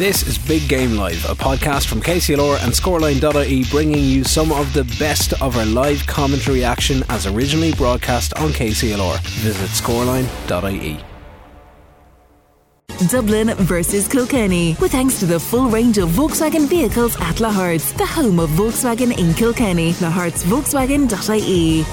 This 0.00 0.24
is 0.26 0.38
Big 0.38 0.66
Game 0.66 0.96
Live, 0.96 1.26
a 1.26 1.34
podcast 1.34 1.86
from 1.86 2.00
KCLR 2.00 2.64
and 2.64 2.72
Scoreline.ie 2.72 3.64
bringing 3.64 4.02
you 4.02 4.24
some 4.24 4.50
of 4.50 4.72
the 4.72 4.84
best 4.98 5.34
of 5.42 5.58
our 5.58 5.66
live 5.66 6.06
commentary 6.06 6.64
action 6.64 7.04
as 7.10 7.26
originally 7.26 7.74
broadcast 7.74 8.32
on 8.38 8.48
KCLR. 8.48 9.20
Visit 9.42 9.68
scoreline.ie. 9.68 11.04
Dublin 13.10 13.54
versus 13.56 14.08
Kilkenny, 14.08 14.74
with 14.80 14.92
thanks 14.92 15.20
to 15.20 15.26
the 15.26 15.38
full 15.38 15.68
range 15.68 15.98
of 15.98 16.08
Volkswagen 16.08 16.66
vehicles 16.66 17.16
at 17.16 17.36
Lahart's, 17.36 17.92
the 17.92 18.06
home 18.06 18.40
of 18.40 18.48
Volkswagen 18.50 19.18
in 19.18 19.34
Kilkenny. 19.34 19.92
Lahart'sVolkswagen.ie. 19.92 21.84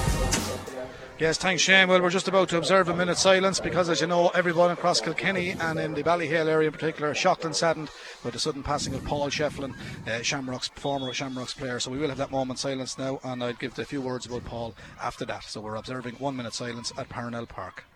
Yes, 1.18 1.36
thanks, 1.36 1.62
Shane. 1.62 1.88
Well, 1.88 2.00
we're 2.00 2.10
just 2.10 2.28
about 2.28 2.48
to 2.50 2.58
observe 2.58 2.88
a 2.88 2.94
minute's 2.94 3.20
silence 3.20 3.58
because, 3.58 3.88
as 3.88 4.00
you 4.00 4.06
know, 4.06 4.28
everyone 4.28 4.70
across 4.70 5.00
Kilkenny 5.00 5.50
and 5.50 5.76
in 5.80 5.94
the 5.94 6.04
Ballyhale 6.04 6.46
area 6.46 6.68
in 6.68 6.72
particular 6.72 7.10
are 7.10 7.14
shocked 7.14 7.44
and 7.44 7.56
saddened 7.56 7.90
by 8.22 8.30
the 8.30 8.38
sudden 8.38 8.62
passing 8.62 8.94
of 8.94 9.04
Paul 9.04 9.28
Shefflin, 9.28 9.74
uh, 10.06 10.22
Shamrock's 10.22 10.68
former 10.68 11.12
Shamrock's 11.12 11.54
player. 11.54 11.80
So 11.80 11.90
we 11.90 11.98
will 11.98 12.08
have 12.08 12.18
that 12.18 12.30
moment 12.30 12.60
silence 12.60 12.96
now, 12.98 13.18
and 13.24 13.42
I'd 13.42 13.58
give 13.58 13.76
a 13.80 13.84
few 13.84 14.00
words 14.00 14.26
about 14.26 14.44
Paul 14.44 14.76
after 15.02 15.24
that. 15.24 15.42
So 15.42 15.60
we're 15.60 15.74
observing 15.74 16.14
one 16.20 16.36
minute 16.36 16.54
silence 16.54 16.92
at 16.96 17.08
Parnell 17.08 17.46
Park. 17.46 17.87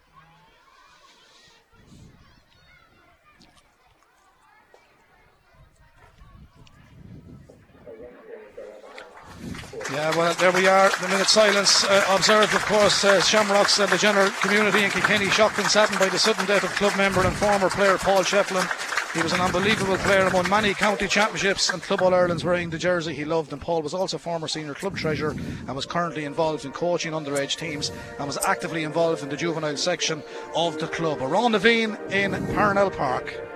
Yeah, 9.92 10.16
well, 10.16 10.32
there 10.34 10.52
we 10.52 10.66
are. 10.66 10.88
The 11.02 11.09
minute 11.09 11.28
silence 11.28 11.84
uh, 11.84 12.02
observed, 12.09 12.55
of 12.55 12.64
course, 12.64 13.05
uh, 13.05 13.20
Shamrocks 13.20 13.78
and 13.78 13.92
the 13.92 13.98
general 13.98 14.30
community 14.41 14.84
in 14.84 14.91
Kilkenny 14.91 15.28
shocked 15.28 15.59
and 15.59 15.66
saddened 15.66 15.98
by 15.98 16.09
the 16.09 16.19
sudden 16.19 16.46
death 16.46 16.64
of 16.64 16.70
club 16.70 16.96
member 16.96 17.20
and 17.20 17.37
former 17.37 17.69
player 17.69 17.98
Paul 17.98 18.23
Shefflin. 18.23 18.66
He 19.14 19.23
was 19.23 19.34
an 19.34 19.42
unbelievable 19.42 19.98
player 19.98 20.24
and 20.24 20.33
won 20.33 20.48
many 20.48 20.73
county 20.73 21.09
championships 21.09 21.69
and 21.69 21.83
Club 21.83 22.00
All 22.00 22.14
Ireland's 22.14 22.42
wearing 22.42 22.70
the 22.70 22.78
jersey 22.78 23.12
he 23.12 23.27
loved. 23.27 23.52
And 23.52 23.61
Paul 23.61 23.83
was 23.83 23.92
also 23.92 24.17
former 24.17 24.48
senior 24.48 24.72
club 24.72 24.97
treasurer 24.97 25.36
and 25.67 25.77
was 25.77 25.84
currently 25.84 26.24
involved 26.24 26.64
in 26.64 26.72
coaching 26.72 27.12
underage 27.12 27.58
teams 27.58 27.92
and 28.19 28.27
was 28.27 28.39
actively 28.47 28.84
involved 28.84 29.22
in 29.22 29.28
the 29.28 29.36
juvenile 29.36 29.77
section 29.77 30.22
of 30.56 30.78
the 30.78 30.86
club. 30.86 31.20
Around 31.20 31.52
the 31.52 31.58
Naveen 31.58 32.11
in 32.11 32.33
Parnell 32.55 32.91
Park. 32.91 33.52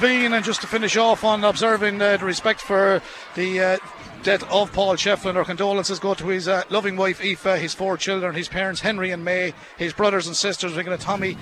And 0.00 0.42
just 0.42 0.62
to 0.62 0.66
finish 0.66 0.96
off 0.96 1.22
on 1.22 1.44
observing 1.44 2.00
uh, 2.00 2.16
the 2.16 2.24
respect 2.24 2.62
for 2.62 3.02
the 3.34 3.60
uh, 3.60 3.78
death 4.22 4.42
of 4.50 4.72
Paul 4.72 4.94
Shefflin, 4.94 5.36
our 5.36 5.44
condolences 5.44 5.98
go 5.98 6.14
to 6.14 6.28
his 6.28 6.48
uh, 6.48 6.62
loving 6.70 6.96
wife 6.96 7.20
Aoife, 7.22 7.60
his 7.60 7.74
four 7.74 7.98
children, 7.98 8.34
his 8.34 8.48
parents 8.48 8.80
Henry 8.80 9.10
and 9.10 9.22
May, 9.22 9.52
his 9.76 9.92
brothers 9.92 10.26
and 10.26 10.34
sisters, 10.34 10.74
we're 10.74 10.82
going 10.82 10.96
to 10.96 11.04
Tommy 11.04 11.36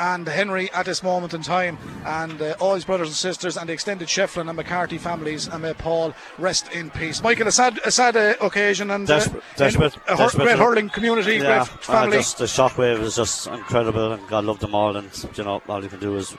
and 0.00 0.26
Henry 0.26 0.72
at 0.72 0.86
this 0.86 1.04
moment 1.04 1.34
in 1.34 1.42
time, 1.42 1.78
and 2.04 2.42
uh, 2.42 2.56
all 2.58 2.74
his 2.74 2.84
brothers 2.84 3.06
and 3.06 3.14
sisters, 3.14 3.56
and 3.56 3.68
the 3.68 3.72
extended 3.72 4.08
Shefflin 4.08 4.48
and 4.48 4.56
McCarthy 4.56 4.98
families, 4.98 5.46
and 5.46 5.62
may 5.62 5.72
Paul 5.72 6.14
rest 6.36 6.72
in 6.72 6.90
peace. 6.90 7.22
Michael, 7.22 7.46
a 7.46 7.52
sad, 7.52 7.78
a 7.84 7.92
sad 7.92 8.16
uh, 8.16 8.34
occasion, 8.40 8.90
and 8.90 9.08
uh, 9.08 9.20
Desperate- 9.56 9.96
a 10.08 10.16
hur- 10.16 10.30
great 10.30 10.58
hurling 10.58 10.88
community, 10.90 11.34
Yeah, 11.36 11.58
great 11.64 11.68
family. 11.84 12.16
just 12.16 12.38
the 12.38 12.46
shockwave 12.46 12.98
is 13.02 13.14
just 13.14 13.46
incredible, 13.46 14.14
and 14.14 14.28
God 14.28 14.44
love 14.44 14.58
them 14.58 14.74
all. 14.74 14.96
And 14.96 15.08
you 15.36 15.44
know, 15.44 15.62
all 15.68 15.80
you 15.80 15.88
can 15.88 16.00
do 16.00 16.16
is 16.16 16.36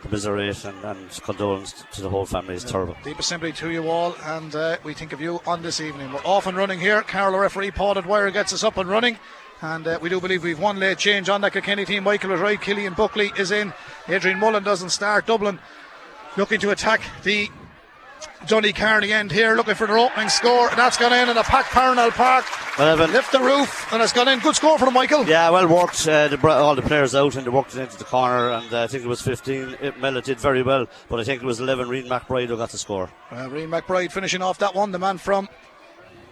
commiserate 0.00 0.64
and, 0.64 1.10
condolence 1.22 1.84
to 1.92 2.02
the 2.02 2.10
whole 2.10 2.26
family. 2.26 2.54
It's 2.54 2.64
terrible. 2.64 2.96
Deep 3.04 3.22
sympathy 3.22 3.52
to 3.52 3.70
you 3.70 3.88
all, 3.88 4.14
and 4.24 4.54
uh, 4.54 4.76
we 4.84 4.94
think 4.94 5.12
of 5.12 5.20
you 5.20 5.40
on 5.46 5.62
this 5.62 5.80
evening. 5.80 6.12
We're 6.12 6.20
off 6.24 6.46
and 6.46 6.56
running 6.56 6.80
here. 6.80 7.02
Carlow, 7.02 7.38
the 7.38 7.42
referee, 7.42 7.70
Paul 7.72 7.94
Dwyer 7.94 8.30
gets 8.30 8.52
us 8.52 8.64
up 8.64 8.76
and 8.76 8.88
running. 8.88 9.18
And 9.60 9.86
uh, 9.88 9.98
we 10.00 10.08
do 10.08 10.20
believe 10.20 10.44
we've 10.44 10.58
one 10.58 10.78
late 10.78 10.98
change 10.98 11.28
on 11.28 11.40
that 11.40 11.52
Kilkenny 11.52 11.84
team. 11.84 12.04
Michael 12.04 12.30
was 12.30 12.40
right. 12.40 12.60
Killian 12.60 12.94
Buckley 12.94 13.32
is 13.36 13.50
in. 13.50 13.72
Adrian 14.06 14.38
Mullen 14.38 14.62
doesn't 14.62 14.90
start. 14.90 15.26
Dublin 15.26 15.58
looking 16.36 16.60
to 16.60 16.70
attack 16.70 17.00
the 17.24 17.50
Johnny 18.46 18.72
Carney 18.72 19.12
end 19.12 19.30
here, 19.32 19.54
looking 19.56 19.74
for 19.74 19.86
their 19.86 19.98
opening 19.98 20.28
score. 20.28 20.68
And 20.70 20.78
that's 20.78 20.96
gone 20.96 21.12
in 21.12 21.28
in 21.28 21.36
a 21.36 21.42
packed 21.42 21.70
Parnell 21.70 22.10
Park. 22.10 22.44
Well, 22.78 22.88
Evan- 22.88 23.12
Lift 23.12 23.32
the 23.32 23.40
roof, 23.40 23.92
and 23.92 24.02
it's 24.02 24.12
gone 24.12 24.28
in. 24.28 24.38
Good 24.38 24.56
score 24.56 24.78
for 24.78 24.84
them, 24.84 24.94
Michael. 24.94 25.26
Yeah, 25.26 25.50
well 25.50 25.66
worked. 25.66 26.06
Uh, 26.06 26.28
the, 26.28 26.38
br- 26.38 26.50
all 26.50 26.74
the 26.74 26.82
players 26.82 27.14
out 27.14 27.34
and 27.36 27.44
they 27.44 27.50
worked 27.50 27.74
it 27.74 27.80
into 27.80 27.98
the 27.98 28.04
corner, 28.04 28.50
and 28.50 28.72
uh, 28.72 28.82
I 28.84 28.86
think 28.86 29.04
it 29.04 29.08
was 29.08 29.20
15. 29.20 29.76
It, 29.80 29.98
Mellon 30.00 30.22
did 30.22 30.38
very 30.40 30.62
well, 30.62 30.86
but 31.08 31.18
I 31.20 31.24
think 31.24 31.42
it 31.42 31.46
was 31.46 31.60
11. 31.60 31.88
Reed 31.88 32.06
McBride 32.06 32.46
who 32.48 32.56
got 32.56 32.70
the 32.70 32.78
score. 32.78 33.10
Uh, 33.30 33.48
McBride 33.48 34.12
finishing 34.12 34.42
off 34.42 34.58
that 34.58 34.74
one, 34.74 34.92
the 34.92 34.98
man 34.98 35.18
from 35.18 35.48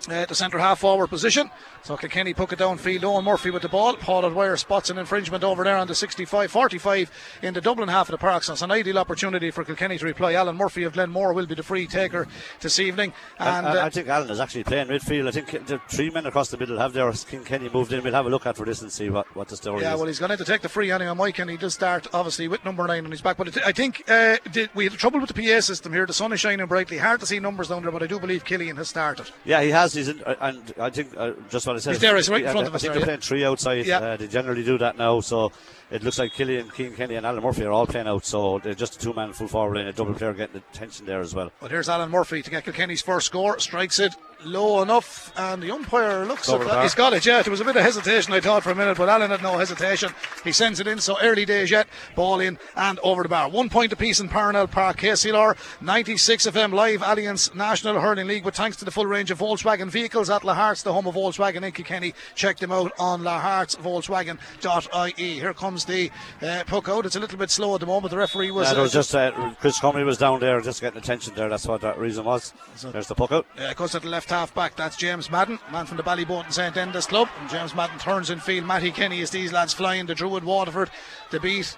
uh, 0.08 0.24
the 0.26 0.34
centre 0.34 0.58
half 0.58 0.78
forward 0.78 1.08
position. 1.08 1.50
So 1.86 1.96
Kilkenny 1.96 2.34
puck 2.34 2.52
it 2.52 2.58
downfield. 2.58 3.04
Owen 3.04 3.24
Murphy 3.24 3.50
with 3.50 3.62
the 3.62 3.68
ball. 3.68 3.94
Paul 3.94 4.28
Dwyer 4.28 4.56
spots 4.56 4.90
an 4.90 4.98
infringement 4.98 5.44
over 5.44 5.62
there 5.62 5.76
on 5.76 5.86
the 5.86 5.94
65 5.94 6.50
45 6.50 7.38
in 7.42 7.54
the 7.54 7.60
Dublin 7.60 7.88
half 7.88 8.08
of 8.08 8.10
the 8.10 8.18
park. 8.18 8.42
So 8.42 8.54
it's 8.54 8.62
an 8.62 8.72
ideal 8.72 8.98
opportunity 8.98 9.52
for 9.52 9.62
Kilkenny 9.62 9.96
to 9.96 10.04
reply. 10.04 10.32
Alan 10.32 10.56
Murphy 10.56 10.82
of 10.82 10.94
Glenmore 10.94 11.32
will 11.32 11.46
be 11.46 11.54
the 11.54 11.62
free 11.62 11.86
taker 11.86 12.26
this 12.60 12.80
evening. 12.80 13.12
And 13.38 13.68
I, 13.68 13.74
I, 13.74 13.78
uh, 13.82 13.86
I 13.86 13.90
think 13.90 14.08
Alan 14.08 14.28
is 14.28 14.40
actually 14.40 14.64
playing 14.64 14.88
midfield. 14.88 15.28
I 15.28 15.30
think 15.30 15.64
the 15.68 15.80
three 15.88 16.10
men 16.10 16.26
across 16.26 16.50
the 16.50 16.56
middle 16.56 16.76
have 16.76 16.92
their 16.92 17.12
Cian 17.12 17.44
Kenny 17.44 17.68
moved 17.68 17.92
in. 17.92 18.02
We'll 18.02 18.14
have 18.14 18.26
a 18.26 18.30
look 18.30 18.46
at 18.46 18.56
for 18.56 18.66
this 18.66 18.82
and 18.82 18.90
see 18.90 19.08
what, 19.08 19.32
what 19.36 19.46
the 19.46 19.56
story 19.56 19.76
is. 19.76 19.82
yeah, 19.84 19.94
is. 19.94 20.00
well, 20.00 20.08
he's 20.08 20.18
going 20.18 20.36
to 20.36 20.44
take 20.44 20.62
the 20.62 20.68
free 20.68 20.90
anyway, 20.90 21.14
Mike, 21.14 21.38
and 21.38 21.48
he 21.48 21.56
does 21.56 21.74
start 21.74 22.08
obviously 22.12 22.48
with 22.48 22.64
number 22.64 22.84
nine 22.88 23.04
on 23.04 23.12
his 23.12 23.22
back. 23.22 23.36
But 23.36 23.46
it, 23.46 23.58
I 23.64 23.70
think 23.70 24.02
uh, 24.10 24.38
did, 24.50 24.70
we 24.74 24.86
had 24.88 24.94
trouble 24.94 25.20
with 25.20 25.32
the 25.32 25.40
PA 25.40 25.60
system 25.60 25.92
here. 25.92 26.04
The 26.04 26.12
sun 26.12 26.32
is 26.32 26.40
shining 26.40 26.66
brightly. 26.66 26.98
Hard 26.98 27.20
to 27.20 27.26
see 27.26 27.38
numbers 27.38 27.68
down 27.68 27.82
there, 27.82 27.92
but 27.92 28.02
I 28.02 28.08
do 28.08 28.18
believe 28.18 28.44
Killian 28.44 28.74
has 28.74 28.88
started. 28.88 29.30
Yeah, 29.44 29.62
he 29.62 29.70
has. 29.70 29.94
He's 29.94 30.08
in, 30.08 30.20
uh, 30.24 30.34
and 30.40 30.74
I 30.80 30.90
think 30.90 31.14
uh, 31.16 31.34
just 31.48 31.64
what 31.64 31.75
Said. 31.80 31.92
He's 31.92 32.00
there, 32.00 32.16
he's 32.16 32.28
right 32.28 32.44
in 32.44 32.50
front 32.50 32.66
of 32.66 32.74
us 32.74 32.82
I 32.82 32.88
think 32.88 32.94
they're 32.94 33.04
playing 33.04 33.20
three 33.20 33.44
outside. 33.44 33.86
Yeah. 33.86 33.98
Uh, 33.98 34.16
they 34.16 34.26
generally 34.26 34.64
do 34.64 34.78
that 34.78 34.96
now, 34.96 35.20
so 35.20 35.52
it 35.90 36.02
looks 36.02 36.18
like 36.18 36.32
Killian, 36.32 36.70
Cian 36.76 36.94
Kenny, 36.94 37.14
and 37.14 37.26
Alan 37.26 37.42
Murphy 37.42 37.64
are 37.64 37.72
all 37.72 37.86
playing 37.86 38.08
out. 38.08 38.24
So 38.24 38.58
they're 38.58 38.74
just 38.74 38.96
a 38.96 38.98
two-man 38.98 39.32
full 39.32 39.48
forward 39.48 39.76
line, 39.76 39.86
a 39.86 39.92
double 39.92 40.14
player 40.14 40.32
getting 40.32 40.60
the 40.60 40.62
attention 40.72 41.06
there 41.06 41.20
as 41.20 41.34
well. 41.34 41.52
But 41.60 41.70
here's 41.70 41.88
Alan 41.88 42.10
Murphy 42.10 42.42
to 42.42 42.50
get 42.50 42.64
Kilkenny's 42.64 43.02
first 43.02 43.26
score. 43.26 43.58
Strikes 43.58 43.98
it 43.98 44.14
low 44.46 44.82
enough, 44.82 45.32
and 45.36 45.62
the 45.62 45.70
umpire 45.70 46.24
looks 46.24 46.48
Over 46.48 46.64
at 46.64 46.70
that. 46.70 46.82
He's 46.82 46.94
got 46.94 47.12
it, 47.12 47.26
yeah. 47.26 47.42
There 47.42 47.50
was 47.50 47.60
a 47.60 47.64
bit 47.64 47.76
of 47.76 47.82
hesitation, 47.82 48.32
I 48.32 48.40
thought, 48.40 48.62
for 48.62 48.70
a 48.70 48.74
minute, 48.74 48.96
but 48.96 49.08
Alan 49.08 49.30
had 49.30 49.42
no 49.42 49.58
hesitation. 49.58 50.12
He 50.44 50.52
sends 50.52 50.80
it 50.80 50.86
in, 50.86 51.00
so 51.00 51.16
early 51.20 51.44
days 51.44 51.70
yet. 51.70 51.86
Ball 52.14 52.40
in 52.40 52.58
and 52.76 52.98
over 53.00 53.22
the 53.22 53.28
bar. 53.28 53.48
One 53.48 53.68
point 53.68 53.92
apiece 53.92 54.20
in 54.20 54.28
Parnell 54.28 54.66
Park. 54.66 54.98
KCLR 54.98 55.56
96 55.80 56.46
FM 56.46 56.72
live 56.72 57.02
Alliance 57.02 57.54
National 57.54 58.00
Hurling 58.00 58.26
League 58.26 58.44
with 58.44 58.54
thanks 58.56 58.76
to 58.78 58.84
the 58.84 58.90
full 58.90 59.06
range 59.06 59.30
of 59.30 59.38
Volkswagen 59.38 59.88
vehicles 59.88 60.30
at 60.30 60.42
Lahart's, 60.42 60.82
the 60.82 60.92
home 60.92 61.06
of 61.06 61.14
Volkswagen 61.14 61.62
in 61.62 61.72
Kilkenny. 61.72 62.14
Check 62.34 62.58
them 62.58 62.72
out 62.72 62.92
on 62.98 63.22
lahartsvolkswagen.ie. 63.22 65.34
Here 65.40 65.54
comes 65.54 65.84
the 65.84 66.10
uh, 66.42 66.64
puck 66.66 66.88
out. 66.88 67.06
It's 67.06 67.16
a 67.16 67.20
little 67.20 67.38
bit 67.38 67.50
slow 67.50 67.74
at 67.74 67.80
the 67.80 67.86
moment. 67.86 68.10
The 68.10 68.18
referee 68.18 68.50
was. 68.50 68.68
Yeah, 68.68 68.72
there 68.74 68.80
uh, 68.80 68.84
was 68.84 68.92
just 68.92 69.14
uh, 69.14 69.54
Chris 69.60 69.78
Comey 69.78 70.04
was 70.04 70.18
down 70.18 70.40
there 70.40 70.60
just 70.60 70.80
getting 70.80 70.98
attention 70.98 71.34
there. 71.34 71.48
That's 71.48 71.66
what 71.66 71.80
that 71.82 71.98
reason 71.98 72.24
was. 72.24 72.52
There's 72.92 73.08
the 73.08 73.14
puck 73.14 73.32
out. 73.32 73.46
Yeah, 73.56 73.70
Uh, 73.70 73.74
goes 73.74 73.92
to 73.92 74.00
the 74.00 74.08
left 74.08 74.28
half 74.36 74.54
back. 74.54 74.76
That's 74.76 74.96
James 74.96 75.30
Madden, 75.30 75.58
man 75.72 75.86
from 75.86 75.96
the 75.96 76.02
Ballyboden 76.02 76.44
and 76.44 76.52
St 76.52 76.76
Enda's 76.76 77.06
club. 77.06 77.28
And 77.40 77.48
James 77.48 77.74
Madden 77.74 77.98
turns 77.98 78.28
in 78.28 78.38
field. 78.38 78.66
Matty 78.66 78.90
Kenny 78.90 79.20
is 79.20 79.30
these 79.30 79.50
lads 79.50 79.72
flying. 79.72 80.04
The 80.04 80.14
Druid 80.14 80.44
Waterford, 80.44 80.90
they 81.30 81.38
beat 81.38 81.74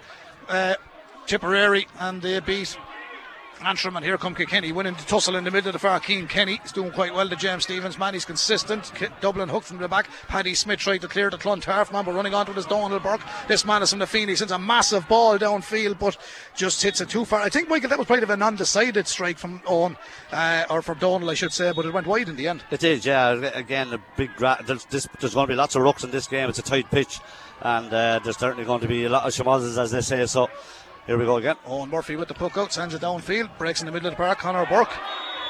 uh, 0.49 0.75
Tipperary, 1.25 1.87
and 1.99 2.21
they 2.21 2.41
beat 2.41 2.77
Antrim, 3.65 3.95
and 3.95 4.05
here 4.05 4.17
come 4.17 4.35
Kilkenny 4.35 4.71
winning 4.71 4.93
the 4.93 5.03
tussle 5.03 5.35
in 5.35 5.43
the 5.43 5.51
middle 5.51 5.69
of 5.69 5.73
the 5.73 5.79
far. 5.79 6.01
Cian 6.01 6.27
Kenny 6.27 6.59
is 6.63 6.71
doing 6.71 6.91
quite 6.91 7.13
well 7.13 7.27
to 7.27 7.35
James 7.35 7.63
Stephens, 7.63 7.97
man. 7.97 8.13
He's 8.13 8.25
consistent. 8.25 8.91
Dublin 9.21 9.49
hook 9.49 9.63
from 9.63 9.77
the 9.77 9.87
back. 9.87 10.09
Paddy 10.27 10.55
Smith 10.55 10.79
tried 10.79 11.01
to 11.01 11.07
clear 11.07 11.29
the 11.29 11.37
Clontarf 11.37 11.91
man, 11.91 12.05
but 12.05 12.13
running 12.13 12.33
onto 12.33 12.53
his 12.53 12.65
Dónal 12.65 13.01
Burke. 13.01 13.21
This 13.47 13.65
man 13.65 13.81
is 13.81 13.89
from 13.89 13.99
the 13.99 14.07
Phoenix. 14.07 14.39
Sends 14.39 14.51
a 14.51 14.59
massive 14.59 15.07
ball 15.07 15.37
downfield, 15.37 15.99
but 15.99 16.17
just 16.55 16.81
hits 16.81 17.01
it 17.01 17.09
too 17.09 17.25
far. 17.25 17.41
I 17.41 17.49
think, 17.49 17.69
Michael, 17.69 17.89
that 17.89 17.99
was 17.99 18.07
kind 18.07 18.23
of 18.23 18.29
an 18.29 18.41
undecided 18.41 19.07
strike 19.07 19.37
from 19.37 19.61
Owen, 19.67 19.97
uh, 20.31 20.65
or 20.69 20.81
from 20.81 20.99
Dónal, 20.99 21.29
I 21.29 21.33
should 21.33 21.53
say, 21.53 21.71
but 21.75 21.85
it 21.85 21.93
went 21.93 22.07
wide 22.07 22.29
in 22.29 22.35
the 22.35 22.47
end. 22.47 22.63
It 22.71 22.83
is, 22.83 23.05
yeah. 23.05 23.31
Again, 23.31 23.93
a 23.93 24.01
big. 24.15 24.35
Gra- 24.35 24.63
there's, 24.65 24.85
this, 24.85 25.07
there's 25.19 25.33
going 25.33 25.47
to 25.47 25.51
be 25.53 25.57
lots 25.57 25.75
of 25.75 25.81
rucks 25.81 26.03
in 26.03 26.11
this 26.11 26.27
game. 26.27 26.49
It's 26.49 26.59
a 26.59 26.63
tight 26.63 26.89
pitch, 26.89 27.19
and 27.61 27.93
uh, 27.93 28.19
there's 28.23 28.37
certainly 28.37 28.65
going 28.65 28.81
to 28.81 28.87
be 28.87 29.05
a 29.05 29.09
lot 29.09 29.25
of 29.25 29.33
shamazes, 29.33 29.77
as 29.77 29.91
they 29.91 30.01
say. 30.01 30.25
So 30.25 30.49
here 31.09 31.17
we 31.17 31.25
go 31.25 31.37
again. 31.37 31.55
Owen 31.65 31.89
Murphy 31.89 32.15
with 32.15 32.27
the 32.27 32.35
puck 32.35 32.55
out, 32.55 32.71
sends 32.71 32.93
it 32.93 33.01
downfield, 33.01 33.49
breaks 33.57 33.81
in 33.81 33.87
the 33.87 33.91
middle 33.91 34.09
of 34.09 34.13
the 34.13 34.17
park. 34.17 34.37
Connor 34.37 34.67
Burke. 34.67 34.93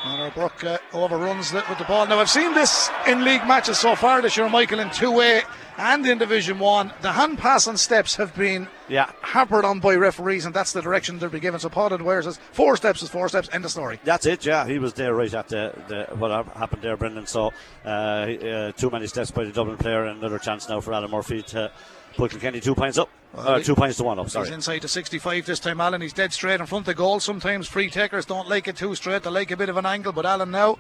Connor 0.04 0.32
Burke 0.32 0.64
uh, 0.64 0.78
overruns 0.94 1.54
it 1.54 1.68
with 1.68 1.78
the 1.78 1.84
ball. 1.84 2.08
Now, 2.08 2.20
I've 2.20 2.30
seen 2.30 2.54
this 2.54 2.90
in 3.06 3.26
league 3.26 3.46
matches 3.46 3.78
so 3.78 3.94
far 3.94 4.22
this 4.22 4.38
year, 4.38 4.48
Michael, 4.48 4.80
in 4.80 4.88
2A 4.88 5.44
and 5.78 6.08
in 6.08 6.18
Division 6.18 6.60
1. 6.60 6.94
The 7.02 7.12
hand 7.12 7.40
pass 7.40 7.68
and 7.68 7.78
steps 7.78 8.16
have 8.16 8.34
been 8.36 8.70
yeah. 8.88 9.12
hampered 9.20 9.66
on 9.66 9.82
by 9.82 9.96
referees, 9.96 10.46
and 10.46 10.56
that's 10.56 10.72
the 10.72 10.82
direction 10.82 11.20
they'll 11.20 11.28
be 11.28 11.42
given. 11.42 11.60
So, 11.60 11.68
Paul 11.68 11.90
Dwyer 11.90 12.22
says 12.22 12.40
four 12.54 12.78
steps 12.78 13.04
is 13.04 13.10
four 13.10 13.28
steps, 13.28 13.50
end 13.52 13.66
of 13.66 13.72
story. 13.72 14.00
That's 14.06 14.26
it, 14.26 14.46
yeah. 14.46 14.66
He 14.66 14.80
was 14.80 14.94
there 14.94 15.14
right 15.14 15.34
at 15.34 15.50
the, 15.50 15.74
the 15.90 16.16
what 16.16 16.32
happened 16.56 16.84
there, 16.84 16.96
Brendan. 16.96 17.28
So, 17.28 17.52
uh, 17.84 17.88
uh, 17.88 18.72
too 18.72 18.90
many 18.90 19.08
steps 19.08 19.32
by 19.32 19.44
the 19.44 19.52
Dublin 19.52 19.76
player, 19.76 20.06
and 20.06 20.20
another 20.20 20.40
chance 20.40 20.70
now 20.70 20.80
for 20.80 20.94
Alan 20.94 21.12
Murphy 21.12 21.42
to 21.42 21.70
put 22.19 22.31
Kilkenny 22.31 22.60
two 22.60 22.75
points 22.75 22.98
up. 22.98 23.10
Well, 23.33 23.48
uh, 23.48 23.60
two 23.62 23.75
points 23.75 23.98
to 23.98 24.04
one 24.04 24.19
up, 24.19 24.30
sorry. 24.30 24.48
He's 24.48 24.54
inside 24.54 24.80
to 24.80 24.88
65 24.88 25.45
this 25.45 25.60
time, 25.60 25.80
Alan. 25.80 26.01
He's 26.01 26.13
dead 26.13 26.33
straight 26.33 26.60
in 26.60 26.66
front 26.66 26.83
of 26.83 26.88
the 26.88 26.94
goal. 26.94 27.19
Sometimes 27.19 27.68
free 27.68 27.89
takers 27.89 28.25
don't 28.25 28.50
like 28.50 28.68
it 28.68 28.75
too 28.75 28.94
straight, 28.95 29.24
they 29.24 29.30
like 29.30 29.51
a 29.51 29.57
bit 29.57 29.69
of 29.69 29.77
an 29.77 29.86
angle, 29.86 30.12
but 30.12 30.25
Alan 30.25 30.51
now, 30.51 30.77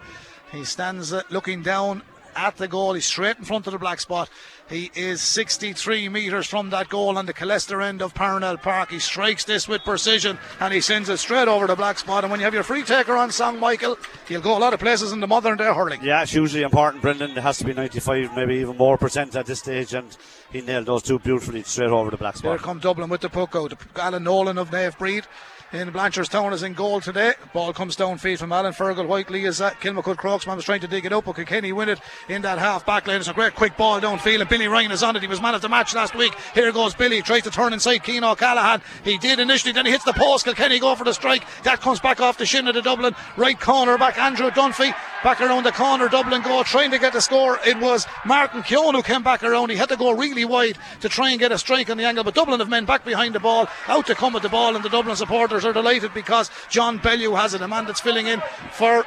he 0.51 0.65
stands 0.65 1.13
uh, 1.13 1.23
looking 1.29 1.63
down 1.63 2.01
at 2.35 2.57
the 2.57 2.67
goal. 2.67 2.93
He's 2.93 3.05
straight 3.05 3.37
in 3.37 3.45
front 3.45 3.67
of 3.67 3.73
the 3.73 3.79
black 3.79 3.99
spot. 3.99 4.29
He 4.69 4.91
is 4.93 5.21
63 5.21 6.09
metres 6.09 6.45
from 6.45 6.69
that 6.69 6.89
goal 6.89 7.17
on 7.17 7.25
the 7.25 7.33
Killester 7.33 7.83
end 7.83 8.01
of 8.01 8.13
Parnell 8.13 8.57
Park. 8.57 8.91
He 8.91 8.99
strikes 8.99 9.43
this 9.43 9.67
with 9.67 9.83
precision 9.83 10.37
and 10.59 10.73
he 10.73 10.79
sends 10.79 11.09
it 11.09 11.17
straight 11.17 11.47
over 11.47 11.65
the 11.65 11.75
black 11.75 11.97
spot. 11.97 12.23
And 12.23 12.29
when 12.29 12.39
you 12.39 12.43
have 12.43 12.53
your 12.53 12.63
free 12.63 12.83
taker 12.83 13.15
on 13.15 13.31
song, 13.31 13.59
Michael, 13.59 13.97
he'll 14.27 14.41
go 14.41 14.55
a 14.55 14.59
lot 14.59 14.73
of 14.73 14.79
places 14.79 15.11
in 15.11 15.19
the 15.19 15.27
modern 15.27 15.57
day 15.57 15.65
hurling. 15.73 16.03
Yeah, 16.03 16.21
it's 16.21 16.33
usually 16.33 16.63
important, 16.63 17.01
Brendan. 17.01 17.31
It 17.31 17.41
has 17.41 17.57
to 17.59 17.65
be 17.65 17.73
95, 17.73 18.35
maybe 18.35 18.57
even 18.57 18.77
more 18.77 18.97
percent 18.97 19.35
at 19.35 19.47
this 19.47 19.59
stage. 19.59 19.93
And 19.93 20.15
he 20.51 20.61
nailed 20.61 20.85
those 20.85 21.03
two 21.03 21.17
beautifully 21.17 21.63
straight 21.63 21.89
over 21.89 22.11
the 22.11 22.17
black 22.17 22.37
spot. 22.37 22.51
Here 22.51 22.59
come 22.59 22.79
Dublin 22.79 23.09
with 23.09 23.21
the 23.21 23.29
puck 23.29 23.55
out. 23.55 23.73
Alan 23.95 24.23
Nolan 24.23 24.57
of 24.57 24.69
Naomh 24.69 24.97
Bríd 24.97 25.25
in 25.71 25.91
Blanchardstown 25.91 26.51
is 26.53 26.63
in 26.63 26.73
goal 26.73 26.99
today. 26.99 27.33
Ball 27.53 27.73
comes 27.73 27.95
down 27.95 28.17
feed 28.17 28.39
from 28.39 28.51
Alan 28.51 28.73
Fergal. 28.73 29.07
Whiteley 29.07 29.45
is 29.45 29.61
at 29.61 29.79
Kilmacud 29.79 30.17
Crokesman 30.17 30.55
was 30.55 30.65
trying 30.65 30.81
to 30.81 30.87
dig 30.87 31.05
it 31.05 31.13
up, 31.13 31.25
but 31.25 31.35
Kilkenny 31.35 31.71
win 31.71 31.89
it 31.89 31.99
in 32.27 32.41
that 32.41 32.57
half 32.57 32.85
back 32.85 33.05
lane. 33.05 33.19
It's 33.19 33.27
a 33.27 33.33
great 33.33 33.55
quick 33.55 33.77
ball 33.77 34.01
downfield, 34.01 34.41
and 34.41 34.49
Billy 34.49 34.67
Ryan 34.67 34.91
is 34.91 35.03
on 35.03 35.15
it. 35.15 35.21
He 35.21 35.27
was 35.27 35.41
man 35.41 35.53
of 35.53 35.61
the 35.61 35.69
match 35.69 35.93
last 35.93 36.15
week. 36.15 36.33
Here 36.55 36.71
goes 36.71 36.95
Billy, 36.95 37.21
tries 37.21 37.43
to 37.43 37.51
turn 37.51 37.73
inside 37.73 37.99
Cian 38.05 38.23
O'Callaghan. 38.23 38.81
He 39.03 39.17
did 39.17 39.39
initially, 39.39 39.71
then 39.71 39.85
he 39.85 39.91
hits 39.91 40.05
the 40.05 40.13
post. 40.13 40.45
Kilkenny 40.45 40.79
go 40.79 40.95
for 40.95 41.03
the 41.03 41.13
strike. 41.13 41.45
That 41.63 41.81
comes 41.81 41.99
back 41.99 42.19
off 42.19 42.37
the 42.37 42.45
shin 42.45 42.67
of 42.67 42.73
the 42.73 42.81
Dublin 42.81 43.15
right 43.37 43.59
corner 43.59 43.97
back. 43.97 44.17
Andrew 44.17 44.49
Dunphy 44.49 44.93
back 45.23 45.39
around 45.39 45.63
the 45.63 45.71
corner. 45.71 46.09
Dublin 46.09 46.41
go 46.41 46.63
trying 46.63 46.91
to 46.91 46.99
get 46.99 47.13
the 47.13 47.21
score. 47.21 47.59
It 47.65 47.77
was 47.79 48.07
Martin 48.25 48.63
Keoghan 48.63 48.95
who 48.95 49.03
came 49.03 49.21
back 49.21 49.43
around. 49.43 49.69
He 49.69 49.75
had 49.75 49.89
to 49.89 49.97
go 49.97 50.11
really 50.11 50.45
wide 50.45 50.77
to 51.01 51.09
try 51.09 51.29
and 51.29 51.39
get 51.39 51.51
a 51.51 51.57
strike 51.59 51.89
on 51.89 51.97
the 51.97 52.05
angle, 52.05 52.23
but 52.23 52.33
Dublin 52.33 52.59
have 52.59 52.69
men 52.69 52.85
back 52.85 53.05
behind 53.05 53.35
the 53.35 53.39
ball, 53.39 53.67
out 53.87 54.07
to 54.07 54.15
come 54.15 54.33
with 54.33 54.43
the 54.43 54.49
ball, 54.49 54.75
and 54.75 54.83
the 54.83 54.89
Dublin 54.89 55.15
supporters 55.15 55.58
are 55.65 55.73
delighted 55.73 56.13
because 56.13 56.49
John 56.69 56.97
Bellew 56.97 57.35
has 57.35 57.53
it, 57.53 57.61
a 57.61 57.67
man 57.67 57.85
that's 57.85 57.99
filling 57.99 58.27
in 58.27 58.41
for 58.71 59.05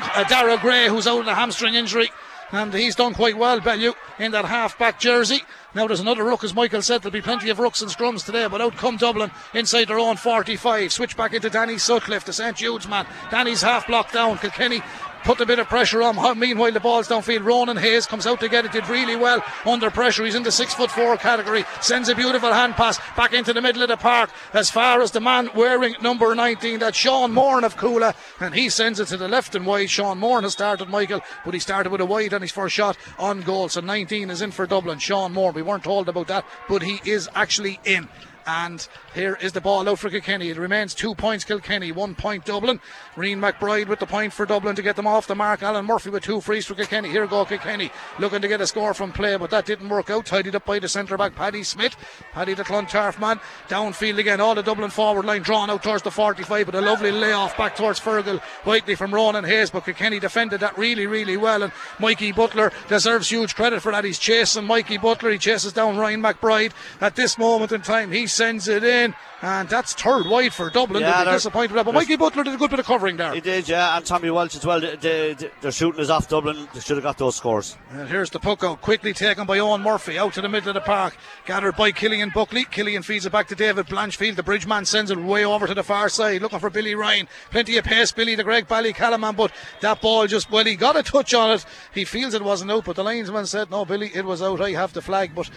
uh, 0.00 0.24
Dara 0.24 0.58
Gray, 0.58 0.88
who's 0.88 1.06
out 1.06 1.18
with 1.18 1.28
a 1.28 1.34
hamstring 1.34 1.74
injury. 1.74 2.10
And 2.50 2.72
he's 2.72 2.96
done 2.96 3.12
quite 3.12 3.36
well, 3.36 3.60
Bellew, 3.60 3.92
in 4.18 4.32
that 4.32 4.46
half 4.46 4.78
back 4.78 4.98
jersey. 4.98 5.42
Now 5.74 5.86
there's 5.86 6.00
another 6.00 6.24
ruck, 6.24 6.44
as 6.44 6.54
Michael 6.54 6.80
said. 6.80 7.02
There'll 7.02 7.12
be 7.12 7.20
plenty 7.20 7.50
of 7.50 7.58
rucks 7.58 7.82
and 7.82 7.90
scrums 7.90 8.24
today, 8.24 8.46
but 8.48 8.62
out 8.62 8.74
come 8.76 8.96
Dublin 8.96 9.30
inside 9.52 9.88
their 9.88 9.98
own 9.98 10.16
45. 10.16 10.90
Switch 10.90 11.14
back 11.14 11.34
into 11.34 11.50
Danny 11.50 11.76
Sutcliffe, 11.76 12.24
the 12.24 12.32
St 12.32 12.56
Jude's 12.56 12.88
man. 12.88 13.06
Danny's 13.30 13.60
half 13.60 13.86
blocked 13.86 14.14
down. 14.14 14.38
Kilkenny 14.38 14.82
put 15.24 15.40
a 15.40 15.46
bit 15.46 15.58
of 15.58 15.68
pressure 15.68 16.02
on. 16.02 16.38
Meanwhile, 16.38 16.72
the 16.72 16.80
ball's 16.80 17.08
downfield. 17.08 17.44
Ronan 17.44 17.76
Hayes 17.76 18.06
comes 18.06 18.26
out 18.26 18.40
to 18.40 18.48
get 18.48 18.64
it. 18.64 18.72
Did 18.72 18.88
really 18.88 19.16
well 19.16 19.42
under 19.64 19.90
pressure. 19.90 20.24
He's 20.24 20.34
in 20.34 20.42
the 20.42 20.52
six 20.52 20.74
foot 20.74 20.90
four 20.90 21.16
category. 21.16 21.64
Sends 21.80 22.08
a 22.08 22.14
beautiful 22.14 22.52
hand 22.52 22.74
pass 22.74 22.98
back 23.16 23.32
into 23.32 23.52
the 23.52 23.60
middle 23.60 23.82
of 23.82 23.88
the 23.88 23.96
park 23.96 24.30
as 24.52 24.70
far 24.70 25.00
as 25.00 25.10
the 25.10 25.20
man 25.20 25.50
wearing 25.54 25.94
number 26.00 26.34
19. 26.34 26.78
That's 26.80 26.96
Sean 26.96 27.32
Moran 27.32 27.64
of 27.64 27.76
Cuala, 27.76 28.14
and 28.40 28.54
he 28.54 28.68
sends 28.68 29.00
it 29.00 29.06
to 29.08 29.16
the 29.16 29.28
left 29.28 29.54
and 29.54 29.66
wide. 29.66 29.90
Sean 29.90 30.18
Moran 30.18 30.44
has 30.44 30.52
started, 30.52 30.88
Michael, 30.88 31.20
but 31.44 31.54
he 31.54 31.60
started 31.60 31.90
with 31.90 32.00
a 32.00 32.06
wide 32.06 32.34
on 32.34 32.42
his 32.42 32.52
first 32.52 32.74
shot 32.74 32.96
on 33.18 33.40
goal. 33.42 33.68
So 33.68 33.80
19 33.80 34.30
is 34.30 34.42
in 34.42 34.50
for 34.50 34.66
Dublin. 34.66 34.98
Sean 34.98 35.32
Moran. 35.32 35.54
We 35.54 35.62
weren't 35.62 35.84
told 35.84 36.08
about 36.08 36.28
that, 36.28 36.44
but 36.68 36.82
he 36.82 37.00
is 37.04 37.28
actually 37.34 37.80
in. 37.84 38.08
And 38.48 38.88
here 39.14 39.36
is 39.42 39.52
the 39.52 39.60
ball 39.60 39.86
out 39.86 39.98
for 39.98 40.08
Kilkenny. 40.08 40.48
It 40.48 40.56
remains 40.56 40.94
two 40.94 41.14
points 41.14 41.44
Kilkenny, 41.44 41.92
one 41.92 42.14
point 42.14 42.46
Dublin. 42.46 42.80
Reen 43.14 43.38
McBride 43.38 43.88
with 43.88 43.98
the 43.98 44.06
point 44.06 44.32
for 44.32 44.46
Dublin 44.46 44.74
to 44.74 44.80
get 44.80 44.96
them 44.96 45.06
off 45.06 45.26
the 45.26 45.34
mark. 45.34 45.62
Alan 45.62 45.84
Murphy 45.84 46.08
with 46.08 46.22
two 46.22 46.40
frees 46.40 46.64
for 46.64 46.74
Kilkenny. 46.74 47.10
Here 47.10 47.26
go 47.26 47.44
Kilkenny 47.44 47.90
looking 48.18 48.40
to 48.40 48.48
get 48.48 48.62
a 48.62 48.66
score 48.66 48.94
from 48.94 49.12
play, 49.12 49.36
but 49.36 49.50
that 49.50 49.66
didn't 49.66 49.90
work 49.90 50.08
out. 50.08 50.24
Tidied 50.24 50.54
up 50.54 50.64
by 50.64 50.78
the 50.78 50.88
centre 50.88 51.18
back 51.18 51.34
Paddy 51.34 51.62
Smith. 51.62 51.94
Paddy 52.32 52.54
the 52.54 52.64
Clontarf 52.64 53.20
man. 53.20 53.38
Downfield 53.68 54.16
again. 54.16 54.40
All 54.40 54.54
the 54.54 54.62
Dublin 54.62 54.88
forward 54.88 55.26
line 55.26 55.42
drawn 55.42 55.68
out 55.68 55.82
towards 55.82 56.02
the 56.02 56.10
45, 56.10 56.64
but 56.64 56.74
a 56.74 56.80
lovely 56.80 57.12
layoff 57.12 57.54
back 57.58 57.76
towards 57.76 58.00
Fergal. 58.00 58.40
Whiteley 58.64 58.94
from 58.94 59.12
Ronan 59.12 59.44
Hayes, 59.44 59.68
but 59.68 59.84
Kilkenny 59.84 60.20
defended 60.20 60.60
that 60.60 60.78
really, 60.78 61.06
really 61.06 61.36
well. 61.36 61.64
And 61.64 61.72
Mikey 61.98 62.32
Butler 62.32 62.72
deserves 62.88 63.28
huge 63.28 63.54
credit 63.54 63.82
for 63.82 63.92
that. 63.92 64.04
He's 64.04 64.18
chasing 64.18 64.64
Mikey 64.64 64.96
Butler. 64.96 65.32
He 65.32 65.38
chases 65.38 65.74
down 65.74 65.98
Ryan 65.98 66.22
McBride. 66.22 66.72
At 67.02 67.14
this 67.14 67.36
moment 67.36 67.72
in 67.72 67.82
time, 67.82 68.10
he's 68.10 68.37
sends 68.38 68.68
it 68.68 68.84
in, 68.84 69.14
and 69.42 69.68
that's 69.68 69.92
third 69.94 70.26
wide 70.26 70.54
for 70.54 70.70
Dublin. 70.70 71.02
Yeah, 71.02 71.24
they're 71.24 71.34
disappointed 71.34 71.72
with 71.72 71.80
that. 71.80 71.84
But 71.84 71.94
Mikey 71.94 72.16
Butler 72.16 72.44
did 72.44 72.54
a 72.54 72.56
good 72.56 72.70
bit 72.70 72.78
of 72.78 72.86
covering 72.86 73.16
there. 73.16 73.34
He 73.34 73.40
did, 73.40 73.68
yeah, 73.68 73.96
and 73.96 74.06
Tommy 74.06 74.30
Walsh 74.30 74.54
as 74.54 74.64
well. 74.64 74.80
They, 74.80 75.36
they're 75.60 75.72
shooting 75.72 76.00
us 76.00 76.08
off 76.08 76.28
Dublin. 76.28 76.68
They 76.72 76.78
should 76.80 76.96
have 76.96 77.04
got 77.04 77.18
those 77.18 77.34
scores. 77.34 77.76
And 77.90 78.08
here's 78.08 78.30
the 78.30 78.38
puck 78.38 78.62
out, 78.62 78.80
quickly 78.80 79.12
taken 79.12 79.44
by 79.44 79.58
Owen 79.58 79.82
Murphy 79.82 80.18
out 80.18 80.34
to 80.34 80.40
the 80.40 80.48
middle 80.48 80.68
of 80.68 80.74
the 80.74 80.80
park, 80.80 81.16
gathered 81.46 81.76
by 81.76 81.90
Killian 81.90 82.30
Buckley. 82.32 82.64
Killian 82.64 83.02
feeds 83.02 83.26
it 83.26 83.32
back 83.32 83.48
to 83.48 83.56
David 83.56 83.86
Blanchfield. 83.86 84.36
The 84.36 84.42
bridge 84.44 84.66
man 84.66 84.84
sends 84.84 85.10
it 85.10 85.18
way 85.18 85.44
over 85.44 85.66
to 85.66 85.74
the 85.74 85.82
far 85.82 86.08
side, 86.08 86.40
looking 86.40 86.60
for 86.60 86.70
Billy 86.70 86.94
Ryan. 86.94 87.26
Plenty 87.50 87.76
of 87.76 87.84
pace, 87.84 88.12
Billy 88.12 88.36
the 88.36 88.44
Greg 88.44 88.68
Ballycalliman, 88.68 89.36
but 89.36 89.50
that 89.80 90.00
ball 90.00 90.28
just 90.28 90.50
well, 90.50 90.64
he 90.64 90.76
got 90.76 90.96
a 90.96 91.02
touch 91.02 91.34
on 91.34 91.50
it. 91.50 91.66
He 91.92 92.04
feels 92.04 92.34
it 92.34 92.42
wasn't 92.42 92.70
out, 92.70 92.84
but 92.84 92.94
the 92.94 93.02
linesman 93.04 93.46
said, 93.46 93.70
"No, 93.70 93.84
Billy, 93.84 94.12
it 94.14 94.24
was 94.24 94.42
out. 94.42 94.60
I 94.60 94.70
have 94.70 94.92
the 94.92 95.02
flag." 95.02 95.34
But 95.34 95.50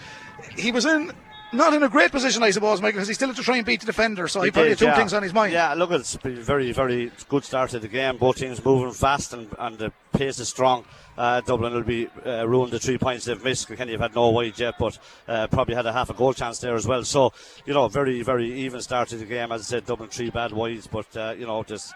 he 0.56 0.72
was 0.72 0.84
in 0.84 1.12
not 1.52 1.74
in 1.74 1.82
a 1.82 1.88
great 1.88 2.10
position, 2.10 2.42
I 2.42 2.50
suppose, 2.50 2.80
Michael, 2.80 2.96
because 2.96 3.08
he's 3.08 3.16
still 3.16 3.28
had 3.28 3.36
to 3.36 3.42
try 3.42 3.56
and 3.56 3.66
beat 3.66 3.80
the 3.80 3.86
defender. 3.86 4.28
So 4.28 4.40
he, 4.40 4.46
he 4.46 4.50
probably 4.50 4.76
two 4.76 4.86
yeah. 4.86 4.96
things 4.96 5.12
on 5.12 5.22
his 5.22 5.32
mind. 5.32 5.52
Yeah, 5.52 5.74
look, 5.74 5.90
it's 5.90 6.16
been 6.16 6.38
a 6.38 6.40
very, 6.40 6.72
very 6.72 7.12
good 7.28 7.44
start 7.44 7.70
to 7.70 7.78
the 7.78 7.88
game. 7.88 8.16
Both 8.16 8.36
teams 8.36 8.64
moving 8.64 8.92
fast 8.92 9.32
and, 9.32 9.48
and 9.58 9.78
the 9.78 9.92
pace 10.12 10.38
is 10.38 10.48
strong. 10.48 10.84
Uh, 11.16 11.42
Dublin 11.42 11.74
will 11.74 11.82
be 11.82 12.08
uh, 12.24 12.48
ruined 12.48 12.72
the 12.72 12.78
three 12.78 12.96
points 12.96 13.26
they've 13.26 13.44
missed. 13.44 13.68
Kilkenny 13.68 13.92
have 13.92 14.00
had 14.00 14.14
no 14.14 14.30
wide 14.30 14.58
yet, 14.58 14.74
but 14.78 14.98
uh, 15.28 15.46
probably 15.48 15.74
had 15.74 15.84
a 15.84 15.92
half 15.92 16.08
a 16.08 16.14
goal 16.14 16.32
chance 16.32 16.58
there 16.58 16.74
as 16.74 16.86
well. 16.86 17.04
So, 17.04 17.32
you 17.66 17.74
know, 17.74 17.88
very, 17.88 18.22
very 18.22 18.50
even 18.50 18.80
start 18.80 19.08
to 19.08 19.16
the 19.16 19.26
game. 19.26 19.52
As 19.52 19.60
I 19.60 19.64
said, 19.64 19.84
Dublin 19.84 20.08
three 20.08 20.30
bad 20.30 20.52
wides, 20.52 20.86
but, 20.86 21.14
uh, 21.16 21.34
you 21.38 21.46
know, 21.46 21.62
just 21.64 21.92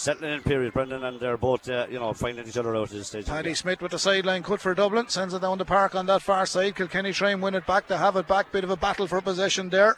settling 0.00 0.32
in 0.32 0.42
period, 0.42 0.72
Brendan, 0.72 1.04
and 1.04 1.20
they're 1.20 1.36
both, 1.36 1.68
uh, 1.68 1.86
you 1.90 1.98
know, 1.98 2.12
finding 2.14 2.48
each 2.48 2.56
other 2.56 2.74
out 2.74 2.90
at 2.90 2.96
this 2.96 3.08
stage. 3.08 3.26
Paddy 3.26 3.54
Smith 3.54 3.82
with 3.82 3.92
the 3.92 3.98
sideline 3.98 4.42
cut 4.42 4.60
for 4.60 4.74
Dublin, 4.74 5.08
sends 5.08 5.34
it 5.34 5.42
down 5.42 5.58
the 5.58 5.64
park 5.64 5.94
on 5.94 6.06
that 6.06 6.22
far 6.22 6.46
side. 6.46 6.74
Kilkenny 6.74 7.12
try 7.12 7.30
and 7.30 7.42
win 7.42 7.54
it 7.54 7.66
back. 7.66 7.86
They 7.86 7.96
have 7.96 8.16
it 8.16 8.26
back. 8.26 8.50
Bit 8.50 8.64
of 8.64 8.70
a 8.70 8.76
battle 8.76 9.06
for 9.06 9.20
possession 9.20 9.68
there. 9.68 9.96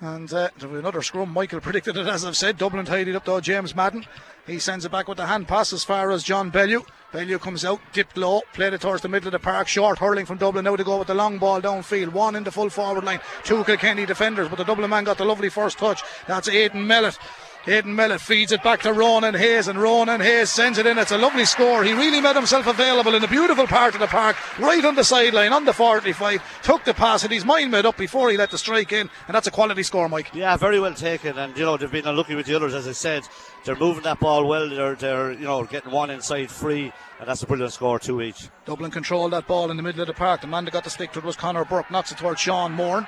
And 0.00 0.32
uh, 0.32 0.48
another 0.60 1.02
scrum. 1.02 1.30
Michael 1.32 1.60
predicted 1.62 1.96
it, 1.96 2.06
as 2.06 2.24
I've 2.24 2.36
said. 2.36 2.58
Dublin 2.58 2.86
tidied 2.86 3.14
up 3.14 3.24
though. 3.24 3.40
James 3.40 3.76
Madden. 3.76 4.04
He 4.46 4.58
sends 4.58 4.84
it 4.84 4.90
back 4.90 5.06
with 5.06 5.18
the 5.18 5.26
hand 5.26 5.46
pass 5.46 5.72
as 5.72 5.84
far 5.84 6.10
as 6.10 6.24
John 6.24 6.50
Bellew. 6.50 6.84
Bellew 7.12 7.38
comes 7.38 7.64
out, 7.64 7.80
dipped 7.92 8.16
low, 8.16 8.42
played 8.52 8.72
it 8.72 8.80
towards 8.80 9.02
the 9.02 9.08
middle 9.08 9.28
of 9.28 9.32
the 9.32 9.38
park. 9.38 9.68
Short 9.68 9.98
hurling 9.98 10.26
from 10.26 10.38
Dublin 10.38 10.64
now 10.64 10.74
to 10.74 10.82
go 10.82 10.98
with 10.98 11.08
the 11.08 11.14
long 11.14 11.38
ball 11.38 11.60
downfield. 11.60 12.08
One 12.08 12.34
in 12.34 12.42
the 12.42 12.50
full 12.50 12.70
forward 12.70 13.04
line. 13.04 13.20
Two 13.44 13.62
Kilkenny 13.62 14.06
defenders, 14.06 14.48
but 14.48 14.56
the 14.56 14.64
Dublin 14.64 14.90
man 14.90 15.04
got 15.04 15.18
the 15.18 15.24
lovely 15.24 15.50
first 15.50 15.78
touch. 15.78 16.02
That's 16.26 16.48
Aidan 16.48 16.86
Mellett. 16.86 17.18
Aidan 17.66 17.94
Mellett 17.94 18.22
feeds 18.22 18.52
it 18.52 18.62
back 18.62 18.80
to 18.82 18.92
Ronan 18.92 19.34
Hayes, 19.34 19.68
and 19.68 19.78
Ronan 19.78 20.22
Hayes 20.22 20.48
sends 20.48 20.78
it 20.78 20.86
in. 20.86 20.96
It's 20.96 21.12
a 21.12 21.18
lovely 21.18 21.44
score. 21.44 21.84
He 21.84 21.92
really 21.92 22.20
made 22.20 22.34
himself 22.34 22.66
available 22.66 23.14
in 23.14 23.22
a 23.22 23.28
beautiful 23.28 23.66
part 23.66 23.92
of 23.92 24.00
the 24.00 24.06
park, 24.06 24.36
right 24.58 24.82
on 24.82 24.94
the 24.94 25.04
sideline, 25.04 25.52
on 25.52 25.66
the 25.66 25.72
45. 25.74 26.42
Took 26.62 26.84
the 26.84 26.94
pass, 26.94 27.22
and 27.22 27.30
his 27.30 27.44
mind 27.44 27.70
made 27.70 27.84
up 27.84 27.98
before 27.98 28.30
he 28.30 28.38
let 28.38 28.50
the 28.50 28.56
strike 28.56 28.92
in, 28.92 29.10
and 29.28 29.34
that's 29.34 29.46
a 29.46 29.50
quality 29.50 29.82
score, 29.82 30.08
Mike. 30.08 30.30
Yeah, 30.32 30.56
very 30.56 30.80
well 30.80 30.94
taken. 30.94 31.36
And 31.36 31.54
you 31.54 31.64
know 31.64 31.76
they've 31.76 31.92
been 31.92 32.06
unlucky 32.06 32.34
with 32.34 32.46
the 32.46 32.54
others, 32.54 32.74
as 32.74 32.88
I 32.88 32.92
said. 32.92 33.24
They're 33.66 33.76
moving 33.76 34.04
that 34.04 34.20
ball 34.20 34.46
well. 34.46 34.68
They're, 34.70 34.94
they're 34.94 35.32
you 35.32 35.44
know 35.44 35.64
getting 35.64 35.92
one 35.92 36.08
inside 36.08 36.50
free, 36.50 36.90
and 37.18 37.28
that's 37.28 37.42
a 37.42 37.46
brilliant 37.46 37.74
score, 37.74 37.98
two 37.98 38.22
each. 38.22 38.48
Dublin 38.64 38.90
controlled 38.90 39.34
that 39.34 39.46
ball 39.46 39.70
in 39.70 39.76
the 39.76 39.82
middle 39.82 40.00
of 40.00 40.06
the 40.06 40.14
park. 40.14 40.40
The 40.40 40.46
man 40.46 40.64
that 40.64 40.70
got 40.70 40.84
the 40.84 40.90
stick 40.90 41.12
to 41.12 41.18
it 41.18 41.26
was 41.26 41.36
Connor 41.36 41.66
Burke. 41.66 41.90
Knocks 41.90 42.10
it 42.10 42.16
towards 42.16 42.40
Sean 42.40 42.72
Moore. 42.72 43.06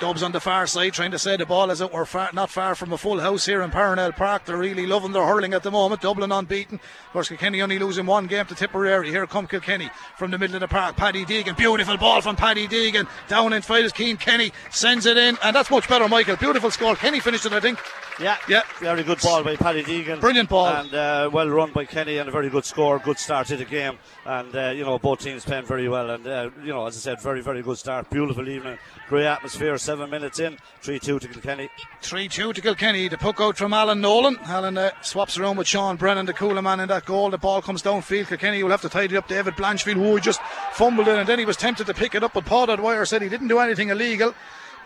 Dubs 0.00 0.24
on 0.24 0.32
the 0.32 0.40
far 0.40 0.66
side 0.66 0.92
trying 0.92 1.12
to 1.12 1.18
say 1.20 1.36
the 1.36 1.46
ball 1.46 1.70
as 1.70 1.80
it 1.80 1.92
were 1.92 2.04
far, 2.04 2.28
not 2.32 2.50
far 2.50 2.74
from 2.74 2.92
a 2.92 2.98
full 2.98 3.20
house 3.20 3.46
here 3.46 3.62
in 3.62 3.70
Parnell 3.70 4.10
Park. 4.12 4.44
They're 4.44 4.56
really 4.56 4.86
loving 4.86 5.12
their 5.12 5.24
hurling 5.24 5.54
at 5.54 5.62
the 5.62 5.70
moment. 5.70 6.00
Dublin 6.02 6.32
unbeaten. 6.32 6.74
Of 7.06 7.12
course, 7.12 7.28
Kilkenny 7.28 7.62
only 7.62 7.78
losing 7.78 8.04
one 8.04 8.26
game 8.26 8.44
to 8.46 8.56
Tipperary. 8.56 9.10
Here 9.10 9.24
come 9.28 9.46
Kilkenny 9.46 9.90
from 10.18 10.32
the 10.32 10.38
middle 10.38 10.56
of 10.56 10.60
the 10.60 10.68
park. 10.68 10.96
Paddy 10.96 11.24
Deegan. 11.24 11.56
Beautiful 11.56 11.96
ball 11.96 12.20
from 12.20 12.34
Paddy 12.34 12.66
Deegan. 12.66 13.06
Down 13.28 13.52
in 13.52 13.62
field 13.62 13.84
is 13.84 13.92
Cian 13.92 14.16
Kenny. 14.16 14.50
Sends 14.70 15.06
it 15.06 15.16
in. 15.16 15.38
And 15.44 15.54
that's 15.54 15.70
much 15.70 15.88
better, 15.88 16.08
Michael. 16.08 16.36
Beautiful 16.36 16.72
score. 16.72 16.96
Kenny 16.96 17.20
finished 17.20 17.46
it, 17.46 17.52
I 17.52 17.60
think. 17.60 17.78
Yeah, 18.20 18.36
Yeah. 18.48 18.62
very 18.80 19.02
good 19.04 19.20
ball 19.20 19.44
by 19.44 19.54
Paddy 19.56 19.84
Deegan. 19.84 20.20
Brilliant 20.20 20.48
ball. 20.48 20.66
And 20.68 20.92
uh, 20.92 21.30
well 21.32 21.48
run 21.48 21.70
by 21.72 21.84
Kenny 21.84 22.18
and 22.18 22.28
a 22.28 22.32
very 22.32 22.48
good 22.50 22.64
score, 22.64 22.98
good 22.98 23.18
start 23.18 23.46
to 23.48 23.56
the 23.56 23.64
game. 23.64 23.98
And, 24.26 24.54
uh, 24.54 24.70
you 24.70 24.84
know, 24.84 24.98
both 24.98 25.20
teams 25.20 25.44
playing 25.44 25.66
very 25.66 25.88
well. 25.88 26.10
And, 26.10 26.26
uh, 26.26 26.50
you 26.64 26.72
know, 26.72 26.86
as 26.86 26.96
I 26.96 27.00
said, 27.00 27.20
very, 27.22 27.42
very 27.42 27.62
good 27.62 27.78
start. 27.78 28.10
Beautiful 28.10 28.48
evening. 28.48 28.78
Great 29.08 29.26
atmosphere. 29.26 29.78
Seven 29.84 29.93
minutes 29.96 30.38
in. 30.38 30.58
3 30.82 30.98
2 30.98 31.18
to 31.18 31.28
Kilkenny. 31.28 31.68
3 32.02 32.28
2 32.28 32.52
to 32.52 32.60
Kilkenny. 32.60 33.08
The 33.08 33.18
puck 33.18 33.40
out 33.40 33.56
from 33.56 33.72
Alan 33.72 34.00
Nolan. 34.00 34.38
Alan 34.44 34.76
uh, 34.76 34.90
swaps 35.00 35.38
around 35.38 35.56
with 35.56 35.66
Sean 35.66 35.96
Brennan, 35.96 36.26
the 36.26 36.32
Cuala 36.32 36.62
man 36.62 36.80
in 36.80 36.88
that 36.88 37.04
goal. 37.04 37.30
The 37.30 37.38
ball 37.38 37.62
comes 37.62 37.82
downfield. 37.82 38.28
Kilkenny 38.28 38.62
will 38.62 38.70
have 38.70 38.82
to 38.82 38.88
tidy 38.88 39.16
up 39.16 39.28
David 39.28 39.54
Blanchfield, 39.54 39.94
who 39.94 40.20
just 40.20 40.40
fumbled 40.72 41.08
in 41.08 41.18
and 41.18 41.28
then 41.28 41.38
he 41.38 41.44
was 41.44 41.56
tempted 41.56 41.86
to 41.86 41.94
pick 41.94 42.14
it 42.14 42.22
up. 42.22 42.34
But 42.34 42.44
Paul 42.44 42.66
Dwyer 42.66 43.04
said 43.04 43.22
he 43.22 43.28
didn't 43.28 43.48
do 43.48 43.58
anything 43.58 43.88
illegal. 43.88 44.34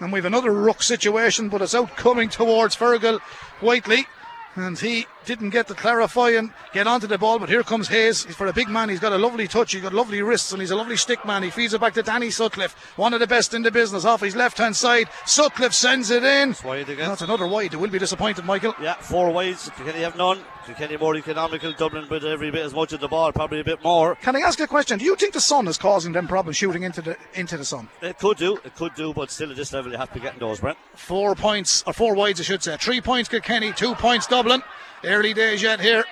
And 0.00 0.12
we've 0.12 0.24
another 0.24 0.52
ruck 0.52 0.82
situation, 0.82 1.48
but 1.48 1.62
it's 1.62 1.74
out 1.74 1.96
coming 1.96 2.28
towards 2.28 2.76
Fergal 2.76 3.18
Whiteley. 3.60 4.06
And 4.54 4.78
he 4.78 5.06
didn't 5.28 5.50
get 5.50 5.68
to 5.68 5.74
clarify 5.74 6.30
and 6.30 6.50
get 6.72 6.86
onto 6.86 7.06
the 7.06 7.18
ball, 7.18 7.38
but 7.38 7.50
here 7.50 7.62
comes 7.62 7.86
Hayes. 7.88 8.24
He's 8.24 8.34
For 8.34 8.46
a 8.46 8.52
big 8.52 8.68
man, 8.68 8.88
he's 8.88 8.98
got 8.98 9.12
a 9.12 9.18
lovely 9.18 9.46
touch, 9.46 9.72
he's 9.72 9.82
got 9.82 9.92
lovely 9.92 10.22
wrists, 10.22 10.52
and 10.52 10.60
he's 10.60 10.70
a 10.70 10.76
lovely 10.76 10.96
stick 10.96 11.22
man. 11.26 11.42
He 11.42 11.50
feeds 11.50 11.74
it 11.74 11.80
back 11.82 11.92
to 11.94 12.02
Danny 12.02 12.30
Sutcliffe, 12.30 12.74
one 12.96 13.12
of 13.12 13.20
the 13.20 13.26
best 13.26 13.52
in 13.52 13.60
the 13.60 13.70
business, 13.70 14.06
off 14.06 14.22
his 14.22 14.34
left 14.34 14.56
hand 14.56 14.74
side. 14.74 15.08
Sutcliffe 15.26 15.74
sends 15.74 16.10
it 16.10 16.24
in. 16.24 16.48
That's 16.50 16.64
wide 16.64 16.88
again. 16.88 17.08
That's 17.10 17.20
another 17.20 17.46
wide. 17.46 17.72
They 17.72 17.76
will 17.76 17.90
be 17.90 17.98
disappointed, 17.98 18.46
Michael. 18.46 18.74
Yeah, 18.80 18.94
four 18.94 19.30
wides. 19.30 19.70
Kilkenny 19.76 20.02
have 20.02 20.16
none. 20.16 20.40
Kilkenny 20.64 20.96
more 20.96 21.16
economical. 21.16 21.72
Dublin 21.72 22.08
with 22.08 22.24
every 22.24 22.50
bit 22.50 22.64
as 22.64 22.72
much 22.72 22.94
of 22.94 23.00
the 23.00 23.08
ball, 23.08 23.30
probably 23.32 23.60
a 23.60 23.64
bit 23.64 23.82
more. 23.84 24.14
Can 24.16 24.34
I 24.34 24.40
ask 24.40 24.58
a 24.60 24.66
question? 24.66 24.98
Do 24.98 25.04
you 25.04 25.16
think 25.16 25.34
the 25.34 25.40
sun 25.40 25.68
is 25.68 25.76
causing 25.76 26.12
them 26.12 26.26
problems 26.26 26.56
shooting 26.56 26.84
into 26.84 27.02
the 27.02 27.16
into 27.34 27.56
the 27.56 27.64
sun? 27.64 27.88
It 28.00 28.18
could 28.18 28.38
do, 28.38 28.56
it 28.64 28.74
could 28.74 28.94
do, 28.94 29.12
but 29.12 29.30
still 29.30 29.50
at 29.50 29.56
this 29.56 29.72
level 29.72 29.92
you 29.92 29.98
have 29.98 30.08
to 30.08 30.14
be 30.14 30.20
getting 30.20 30.40
those, 30.40 30.60
Brent. 30.60 30.78
Four 30.94 31.34
points, 31.34 31.84
or 31.86 31.92
four 31.92 32.14
wides, 32.14 32.40
I 32.40 32.44
should 32.44 32.62
say. 32.62 32.76
Three 32.78 33.00
points 33.00 33.28
Kilkenny, 33.28 33.72
two 33.72 33.94
points 33.94 34.26
Dublin. 34.26 34.62
Early 35.04 35.34
days 35.34 35.62
yet 35.62 35.80
here. 35.80 36.04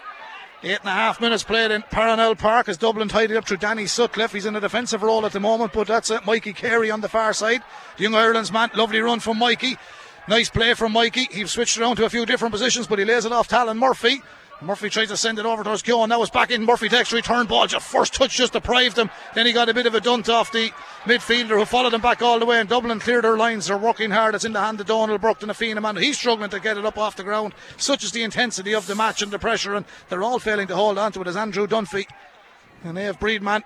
Eight 0.63 0.81
and 0.81 0.89
a 0.89 0.93
half 0.93 1.21
minutes 1.21 1.43
played 1.43 1.71
in 1.71 1.83
Parnell 1.91 2.35
Park 2.35 2.69
as 2.69 2.77
Dublin 2.77 3.09
tidied 3.09 3.37
up 3.37 3.47
through 3.47 3.59
Danny 3.59 3.87
Sutcliffe. 3.87 4.33
He's 4.33 4.47
in 4.47 4.57
a 4.57 4.61
defensive 4.61 5.03
role 5.03 5.27
at 5.27 5.33
the 5.33 5.41
moment, 5.41 5.73
but 5.73 5.87
that's 5.87 6.11
it. 6.11 6.25
Mikey 6.25 6.53
Carey 6.53 6.91
on 6.91 7.01
the 7.01 7.09
far 7.09 7.33
side. 7.33 7.63
Young 7.99 8.15
Ireland's 8.15 8.51
man. 8.51 8.71
Lovely 8.75 9.01
run 9.01 9.21
from 9.21 9.39
Mikey. 9.39 9.77
Nice 10.29 10.49
play 10.49 10.75
from 10.75 10.93
Mikey. 10.93 11.29
He's 11.31 11.51
switched 11.51 11.79
around 11.79 11.97
to 11.97 12.05
a 12.05 12.11
few 12.11 12.27
different 12.27 12.53
positions, 12.53 12.87
but 12.87 12.99
he 12.99 13.05
lays 13.05 13.25
it 13.25 13.33
off 13.33 13.49
Talon 13.49 13.79
Murphy. 13.79 14.23
Murphy 14.63 14.89
tries 14.89 15.09
to 15.09 15.17
send 15.17 15.39
it 15.39 15.45
over 15.45 15.63
towards 15.63 15.83
Keoghan. 15.83 16.09
Now 16.09 16.23
it's 16.23 16.31
back 16.31 16.51
in. 16.51 16.65
Murphy 16.65 16.89
takes 16.89 17.13
return 17.13 17.47
ball. 17.47 17.67
Just 17.67 17.87
first 17.87 18.15
touch 18.15 18.37
just 18.37 18.55
deprived 18.55 18.97
him. 18.97 19.11
Then 19.35 19.45
he 19.45 19.53
got 19.53 19.69
a 19.69 19.75
bit 19.75 19.87
of 19.87 19.95
a 19.95 20.01
dunt 20.01 20.29
off 20.29 20.51
the 20.51 20.71
midfielder 21.05 21.59
who 21.59 21.65
followed 21.67 21.93
him 21.93 22.01
back 22.01 22.23
all 22.23 22.39
the 22.39 22.47
way. 22.47 22.59
And 22.59 22.69
Dublin 22.69 22.99
cleared 22.99 23.25
their 23.25 23.37
lines. 23.37 23.67
They're 23.67 23.77
working 23.77 24.11
hard. 24.11 24.35
It's 24.35 24.47
in 24.47 24.55
the 24.55 24.61
hand 24.61 24.81
of 24.81 24.87
Dónal 24.87 25.21
Burke 25.21 25.43
and 25.43 25.51
Afina 25.51 25.83
man. 25.83 25.97
He's 25.97 26.19
struggling 26.19 26.51
to 26.51 26.61
get 26.61 26.79
it 26.79 26.87
up 26.87 26.97
off 26.97 27.17
the 27.17 27.25
ground. 27.25 27.53
Such 27.77 28.03
is 28.03 28.13
the 28.13 28.23
intensity 28.23 28.75
of 28.75 28.87
the 28.87 28.95
match 28.95 29.21
and 29.21 29.31
the 29.31 29.39
pressure. 29.39 29.75
And 29.75 29.85
they're 30.09 30.23
all 30.23 30.39
failing 30.39 30.69
to 30.69 30.77
hold 30.77 30.97
on 30.97 31.13
to 31.13 31.21
it 31.21 31.27
as 31.27 31.37
Andrew 31.37 31.67
Dunphy 31.67 32.07
and 32.85 32.97
they 32.97 33.05
have 33.05 33.19
Breedman 33.19 33.63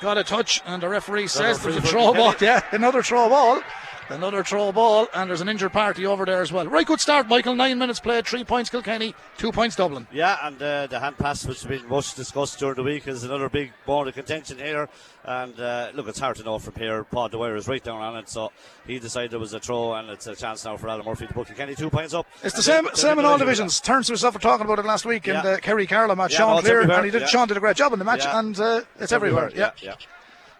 got 0.00 0.18
a 0.18 0.24
touch. 0.24 0.60
And 0.66 0.82
the 0.82 0.88
referee 0.88 1.28
says 1.28 1.62
there's 1.62 1.76
a 1.76 1.82
throw 1.82 2.12
ball. 2.12 2.34
Yeah, 2.40 2.62
another 2.72 3.02
throw 3.02 3.28
ball. 3.28 3.62
Another 4.08 4.44
throw 4.44 4.72
ball, 4.72 5.06
and 5.14 5.30
there's 5.30 5.40
an 5.40 5.48
injured 5.48 5.72
party 5.72 6.04
over 6.04 6.26
there 6.26 6.42
as 6.42 6.52
well. 6.52 6.66
Right, 6.66 6.86
good 6.86 7.00
start, 7.00 7.28
Michael. 7.28 7.54
Nine 7.54 7.78
minutes 7.78 8.00
played, 8.00 8.26
three 8.26 8.44
points 8.44 8.68
Kilkenny, 8.68 9.14
two 9.38 9.52
points 9.52 9.76
Dublin. 9.76 10.06
Yeah, 10.12 10.36
and 10.42 10.60
uh, 10.60 10.86
the 10.88 11.00
hand 11.00 11.16
pass, 11.16 11.46
which 11.46 11.62
has 11.62 11.68
been 11.68 11.88
much 11.88 12.14
discussed 12.14 12.58
during 12.58 12.74
the 12.74 12.82
week, 12.82 13.06
is 13.08 13.24
another 13.24 13.48
big 13.48 13.72
bone 13.86 14.08
of 14.08 14.14
contention 14.14 14.58
here. 14.58 14.88
And 15.24 15.58
uh, 15.58 15.92
look, 15.94 16.08
it's 16.08 16.18
hard 16.18 16.36
to 16.36 16.42
know 16.42 16.58
from 16.58 16.74
here. 16.74 17.04
Paul 17.04 17.28
Dwyer 17.28 17.56
is 17.56 17.68
right 17.68 17.82
down 17.82 18.00
on 18.02 18.16
it, 18.16 18.28
so 18.28 18.52
he 18.86 18.98
decided 18.98 19.32
it 19.32 19.38
was 19.38 19.54
a 19.54 19.60
throw, 19.60 19.94
and 19.94 20.10
it's 20.10 20.26
a 20.26 20.34
chance 20.36 20.64
now 20.64 20.76
for 20.76 20.88
Alan 20.88 21.06
Murphy 21.06 21.26
to 21.26 21.32
put 21.32 21.46
Kilkenny 21.46 21.74
two 21.74 21.88
points 21.88 22.12
up. 22.12 22.26
It's 22.42 22.56
the 22.56 22.62
same, 22.62 22.88
same 22.94 23.18
in 23.18 23.24
all 23.24 23.38
divisions. 23.38 23.80
Turns 23.80 24.06
to 24.08 24.12
himself 24.12 24.34
for 24.34 24.40
talking 24.40 24.66
about 24.66 24.78
it 24.78 24.84
last 24.84 25.06
week 25.06 25.26
in 25.28 25.34
Yeah. 25.34 25.42
the 25.42 25.60
Kerry 25.60 25.86
Carlow 25.86 26.16
match. 26.16 26.32
Yeah, 26.32 26.38
Sean 26.38 26.56
no, 26.56 26.60
Clear, 26.62 26.80
and 26.82 27.04
he 27.04 27.10
did. 27.10 27.22
Yeah. 27.22 27.26
Sean 27.28 27.48
did 27.48 27.56
a 27.56 27.60
great 27.60 27.76
job 27.76 27.92
in 27.92 27.98
the 27.98 28.04
match, 28.04 28.24
Yeah. 28.24 28.38
and 28.38 28.58
uh, 28.60 28.80
it's, 28.98 29.12
everywhere. 29.12 29.50
Yeah. 29.54 29.70
yeah. 29.80 29.94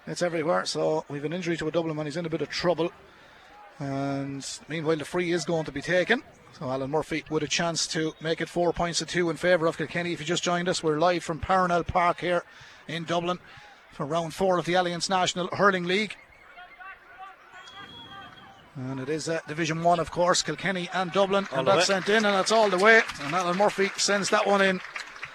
it's 0.07 0.23
everywhere. 0.23 0.65
So 0.65 1.05
we've 1.09 1.25
an 1.25 1.33
injury 1.33 1.57
to 1.59 1.69
a 1.69 1.71
Dublin 1.71 1.97
man. 1.97 2.07
He's 2.07 2.17
in 2.17 2.25
a 2.25 2.31
bit 2.31 2.41
of 2.41 2.49
trouble. 2.49 2.93
And 3.79 4.47
meanwhile, 4.69 4.97
the 4.97 5.05
free 5.05 5.33
is 5.33 5.45
going 5.45 5.65
to 5.65 5.73
be 5.73 5.83
taken. 5.83 6.23
So 6.59 6.71
Alan 6.71 6.91
Murphy 6.91 7.25
with 7.31 7.43
a 7.43 7.49
chance 7.49 7.87
to 7.89 8.15
make 8.21 8.41
it 8.41 8.49
four 8.49 8.73
points 8.73 8.99
to 8.99 9.07
two 9.07 9.31
in 9.31 9.37
favour 9.37 9.67
of 9.67 9.79
Kilkenny. 9.79 10.13
If 10.13 10.21
you 10.21 10.27
just 10.27 10.45
joined 10.45 10.69
us, 10.69 10.83
we're 10.83 10.99
live 10.99 11.25
from 11.25 11.39
Parnell 11.41 11.83
Park 11.83 12.21
here 12.21 12.45
in 12.87 13.05
Dublin 13.05 13.39
for 13.93 14.07
round 14.07 14.35
four 14.35 14.59
of 14.59 14.67
the 14.67 14.75
Alliance 14.75 15.09
National 15.09 15.49
Hurling 15.49 15.85
League. 15.85 16.17
And 18.75 19.01
it 19.01 19.09
is 19.09 19.29
uh, 19.29 19.41
Division 19.47 19.83
One, 19.83 20.01
of 20.01 20.11
course, 20.11 20.43
Kilkenny 20.43 20.89
and 20.95 21.13
Dublin, 21.13 21.47
All 21.53 21.59
and 21.59 21.69
that's 21.69 21.87
sent 21.87 22.09
in, 22.09 22.17
and 22.17 22.35
that's 22.35 22.53
all 22.53 22.71
the 22.71 22.79
way. 22.79 23.03
And 23.23 23.35
Alan 23.35 23.59
Murphy 23.59 23.91
sends 23.97 24.31
that 24.31 24.47
one 24.47 24.63
in. 24.63 24.81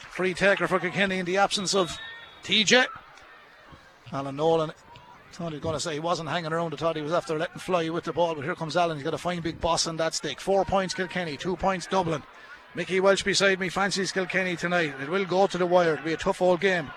Free 0.10 0.34
taker 0.34 0.68
for 0.68 0.80
Kilkenny 0.80 1.20
in 1.20 1.26
the 1.26 1.38
absence 1.38 1.76
of 1.76 1.96
TJ. 2.44 2.86
Alan 4.12 4.36
Nolan 4.36 4.72
was 5.40 5.60
going 5.60 5.76
to 5.76 5.80
say 5.80 5.94
he 5.94 6.00
wasn't 6.00 6.30
hanging 6.30 6.52
around. 6.52 6.74
I 6.74 6.78
thought 6.78 6.96
he 6.96 7.02
was 7.02 7.14
after 7.14 7.38
letting 7.38 7.60
fly 7.60 7.90
with 7.90 8.06
the 8.06 8.14
ball, 8.14 8.36
but 8.36 8.44
here 8.44 8.56
comes 8.56 8.76
Alan. 8.76 8.98
He's 8.98 9.04
got 9.04 9.14
a 9.14 9.20
fine 9.20 9.42
big 9.42 9.62
boss 9.62 9.88
on 9.88 9.98
that 9.98 10.14
stick. 10.14 10.40
Four 10.40 10.66
points 10.66 10.94
Kilkenny, 10.94 11.38
two 11.38 11.56
points 11.56 11.86
Dublin. 11.86 12.24
Mickey 12.76 13.00
Walsh 13.00 13.24
beside 13.24 13.60
me 13.60 13.70
fancies 13.70 14.12
Kilkenny 14.12 14.56
tonight. 14.56 14.94
It 15.02 15.10
will 15.10 15.26
go 15.26 15.48
to 15.48 15.58
the 15.58 15.66
wire. 15.66 15.94
It'll 15.94 16.06
be 16.06 16.14
a 16.14 16.18
tough 16.18 16.42
old 16.42 16.60
game. 16.60 16.92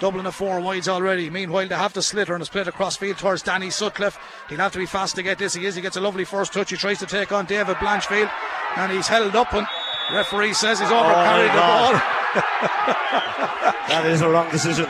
Dublin 0.00 0.26
are 0.26 0.32
four 0.32 0.60
wides 0.60 0.88
already. 0.88 1.30
Meanwhile, 1.30 1.68
they 1.68 1.76
have 1.76 1.92
to 1.92 2.02
slitter 2.02 2.34
and 2.34 2.40
it's 2.42 2.50
played 2.50 2.66
across 2.66 2.96
field 2.96 3.18
towards 3.18 3.42
Danny 3.42 3.70
Sutcliffe. 3.70 4.18
He'll 4.48 4.58
have 4.58 4.72
to 4.72 4.78
be 4.78 4.86
fast 4.86 5.14
to 5.16 5.22
get 5.22 5.38
this. 5.38 5.54
He 5.54 5.64
is. 5.64 5.76
He 5.76 5.82
gets 5.82 5.96
a 5.96 6.00
lovely 6.00 6.24
first 6.24 6.52
touch. 6.52 6.70
He 6.70 6.76
tries 6.76 6.98
to 7.00 7.06
take 7.06 7.30
on 7.30 7.46
David 7.46 7.76
Blanchfield 7.76 8.30
and 8.76 8.90
he's 8.90 9.06
held 9.06 9.36
up 9.36 9.52
and 9.54 9.66
referee 10.12 10.54
says 10.54 10.80
he's 10.80 10.90
oh, 10.90 10.98
over 10.98 11.12
carried 11.12 11.50
the 11.50 11.54
God. 11.54 11.92
ball. 11.92 13.68
That 13.88 14.06
is 14.06 14.22
a 14.22 14.28
wrong 14.28 14.50
decision. 14.50 14.86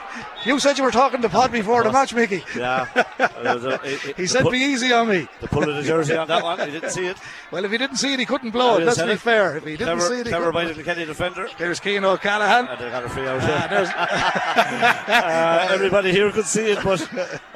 You 0.46 0.58
said 0.60 0.78
you 0.78 0.84
were 0.84 0.90
talking 0.92 1.20
to 1.22 1.28
Pod 1.28 1.50
before 1.52 1.82
the 1.82 1.90
match, 1.92 2.14
Mickey. 2.14 2.44
yeah. 2.56 2.86
A- 3.18 3.80
it- 3.84 4.04
it- 4.06 4.16
He 4.16 4.26
said 4.26 4.42
pull- 4.42 4.52
be 4.52 4.58
easy 4.58 4.92
on 4.92 5.08
me. 5.08 5.26
The 5.40 5.48
pull 5.48 5.68
of 5.68 5.74
the 5.76 5.82
jersey 5.82 6.16
on 6.16 6.28
that 6.28 6.42
one, 6.42 6.58
he 6.60 6.70
didn't 6.70 6.90
see 6.90 7.06
it. 7.06 7.16
Well, 7.52 7.64
if 7.64 7.70
he 7.70 7.78
didn't 7.78 7.96
see 7.98 8.12
it, 8.12 8.18
he 8.18 8.26
couldn't 8.26 8.50
blow 8.50 8.78
it. 8.78 8.84
Let's 8.84 9.00
be 9.00 9.14
fair. 9.14 9.56
If 9.58 9.64
he 9.64 9.76
didn't 9.76 9.98
Clever, 9.98 10.00
see 10.14 10.20
it, 10.20 10.26
he 10.26 10.32
clever 10.32 10.50
by 10.50 10.64
the 10.64 10.74
Kilkenny 10.74 11.04
defender. 11.04 11.48
There's 11.58 11.78
Cian 11.80 12.04
O'Callaghan. 12.04 12.66
And 12.66 12.80
they 12.80 12.90
got 12.90 13.04
a 13.04 13.08
free 13.08 13.24
out. 13.26 13.40
Ah, 13.40 13.66
there's 13.70 13.88
Uh, 13.90 15.68
everybody 15.70 16.10
here 16.12 16.30
could 16.32 16.44
see 16.46 16.66
it, 16.72 16.78
but 16.82 17.00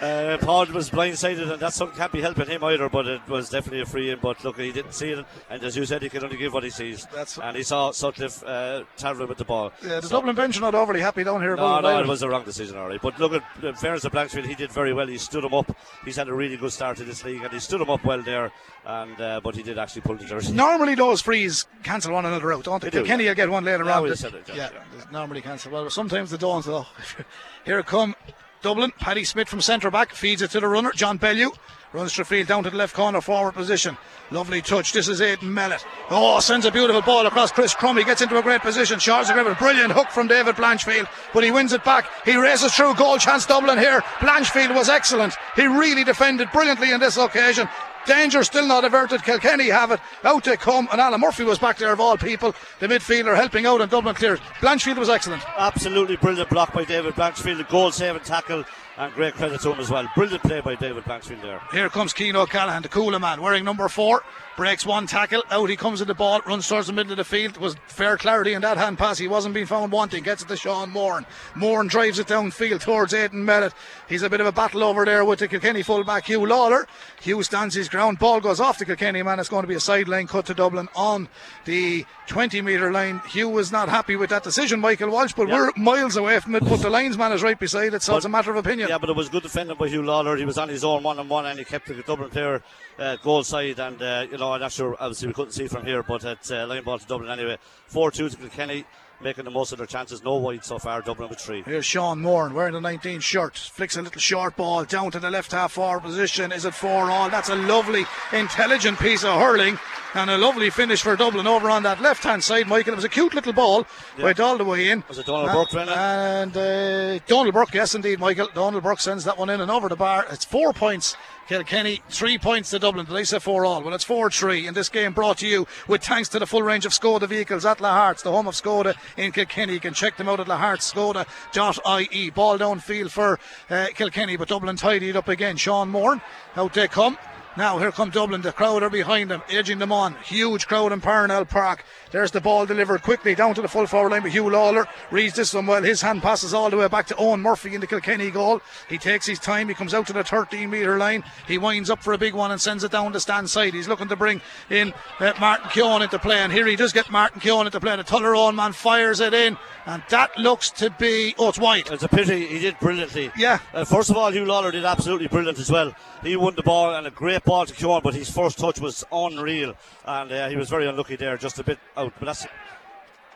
uh, 0.00 0.38
Paul 0.38 0.66
was 0.66 0.90
blindsided, 0.90 1.50
and 1.50 1.60
that 1.60 1.72
something 1.72 1.96
can't 1.98 2.12
be 2.12 2.20
helping 2.20 2.46
him 2.46 2.62
either. 2.64 2.88
But 2.88 3.06
it 3.08 3.20
was 3.28 3.50
definitely 3.50 3.80
a 3.82 3.86
free 3.86 4.10
in. 4.10 4.18
But 4.20 4.44
look, 4.44 4.58
he 4.58 4.70
didn't 4.72 4.92
see 4.92 5.10
it, 5.10 5.24
and 5.50 5.62
as 5.64 5.76
you 5.76 5.84
said, 5.86 6.02
he 6.02 6.08
can 6.08 6.22
only 6.24 6.36
give 6.36 6.52
what 6.52 6.62
he 6.64 6.70
sees. 6.70 7.04
That's- 7.06 7.38
and 7.42 7.56
he 7.56 7.62
saw 7.64 7.90
Sutcliffe 7.90 8.42
uh, 8.44 8.84
with 9.28 9.38
the 9.38 9.44
ball. 9.44 9.72
Yeah, 9.82 10.00
the 10.00 10.02
So- 10.06 10.16
Dublin 10.18 10.36
bench 10.36 10.56
are 10.58 10.60
not 10.60 10.74
overly 10.74 11.00
happy 11.00 11.24
down 11.24 11.40
here 11.40 11.56
No, 11.56 11.80
no, 11.80 12.00
it 12.00 12.06
was 12.06 12.22
a 12.22 12.28
wrong 12.28 12.44
decision, 12.44 12.76
all 12.80 12.88
right. 12.88 13.00
But 13.00 13.18
look 13.18 13.32
at 13.32 13.44
in 13.62 13.74
fairness 13.74 14.02
to 14.02 14.10
Blanchfield, 14.10 14.46
he 14.46 14.54
did 14.54 14.72
very 14.72 14.92
well. 14.92 15.06
He 15.06 15.18
stood 15.18 15.44
him 15.44 15.54
up. 15.54 15.76
He's 16.04 16.16
had 16.16 16.28
a 16.28 16.34
really 16.34 16.56
good 16.56 16.72
start 16.72 16.96
to 16.98 17.04
this 17.04 17.24
league, 17.24 17.42
and 17.42 17.52
he 17.52 17.60
stood 17.60 17.80
him 17.80 17.90
up 17.90 18.04
well 18.04 18.22
there. 18.22 18.50
And 18.84 19.20
uh, 19.20 19.40
but 19.42 19.54
he 19.54 19.62
did 19.62 19.78
actually 19.78 20.02
pull 20.02 20.16
the 20.16 20.24
jersey. 20.24 20.52
Normally, 20.52 20.94
those 20.94 21.20
frees 21.20 21.66
cancel 21.82 22.12
one 22.12 22.26
another 22.26 22.52
out, 22.52 22.64
don't 22.64 22.82
they? 22.82 22.90
They 22.90 23.00
do, 23.00 23.04
Kenny 23.04 23.24
yeah. 23.24 23.30
will 23.30 23.34
get 23.36 23.50
one 23.50 23.64
later 23.64 23.84
Yeah, 23.84 24.00
on. 24.00 24.16
said 24.16 24.34
it, 24.34 24.48
yeah, 24.48 24.54
yeah, 24.56 24.70
yeah. 24.96 25.04
normally 25.12 25.42
cancel. 25.42 25.72
Well, 25.72 25.90
sometimes 25.90 26.30
they 26.30 26.38
don't. 26.38 26.64
Though. 26.64 26.86
Here 27.64 27.82
come 27.82 28.14
Dublin. 28.62 28.92
Paddy 28.98 29.24
Smith 29.24 29.48
from 29.48 29.60
centre 29.60 29.90
back 29.90 30.12
feeds 30.12 30.42
it 30.42 30.50
to 30.52 30.60
the 30.60 30.68
runner. 30.68 30.92
John 30.92 31.16
Bellew 31.16 31.52
runs 31.92 32.12
to 32.14 32.24
field 32.24 32.46
down 32.46 32.62
to 32.62 32.70
the 32.70 32.76
left 32.76 32.94
corner 32.94 33.20
forward 33.20 33.54
position. 33.54 33.96
Lovely 34.30 34.62
touch. 34.62 34.92
This 34.92 35.08
is 35.08 35.20
Aidan 35.20 35.52
Mellett. 35.52 35.84
Oh, 36.08 36.38
sends 36.38 36.64
a 36.64 36.70
beautiful 36.70 37.02
ball 37.02 37.26
across 37.26 37.50
Chris 37.50 37.74
Crum. 37.74 37.96
He 37.96 38.04
gets 38.04 38.22
into 38.22 38.38
a 38.38 38.42
great 38.42 38.60
position. 38.60 38.98
Charles 38.98 39.30
Griffin. 39.30 39.54
Brilliant 39.54 39.92
hook 39.92 40.10
from 40.10 40.28
David 40.28 40.54
Blanchfield, 40.54 41.08
but 41.34 41.42
he 41.42 41.50
wins 41.50 41.72
it 41.72 41.84
back. 41.84 42.08
He 42.24 42.36
races 42.36 42.72
through. 42.72 42.94
Goal 42.94 43.18
chance 43.18 43.46
Dublin 43.46 43.78
here. 43.78 44.00
Blanchfield 44.18 44.74
was 44.74 44.88
excellent. 44.88 45.34
He 45.56 45.66
really 45.66 46.04
defended 46.04 46.52
brilliantly 46.52 46.92
in 46.92 47.00
this 47.00 47.16
occasion. 47.16 47.68
Danger 48.06 48.42
still 48.44 48.66
not 48.66 48.84
averted. 48.84 49.22
Kilkenny 49.22 49.68
have 49.68 49.90
it. 49.90 50.00
Out 50.24 50.44
they 50.44 50.56
come. 50.56 50.88
And 50.90 51.00
Alan 51.00 51.20
Murphy 51.20 51.44
was 51.44 51.58
back 51.58 51.76
there 51.78 51.92
of 51.92 52.00
all 52.00 52.16
people. 52.16 52.54
The 52.78 52.88
midfielder 52.88 53.36
helping 53.36 53.66
out 53.66 53.80
and 53.80 53.90
Dublin 53.90 54.14
cleared. 54.14 54.40
Blanchfield 54.60 54.96
was 54.96 55.08
excellent. 55.08 55.42
Absolutely 55.56 56.16
brilliant 56.16 56.50
block 56.50 56.72
by 56.72 56.84
David 56.84 57.14
Blanchfield, 57.14 57.60
a 57.60 57.64
goal 57.70 57.90
saving 57.92 58.22
tackle. 58.22 58.64
and 58.96 59.12
great 59.14 59.34
credit 59.34 59.60
to 59.62 59.72
him 59.72 59.80
as 59.80 59.90
well. 59.90 60.06
Brilliant 60.14 60.42
play 60.42 60.60
by 60.60 60.74
David 60.74 61.04
Blanchfield 61.04 61.42
there. 61.42 61.60
Here 61.72 61.88
comes 61.88 62.12
Cian 62.12 62.36
O'Callaghan, 62.36 62.82
the 62.82 62.88
Cuala 62.88 63.20
man, 63.20 63.40
wearing 63.40 63.64
number 63.64 63.88
four. 63.88 64.22
Breaks 64.60 64.84
one 64.84 65.06
tackle, 65.06 65.42
out 65.50 65.70
he 65.70 65.76
comes 65.76 66.00
with 66.00 66.08
the 66.08 66.14
ball, 66.14 66.42
runs 66.44 66.68
towards 66.68 66.88
the 66.88 66.92
middle 66.92 67.12
of 67.12 67.16
the 67.16 67.24
field. 67.24 67.54
It 67.54 67.60
was 67.62 67.76
fair 67.86 68.18
clarity 68.18 68.52
in 68.52 68.60
that 68.60 68.76
hand 68.76 68.98
pass. 68.98 69.16
He 69.16 69.26
wasn't 69.26 69.54
being 69.54 69.64
found 69.64 69.90
wanting. 69.90 70.22
Gets 70.22 70.42
it 70.42 70.48
to 70.48 70.56
Sean 70.58 70.90
Moran. 70.90 71.24
Moran 71.54 71.86
drives 71.86 72.18
it 72.18 72.26
downfield 72.26 72.82
towards 72.82 73.14
Aidan 73.14 73.42
Mellett. 73.42 73.72
He's 74.06 74.22
a 74.22 74.28
bit 74.28 74.42
of 74.42 74.46
a 74.46 74.52
battle 74.52 74.84
over 74.84 75.06
there 75.06 75.24
with 75.24 75.38
the 75.38 75.48
Kilkenny 75.48 75.82
fullback 75.82 76.26
Hugh 76.26 76.44
Lawler. 76.44 76.86
Hugh 77.22 77.42
stands 77.42 77.74
his 77.74 77.88
ground. 77.88 78.18
Ball 78.18 78.38
goes 78.42 78.60
off 78.60 78.76
the 78.76 78.84
Kilkenny 78.84 79.22
man. 79.22 79.40
It's 79.40 79.48
going 79.48 79.62
to 79.62 79.66
be 79.66 79.76
a 79.76 79.80
sideline 79.80 80.26
cut 80.26 80.44
to 80.44 80.54
Dublin 80.54 80.90
on 80.94 81.30
the 81.64 82.04
20 82.26 82.60
metre 82.60 82.92
line. 82.92 83.22
Hugh 83.30 83.48
was 83.48 83.72
not 83.72 83.88
happy 83.88 84.16
with 84.16 84.28
that 84.28 84.42
decision, 84.42 84.78
Michael 84.78 85.08
Walsh, 85.08 85.32
but 85.32 85.48
we're 85.48 85.72
miles 85.74 86.16
away 86.16 86.38
from 86.38 86.54
it. 86.56 86.66
But 86.66 86.82
the 86.82 86.90
linesman 86.90 87.32
is 87.32 87.42
right 87.42 87.58
beside 87.58 87.94
it, 87.94 88.02
so 88.02 88.12
But- 88.12 88.16
it's 88.18 88.26
a 88.26 88.28
matter 88.28 88.50
of 88.50 88.58
opinion. 88.58 88.90
Yeah, 88.90 88.98
but 88.98 89.08
it 89.08 89.16
was 89.16 89.30
good 89.30 89.42
defending 89.42 89.78
by 89.78 89.88
Hugh 89.88 90.02
Lawler. 90.02 90.36
He 90.36 90.44
was 90.44 90.58
on 90.58 90.68
his 90.68 90.84
own 90.84 91.02
one 91.02 91.18
on 91.18 91.30
one 91.30 91.46
and 91.46 91.58
he 91.58 91.64
kept 91.64 91.86
the 91.88 91.94
Dublin 92.02 92.28
player 92.28 92.62
uh, 92.98 93.16
goal 93.16 93.42
side. 93.42 93.78
And, 93.78 94.00
uh, 94.02 94.26
you 94.30 94.36
know, 94.36 94.49
I'm 94.52 94.60
not 94.60 94.72
sure, 94.72 94.96
obviously, 94.98 95.28
we 95.28 95.34
couldn't 95.34 95.52
see 95.52 95.66
from 95.68 95.84
here, 95.84 96.02
but 96.02 96.24
it's 96.24 96.50
uh, 96.50 96.66
line 96.66 96.84
ball 96.84 96.98
to 96.98 97.06
Dublin 97.06 97.30
anyway. 97.30 97.58
4 97.86 98.10
2 98.10 98.28
to 98.30 98.36
Kilkenny, 98.36 98.84
making 99.20 99.44
the 99.44 99.50
most 99.50 99.72
of 99.72 99.78
their 99.78 99.86
chances. 99.86 100.22
No 100.22 100.36
wide 100.36 100.64
so 100.64 100.78
far, 100.78 101.02
Dublin 101.02 101.28
with 101.28 101.38
three. 101.38 101.62
Here's 101.62 101.84
Sean 101.84 102.20
Moran 102.20 102.54
wearing 102.54 102.74
the 102.74 102.80
19 102.80 103.20
shirt. 103.20 103.56
Flicks 103.56 103.96
a 103.96 104.02
little 104.02 104.20
short 104.20 104.56
ball 104.56 104.84
down 104.84 105.10
to 105.10 105.20
the 105.20 105.30
left 105.30 105.52
half 105.52 105.72
forward 105.72 106.02
position. 106.02 106.52
Is 106.52 106.64
it 106.64 106.74
four 106.74 107.10
all? 107.10 107.30
That's 107.30 107.48
a 107.48 107.54
lovely, 107.54 108.06
intelligent 108.32 108.98
piece 108.98 109.24
of 109.24 109.38
hurling 109.40 109.78
and 110.14 110.30
a 110.30 110.38
lovely 110.38 110.70
finish 110.70 111.02
for 111.02 111.16
Dublin 111.16 111.46
over 111.46 111.70
on 111.70 111.82
that 111.84 112.00
left 112.00 112.24
hand 112.24 112.42
side, 112.42 112.66
Michael. 112.66 112.94
It 112.94 112.96
was 112.96 113.04
a 113.04 113.08
cute 113.08 113.34
little 113.34 113.52
ball. 113.52 113.86
Went 114.18 114.40
all 114.40 114.58
the 114.58 114.64
way 114.64 114.90
in. 114.90 115.04
Was 115.08 115.18
it 115.18 115.26
Dónal 115.26 115.52
Burke, 115.52 115.70
Brendan? 115.70 115.96
And 115.96 116.56
uh, 116.56 117.24
Dónal 117.26 117.52
Burke, 117.52 117.74
yes, 117.74 117.94
indeed, 117.94 118.18
Michael. 118.18 118.48
Dónal 118.48 118.82
Burke 118.82 119.00
sends 119.00 119.24
that 119.24 119.38
one 119.38 119.50
in 119.50 119.60
and 119.60 119.70
over 119.70 119.88
the 119.88 119.96
bar. 119.96 120.26
It's 120.30 120.44
four 120.44 120.72
points. 120.72 121.16
Kilkenny, 121.50 122.00
three 122.08 122.38
points 122.38 122.70
to 122.70 122.78
Dublin. 122.78 123.06
Did 123.06 123.16
I 123.16 123.24
say 123.24 123.40
four 123.40 123.66
all? 123.66 123.82
Well, 123.82 123.92
it's 123.92 124.04
4 124.04 124.30
3 124.30 124.68
in 124.68 124.74
this 124.74 124.88
game 124.88 125.12
brought 125.12 125.38
to 125.38 125.48
you 125.48 125.66
with 125.88 126.00
thanks 126.00 126.28
to 126.28 126.38
the 126.38 126.46
full 126.46 126.62
range 126.62 126.86
of 126.86 126.92
Skoda 126.92 127.26
vehicles 127.26 127.64
at 127.64 127.78
Lahart's, 127.78 128.22
the 128.22 128.30
home 128.30 128.46
of 128.46 128.54
Skoda 128.54 128.94
in 129.16 129.32
Kilkenny. 129.32 129.72
You 129.72 129.80
can 129.80 129.92
check 129.92 130.16
them 130.16 130.28
out 130.28 130.38
at 130.38 130.46
lahartskoda.ie. 130.46 132.30
Ball 132.30 132.56
downfield 132.56 133.10
for 133.10 133.40
uh, 133.68 133.88
Kilkenny, 133.96 134.36
but 134.36 134.46
Dublin 134.46 134.76
tidied 134.76 135.16
up 135.16 135.26
again. 135.26 135.56
Sean 135.56 135.88
Moore, 135.88 136.22
out 136.54 136.72
they 136.72 136.86
come. 136.86 137.18
Now 137.56 137.78
here 137.78 137.90
come 137.90 138.10
Dublin. 138.10 138.42
The 138.42 138.52
crowd 138.52 138.84
are 138.84 138.90
behind 138.90 139.32
them, 139.32 139.42
edging 139.50 139.80
them 139.80 139.90
on. 139.90 140.14
Huge 140.22 140.68
crowd 140.68 140.92
in 140.92 141.00
Parnell 141.00 141.46
Park. 141.46 141.84
There's 142.10 142.30
the 142.30 142.40
ball 142.40 142.66
delivered 142.66 143.02
quickly 143.02 143.34
down 143.34 143.54
to 143.54 143.62
the 143.62 143.68
full 143.68 143.86
forward 143.86 144.12
line. 144.12 144.22
But 144.22 144.32
Hugh 144.32 144.50
Lawler 144.50 144.86
reads 145.10 145.36
this 145.36 145.54
one 145.54 145.66
well. 145.66 145.82
His 145.82 146.02
hand 146.02 146.22
passes 146.22 146.52
all 146.52 146.70
the 146.70 146.76
way 146.76 146.88
back 146.88 147.06
to 147.08 147.16
Owen 147.16 147.40
Murphy 147.40 147.74
in 147.74 147.80
the 147.80 147.86
Kilkenny 147.86 148.30
goal. 148.30 148.60
He 148.88 148.98
takes 148.98 149.26
his 149.26 149.38
time. 149.38 149.68
He 149.68 149.74
comes 149.74 149.94
out 149.94 150.06
to 150.08 150.12
the 150.12 150.24
13 150.24 150.68
metre 150.70 150.98
line. 150.98 151.24
He 151.46 151.58
winds 151.58 151.90
up 151.90 152.02
for 152.02 152.12
a 152.12 152.18
big 152.18 152.34
one 152.34 152.50
and 152.50 152.60
sends 152.60 152.84
it 152.84 152.92
down 152.92 153.12
the 153.12 153.20
stand 153.20 153.48
side. 153.48 153.74
He's 153.74 153.88
looking 153.88 154.08
to 154.08 154.16
bring 154.16 154.40
in 154.68 154.92
uh, 155.18 155.32
Martin 155.40 155.68
Keoghan 155.70 156.02
into 156.02 156.18
play. 156.18 156.38
And 156.38 156.52
here 156.52 156.66
he 156.66 156.76
does 156.76 156.92
get 156.92 157.10
Martin 157.10 157.40
Keoghan 157.40 157.66
into 157.66 157.80
play. 157.80 157.92
And 157.92 158.00
the 158.00 158.04
Tullaroan 158.04 158.54
man 158.54 158.72
fires 158.72 159.20
it 159.20 159.34
in. 159.34 159.56
And 159.86 160.02
that 160.10 160.36
looks 160.38 160.70
to 160.72 160.90
be. 160.90 161.34
Oh, 161.38 161.48
it's 161.48 161.58
wide. 161.58 161.90
It's 161.90 162.02
a 162.02 162.08
pity. 162.08 162.46
He 162.46 162.58
did 162.58 162.78
brilliantly. 162.80 163.30
Yeah. 163.36 163.58
Uh, 163.72 163.84
first 163.84 164.10
of 164.10 164.16
all, 164.16 164.30
Hugh 164.30 164.44
Lawler 164.44 164.70
did 164.70 164.84
absolutely 164.84 165.28
brilliant 165.28 165.58
as 165.58 165.70
well. 165.70 165.94
He 166.22 166.36
won 166.36 166.54
the 166.54 166.62
ball 166.62 166.94
and 166.94 167.06
a 167.06 167.10
great 167.10 167.44
ball 167.44 167.64
to 167.64 167.74
Keoghan, 167.74 168.02
but 168.02 168.14
his 168.14 168.30
first 168.30 168.58
touch 168.58 168.78
was 168.78 169.04
unreal, 169.10 169.74
and 170.04 170.30
uh, 170.30 170.48
he 170.48 170.56
was 170.56 170.68
very 170.68 170.86
unlucky 170.86 171.16
there, 171.16 171.36
just 171.38 171.58
a 171.58 171.64
bit 171.64 171.78
out. 172.00 172.14
But 172.18 172.26
that's 172.26 172.46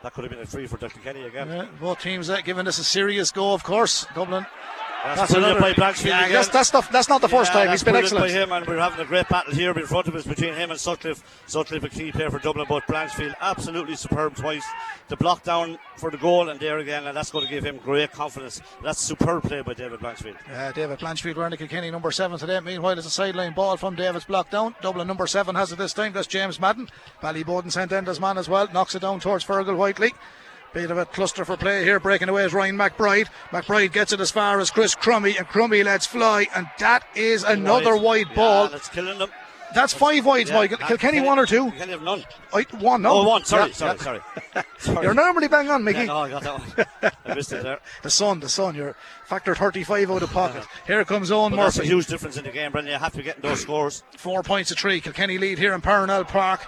that 0.03 0.13
could 0.13 0.23
have 0.23 0.31
been 0.31 0.41
a 0.41 0.45
free 0.45 0.67
for 0.67 0.77
Dr. 0.77 0.99
Kenny 0.99 1.23
again. 1.23 1.49
Uh, 1.49 1.67
both 1.79 2.01
teams 2.01 2.29
uh, 2.29 2.41
giving 2.41 2.65
this 2.65 2.77
a 2.77 2.83
serious 2.83 3.31
go, 3.31 3.53
of 3.53 3.63
course. 3.63 4.05
Dublin. 4.13 4.45
That's, 5.15 5.33
another- 5.33 5.59
by 5.59 5.73
Blanchfield 5.73 6.05
Yeah, 6.05 6.27
that's, 6.29 6.47
that's, 6.49 6.69
the, 6.71 6.81
that's 6.91 7.09
not 7.09 7.21
the 7.21 7.29
first 7.29 7.53
Yeah, 7.53 7.61
time. 7.65 7.71
He's 7.71 7.83
been 7.83 7.95
excellent. 7.95 8.25
by 8.25 8.31
him, 8.31 8.51
and 8.51 8.65
we're 8.65 8.79
having 8.79 8.99
a 8.99 9.05
great 9.05 9.29
battle 9.29 9.53
here 9.53 9.71
in 9.77 9.85
front 9.85 10.07
of 10.07 10.15
us 10.15 10.25
between 10.25 10.53
him 10.53 10.71
and 10.71 10.79
Sutcliffe. 10.79 11.23
Sutcliffe, 11.47 11.83
a 11.83 11.89
key 11.89 12.11
player 12.11 12.29
for 12.31 12.39
Dublin, 12.39 12.65
but 12.67 12.87
Blanchfield 12.87 13.35
absolutely 13.41 13.95
superb 13.95 14.35
twice. 14.35 14.65
The 15.07 15.15
block 15.17 15.43
down 15.43 15.77
for 15.97 16.09
the 16.09 16.17
goal, 16.17 16.49
and 16.49 16.59
there 16.59 16.79
again, 16.79 17.05
and 17.05 17.15
that's 17.15 17.29
going 17.31 17.45
to 17.45 17.51
give 17.51 17.63
him 17.63 17.77
great 17.77 18.11
confidence. 18.11 18.61
That's 18.83 18.99
superb 18.99 19.43
play 19.43 19.61
by 19.61 19.73
David 19.75 19.99
Blanchfield. 19.99 20.37
Uh, 20.51 20.71
David 20.71 20.97
Blanchfield 20.99 21.35
wearing 21.35 21.51
the 21.51 21.57
Kilkenny 21.57 21.91
number 21.91 22.09
seven 22.11 22.39
today. 22.39 22.59
Meanwhile, 22.59 22.97
it's 22.97 23.07
a 23.07 23.11
sideline 23.11 23.53
ball 23.53 23.77
from 23.77 23.95
David's 23.95 24.25
block 24.25 24.49
down. 24.49 24.75
Dublin 24.81 25.07
number 25.07 25.27
seven 25.27 25.53
has 25.55 25.71
it 25.71 25.77
this 25.77 25.93
time. 25.93 26.13
That's 26.13 26.25
James 26.27 26.59
Madden. 26.59 26.89
Ballyboden 27.21 27.71
sent 27.71 27.91
in 27.91 28.05
his 28.05 28.19
man 28.19 28.37
as 28.37 28.49
well. 28.49 28.67
Knocks 28.73 28.95
it 28.95 29.01
down 29.01 29.19
towards 29.19 29.45
Fergal 29.45 29.77
Whiteley. 29.77 30.13
Bit 30.75 30.91
of 30.91 30.97
a 30.97 31.05
cluster 31.05 31.45
for 31.45 31.55
play 31.55 31.85
here. 31.85 32.01
Breaking 32.01 32.27
away 32.27 32.43
is 32.43 32.53
Ryan 32.53 32.75
McBride. 32.77 33.29
McBride 33.49 33.93
gets 33.93 34.11
it 34.11 34.19
as 34.19 34.29
far 34.29 34.59
as 34.59 34.69
Chris 34.71 34.93
Crummy, 34.93 35.37
and 35.37 35.47
Crummy 35.47 35.83
lets 35.83 36.05
fly. 36.05 36.47
And 36.53 36.67
that 36.79 37.07
is 37.15 37.45
another 37.45 37.95
wide, 37.95 38.27
Yeah, 38.31 38.35
ball. 38.35 38.67
that's 38.67 38.89
killing 38.89 39.17
them. 39.17 39.29
That's 39.73 39.93
five 39.93 40.25
wides, 40.25 40.49
Yeah, 40.49 40.57
Michael. 40.57 40.77
Kilkenny 40.79 41.21
one 41.21 41.39
or 41.39 41.45
two? 41.45 41.71
Kilkenny 41.71 41.93
have 41.93 42.01
none. 42.01 42.25
I, 42.53 42.63
one, 42.77 43.03
no. 43.03 43.11
Oh, 43.11 43.23
one. 43.23 43.45
Sorry, 43.45 43.69
Yeah, 43.69 43.73
sorry, 43.73 43.99
sorry. 43.99 44.19
sorry. 44.77 45.05
You're 45.05 45.13
normally 45.13 45.47
bang 45.47 45.69
on, 45.69 45.81
Mickey. 45.81 45.99
Yeah, 45.99 46.05
no, 46.07 46.17
I 46.17 46.29
got 46.29 46.43
that 46.43 46.59
one. 46.59 47.13
I 47.25 47.33
missed 47.33 47.53
it 47.53 47.63
there. 47.63 47.79
The 48.01 48.09
sun, 48.09 48.41
the 48.41 48.49
sun. 48.49 48.75
You're 48.75 48.97
factor 49.23 49.55
35 49.55 50.11
out 50.11 50.23
of 50.23 50.31
pocket. 50.31 50.65
Here 50.87 51.05
comes 51.05 51.31
Owen 51.31 51.51
But 51.51 51.63
that's 51.63 51.79
a 51.79 51.85
huge 51.85 52.07
difference 52.07 52.35
in 52.35 52.43
the 52.43 52.51
game, 52.51 52.73
Brendan. 52.73 52.91
You 52.91 52.99
have 52.99 53.13
to 53.13 53.23
get 53.23 53.41
those 53.41 53.61
scores. 53.61 54.03
Four 54.17 54.43
points 54.43 54.69
to 54.71 54.75
three. 54.75 54.99
Kilkenny 54.99 55.37
lead 55.37 55.57
here 55.57 55.73
in 55.73 55.79
Parnell 55.79 56.25
Park. 56.25 56.67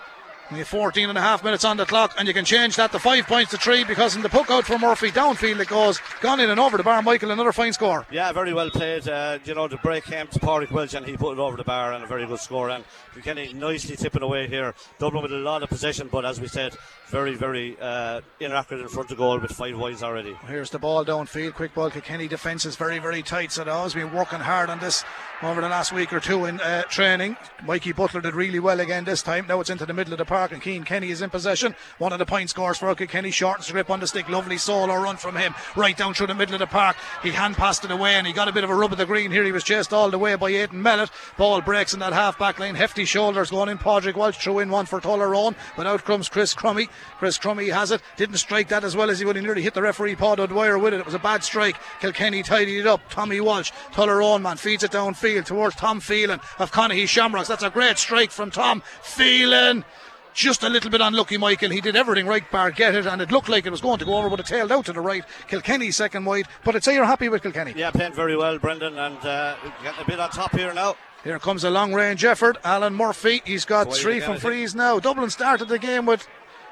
We 0.50 0.60
have 0.60 0.68
14 0.70 1.10
and 1.10 1.18
a 1.18 1.22
half 1.22 1.44
minutes 1.44 1.66
on 1.66 1.76
the 1.76 1.86
clock, 1.86 2.16
and 2.18 2.26
you 2.26 2.34
can 2.34 2.46
change 2.46 2.78
that 2.78 2.94
to 2.94 3.00
five 3.00 3.28
points 3.28 3.52
to 3.52 3.58
three 3.58 3.84
because 3.84 4.16
in 4.16 4.22
the 4.22 4.30
puck 4.30 4.50
out 4.50 4.64
for 4.66 4.80
Murphy, 4.80 5.12
downfield 5.12 5.60
it 5.60 5.68
goes. 5.68 6.00
Gone 6.22 6.40
in 6.40 6.50
and 6.50 6.58
over 6.58 6.78
the 6.78 6.84
bar. 6.84 7.02
Michael, 7.02 7.32
another 7.32 7.52
fine 7.52 7.74
score. 7.74 8.06
Yeah, 8.10 8.32
very 8.32 8.54
well 8.54 8.70
played. 8.70 9.10
Uh, 9.10 9.40
you 9.44 9.56
know, 9.56 9.68
the 9.68 9.76
break 9.78 10.06
came 10.06 10.28
to 10.28 10.40
Pádraig 10.40 10.72
Walsh 10.72 10.94
and 10.94 11.06
he 11.06 11.18
put 11.18 11.34
it 11.34 11.40
over 11.40 11.58
the 11.58 11.66
bar 11.66 11.92
and 11.92 12.02
a 12.02 12.08
very 12.08 12.26
good 12.26 12.40
score. 12.40 12.70
And 12.70 12.86
Kilkenny 13.14 13.52
nicely 13.52 13.98
tipping 13.98 14.24
away 14.24 14.48
here. 14.48 14.74
Dublin 15.00 15.24
with 15.24 15.34
a 15.34 15.36
lot 15.36 15.64
of 15.64 15.70
possession, 15.70 16.08
but 16.10 16.24
as 16.24 16.40
we 16.40 16.48
said, 16.48 16.74
very, 17.08 17.36
very 17.36 17.78
uh, 17.80 18.22
inaccurate 18.40 18.82
in 18.82 18.88
front 18.90 19.12
of 19.12 19.18
goal 19.18 19.40
with 19.40 19.52
five 19.52 19.78
wides 19.78 20.04
already. 20.04 20.34
Here's 20.48 20.70
the 20.70 20.80
ball 20.80 21.06
downfield. 21.06 21.54
Quick 21.54 21.74
ball. 21.74 21.90
Kilkenny 21.90 22.28
defence 22.28 22.66
is 22.66 22.76
very, 22.76 23.00
very 23.00 23.24
tight. 23.24 23.52
So 23.52 23.64
they've 23.64 23.94
been 23.94 24.14
working 24.14 24.40
hard 24.40 24.70
on 24.70 24.80
this 24.80 25.04
over 25.42 25.62
the 25.62 25.70
last 25.70 25.94
week 25.94 26.12
or 26.12 26.20
two 26.20 26.46
in 26.46 26.60
uh, 26.60 26.84
training. 26.84 27.38
Mikey 27.66 27.94
Butler 27.94 28.22
did 28.22 28.34
really 28.34 28.60
well 28.60 28.80
again 28.80 29.06
this 29.06 29.22
time. 29.22 29.46
Now 29.48 29.60
it's 29.62 29.70
into 29.70 29.86
the 29.86 29.94
middle 29.94 30.14
of 30.14 30.20
the 30.20 30.26
park, 30.26 30.52
and 30.52 30.62
Cian 30.62 30.84
Kenny 30.84 31.10
is 31.10 31.22
in 31.22 31.30
possession. 31.30 31.76
One 31.98 32.12
of 32.12 32.20
the 32.20 32.26
point 32.26 32.50
scores 32.50 32.78
for 32.78 32.94
Kilkenny. 32.96 33.32
Shortens 33.32 33.72
grip 33.72 33.90
on 33.90 34.00
the 34.00 34.08
stick. 34.08 34.28
Lovely 34.28 34.58
solo 34.58 34.96
run 34.96 35.18
from 35.18 35.36
him 35.36 35.54
right 35.76 35.96
down 35.96 36.14
through 36.14 36.28
the 36.28 36.36
middle 36.36 36.56
of 36.56 36.60
the 36.60 36.68
park. 36.68 36.98
He 37.24 37.32
hand 37.32 37.56
passed 37.56 37.86
it 37.86 37.92
away, 37.92 38.16
and 38.16 38.28
he 38.28 38.34
got 38.34 38.48
a 38.48 38.54
bit 38.54 38.64
of 38.64 38.70
a 38.70 38.76
rub 38.76 38.92
of 38.92 38.98
the 38.98 39.06
green 39.06 39.32
here. 39.32 39.44
He 39.44 39.52
was 39.52 39.64
chased 39.64 39.94
all 39.94 40.10
the 40.10 40.20
way 40.20 40.36
by 40.36 40.50
Aidan 40.50 40.82
Mellett. 40.82 41.12
Ball 41.38 41.62
breaks 41.62 41.94
in 41.94 42.00
that 42.00 42.14
half 42.14 42.38
back 42.38 42.60
line. 42.60 42.76
Hefty 42.76 43.06
shoulders 43.06 43.52
going 43.52 43.70
in. 43.70 43.78
Padraig 43.78 44.16
Walsh 44.16 44.38
threw 44.38 44.60
in 44.60 44.70
one 44.70 44.86
for 44.86 45.00
Tullaroan, 45.00 45.56
but 45.78 45.88
out 45.88 46.04
comes 46.04 46.28
Chris 46.28 46.54
Crummy. 46.54 46.90
Chris 47.20 47.38
Crummy 47.38 47.70
has 47.70 47.92
it. 47.92 48.02
Didn't 48.16 48.38
strike 48.38 48.70
that 48.70 48.84
as 48.84 48.96
well 48.96 49.10
as 49.10 49.20
he 49.20 49.26
would. 49.26 49.36
He 49.36 49.42
nearly 49.42 49.62
hit 49.62 49.74
the 49.74 49.82
referee 49.82 50.16
Pod 50.16 50.40
O'Dwyer 50.40 50.78
with 50.78 50.94
it. 50.94 51.00
It 51.00 51.06
was 51.06 51.14
a 51.14 51.20
bad 51.20 51.44
strike. 51.44 51.78
Kilkenny 52.00 52.44
tidied 52.44 52.82
it 52.82 52.88
up. 52.88 53.02
Tommy 53.10 53.42
Walsh, 53.42 53.72
Tullaroan 53.92 54.42
man, 54.42 54.58
feeds 54.58 54.84
it 54.84 54.92
downfield 54.92 55.46
towards 55.46 55.76
Tom 55.76 56.00
Phelan 56.00 56.40
of 56.60 56.72
Conahy 56.72 57.08
Shamrocks. 57.08 57.48
That's 57.48 57.64
a 57.64 57.70
great 57.70 57.98
strike 57.98 58.32
from 58.32 58.52
Tom 58.52 58.84
Phelan. 59.02 59.86
Just 60.34 60.62
a 60.62 60.70
little 60.70 60.92
bit 60.92 61.02
unlucky, 61.02 61.38
Michael. 61.38 61.72
He 61.72 61.82
did 61.82 61.96
everything 61.96 62.28
right, 62.28 62.44
bar 62.52 62.70
get 62.70 62.94
it, 62.94 63.08
and 63.08 63.24
it 63.24 63.32
looked 63.32 63.50
like 63.50 63.66
it 63.66 63.72
was 63.72 63.82
going 63.82 63.98
to 63.98 64.06
go 64.06 64.18
over, 64.18 64.30
but 64.30 64.40
it 64.40 64.46
tailed 64.46 64.72
out 64.72 64.86
to 64.86 64.94
the 64.94 65.02
right. 65.02 65.24
Kilkenny 65.48 65.90
second 65.90 66.26
wide, 66.26 66.46
but 66.64 66.76
I'd 66.76 66.84
say 66.84 66.94
you're 66.94 67.06
happy 67.06 67.28
with 67.28 67.42
Kilkenny. 67.42 67.74
Yeah, 67.76 67.90
playing 67.90 68.14
very 68.14 68.38
well, 68.38 68.60
Brendan, 68.60 69.00
and 69.00 69.18
uh, 69.26 69.56
getting 69.82 70.00
a 70.00 70.06
bit 70.06 70.20
on 70.20 70.30
top 70.30 70.56
here 70.56 70.72
now. 70.76 70.96
Here 71.24 71.40
comes 71.40 71.64
a 71.64 71.72
long 71.72 71.92
range 71.92 72.24
effort. 72.24 72.58
Alan 72.64 72.94
Murphy, 72.94 73.42
he's 73.46 73.66
got 73.66 73.88
Wide 73.88 73.98
three 73.98 74.20
from 74.20 74.38
frees 74.38 74.76
now. 74.76 75.00
Dublin 75.00 75.32
started 75.32 75.70
the 75.70 75.80
game 75.80 76.06
with 76.06 76.28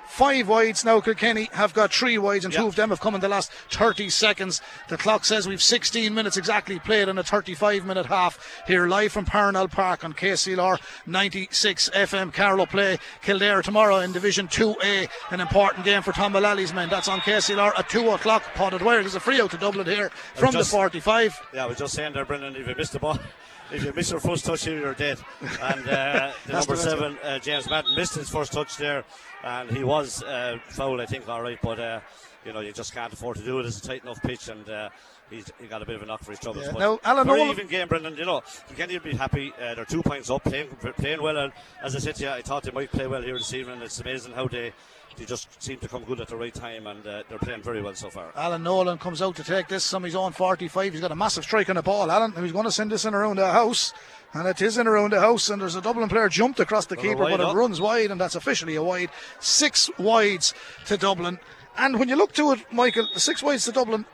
five 0.07 0.47
wides. 0.47 0.85
Now 0.85 1.01
Kilkenny 1.01 1.49
have 1.53 1.73
got 1.73 1.93
three 1.93 2.17
wides, 2.17 2.45
and 2.45 2.53
two 2.53 2.67
of 2.67 2.75
them 2.75 2.89
have 2.89 2.99
come 3.01 3.15
in 3.15 3.21
the 3.21 3.27
last 3.27 3.51
30 3.71 4.09
seconds. 4.09 4.61
The 4.89 4.97
clock 4.97 5.25
says 5.25 5.47
we've 5.47 5.61
16 5.61 6.13
minutes 6.13 6.37
exactly 6.37 6.79
played 6.79 7.07
in 7.07 7.17
a 7.17 7.23
35 7.23 7.85
minute 7.85 8.05
half. 8.05 8.63
Here 8.67 8.87
live 8.87 9.11
from 9.11 9.25
Parnell 9.25 9.67
Park 9.67 10.03
on 10.03 10.13
KCLR 10.13 10.79
96 11.05 11.89
FM. 11.93 12.33
Carlow 12.33 12.65
play 12.65 12.97
Kildare 13.21 13.61
tomorrow 13.61 13.97
in 13.99 14.11
Division 14.11 14.47
2A. 14.47 15.09
An 15.31 15.41
important 15.41 15.85
game 15.85 16.01
for 16.01 16.11
Tom 16.11 16.31
Mullally's 16.33 16.73
men. 16.73 16.89
That's 16.89 17.07
on 17.07 17.19
KCLR 17.19 17.77
at 17.77 17.89
2 17.89 18.09
o'clock. 18.11 18.43
Potted 18.55 18.81
Wire. 18.81 19.01
There's 19.01 19.15
a 19.15 19.19
free 19.19 19.41
out 19.41 19.51
to 19.51 19.57
Dublin 19.57 19.85
here 19.85 20.09
from 20.35 20.51
just- 20.53 20.71
the 20.71 20.77
45. 20.77 21.39
Yeah, 21.53 21.63
I 21.63 21.67
was 21.67 21.77
just 21.77 21.93
saying 21.93 22.13
there, 22.13 22.25
Brendan, 22.25 22.55
if 22.55 22.67
you 22.67 22.75
missed 22.75 22.93
the 22.93 22.99
ball, 22.99 23.17
if 23.71 23.83
you 23.83 23.91
miss 23.93 24.11
your 24.11 24.19
first 24.19 24.45
touch 24.45 24.65
here, 24.65 24.79
you're 24.79 24.93
dead. 24.93 25.19
And 25.61 25.87
uh, 25.89 26.31
the 26.45 26.53
number 26.53 26.75
seven, 26.75 27.17
uh, 27.23 27.39
James 27.39 27.69
Madden, 27.69 27.95
missed 27.95 28.15
his 28.15 28.29
first 28.29 28.53
touch 28.53 28.77
there, 28.77 29.03
and 29.45 29.69
he 29.71 29.83
was 29.83 30.23
uh, 30.23 30.57
fouled, 30.69 30.99
I 30.99 31.05
think, 31.05 31.29
all 31.29 31.41
right, 31.41 31.59
but 31.61 31.79
uh, 31.79 31.99
you 32.45 32.51
know, 32.51 32.59
you 32.59 32.73
just 32.73 32.93
can't 32.93 33.13
afford 33.13 33.37
to 33.37 33.43
do 33.43 33.59
it. 33.59 33.65
It's 33.65 33.77
a 33.77 33.81
tight 33.81 34.03
enough 34.03 34.21
pitch, 34.21 34.49
and 34.49 34.67
uh, 34.69 34.89
he's 35.29 35.49
he 35.61 35.67
got 35.67 35.81
a 35.81 35.85
bit 35.85 35.95
of 35.95 36.01
a 36.01 36.05
knock 36.05 36.23
for 36.23 36.31
his 36.31 36.39
troubles. 36.39 36.65
Yeah. 36.65 36.71
But 36.73 36.79
Now, 36.79 36.99
Alan 37.03 37.27
very 37.27 37.39
Nolan- 37.39 37.53
even 37.55 37.67
game, 37.67 37.87
Brendan. 37.87 38.17
You 38.17 38.25
know, 38.25 38.41
you 38.69 38.75
can't 38.75 38.91
even 38.91 39.11
be 39.11 39.17
happy. 39.17 39.53
Uh, 39.61 39.75
they're 39.75 39.85
two 39.85 40.01
points 40.03 40.29
up, 40.29 40.43
playing 40.43 40.67
playing 40.97 41.21
well. 41.21 41.37
And 41.37 41.53
as 41.83 41.95
I 41.95 41.99
said 41.99 42.15
to 42.15 42.23
you, 42.23 42.29
I 42.29 42.41
thought 42.41 42.63
they 42.63 42.71
might 42.71 42.91
play 42.91 43.07
well 43.07 43.21
here 43.21 43.37
this 43.37 43.53
evening. 43.53 43.81
It's 43.81 43.99
amazing 43.99 44.33
how 44.33 44.47
they 44.47 44.73
they 45.17 45.23
just 45.25 45.63
seem 45.63 45.77
to 45.79 45.87
come 45.87 46.03
good 46.03 46.19
at 46.19 46.27
the 46.27 46.35
right 46.35 46.53
time, 46.53 46.87
and 46.87 47.05
uh, 47.07 47.23
they're 47.29 47.39
playing 47.39 47.61
very 47.61 47.81
well 47.81 47.95
so 47.95 48.09
far. 48.09 48.31
Alan 48.35 48.63
Nolan 48.63 48.97
comes 48.97 49.21
out 49.21 49.35
to 49.37 49.43
take 49.45 49.67
this 49.69 49.89
from 49.89 50.03
his 50.03 50.13
own 50.15 50.33
45. 50.33 50.91
He's 50.91 51.01
got 51.01 51.11
a 51.11 51.15
massive 51.15 51.45
strike 51.45 51.69
on 51.69 51.77
the 51.77 51.81
ball, 51.81 52.11
Alan. 52.11 52.33
He's 52.33 52.51
going 52.51 52.65
to 52.65 52.71
send 52.71 52.91
this 52.91 53.05
in 53.05 53.13
around 53.13 53.37
the 53.37 53.49
house. 53.49 53.93
And 54.33 54.47
it 54.47 54.61
is 54.61 54.77
in 54.77 54.87
around 54.87 55.13
the 55.13 55.19
house, 55.19 55.49
and 55.49 55.61
there's 55.61 55.75
a 55.75 55.81
Dublin 55.81 56.09
player 56.09 56.27
jumped 56.27 56.59
across 56.59 56.85
the 56.87 56.97
keeper, 56.97 57.23
but 57.23 57.39
it 57.39 57.41
up. 57.41 57.55
runs 57.55 57.79
wide, 57.79 58.11
and 58.11 58.19
that's 58.19 58.35
officially 58.35 58.75
a 58.75 58.83
wide. 58.83 59.09
Six 59.39 59.89
wides 59.97 60.53
to 60.87 60.97
Dublin. 60.97 61.39
And 61.77 61.99
when 61.99 62.09
you 62.09 62.15
look 62.15 62.33
to 62.33 62.51
it, 62.51 62.59
Michael, 62.71 63.07
six 63.15 63.41
wides 63.41 63.65
to 63.65 63.71
Dublin, 63.71 64.05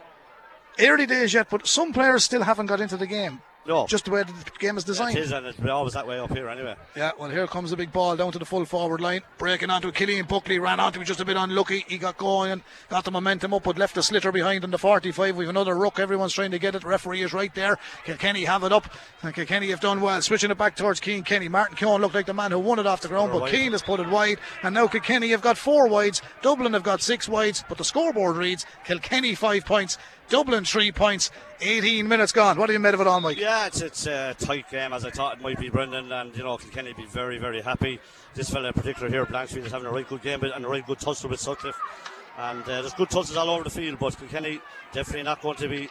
early 0.79 1.05
days 1.05 1.33
yet, 1.33 1.49
but 1.49 1.67
some 1.67 1.93
players 1.93 2.23
still 2.23 2.43
haven't 2.43 2.67
got 2.67 2.81
into 2.81 2.97
the 2.97 3.07
game. 3.07 3.41
No. 3.67 3.85
Just 3.85 4.05
the 4.05 4.11
way 4.11 4.23
the 4.23 4.33
game 4.59 4.77
is 4.77 4.83
designed. 4.83 5.17
It 5.17 5.21
is, 5.21 5.31
and 5.31 5.45
it's 5.45 5.59
always 5.61 5.93
that 5.93 6.07
way 6.07 6.19
up 6.19 6.31
here 6.35 6.49
anyway. 6.49 6.75
Yeah, 6.95 7.11
well, 7.19 7.29
here 7.29 7.45
comes 7.45 7.69
the 7.69 7.77
big 7.77 7.91
ball 7.91 8.15
down 8.15 8.31
to 8.31 8.39
the 8.39 8.45
full 8.45 8.65
forward 8.65 9.01
line. 9.01 9.21
Breaking 9.37 9.69
onto. 9.69 9.91
Killian 9.91 10.25
Buckley 10.25 10.57
ran 10.57 10.79
onto 10.79 10.99
it 10.99 11.05
just 11.05 11.19
a 11.19 11.25
bit 11.25 11.37
unlucky. 11.37 11.85
He 11.87 11.97
got 11.97 12.17
going, 12.17 12.51
and 12.51 12.61
got 12.89 13.03
the 13.03 13.11
momentum 13.11 13.53
up, 13.53 13.63
but 13.63 13.77
left 13.77 13.93
the 13.95 14.01
slitter 14.01 14.31
behind 14.31 14.63
in 14.63 14.71
the 14.71 14.79
45. 14.79 15.35
We've 15.35 15.49
another 15.49 15.75
ruck. 15.75 15.99
Everyone's 15.99 16.33
trying 16.33 16.51
to 16.51 16.59
get 16.59 16.73
it. 16.75 16.83
Referee 16.83 17.21
is 17.21 17.33
right 17.33 17.53
there. 17.53 17.77
Kilkenny 18.03 18.45
have 18.45 18.63
it 18.63 18.73
up. 18.73 18.91
And 19.21 19.33
Kilkenny 19.33 19.69
have 19.69 19.79
done 19.79 20.01
well. 20.01 20.21
Switching 20.21 20.49
it 20.49 20.57
back 20.57 20.75
towards 20.75 20.99
Cian 20.99 21.23
Kenny. 21.23 21.47
Martin 21.47 21.77
Keoghan 21.77 22.01
looked 22.01 22.15
like 22.15 22.25
the 22.25 22.33
man 22.33 22.51
who 22.51 22.59
won 22.59 22.79
it 22.79 22.87
off 22.87 23.01
the 23.01 23.07
ground, 23.07 23.31
but 23.31 23.41
wide. 23.41 23.51
Cian 23.51 23.73
has 23.73 23.83
put 23.83 23.99
it 23.99 24.09
wide. 24.09 24.39
And 24.63 24.73
now 24.73 24.87
Kilkenny 24.87 25.29
have 25.29 25.41
got 25.41 25.57
four 25.57 25.87
wides. 25.87 26.21
Dublin 26.41 26.73
have 26.73 26.83
got 26.83 27.01
six 27.01 27.29
wides, 27.29 27.63
but 27.69 27.77
the 27.77 27.85
scoreboard 27.85 28.37
reads 28.37 28.65
Kilkenny 28.85 29.35
five 29.35 29.65
points. 29.65 29.97
Dublin 30.31 30.63
three 30.63 30.93
points. 30.93 31.29
18 31.59 32.07
minutes 32.07 32.31
gone. 32.31 32.57
What 32.57 32.67
do 32.67 32.73
you 32.73 32.79
made 32.79 32.93
of 32.93 33.01
it 33.01 33.05
all, 33.05 33.19
Mike? 33.19 33.37
Yeah, 33.37 33.67
it's 33.67 33.81
it's 33.81 34.07
a 34.07 34.33
tight 34.39 34.71
game 34.71 34.93
as 34.93 35.03
I 35.03 35.11
thought 35.11 35.37
it 35.37 35.43
might 35.43 35.59
be, 35.59 35.69
Brendan, 35.69 36.11
and 36.11 36.35
you 36.35 36.43
know 36.43 36.57
Kilkenny 36.57 36.93
be 36.93 37.05
very 37.05 37.37
very 37.37 37.61
happy. 37.61 37.99
This 38.33 38.49
fella 38.49 38.69
in 38.69 38.73
particular 38.73 39.09
here, 39.09 39.25
Blanchfield, 39.25 39.65
is 39.65 39.71
having 39.73 39.87
a 39.87 39.91
right 39.91 40.07
good 40.07 40.21
game 40.21 40.41
and 40.41 40.65
a 40.65 40.67
right 40.67 40.87
good 40.87 40.99
tussle 40.99 41.29
with 41.29 41.41
Sutcliffe, 41.41 41.77
and 42.39 42.63
uh, 42.63 42.81
there's 42.81 42.93
good 42.93 43.09
tussles 43.09 43.35
all 43.35 43.49
over 43.49 43.65
the 43.65 43.69
field. 43.69 43.99
But 43.99 44.17
Kilkenny 44.17 44.61
definitely 44.93 45.23
not 45.23 45.41
going 45.41 45.57
to 45.57 45.67
be 45.67 45.89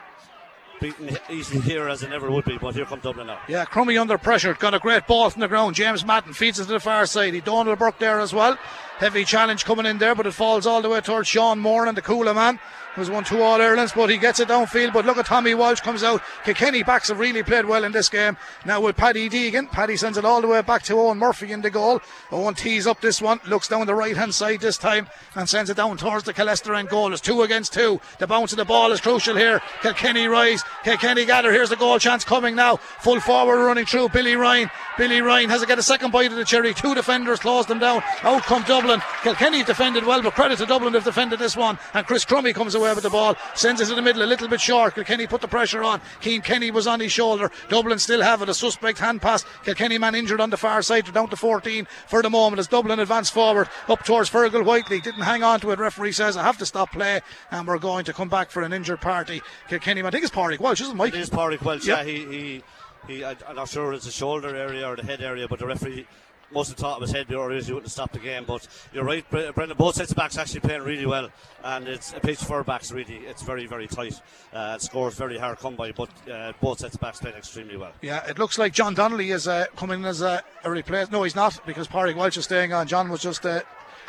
beaten 0.81 1.16
easily 1.31 1.61
here 1.61 1.88
as 1.88 2.03
it 2.03 2.09
never 2.09 2.31
would 2.31 2.46
be. 2.46 2.57
But 2.57 2.74
here 2.74 2.87
come 2.87 3.00
Dublin 3.00 3.26
now. 3.26 3.40
Yeah, 3.46 3.66
Crummy 3.66 3.98
under 3.98 4.16
pressure. 4.18 4.55
Got 4.55 4.74
a 4.74 4.79
great 4.79 5.07
ball 5.07 5.29
from 5.29 5.40
the 5.40 5.48
ground. 5.48 5.76
James 5.76 6.05
Madden 6.05 6.33
feeds 6.33 6.59
it 6.59 6.64
to 6.64 6.72
the 6.72 6.81
far 6.81 7.05
side. 7.07 7.35
He 7.35 7.42
Dónal 7.42 7.79
Burke 7.79 7.98
there 7.98 8.20
as 8.20 8.33
well. 8.33 8.59
Heavy 8.98 9.24
challenge 9.24 9.64
coming 9.64 9.87
in 9.87 9.98
there, 9.98 10.14
but 10.14 10.26
it 10.26 10.33
falls 10.33 10.66
all 10.66 10.83
the 10.83 10.88
way 10.88 11.00
towards 11.00 11.29
Sean 11.29 11.59
Moore 11.59 11.87
and 11.87 11.96
the 11.96 12.03
Cuala 12.03 12.35
man. 12.35 12.59
Who's 12.96 13.09
one 13.09 13.22
two 13.22 13.40
All 13.40 13.61
Irelands, 13.61 13.92
but 13.92 14.11
he 14.11 14.18
gets 14.18 14.40
it 14.40 14.48
downfield. 14.48 14.92
But 14.92 15.07
look 15.07 15.16
at 15.16 15.26
Tommy 15.26 15.55
Walsh 15.55 15.81
comes 15.81 16.03
out. 16.03 16.22
Kilkenny 16.44 16.83
backs 16.83 17.09
have 17.09 17.20
really 17.20 17.42
played 17.42 17.64
well 17.64 17.85
in 17.85 17.92
this 17.92 18.09
game. 18.09 18.37
Now 18.66 18.81
with 18.81 18.96
Paddy 18.96 19.31
Deegan, 19.31 19.70
Paddy 19.70 19.96
sends 19.96 20.18
it 20.18 20.24
all 20.24 20.40
the 20.40 20.48
way 20.48 20.61
back 20.62 20.83
to 20.85 20.94
Owen 20.94 21.18
Murphy 21.18 21.53
in 21.53 21.61
the 21.61 21.70
goal. 21.70 22.00
Owen 22.33 22.55
tees 22.55 22.87
up 22.88 23.00
this 23.00 23.22
one, 23.22 23.40
looks 23.46 23.68
down 23.68 23.87
the 23.87 23.94
right 23.94 24.16
hand 24.16 24.35
side 24.35 24.61
this 24.61 24.76
time, 24.76 25.09
and 25.37 25.48
sends 25.48 25.70
it 25.70 25.76
down 25.76 25.96
towards 25.98 26.24
the 26.24 26.35
Killester 26.35 26.76
end 26.76 26.88
goal. 26.88 27.12
It's 27.12 27.22
two 27.22 27.42
against 27.42 27.72
two. 27.72 28.00
The 28.18 28.26
bounce 28.26 28.53
of 28.53 28.59
the 28.59 28.64
ball 28.64 28.90
is 28.90 29.00
crucial 29.00 29.37
here. 29.37 29.62
Kilkenny 29.83 30.26
rise. 30.26 30.62
Kilkenny 30.83 31.26
gather. 31.26 31.53
Here's 31.53 31.70
the 31.70 31.76
goal 31.76 31.98
chance 32.00 32.24
coming 32.24 32.57
now. 32.57 32.76
Full 32.76 33.20
forward 33.20 33.64
running 33.64 33.87
through. 33.87 34.09
Billy 34.09 34.35
Ryan. 34.35 34.68
Billy 35.00 35.22
Ryan 35.22 35.48
has 35.48 35.62
to 35.62 35.66
get 35.66 35.78
a 35.78 35.82
second 35.82 36.12
bite 36.12 36.30
of 36.30 36.36
the 36.36 36.44
cherry. 36.44 36.74
Two 36.74 36.94
defenders 36.94 37.40
close 37.40 37.64
them 37.64 37.78
down. 37.78 38.02
Out 38.22 38.42
come 38.42 38.62
Dublin. 38.64 39.00
Kilkenny 39.22 39.64
defended 39.64 40.04
well, 40.04 40.20
but 40.20 40.34
credit 40.34 40.58
to 40.58 40.66
Dublin 40.66 40.92
they've 40.92 41.02
defended 41.02 41.38
this 41.38 41.56
one. 41.56 41.78
And 41.94 42.06
Chris 42.06 42.26
Crummy 42.26 42.52
comes 42.52 42.74
away 42.74 42.92
with 42.92 43.04
the 43.04 43.08
ball, 43.08 43.34
sends 43.54 43.80
it 43.80 43.86
to 43.86 43.94
the 43.94 44.02
middle 44.02 44.22
a 44.22 44.24
little 44.24 44.46
bit 44.46 44.60
short. 44.60 44.96
Kilkenny 44.96 45.26
put 45.26 45.40
the 45.40 45.48
pressure 45.48 45.82
on. 45.82 46.02
Cian 46.20 46.42
Kenny 46.42 46.70
was 46.70 46.86
on 46.86 47.00
his 47.00 47.12
shoulder. 47.12 47.50
Dublin 47.70 47.98
still 47.98 48.20
have 48.20 48.42
it. 48.42 48.50
A 48.50 48.52
suspect 48.52 48.98
hand 48.98 49.22
pass. 49.22 49.46
Kilkenny 49.64 49.96
man 49.96 50.14
injured 50.14 50.38
on 50.38 50.50
the 50.50 50.58
far 50.58 50.82
side. 50.82 51.06
They're 51.06 51.14
down 51.14 51.30
to 51.30 51.36
14 51.36 51.86
for 52.06 52.20
the 52.20 52.28
moment 52.28 52.60
as 52.60 52.68
Dublin 52.68 53.00
advance 53.00 53.30
forward 53.30 53.70
up 53.88 54.04
towards 54.04 54.28
Fergal 54.28 54.66
Whiteley. 54.66 55.00
Didn't 55.00 55.22
hang 55.22 55.42
on 55.42 55.60
to 55.60 55.70
it. 55.70 55.78
Referee 55.78 56.12
says 56.12 56.36
I 56.36 56.42
have 56.42 56.58
to 56.58 56.66
stop 56.66 56.92
play, 56.92 57.22
and 57.50 57.66
we're 57.66 57.78
going 57.78 58.04
to 58.04 58.12
come 58.12 58.28
back 58.28 58.50
for 58.50 58.60
an 58.60 58.74
injured 58.74 59.00
party. 59.00 59.40
Kilkenny 59.70 60.02
man, 60.02 60.08
I 60.08 60.10
think 60.10 60.24
it's 60.24 60.34
Pádraig 60.34 60.60
Walsh, 60.60 60.82
isn't 60.82 60.92
it, 60.92 60.98
Mike? 60.98 61.14
It 61.14 61.20
is 61.20 61.30
Pádraig 61.30 61.62
Walsh. 61.62 61.86
Yep. 61.86 61.96
Yeah, 61.96 62.04
he, 62.04 62.24
he, 62.26 62.62
he, 63.06 63.24
I- 63.24 63.36
I'm 63.48 63.56
not 63.56 63.68
sure 63.68 63.92
it's 63.92 64.04
the 64.06 64.10
shoulder 64.12 64.54
area 64.54 64.86
or 64.88 64.96
the 64.96 65.02
head 65.04 65.20
area, 65.22 65.46
but 65.48 65.58
the 65.58 65.66
referee 65.66 66.06
must 66.52 66.68
have 66.70 66.78
thought 66.78 66.96
it 66.98 67.00
was 67.00 67.12
head 67.12 67.32
or 67.32 67.50
he 67.52 67.56
wouldn't 67.58 67.82
have 67.82 67.92
stopped 67.92 68.12
the 68.12 68.18
game. 68.18 68.44
But 68.44 68.66
you're 68.92 69.04
right, 69.04 69.24
Brendan. 69.30 69.76
Both 69.76 69.94
sets 69.94 70.10
of 70.10 70.16
backs 70.16 70.36
actually 70.36 70.60
playing 70.60 70.82
really 70.82 71.06
well, 71.06 71.30
and 71.62 71.86
it's 71.86 72.12
a 72.12 72.18
pitch 72.18 72.38
for 72.40 72.64
backs. 72.64 72.90
Really, 72.90 73.18
it's 73.18 73.42
very, 73.42 73.66
very 73.66 73.86
tight. 73.86 74.20
Uh, 74.52 74.76
scores 74.78 75.14
very 75.14 75.38
hard 75.38 75.58
come 75.58 75.76
by, 75.76 75.92
but 75.92 76.08
uh, 76.28 76.52
both 76.60 76.80
sets 76.80 76.96
of 76.96 77.00
backs 77.00 77.20
playing 77.20 77.36
extremely 77.36 77.76
well. 77.76 77.92
Yeah, 78.02 78.26
it 78.28 78.38
looks 78.40 78.58
like 78.58 78.72
John 78.72 78.94
Donnelly 78.94 79.30
is 79.30 79.46
uh, 79.46 79.66
coming 79.76 80.04
as 80.04 80.22
a, 80.22 80.42
a 80.64 80.70
replacement. 80.70 81.12
No, 81.12 81.22
he's 81.22 81.36
not 81.36 81.64
because 81.66 81.86
Pádraig 81.86 82.16
Walsh 82.16 82.36
is 82.36 82.44
staying 82.46 82.72
on. 82.72 82.88
John 82.88 83.10
was 83.10 83.22
just 83.22 83.46
uh, 83.46 83.60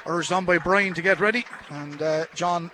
urged 0.08 0.32
on 0.32 0.44
by 0.46 0.58
Brian 0.58 0.96
to 0.96 1.02
get 1.04 1.20
ready, 1.20 1.46
and 1.70 2.02
uh, 2.02 2.26
John 2.34 2.72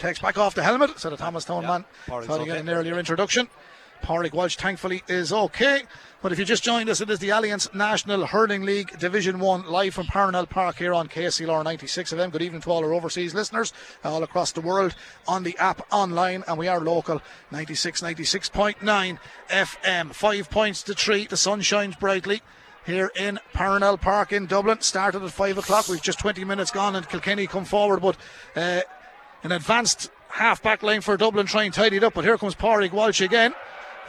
takes 0.00 0.18
back 0.18 0.36
off 0.36 0.56
the 0.56 0.64
helmet. 0.64 0.98
So 0.98 1.10
the 1.10 1.16
Thomastown 1.16 1.62
Yeah, 1.62 1.68
man 1.68 1.84
thought 2.06 2.24
he 2.24 2.50
okay. 2.50 2.58
an 2.58 2.68
earlier 2.68 2.98
introduction. 2.98 3.48
Pádraig 4.02 4.32
Walsh, 4.32 4.56
thankfully, 4.56 5.02
is 5.08 5.32
okay. 5.32 5.82
But 6.22 6.32
if 6.32 6.38
you 6.38 6.44
just 6.44 6.64
joined 6.64 6.88
us, 6.88 7.00
it 7.00 7.10
is 7.10 7.18
the 7.18 7.30
Alliance 7.30 7.72
National 7.74 8.26
Hurling 8.26 8.62
League 8.62 8.98
Division 8.98 9.38
1 9.38 9.66
live 9.66 9.94
from 9.94 10.06
Parnell 10.06 10.46
Park 10.46 10.76
here 10.76 10.92
on 10.94 11.08
KCLR 11.08 11.62
96 11.62 12.12
of 12.12 12.18
them. 12.18 12.30
Good 12.30 12.42
evening 12.42 12.62
to 12.62 12.70
all 12.70 12.84
our 12.84 12.92
overseas 12.92 13.34
listeners 13.34 13.72
all 14.02 14.22
across 14.22 14.52
the 14.52 14.60
world 14.60 14.94
on 15.28 15.42
the 15.42 15.56
app 15.58 15.86
online. 15.92 16.42
And 16.48 16.58
we 16.58 16.68
are 16.68 16.80
local 16.80 17.22
96, 17.50 18.00
96.9 18.00 19.18
FM. 19.48 20.14
Five 20.14 20.50
points 20.50 20.82
to 20.84 20.94
three. 20.94 21.26
The 21.26 21.36
sun 21.36 21.60
shines 21.60 21.96
brightly 21.96 22.42
here 22.86 23.10
in 23.14 23.38
Parnell 23.52 23.98
Park 23.98 24.32
in 24.32 24.46
Dublin. 24.46 24.80
Started 24.80 25.22
at 25.22 25.30
five 25.30 25.58
o'clock. 25.58 25.88
We've 25.88 26.02
just 26.02 26.18
20 26.18 26.44
minutes 26.44 26.70
gone 26.70 26.96
and 26.96 27.08
Kilkenny 27.08 27.46
come 27.46 27.64
forward, 27.64 28.00
but 28.00 28.16
uh, 28.54 28.80
an 29.42 29.52
advanced 29.52 30.10
half 30.30 30.62
back 30.62 30.82
line 30.82 31.00
for 31.00 31.16
Dublin 31.16 31.46
trying 31.46 31.72
to 31.72 31.80
tidy 31.80 31.96
it 31.96 32.04
up. 32.04 32.14
But 32.14 32.24
here 32.24 32.38
comes 32.38 32.54
Pádraig 32.54 32.92
Walsh 32.92 33.20
again. 33.20 33.54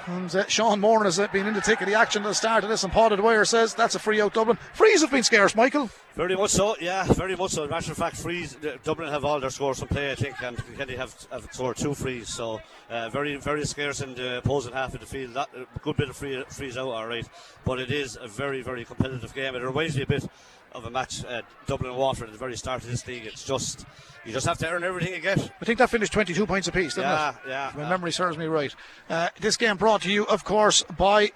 And 0.08 0.34
uh, 0.34 0.48
Sean 0.48 0.80
Moore 0.80 1.04
has 1.04 1.20
uh, 1.20 1.28
been 1.28 1.48
in 1.48 1.54
thick 1.60 1.82
of 1.82 1.88
the 1.88 1.94
action 1.94 2.24
at 2.24 2.30
the 2.30 2.34
start 2.34 2.64
of 2.64 2.70
this, 2.70 2.86
and 2.86 2.94
Paul 2.94 3.10
Dwyer 3.10 3.44
says 3.44 3.74
that's 3.74 3.94
a 3.94 4.00
free 4.00 4.22
out 4.22 4.34
Dublin. 4.34 4.58
Frees 4.74 5.02
have 5.02 5.12
been 5.12 5.24
scarce, 5.24 5.54
Michael. 5.54 5.90
Very 6.16 6.36
much 6.38 6.52
so, 6.52 6.78
yeah, 6.80 7.04
very 7.14 7.36
much 7.36 7.52
so. 7.52 7.64
As 7.64 7.70
a 7.70 7.72
matter 7.72 7.92
of 7.92 7.98
fact, 7.98 8.16
frees 8.16 8.56
uh, 8.56 8.78
Dublin 8.86 9.10
have 9.10 9.26
all 9.26 9.42
their 9.42 9.50
scores 9.50 9.80
from 9.80 9.90
play, 9.90 10.12
I 10.12 10.16
think, 10.16 10.42
and 10.42 10.58
Kilkenny 10.66 10.96
have, 10.96 11.14
have 11.30 11.50
scored 11.52 11.76
two 11.76 11.94
frees. 11.94 12.30
So 12.30 12.62
uh, 12.90 13.10
very, 13.10 13.36
very 13.36 13.66
scarce 13.66 14.00
in 14.00 14.16
the 14.16 14.38
opposing 14.38 14.74
half 14.74 14.94
of 14.94 15.02
the 15.02 15.06
field. 15.06 15.34
That 15.34 15.50
a 15.54 15.80
good 15.80 15.98
bit 15.98 16.10
of 16.10 16.16
free, 16.16 16.42
frees 16.48 16.78
out, 16.78 16.88
all 16.88 17.06
right. 17.06 17.28
But 17.66 17.80
it 17.80 17.92
is 17.92 18.18
a 18.20 18.30
very, 18.30 18.62
very 18.62 18.86
competitive 18.86 19.34
game. 19.36 19.56
It 19.56 19.62
reminds 19.62 19.98
me 19.98 20.04
a 20.04 20.08
bit 20.08 20.26
of 20.74 20.86
a 20.86 20.90
match 20.92 21.24
at 21.26 21.46
Dublin 21.66 21.90
and 21.92 22.00
Waterford 22.00 22.28
at 22.30 22.34
the 22.34 22.38
very 22.40 22.56
start 22.58 22.84
of 22.84 22.90
this 22.90 23.06
league. 23.08 23.26
It's 23.26 23.44
just 23.44 23.86
you 24.26 24.32
just 24.34 24.46
have 24.46 24.58
to 24.60 24.70
earn 24.70 24.84
everything 24.84 25.14
you 25.14 25.20
get. 25.22 25.40
I 25.62 25.66
think 25.66 25.80
that 25.80 25.90
finished 25.90 26.12
22 26.14 26.46
points 26.46 26.68
apiece, 26.68 26.96
didn't 26.96 27.10
Yeah, 27.10 27.30
it? 27.30 27.36
yeah, 27.48 27.70
If 27.70 27.76
my 27.78 27.90
memory 27.90 28.12
serves 28.12 28.38
me 28.38 28.46
right. 28.46 28.76
Uh, 29.10 29.30
this 29.40 29.56
game 29.58 29.78
brought 29.78 30.02
to 30.04 30.12
you, 30.12 30.26
of 30.28 30.44
course, 30.44 30.84
by 30.98 31.32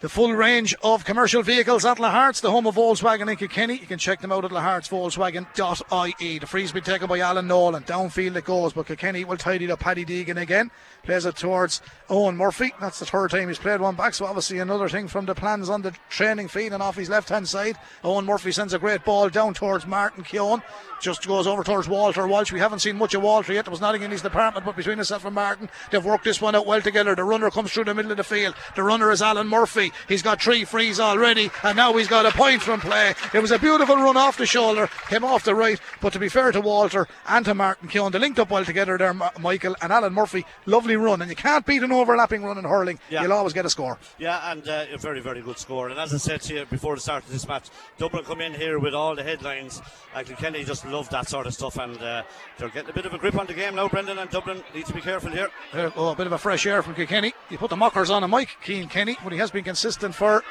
the 0.00 0.08
full 0.08 0.32
range 0.32 0.74
of 0.82 1.04
commercial 1.04 1.42
vehicles 1.42 1.84
at 1.84 1.98
Lahart's, 1.98 2.40
the 2.40 2.50
home 2.52 2.66
of 2.68 2.76
Volkswagen 2.76 3.28
in 3.30 3.36
Kilkenny. 3.36 3.74
You 3.78 3.86
can 3.86 3.98
check 3.98 4.20
them 4.20 4.30
out 4.30 4.44
at 4.44 4.50
lahartsvolkswagen.ie. 4.52 6.38
The 6.38 6.46
free's 6.46 6.72
been 6.72 6.84
taken 6.84 7.08
by 7.08 7.18
Alan 7.20 7.46
Nolan. 7.48 7.82
Downfield 7.84 8.36
it 8.36 8.44
goes, 8.44 8.72
but 8.72 8.86
Kilkenny 8.86 9.24
will 9.24 9.36
tidy 9.36 9.70
up. 9.70 9.80
Paddy 9.80 10.04
Deegan 10.04 10.40
again. 10.40 10.70
Plays 11.02 11.24
it 11.24 11.36
towards 11.36 11.80
Owen 12.10 12.36
Murphy. 12.36 12.74
That's 12.80 12.98
the 12.98 13.06
third 13.06 13.30
time 13.30 13.48
he's 13.48 13.58
played 13.58 13.80
one 13.80 13.94
back, 13.94 14.14
so 14.14 14.26
obviously 14.26 14.58
another 14.58 14.88
thing 14.88 15.08
from 15.08 15.26
the 15.26 15.34
plans 15.34 15.70
on 15.70 15.82
the 15.82 15.94
training 16.10 16.48
field 16.48 16.72
and 16.72 16.82
off 16.82 16.96
his 16.96 17.08
left 17.08 17.30
hand 17.30 17.48
side. 17.48 17.76
Owen 18.04 18.26
Murphy 18.26 18.52
sends 18.52 18.74
a 18.74 18.78
great 18.78 19.04
ball 19.04 19.28
down 19.30 19.54
towards 19.54 19.86
Martin 19.86 20.24
Keoghan. 20.24 20.62
Just 21.00 21.26
goes 21.28 21.46
over 21.46 21.62
towards 21.62 21.88
Walter 21.88 22.26
Walsh. 22.26 22.50
We 22.50 22.58
haven't 22.58 22.80
seen 22.80 22.96
much 22.96 23.14
of 23.14 23.22
Walter 23.22 23.52
yet. 23.52 23.64
There 23.64 23.70
was 23.70 23.80
nothing 23.80 24.02
in 24.02 24.10
his 24.10 24.20
department, 24.22 24.66
but 24.66 24.74
between 24.74 24.98
himself 24.98 25.24
and 25.24 25.34
Martin, 25.34 25.70
they've 25.90 26.04
worked 26.04 26.24
this 26.24 26.40
one 26.40 26.56
out 26.56 26.66
well 26.66 26.82
together. 26.82 27.14
The 27.14 27.22
runner 27.22 27.50
comes 27.50 27.72
through 27.72 27.84
the 27.84 27.94
middle 27.94 28.10
of 28.10 28.16
the 28.16 28.24
field. 28.24 28.56
The 28.74 28.82
runner 28.82 29.12
is 29.12 29.22
Alan 29.22 29.46
Murphy. 29.46 29.92
He's 30.08 30.22
got 30.22 30.42
three 30.42 30.64
frees 30.64 30.98
already, 30.98 31.52
and 31.62 31.76
now 31.76 31.92
he's 31.96 32.08
got 32.08 32.26
a 32.26 32.32
point 32.32 32.62
from 32.62 32.80
play. 32.80 33.14
It 33.32 33.40
was 33.40 33.52
a 33.52 33.60
beautiful 33.60 33.94
run 33.94 34.16
off 34.16 34.38
the 34.38 34.46
shoulder, 34.46 34.88
came 35.08 35.24
off 35.24 35.44
the 35.44 35.54
right, 35.54 35.80
but 36.00 36.12
to 36.14 36.18
be 36.18 36.28
fair 36.28 36.50
to 36.50 36.60
Walter 36.60 37.06
and 37.28 37.44
to 37.44 37.54
Martin 37.54 37.88
Keoghan, 37.88 38.10
they 38.10 38.18
linked 38.18 38.40
up 38.40 38.50
well 38.50 38.64
together 38.64 38.98
there, 38.98 39.14
Michael 39.14 39.76
and 39.80 39.92
Alan 39.92 40.12
Murphy. 40.12 40.44
Lovely 40.66 40.87
run, 40.96 41.20
and 41.22 41.30
you 41.30 41.36
can't 41.36 41.64
beat 41.64 41.82
an 41.82 41.92
overlapping 41.92 42.42
run 42.42 42.58
in 42.58 42.64
hurling. 42.64 42.98
Yeah. 43.10 43.22
You'll 43.22 43.32
always 43.32 43.52
get 43.52 43.64
a 43.64 43.70
score. 43.70 43.98
Yeah, 44.18 44.50
and 44.50 44.66
uh, 44.68 44.86
a 44.92 44.98
very, 44.98 45.20
very 45.20 45.40
good 45.40 45.58
score. 45.58 45.88
And 45.88 45.98
as 45.98 46.12
I 46.14 46.18
said 46.18 46.40
to 46.42 46.54
you 46.54 46.66
before 46.66 46.94
the 46.94 47.00
start 47.00 47.24
of 47.24 47.30
this 47.30 47.46
match, 47.46 47.68
Dublin 47.98 48.24
come 48.24 48.40
in 48.40 48.54
here 48.54 48.78
with 48.78 48.94
all 48.94 49.14
the 49.14 49.22
headlines. 49.22 49.80
And 50.14 50.26
Kilkenny 50.26 50.64
just 50.64 50.86
love 50.86 51.08
that 51.10 51.28
sort 51.28 51.46
of 51.46 51.54
stuff, 51.54 51.76
and 51.78 51.96
uh, 51.98 52.22
they're 52.58 52.68
getting 52.68 52.90
a 52.90 52.94
bit 52.94 53.06
of 53.06 53.14
a 53.14 53.18
grip 53.18 53.38
on 53.38 53.46
the 53.46 53.54
game 53.54 53.74
now. 53.74 53.88
Brendan 53.88 54.18
and 54.18 54.30
Dublin 54.30 54.62
need 54.74 54.86
to 54.86 54.92
be 54.92 55.00
careful 55.00 55.30
here. 55.30 55.50
Oh, 55.74 56.08
a 56.08 56.16
bit 56.16 56.26
of 56.26 56.32
a 56.32 56.38
fresh 56.38 56.66
air 56.66 56.82
from 56.82 56.94
Kilkenny. 56.94 57.34
You 57.50 57.58
put 57.58 57.70
the 57.70 57.76
mockers 57.76 58.10
on 58.10 58.22
a 58.22 58.28
Mike 58.28 58.56
Cian 58.62 58.88
Kenny, 58.88 59.16
but 59.22 59.32
he 59.32 59.38
has 59.38 59.50
been 59.50 59.64
consistent 59.64 60.14
for 60.14 60.42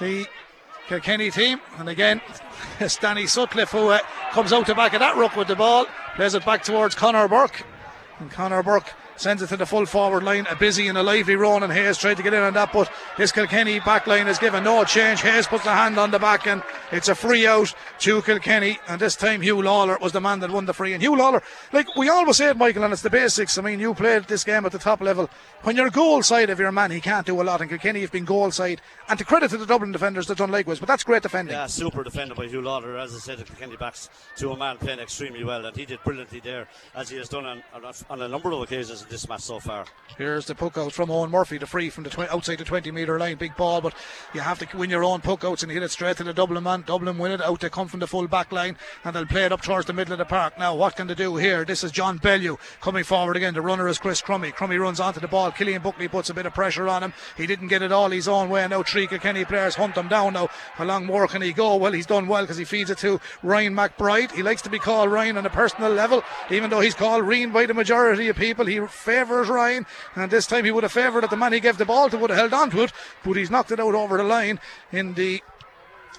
the 0.00 0.26
Kilkenny 0.88 1.30
team. 1.30 1.60
And 1.78 1.88
again, 1.88 2.20
it's 2.80 2.96
Danny 3.00 3.26
Sutcliffe 3.26 3.70
who 3.70 3.88
uh, 3.88 4.00
comes 4.32 4.52
out 4.52 4.66
the 4.66 4.74
back 4.74 4.92
of 4.92 5.00
that 5.00 5.16
ruck 5.16 5.36
with 5.36 5.48
the 5.48 5.56
ball, 5.56 5.86
plays 6.16 6.34
it 6.34 6.44
back 6.44 6.64
towards 6.64 6.94
Connor 6.94 7.28
Burke. 7.28 7.64
And 8.18 8.30
Connor 8.30 8.62
Burke 8.62 8.92
sends 9.20 9.42
it 9.42 9.48
to 9.48 9.56
the 9.56 9.66
full 9.66 9.86
forward 9.86 10.22
line. 10.22 10.46
A 10.48 10.56
busy 10.56 10.88
and 10.88 10.96
a 10.96 11.02
lively 11.02 11.36
Ronan 11.36 11.70
Hayes 11.70 11.98
tried 11.98 12.16
to 12.16 12.22
get 12.22 12.34
in 12.34 12.42
on 12.42 12.54
that, 12.54 12.72
but 12.72 12.90
this 13.18 13.32
Kilkenny 13.32 13.80
back 13.80 14.06
line 14.06 14.28
is 14.28 14.38
given 14.38 14.64
no 14.64 14.84
change. 14.84 15.20
Hayes 15.20 15.46
puts 15.46 15.64
the 15.64 15.70
hand 15.70 15.98
on 15.98 16.10
the 16.10 16.18
back 16.18 16.46
and 16.46 16.62
it's 16.90 17.08
a 17.08 17.14
free 17.14 17.46
out 17.46 17.74
to 18.00 18.22
Kilkenny. 18.22 18.78
And 18.88 19.00
this 19.00 19.16
time 19.16 19.42
Hugh 19.42 19.62
Lawler 19.62 19.98
was 20.00 20.12
the 20.12 20.20
man 20.20 20.40
that 20.40 20.50
won 20.50 20.66
the 20.66 20.72
free. 20.72 20.94
And 20.94 21.02
Hugh 21.02 21.16
Lawler, 21.16 21.42
like 21.72 21.94
we 21.96 22.08
always 22.08 22.36
say 22.36 22.48
it, 22.48 22.56
Michael, 22.56 22.84
and 22.84 22.92
it's 22.92 23.02
the 23.02 23.10
basics. 23.10 23.58
I 23.58 23.62
mean, 23.62 23.78
you 23.78 23.94
played 23.94 24.24
this 24.24 24.44
game 24.44 24.64
at 24.64 24.72
the 24.72 24.78
top 24.78 25.00
level. 25.00 25.28
When 25.62 25.76
you're 25.76 25.90
goal 25.90 26.22
side 26.22 26.48
of 26.48 26.58
your 26.58 26.72
man, 26.72 26.90
he 26.90 27.00
can't 27.00 27.26
do 27.26 27.40
a 27.40 27.44
lot. 27.44 27.60
And 27.60 27.68
Kilkenny 27.68 28.00
have 28.00 28.12
been 28.12 28.24
goal 28.24 28.50
side. 28.50 28.80
And 29.08 29.18
to 29.18 29.24
credit 29.24 29.50
to 29.50 29.58
the 29.58 29.66
Dublin 29.66 29.92
defenders, 29.92 30.26
they've 30.26 30.36
done 30.36 30.50
likewise. 30.50 30.78
But 30.78 30.88
that's 30.88 31.04
great 31.04 31.22
defending. 31.22 31.54
Yeah, 31.54 31.66
super 31.66 32.02
defended 32.02 32.36
by 32.36 32.46
Hugh 32.46 32.62
Lawler. 32.62 32.96
As 32.96 33.14
I 33.14 33.18
said, 33.18 33.38
the 33.38 33.44
Kilkenny 33.44 33.76
backs 33.76 34.08
to 34.36 34.52
a 34.52 34.56
man 34.56 34.78
playing 34.78 35.00
extremely 35.00 35.44
well. 35.44 35.66
And 35.66 35.76
he 35.76 35.84
did 35.84 36.02
brilliantly 36.04 36.40
there, 36.40 36.68
as 36.94 37.10
he 37.10 37.18
has 37.18 37.28
done 37.28 37.44
on, 37.44 37.62
on 38.08 38.22
a 38.22 38.28
number 38.28 38.50
of 38.50 38.62
occasions 38.62 39.02
this 39.10 39.28
match 39.28 39.40
so 39.40 39.58
far. 39.58 39.84
Here's 40.16 40.46
the 40.46 40.54
puck 40.54 40.78
out 40.78 40.92
from 40.92 41.10
Owen 41.10 41.30
Murphy, 41.30 41.58
the 41.58 41.66
free 41.66 41.90
from 41.90 42.04
the 42.04 42.10
tw- 42.10 42.30
outside 42.30 42.58
the 42.58 42.64
20 42.64 42.90
metre 42.90 43.18
line. 43.18 43.36
Big 43.36 43.56
ball, 43.56 43.80
but 43.80 43.94
you 44.34 44.40
have 44.40 44.58
to 44.58 44.76
win 44.76 44.90
your 44.90 45.04
own 45.04 45.20
puck 45.20 45.44
outs 45.44 45.62
and 45.62 45.72
hit 45.72 45.82
it 45.82 45.90
straight 45.90 46.16
to 46.18 46.24
the 46.24 46.32
Dublin 46.32 46.62
man. 46.62 46.84
Dublin 46.86 47.18
win 47.18 47.32
it 47.32 47.40
out. 47.40 47.60
They 47.60 47.68
come 47.68 47.88
from 47.88 48.00
the 48.00 48.06
full 48.06 48.28
back 48.28 48.52
line 48.52 48.76
and 49.04 49.14
they'll 49.14 49.26
play 49.26 49.44
it 49.44 49.52
up 49.52 49.62
towards 49.62 49.86
the 49.86 49.92
middle 49.92 50.12
of 50.12 50.18
the 50.18 50.24
park. 50.24 50.58
Now, 50.58 50.74
what 50.74 50.94
can 50.94 51.06
they 51.06 51.14
do 51.14 51.36
here? 51.36 51.64
This 51.64 51.82
is 51.82 51.90
John 51.90 52.18
Bellew 52.18 52.58
coming 52.80 53.04
forward 53.04 53.36
again. 53.36 53.54
The 53.54 53.62
runner 53.62 53.88
is 53.88 53.98
Chris 53.98 54.20
Crummy. 54.20 54.52
Crummy 54.52 54.76
runs 54.76 55.00
onto 55.00 55.20
the 55.20 55.28
ball. 55.28 55.50
Killian 55.50 55.82
Buckley 55.82 56.08
puts 56.08 56.30
a 56.30 56.34
bit 56.34 56.46
of 56.46 56.54
pressure 56.54 56.88
on 56.88 57.02
him. 57.02 57.12
He 57.36 57.46
didn't 57.46 57.68
get 57.68 57.82
it 57.82 57.92
all 57.92 58.10
his 58.10 58.28
own 58.28 58.48
way. 58.48 58.66
Now, 58.68 58.82
three 58.82 59.06
Kilkenny 59.06 59.44
players 59.44 59.74
hunt 59.74 59.96
him 59.96 60.08
down. 60.08 60.34
Now, 60.34 60.48
how 60.74 60.84
long 60.84 61.06
more 61.06 61.26
can 61.26 61.42
he 61.42 61.52
go? 61.52 61.76
Well, 61.76 61.92
he's 61.92 62.06
done 62.06 62.28
well 62.28 62.42
because 62.42 62.58
he 62.58 62.64
feeds 62.64 62.90
it 62.90 62.98
to 62.98 63.20
Ryan 63.42 63.74
McBride. 63.74 64.32
He 64.32 64.42
likes 64.42 64.62
to 64.62 64.70
be 64.70 64.78
called 64.78 65.10
Ryan 65.10 65.38
on 65.38 65.46
a 65.46 65.50
personal 65.50 65.90
level, 65.90 66.22
even 66.50 66.70
though 66.70 66.80
he's 66.80 66.94
called 66.94 67.24
Reen 67.24 67.50
by 67.50 67.66
the 67.66 67.74
majority 67.74 68.28
of 68.28 68.36
people. 68.36 68.66
He 68.66 68.80
favours 68.92 69.48
Ryan, 69.48 69.86
and 70.14 70.30
this 70.30 70.46
time 70.46 70.64
he 70.64 70.70
would 70.70 70.82
have 70.82 70.92
favoured 70.92 71.22
that 71.22 71.30
the 71.30 71.36
man 71.36 71.52
he 71.52 71.60
gave 71.60 71.78
the 71.78 71.84
ball 71.84 72.10
to 72.10 72.18
would 72.18 72.30
have 72.30 72.38
held 72.38 72.54
on 72.54 72.70
to 72.70 72.82
it, 72.82 72.92
but 73.24 73.36
he's 73.36 73.50
knocked 73.50 73.72
it 73.72 73.80
out 73.80 73.94
over 73.94 74.16
the 74.16 74.24
line 74.24 74.60
in 74.92 75.14
the 75.14 75.42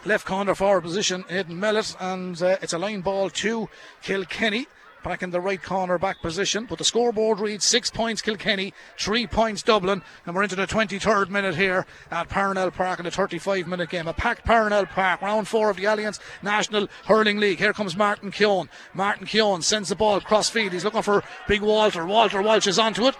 left 0.05 0.25
corner 0.25 0.55
forward 0.55 0.81
position, 0.81 1.25
Aidan 1.29 1.59
Mellett, 1.59 1.95
and 1.99 2.41
uh, 2.41 2.57
it's 2.61 2.73
a 2.73 2.77
line 2.77 3.01
ball 3.01 3.29
to 3.29 3.69
Kilkenny. 4.01 4.67
Back 5.03 5.23
in 5.23 5.31
the 5.31 5.41
right 5.41 5.61
corner 5.61 5.97
back 5.97 6.21
position, 6.21 6.65
but 6.69 6.77
the 6.77 6.83
scoreboard 6.83 7.39
reads 7.39 7.65
six 7.65 7.89
points 7.89 8.21
Kilkenny, 8.21 8.71
three 8.99 9.25
points 9.25 9.63
Dublin, 9.63 10.03
and 10.27 10.35
we're 10.35 10.43
into 10.43 10.55
the 10.55 10.67
23rd 10.67 11.29
minute 11.29 11.55
here 11.55 11.87
at 12.11 12.29
Parnell 12.29 12.69
Park 12.69 12.99
in 12.99 13.05
the 13.05 13.11
35 13.11 13.67
minute 13.67 13.89
game. 13.89 14.07
A 14.07 14.13
packed 14.13 14.45
Parnell 14.45 14.85
Park, 14.85 15.23
round 15.23 15.47
four 15.47 15.71
of 15.71 15.77
the 15.77 15.85
Alliance 15.85 16.19
National 16.43 16.87
Hurling 17.05 17.39
League. 17.39 17.57
Here 17.57 17.73
comes 17.73 17.97
Martin 17.97 18.31
Keoghan. 18.31 18.69
Martin 18.93 19.25
Keoghan 19.25 19.63
sends 19.63 19.89
the 19.89 19.95
ball 19.95 20.21
cross 20.21 20.51
field. 20.51 20.71
He's 20.71 20.85
looking 20.85 21.01
for 21.01 21.23
Big 21.47 21.61
Walter. 21.61 22.05
Walter 22.05 22.43
Walsh 22.43 22.67
is 22.67 22.77
onto 22.77 23.07
it 23.07 23.15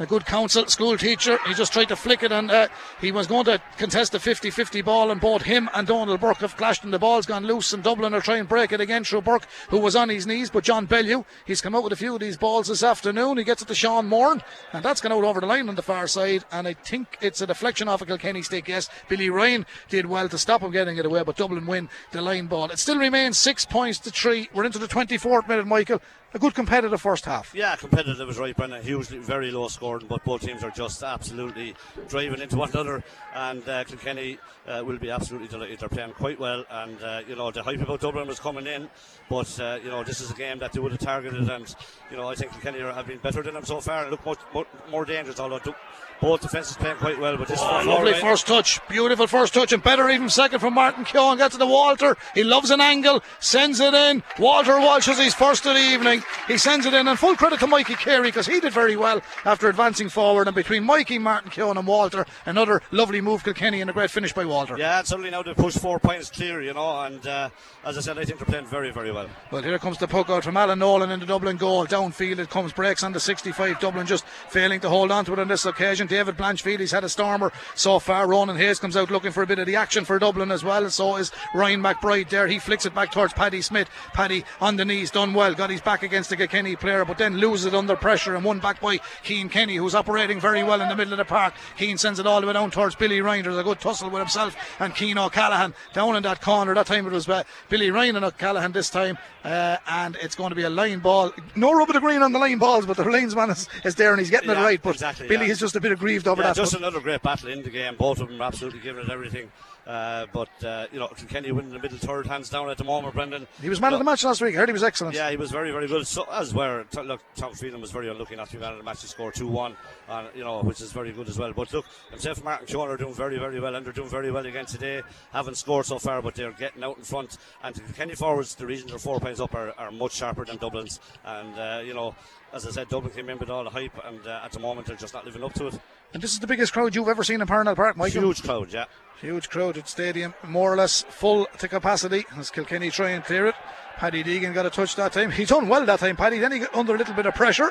a 0.00 0.06
good 0.06 0.24
counsel 0.24 0.66
school 0.66 0.96
teacher. 0.96 1.38
He 1.46 1.52
just 1.52 1.72
tried 1.72 1.88
to 1.90 1.96
flick 1.96 2.22
it, 2.22 2.32
and 2.32 2.50
uh, 2.50 2.68
he 3.00 3.12
was 3.12 3.26
going 3.26 3.44
to 3.44 3.60
contest 3.76 4.12
the 4.12 4.18
50 4.18 4.50
50 4.50 4.80
ball, 4.80 5.10
and 5.10 5.20
both 5.20 5.42
him 5.42 5.68
and 5.74 5.86
Dónal 5.86 6.18
Burke 6.18 6.38
have 6.38 6.56
clashed, 6.56 6.82
and 6.82 6.92
the 6.92 6.98
ball's 6.98 7.26
gone 7.26 7.44
loose. 7.46 7.72
And 7.72 7.82
Dublin 7.82 8.14
are 8.14 8.22
trying 8.22 8.44
to 8.44 8.48
break 8.48 8.72
it 8.72 8.80
again 8.80 9.04
through 9.04 9.20
Burke, 9.20 9.46
who 9.68 9.78
was 9.78 9.94
on 9.94 10.08
his 10.08 10.26
knees. 10.26 10.50
But 10.50 10.64
John 10.64 10.86
Bellew, 10.86 11.24
he's 11.44 11.60
come 11.60 11.74
out 11.74 11.84
with 11.84 11.92
a 11.92 11.96
few 11.96 12.14
of 12.14 12.20
these 12.20 12.38
balls 12.38 12.68
this 12.68 12.82
afternoon. 12.82 13.36
He 13.36 13.44
gets 13.44 13.60
it 13.60 13.68
to 13.68 13.74
Sean 13.74 14.08
Moran, 14.08 14.42
and 14.72 14.82
that's 14.82 15.02
gone 15.02 15.12
out 15.12 15.24
over 15.24 15.40
the 15.40 15.46
line 15.46 15.68
on 15.68 15.74
the 15.74 15.82
far 15.82 16.06
side. 16.06 16.44
And 16.50 16.66
I 16.66 16.72
think 16.72 17.18
it's 17.20 17.42
a 17.42 17.46
deflection 17.46 17.86
off 17.86 18.00
a 18.00 18.06
Kilkenny 18.06 18.42
stick. 18.42 18.68
Yes, 18.68 18.88
Billy 19.08 19.28
Ryan 19.28 19.66
did 19.90 20.06
well 20.06 20.30
to 20.30 20.38
stop 20.38 20.62
him 20.62 20.70
getting 20.70 20.96
it 20.96 21.04
away, 21.04 21.22
but 21.22 21.36
Dublin 21.36 21.66
win 21.66 21.90
the 22.12 22.22
line 22.22 22.46
ball. 22.46 22.70
It 22.70 22.78
still 22.78 22.98
remains 22.98 23.36
six 23.36 23.66
points 23.66 23.98
to 24.00 24.10
three. 24.10 24.48
We're 24.54 24.64
into 24.64 24.78
the 24.78 24.88
24th 24.88 25.46
minute, 25.46 25.66
Michael 25.66 26.00
a 26.32 26.38
good 26.38 26.54
competitive 26.54 27.00
first 27.00 27.24
half. 27.24 27.54
Yeah, 27.54 27.74
competitive 27.76 28.28
is 28.28 28.38
right, 28.38 28.56
Brendan. 28.56 28.82
Hugely 28.82 29.18
very 29.18 29.50
low 29.50 29.68
scoring, 29.68 30.06
but 30.08 30.24
both 30.24 30.42
teams 30.42 30.62
are 30.62 30.70
just 30.70 31.02
absolutely 31.02 31.74
driving 32.08 32.40
into 32.40 32.56
one 32.56 32.70
another. 32.70 33.02
And 33.34 33.66
uh, 33.68 33.84
Kilkenny 33.84 34.38
uh, 34.66 34.82
will 34.84 34.98
be 34.98 35.10
absolutely 35.10 35.48
delighted. 35.48 35.80
They're 35.80 35.88
playing 35.88 36.12
quite 36.12 36.38
well, 36.38 36.64
and 36.70 37.02
uh, 37.02 37.22
you 37.26 37.36
know 37.36 37.50
the 37.50 37.62
hype 37.62 37.80
about 37.80 38.00
Dublin 38.00 38.28
was 38.28 38.38
coming 38.38 38.66
in, 38.66 38.88
but 39.28 39.58
uh, 39.60 39.78
you 39.82 39.90
know 39.90 40.04
this 40.04 40.20
is 40.20 40.30
a 40.30 40.34
game 40.34 40.58
that 40.60 40.72
they 40.72 40.80
would 40.80 40.92
have 40.92 41.00
targeted, 41.00 41.48
and 41.48 41.74
you 42.10 42.16
know 42.16 42.28
I 42.28 42.34
think 42.34 42.52
Kilkenny 42.52 42.80
have 42.80 43.06
been 43.06 43.18
better 43.18 43.42
than 43.42 43.54
them 43.54 43.64
so 43.64 43.80
far 43.80 44.08
look 44.10 44.24
much 44.24 44.38
more, 44.54 44.66
more 44.90 45.04
dangerous. 45.04 45.40
Although 45.40 45.74
both 46.20 46.42
defences 46.42 46.76
playing 46.76 46.96
quite 46.96 47.18
well, 47.18 47.36
but 47.36 47.48
this 47.48 47.60
oh, 47.62 47.82
lovely 47.86 48.12
right. 48.12 48.20
first 48.20 48.46
touch, 48.46 48.86
beautiful 48.88 49.26
first 49.26 49.54
touch, 49.54 49.72
and 49.72 49.82
better 49.82 50.08
even 50.10 50.28
second 50.28 50.60
from 50.60 50.74
Martin 50.74 51.04
Keoghan. 51.04 51.38
Gets 51.38 51.54
to 51.54 51.58
the 51.58 51.66
Walter. 51.66 52.16
He 52.34 52.44
loves 52.44 52.70
an 52.70 52.80
angle, 52.80 53.22
sends 53.38 53.80
it 53.80 53.94
in. 53.94 54.22
Walter 54.38 54.78
Walsh 54.78 55.08
is 55.08 55.18
his 55.18 55.34
first 55.34 55.64
of 55.66 55.74
the 55.74 55.80
evening. 55.80 56.22
He 56.46 56.58
sends 56.58 56.86
it 56.86 56.94
in, 56.94 57.08
and 57.08 57.18
full 57.18 57.36
credit 57.36 57.60
to 57.60 57.66
Mikey 57.66 57.94
Carey 57.94 58.28
because 58.28 58.46
he 58.46 58.60
did 58.60 58.72
very 58.72 58.96
well 58.96 59.22
after 59.44 59.68
advancing 59.68 60.08
forward. 60.08 60.46
And 60.46 60.54
between 60.54 60.84
Mikey, 60.84 61.18
Martin 61.18 61.50
Keoghan, 61.50 61.78
and 61.78 61.86
Walter, 61.86 62.26
another 62.46 62.82
lovely 62.90 63.20
move 63.20 63.42
Kilkenny 63.44 63.80
and 63.80 63.90
a 63.90 63.92
great 63.92 64.10
finish 64.10 64.32
by 64.32 64.44
Walter. 64.44 64.76
Yeah, 64.76 65.02
suddenly 65.02 65.30
now 65.30 65.42
they 65.42 65.54
push 65.54 65.76
four 65.76 65.98
points 65.98 66.30
clear, 66.30 66.60
you 66.60 66.74
know, 66.74 67.00
and 67.00 67.26
uh, 67.26 67.50
as 67.84 67.96
I 67.96 68.00
said, 68.00 68.18
I 68.18 68.24
think 68.24 68.38
they're 68.38 68.46
playing 68.46 68.66
very, 68.66 68.90
very 68.90 69.10
well. 69.10 69.28
Well, 69.50 69.62
here 69.62 69.78
comes 69.78 69.98
the 69.98 70.08
puck 70.08 70.28
out 70.28 70.44
from 70.44 70.56
Alan 70.56 70.78
Nolan 70.78 71.10
in 71.10 71.20
the 71.20 71.26
Dublin 71.26 71.56
goal. 71.56 71.86
Downfield 71.86 72.38
it 72.38 72.50
comes, 72.50 72.72
breaks 72.72 73.02
on 73.02 73.12
the 73.12 73.20
65. 73.20 73.80
Dublin 73.80 74.06
just 74.06 74.24
failing 74.26 74.80
to 74.80 74.88
hold 74.88 75.10
on 75.10 75.24
to 75.24 75.32
it 75.32 75.38
on 75.38 75.48
this 75.48 75.64
occasion. 75.64 76.08
David 76.10 76.36
Blanchfield, 76.36 76.80
he's 76.80 76.92
had 76.92 77.04
a 77.04 77.08
stormer 77.08 77.50
so 77.74 77.98
far. 77.98 78.28
Ronan 78.28 78.56
Hayes 78.58 78.78
comes 78.78 78.96
out 78.96 79.10
looking 79.10 79.32
for 79.32 79.42
a 79.42 79.46
bit 79.46 79.58
of 79.58 79.66
the 79.66 79.76
action 79.76 80.04
for 80.04 80.18
Dublin 80.18 80.50
as 80.50 80.62
well. 80.62 80.90
So 80.90 81.16
is 81.16 81.32
Ryan 81.54 81.82
McBride 81.82 82.28
there. 82.28 82.46
He 82.46 82.58
flicks 82.58 82.84
it 82.84 82.94
back 82.94 83.10
towards 83.12 83.32
Paddy 83.32 83.62
Smith. 83.62 83.88
Paddy 84.12 84.44
on 84.60 84.76
the 84.76 84.84
knees, 84.84 85.10
done 85.10 85.32
well. 85.32 85.54
Got 85.54 85.70
his 85.70 85.80
back 85.80 86.02
against 86.02 86.28
the 86.28 86.36
Kilkenny 86.36 86.76
player, 86.76 87.06
but 87.06 87.16
then 87.16 87.38
loses 87.38 87.64
it 87.64 87.74
under 87.74 87.96
pressure 87.96 88.34
and 88.34 88.44
won 88.44 88.58
back 88.58 88.80
by 88.80 89.00
Cian 89.22 89.48
Kenny, 89.48 89.76
who's 89.76 89.94
operating 89.94 90.38
very 90.38 90.62
well 90.62 90.82
in 90.82 90.88
the 90.90 90.96
middle 90.96 91.14
of 91.14 91.18
the 91.18 91.24
park. 91.24 91.54
Cian 91.78 91.96
sends 91.96 92.18
it 92.18 92.26
all 92.26 92.42
the 92.42 92.46
way 92.46 92.52
down 92.52 92.70
towards 92.70 92.94
Billy 92.94 93.22
Ryan. 93.22 93.44
There's 93.44 93.56
a 93.56 93.62
good 93.62 93.80
tussle 93.80 94.10
with 94.10 94.20
himself 94.20 94.54
and 94.78 94.94
Cian 94.94 95.16
O'Callaghan 95.16 95.72
down 95.94 96.16
in 96.16 96.22
that 96.24 96.42
corner. 96.42 96.74
That 96.74 96.86
time 96.86 97.06
it 97.06 97.12
was 97.12 97.26
uh, 97.28 97.44
Billy 97.70 97.90
Ryan 97.90 98.16
and 98.16 98.24
O'Callaghan 98.26 98.50
Callahan 98.50 98.72
this 98.72 98.90
time, 98.90 99.16
uh, 99.44 99.76
and 99.86 100.16
it's 100.20 100.34
going 100.34 100.50
to 100.50 100.56
be 100.56 100.64
a 100.64 100.70
line 100.70 100.98
ball. 100.98 101.32
No 101.54 101.72
rub 101.72 101.88
of 101.88 101.94
the 101.94 102.00
green 102.00 102.20
on 102.20 102.32
the 102.32 102.38
line 102.40 102.58
balls, 102.58 102.84
but 102.84 102.96
the 102.96 103.04
linesman 103.04 103.50
is, 103.50 103.68
is 103.84 103.94
there 103.94 104.10
and 104.10 104.18
he's 104.18 104.30
getting 104.30 104.50
yeah, 104.50 104.60
it 104.60 104.64
right. 104.64 104.82
But 104.82 104.94
exactly, 104.96 105.28
Billy 105.28 105.46
yeah. 105.46 105.52
is 105.52 105.60
just 105.60 105.76
a 105.76 105.80
bit 105.80 105.92
aggrieved 106.00 106.26
over 106.26 106.40
yeah, 106.40 106.48
that. 106.48 106.56
Just 106.56 106.74
another 106.74 107.00
great 107.00 107.22
battle 107.22 107.50
in 107.50 107.62
the 107.62 107.70
game. 107.70 107.94
Both 107.96 108.20
of 108.20 108.28
them 108.28 108.40
absolutely 108.40 108.80
giving 108.80 109.04
it 109.04 109.10
everything. 109.10 109.52
Uh, 109.90 110.24
but 110.32 110.64
uh, 110.64 110.86
you 110.92 111.00
know, 111.00 111.08
Kenny 111.28 111.50
winning 111.50 111.72
the 111.72 111.80
middle 111.80 111.98
third, 111.98 112.24
hands 112.24 112.48
down 112.48 112.70
at 112.70 112.78
the 112.78 112.84
moment. 112.84 113.12
Brendan. 113.12 113.48
He 113.60 113.68
was 113.68 113.80
man 113.80 113.92
of 113.92 113.98
the 113.98 114.04
match 114.04 114.22
last 114.22 114.40
week. 114.40 114.54
I 114.54 114.58
heard 114.58 114.68
he 114.68 114.72
was 114.72 114.84
excellent. 114.84 115.16
Yeah, 115.16 115.28
he 115.30 115.36
was 115.36 115.50
very, 115.50 115.72
very 115.72 115.88
good. 115.88 116.06
So 116.06 116.24
as 116.30 116.54
well, 116.54 116.84
t- 116.88 117.02
look, 117.02 117.20
Tom 117.34 117.54
Phelan 117.54 117.80
was 117.80 117.90
very 117.90 118.08
unlucky 118.08 118.36
not 118.36 118.48
to 118.50 118.56
be 118.56 118.60
man 118.60 118.70
of 118.70 118.78
the 118.78 118.84
match. 118.84 119.02
He 119.02 119.08
scored 119.08 119.34
two 119.34 119.48
one, 119.48 119.74
and 120.08 120.28
you 120.32 120.44
know, 120.44 120.60
which 120.60 120.80
is 120.80 120.92
very 120.92 121.10
good 121.10 121.28
as 121.28 121.40
well. 121.40 121.52
But 121.52 121.72
look, 121.72 121.86
himself 122.08 122.36
and 122.36 122.44
Martin 122.44 122.68
Keoghan 122.68 122.86
are 122.86 122.96
doing 122.96 123.14
very, 123.14 123.36
very 123.36 123.58
well, 123.58 123.74
and 123.74 123.84
they're 123.84 123.92
doing 123.92 124.08
very 124.08 124.30
well 124.30 124.46
again 124.46 124.66
today. 124.66 125.02
Haven't 125.32 125.56
scored 125.56 125.86
so 125.86 125.98
far, 125.98 126.22
but 126.22 126.36
they're 126.36 126.52
getting 126.52 126.84
out 126.84 126.98
in 126.98 127.02
front. 127.02 127.38
And 127.64 127.74
Kenny 127.96 128.14
forwards, 128.14 128.54
the 128.54 128.66
reason 128.66 128.86
they're 128.90 128.98
four 128.98 129.18
points 129.18 129.40
up, 129.40 129.56
are, 129.56 129.74
are 129.76 129.90
much 129.90 130.12
sharper 130.12 130.44
than 130.44 130.58
Dublin's. 130.58 131.00
And 131.24 131.58
uh, 131.58 131.82
you 131.84 131.94
know, 131.94 132.14
as 132.52 132.64
I 132.64 132.70
said, 132.70 132.88
Dublin 132.88 133.12
came 133.12 133.28
in 133.28 133.40
with 133.40 133.50
all 133.50 133.64
the 133.64 133.70
hype, 133.70 133.98
and 134.04 134.24
uh, 134.24 134.42
at 134.44 134.52
the 134.52 134.60
moment 134.60 134.86
they're 134.86 134.94
just 134.94 135.14
not 135.14 135.24
living 135.24 135.42
up 135.42 135.54
to 135.54 135.66
it. 135.66 135.80
And 136.12 136.22
this 136.22 136.32
is 136.32 136.40
the 136.40 136.46
biggest 136.46 136.72
crowd 136.72 136.94
you've 136.94 137.08
ever 137.08 137.22
seen 137.22 137.40
in 137.40 137.46
Parnell 137.46 137.76
Park, 137.76 137.96
Michael. 137.96 138.22
Huge 138.22 138.42
crowd, 138.42 138.72
yeah. 138.72 138.86
Huge 139.20 139.48
crowded 139.48 139.86
stadium, 139.86 140.34
more 140.44 140.72
or 140.72 140.76
less 140.76 141.02
full 141.02 141.46
to 141.58 141.68
capacity 141.68 142.24
as 142.36 142.50
Kilkenny 142.50 142.90
try 142.90 143.10
and 143.10 143.24
clear 143.24 143.46
it. 143.46 143.54
Paddy 143.96 144.24
Deegan 144.24 144.54
got 144.54 144.66
a 144.66 144.70
touch 144.70 144.96
that 144.96 145.12
time. 145.12 145.30
He's 145.30 145.50
done 145.50 145.68
well 145.68 145.84
that 145.84 146.00
time, 146.00 146.16
Paddy. 146.16 146.38
Then 146.38 146.52
he 146.52 146.60
got 146.60 146.74
under 146.74 146.94
a 146.94 146.98
little 146.98 147.14
bit 147.14 147.26
of 147.26 147.34
pressure. 147.34 147.70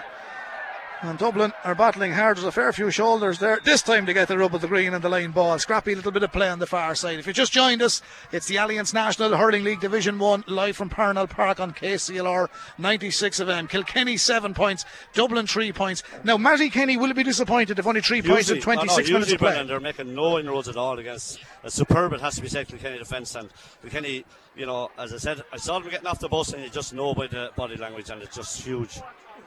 And 1.02 1.18
Dublin 1.18 1.54
are 1.64 1.76
battling 1.76 2.12
hard. 2.12 2.36
There's 2.36 2.46
a 2.46 2.52
fair 2.52 2.74
few 2.74 2.92
shoulders 2.92 3.40
there. 3.40 3.62
This 3.64 3.82
time 3.82 4.06
to 4.06 4.14
get 4.14 4.28
the 4.28 4.38
rub 4.38 4.54
of 4.54 4.60
the 4.60 4.68
green 4.68 4.94
and 4.94 5.02
the 5.02 5.08
line 5.08 5.32
ball. 5.32 5.58
Scrappy 5.58 5.96
little 5.96 6.12
bit 6.12 6.24
of 6.24 6.34
play 6.34 6.50
on 6.50 6.60
the 6.60 6.68
far 6.68 6.94
side. 6.94 7.20
If 7.20 7.26
you 7.26 7.32
just 7.32 7.54
joined 7.54 7.82
us, 7.82 8.02
it's 8.34 8.48
the 8.48 8.58
Alliance 8.58 8.94
National 8.94 9.38
Hurling 9.38 9.64
League 9.64 9.80
Division 9.80 10.20
1 10.20 10.44
live 10.48 10.76
from 10.76 10.90
Parnell 10.90 11.28
Park 11.28 11.62
on 11.62 11.72
KCLR 11.72 12.50
96 12.78 13.40
of 13.40 13.48
M. 13.48 13.68
Kilkenny 13.70 14.18
7 14.18 14.54
points, 14.54 14.84
Dublin 15.14 15.48
3 15.48 15.72
points. 15.72 16.04
Now, 16.26 16.38
Matty 16.38 16.70
Kenny 16.70 16.98
will 16.98 17.14
be 17.14 17.24
disappointed 17.24 17.80
if 17.80 17.88
only 17.88 18.02
3 18.02 18.18
usually, 18.18 18.34
points 18.34 18.50
in 18.50 18.60
26 18.60 19.08
no, 19.10 19.14
minutes 19.14 19.32
of 19.32 19.40
play. 19.40 19.64
They're 19.66 19.80
making 19.80 20.14
no 20.14 20.38
inroads 20.38 20.68
at 20.68 20.76
all 20.76 21.00
against 21.00 21.40
a 21.64 21.72
superb, 21.72 22.12
it 22.12 22.20
has 22.20 22.36
to 22.36 22.42
be 22.42 22.50
said, 22.50 22.68
Kilkenny 22.68 22.98
defence. 22.98 23.36
And 23.36 23.50
Kilkenny, 23.82 24.26
you 24.58 24.66
know, 24.66 24.92
as 24.98 25.14
I 25.14 25.18
said, 25.18 25.44
I 25.54 25.58
saw 25.58 25.80
them 25.80 25.90
getting 25.90 26.08
off 26.08 26.20
the 26.20 26.28
bus 26.28 26.52
and 26.52 26.62
you 26.62 26.70
just 26.70 26.94
know 26.94 27.14
by 27.14 27.28
the 27.28 27.52
body 27.56 27.78
language 27.78 28.10
and 28.10 28.22
it's 28.22 28.36
just 28.36 28.62
huge. 28.62 29.00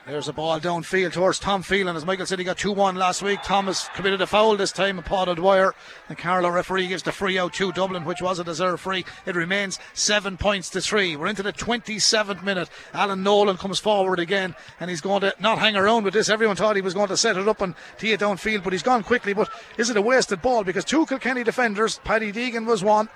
There's 0.05 0.27
a 0.27 0.33
ball 0.33 0.59
downfield 0.59 1.13
towards 1.13 1.39
Tom 1.39 1.63
Phelan. 1.63 1.95
As 1.95 2.05
Michael 2.05 2.27
said, 2.27 2.41
he 2.41 2.45
got 2.45 2.59
2 2.59 2.73
1 2.73 2.97
last 2.97 3.23
week. 3.23 3.41
Thomas 3.45 3.89
committed 3.95 4.21
a 4.21 4.27
foul 4.27 4.57
this 4.57 4.73
time, 4.73 4.99
a 4.99 5.03
Paul 5.03 5.33
Dwyer. 5.37 5.77
And 6.09 6.19
Carlow 6.19 6.51
referee 6.51 6.89
gives 6.89 7.05
the 7.05 7.13
free 7.13 7.39
out 7.39 7.53
to 7.55 7.71
Dublin, 7.71 8.05
which 8.05 8.21
was 8.21 8.41
a 8.41 8.45
deserved 8.45 8.83
free. 8.83 9.05
It 9.27 9.37
remains 9.37 9.79
7 9.95 10.37
points 10.39 10.71
to 10.71 10.81
3. 10.81 11.15
We're 11.15 11.29
into 11.29 11.45
the 11.45 11.53
27th 11.53 12.43
minute. 12.43 12.69
Alan 12.93 13.23
Nolan 13.23 13.59
comes 13.59 13.79
forward 13.79 14.19
again, 14.19 14.57
and 14.81 14.91
he's 14.91 15.01
going 15.01 15.21
to 15.21 15.37
not 15.39 15.61
hang 15.61 15.77
around 15.77 16.03
with 16.03 16.15
this. 16.15 16.29
Everyone 16.29 16.57
thought 16.57 16.75
he 16.75 16.83
was 16.83 16.95
going 16.95 17.09
to 17.09 17.17
set 17.17 17.37
it 17.37 17.47
up 17.47 17.61
and 17.61 17.77
tee 17.97 18.11
it 18.11 18.19
downfield, 18.19 18.65
but 18.65 18.73
he's 18.73 18.83
gone 18.83 19.05
quickly. 19.05 19.35
But 19.35 19.51
is 19.79 19.89
it 19.89 19.97
a 19.97 20.03
wasted 20.03 20.43
ball? 20.43 20.65
Because 20.65 20.85
two 20.85 21.07
Kilkenny 21.07 21.45
defenders, 21.45 22.01
Paddy 22.03 22.33
Deegan 22.33 22.67
was 22.67 22.83
one. 22.83 23.09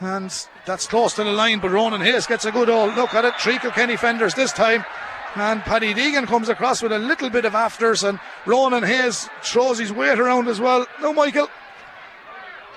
And 0.00 0.34
that's 0.66 0.88
close 0.88 1.14
to 1.14 1.24
the 1.24 1.30
line, 1.30 1.60
but 1.60 1.70
Ronan 1.70 2.00
Hayes 2.00 2.26
gets 2.26 2.44
a 2.44 2.50
good 2.50 2.68
old 2.68 2.96
look 2.96 3.14
at 3.14 3.24
it. 3.24 3.34
Three 3.38 3.60
Kilkenny 3.60 3.92
defenders 3.92 4.34
this 4.34 4.52
time. 4.52 4.84
And 5.36 5.60
Paddy 5.60 5.92
Deegan 5.92 6.26
comes 6.26 6.48
across 6.48 6.80
with 6.80 6.92
a 6.92 6.98
little 6.98 7.28
bit 7.28 7.44
of 7.44 7.54
afters, 7.54 8.02
and 8.02 8.18
Ronan 8.46 8.82
Hayes 8.82 9.28
throws 9.42 9.78
his 9.78 9.92
weight 9.92 10.18
around 10.18 10.48
as 10.48 10.60
well. 10.60 10.86
No, 11.02 11.12
Michael, 11.12 11.48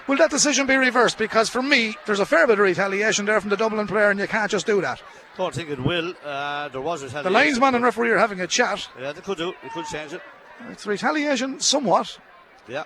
will 0.07 0.17
that 0.17 0.29
decision 0.29 0.67
be 0.67 0.75
reversed? 0.75 1.17
Because 1.17 1.47
for 1.47 1.61
me, 1.61 1.95
there's 2.05 2.19
a 2.19 2.25
fair 2.25 2.45
bit 2.47 2.59
of 2.59 2.65
retaliation 2.65 3.25
there 3.25 3.39
from 3.39 3.49
the 3.49 3.55
Dublin 3.55 3.87
player, 3.87 4.09
and 4.09 4.19
you 4.19 4.27
can't 4.27 4.51
just 4.51 4.65
do 4.65 4.81
that. 4.81 5.01
I 5.01 5.37
Don't 5.37 5.55
think 5.55 5.69
it 5.69 5.79
will. 5.79 6.13
Uh, 6.21 6.67
there 6.67 6.81
was 6.81 7.01
retaliation. 7.01 7.31
The 7.31 7.39
linesman 7.39 7.75
and 7.75 7.83
referee 7.85 8.11
are 8.11 8.17
having 8.17 8.41
a 8.41 8.47
chat. 8.47 8.89
Yeah, 8.99 9.13
they 9.13 9.21
could 9.21 9.37
do. 9.37 9.53
They 9.63 9.69
could 9.69 9.85
change 9.85 10.11
it. 10.11 10.21
It's 10.69 10.85
retaliation 10.85 11.61
somewhat. 11.61 12.19
Yeah. 12.67 12.83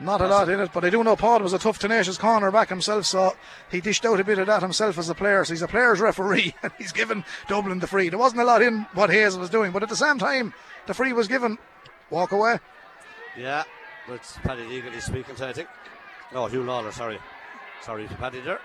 Not 0.00 0.20
a 0.20 0.26
lot 0.26 0.48
in 0.48 0.58
it, 0.58 0.70
but 0.74 0.84
I 0.84 0.90
do 0.90 1.04
know 1.04 1.14
Paul 1.14 1.40
was 1.40 1.52
a 1.52 1.58
tough, 1.58 1.78
tenacious 1.78 2.18
corner 2.18 2.50
back 2.50 2.68
himself, 2.68 3.04
so 3.06 3.36
he 3.70 3.80
dished 3.80 4.04
out 4.04 4.18
a 4.18 4.24
bit 4.24 4.38
of 4.38 4.48
that 4.48 4.60
himself 4.60 4.98
as 4.98 5.08
a 5.08 5.14
player. 5.14 5.44
So 5.44 5.52
he's 5.52 5.62
a 5.62 5.68
player's 5.68 6.00
referee, 6.00 6.54
and 6.62 6.72
he's 6.78 6.92
given 6.92 7.24
Dublin 7.48 7.78
the 7.78 7.86
free. 7.86 8.08
There 8.08 8.18
wasn't 8.18 8.42
a 8.42 8.44
lot 8.44 8.60
in 8.60 8.86
what 8.94 9.10
Hayes 9.10 9.38
was 9.38 9.50
doing, 9.50 9.70
but 9.70 9.82
at 9.84 9.88
the 9.88 9.96
same 9.96 10.18
time, 10.18 10.52
the 10.86 10.94
free 10.94 11.12
was 11.12 11.28
given. 11.28 11.58
Walk 12.10 12.32
away. 12.32 12.58
Yeah, 13.38 13.64
that's 14.08 14.36
Paddy 14.38 14.62
Deegan 14.64 14.92
he's 14.92 15.04
speaking 15.04 15.36
to, 15.36 15.46
I 15.48 15.52
think. 15.52 15.68
No, 16.32 16.46
Hugh 16.46 16.64
Lawler, 16.64 16.92
sorry. 16.92 17.18
Sorry 17.80 18.08
to 18.08 18.14
Paddy 18.16 18.40
there. 18.40 18.60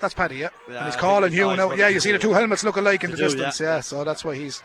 That's 0.00 0.14
Paddy, 0.14 0.36
yeah. 0.36 0.50
Yeah, 0.68 0.78
and 0.78 0.86
he's 0.86 0.96
calling 0.96 1.32
Hugh 1.32 1.56
now. 1.56 1.72
Yeah, 1.72 1.88
you 1.88 2.00
see 2.00 2.12
the 2.12 2.18
two 2.18 2.32
helmets 2.32 2.62
look 2.62 2.76
alike 2.76 3.04
in 3.04 3.10
the 3.10 3.16
do, 3.16 3.24
distance, 3.24 3.60
yeah. 3.60 3.76
yeah. 3.76 3.80
So 3.80 4.04
that's 4.04 4.24
why 4.24 4.34
he's 4.36 4.62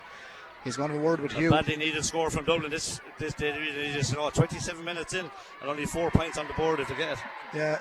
he's 0.64 0.78
going 0.78 0.92
to 0.92 0.98
word 0.98 1.20
with 1.20 1.32
Hugh. 1.34 1.50
Badly 1.52 1.76
needed 1.78 2.04
score 2.06 2.30
from 2.30 2.46
Dublin 2.46 2.72
this 2.72 3.00
this 3.20 3.34
day. 3.34 3.52
They 3.52 3.94
just, 3.94 4.12
you 4.12 4.18
know, 4.18 4.30
27 4.30 4.84
minutes 4.84 5.14
in 5.14 5.22
and 5.62 5.70
only 5.70 5.86
four 5.86 6.12
points 6.12 6.38
on 6.38 6.48
the 6.48 6.54
board 6.54 6.80
if 6.80 6.88
they 6.88 6.96
get 6.96 7.14
it. 7.14 7.20
Yeah, 7.54 7.80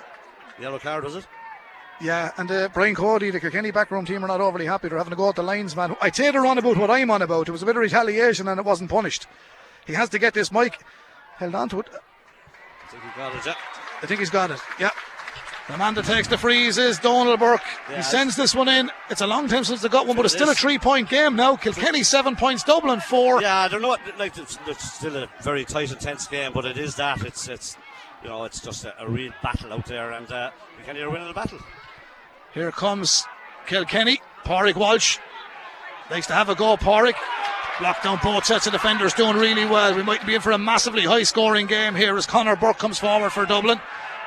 Yellow 0.59 0.79
card, 0.79 1.03
was 1.03 1.15
it? 1.15 1.27
yeah. 2.01 2.31
And 2.37 2.49
uh, 2.51 2.69
Brian 2.73 2.95
Cody, 2.95 3.29
the 3.31 3.39
Kilkenny 3.39 3.71
backroom 3.71 4.05
team, 4.05 4.23
are 4.23 4.27
not 4.27 4.41
overly 4.41 4.65
happy. 4.65 4.89
They're 4.89 4.97
having 4.97 5.11
to 5.11 5.17
go 5.17 5.29
at 5.29 5.35
the 5.35 5.43
linesman. 5.43 5.95
I'd 6.01 6.15
say 6.15 6.31
they're 6.31 6.45
on 6.45 6.57
about 6.57 6.77
what 6.77 6.89
I'm 6.89 7.11
on 7.11 7.21
about. 7.21 7.47
It 7.47 7.51
was 7.51 7.61
a 7.63 7.65
bit 7.65 7.75
of 7.75 7.81
retaliation 7.81 8.47
and 8.47 8.59
it 8.59 8.65
wasn't 8.65 8.89
punished. 8.89 9.27
He 9.85 9.93
has 9.93 10.09
to 10.09 10.19
get 10.19 10.33
this. 10.33 10.51
Mike 10.51 10.83
held 11.37 11.55
on 11.55 11.69
to 11.69 11.79
it. 11.81 11.87
I 11.91 12.87
think 12.91 13.03
he 13.03 13.09
got 13.19 13.35
it, 13.35 13.45
yeah. 13.45 13.55
I 14.01 14.05
think 14.07 14.19
he's 14.19 14.29
got 14.29 14.51
it. 14.51 14.59
Yeah. 14.79 14.89
The 15.71 15.77
man 15.77 15.93
that 15.93 16.03
takes 16.03 16.27
the 16.27 16.37
freeze 16.37 16.77
is 16.77 16.99
Dónal 16.99 17.39
Burke. 17.39 17.61
Yeah, 17.89 17.95
he 17.95 18.01
sends 18.01 18.35
this 18.35 18.53
one 18.53 18.67
in. 18.67 18.91
It's 19.09 19.21
a 19.21 19.27
long 19.27 19.47
time 19.47 19.63
since 19.63 19.81
they 19.81 19.87
got 19.87 20.05
one, 20.05 20.17
but 20.17 20.25
it's 20.25 20.33
still 20.33 20.49
a 20.49 20.53
three 20.53 20.77
point 20.77 21.07
game 21.07 21.37
now. 21.37 21.55
Kilkenny 21.55 22.03
seven 22.03 22.35
points, 22.35 22.63
Dublin 22.63 22.99
four. 22.99 23.41
Yeah, 23.41 23.69
they're 23.69 23.79
not 23.79 24.01
know. 24.01 24.05
What, 24.05 24.19
like 24.19 24.37
it's, 24.37 24.59
it's 24.67 24.91
still 24.91 25.15
a 25.15 25.29
very 25.41 25.63
tight, 25.63 25.89
intense 25.91 26.27
game, 26.27 26.51
but 26.51 26.65
it 26.65 26.77
is 26.77 26.95
that. 26.95 27.25
It's 27.25 27.47
it's 27.47 27.77
you 28.21 28.27
know 28.27 28.43
it's 28.43 28.59
just 28.59 28.83
a, 28.83 29.01
a 29.01 29.09
real 29.09 29.31
battle 29.41 29.71
out 29.71 29.85
there, 29.85 30.11
and 30.11 30.29
uh, 30.29 30.51
can 30.85 30.97
hear 30.97 31.09
winning 31.09 31.29
the 31.29 31.33
battle. 31.33 31.59
Here 32.53 32.73
comes 32.73 33.23
Kilkenny. 33.65 34.19
Pádraig 34.43 34.75
Walsh 34.75 35.19
likes 36.09 36.27
to 36.27 36.33
have 36.33 36.49
a 36.49 36.55
go. 36.55 36.75
Pádraig 36.75 37.15
locked 37.81 38.03
down 38.03 38.19
both 38.21 38.43
sets 38.43 38.67
of 38.67 38.73
defenders, 38.73 39.13
doing 39.13 39.37
really 39.37 39.65
well. 39.65 39.95
We 39.95 40.03
might 40.03 40.25
be 40.25 40.35
in 40.35 40.41
for 40.41 40.51
a 40.51 40.57
massively 40.57 41.03
high 41.03 41.23
scoring 41.23 41.67
game 41.67 41.95
here 41.95 42.17
as 42.17 42.25
Conor 42.25 42.57
Burke 42.57 42.77
comes 42.77 42.99
forward 42.99 43.29
for 43.29 43.45
Dublin. 43.45 43.79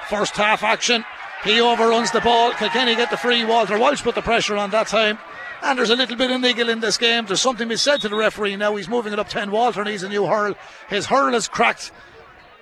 First 0.09 0.37
half 0.37 0.63
action. 0.63 1.05
He 1.45 1.61
overruns 1.61 2.11
the 2.11 2.21
ball. 2.21 2.53
Kilkenny 2.53 2.97
get 2.97 3.11
the 3.11 3.17
free. 3.19 3.45
Walter 3.45 3.79
Walsh 3.79 4.03
put 4.03 4.15
the 4.15 4.23
pressure 4.23 4.57
on 4.57 4.71
that 4.71 4.87
time. 4.87 5.19
And 5.63 5.79
there's 5.79 5.91
a 5.91 5.97
little 5.97 6.17
bit 6.17 6.31
of 6.31 6.41
niggle 6.41 6.69
in 6.69 6.81
this 6.81 6.97
game. 6.97 7.27
There's 7.27 7.41
something 7.41 7.69
be 7.69 7.77
said 7.77 8.01
to 8.01 8.09
the 8.09 8.17
referee 8.17 8.57
now. 8.57 8.77
He's 8.77 8.89
moving 8.89 9.13
it 9.13 9.19
up 9.19 9.29
10. 9.29 9.51
Walter 9.51 9.85
needs 9.85 10.03
a 10.03 10.09
new 10.09 10.27
hurl. 10.27 10.55
His 10.89 11.07
hurl 11.07 11.35
is 11.35 11.49
cracked. 11.49 11.93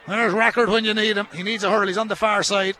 There's 0.06 0.32
Rackard 0.32 0.68
when 0.68 0.84
you 0.84 0.94
need 0.94 1.16
him. 1.16 1.28
He 1.32 1.42
needs 1.42 1.62
a 1.62 1.70
hurl. 1.70 1.86
He's 1.86 1.98
on 1.98 2.08
the 2.08 2.16
far 2.16 2.42
side. 2.42 2.76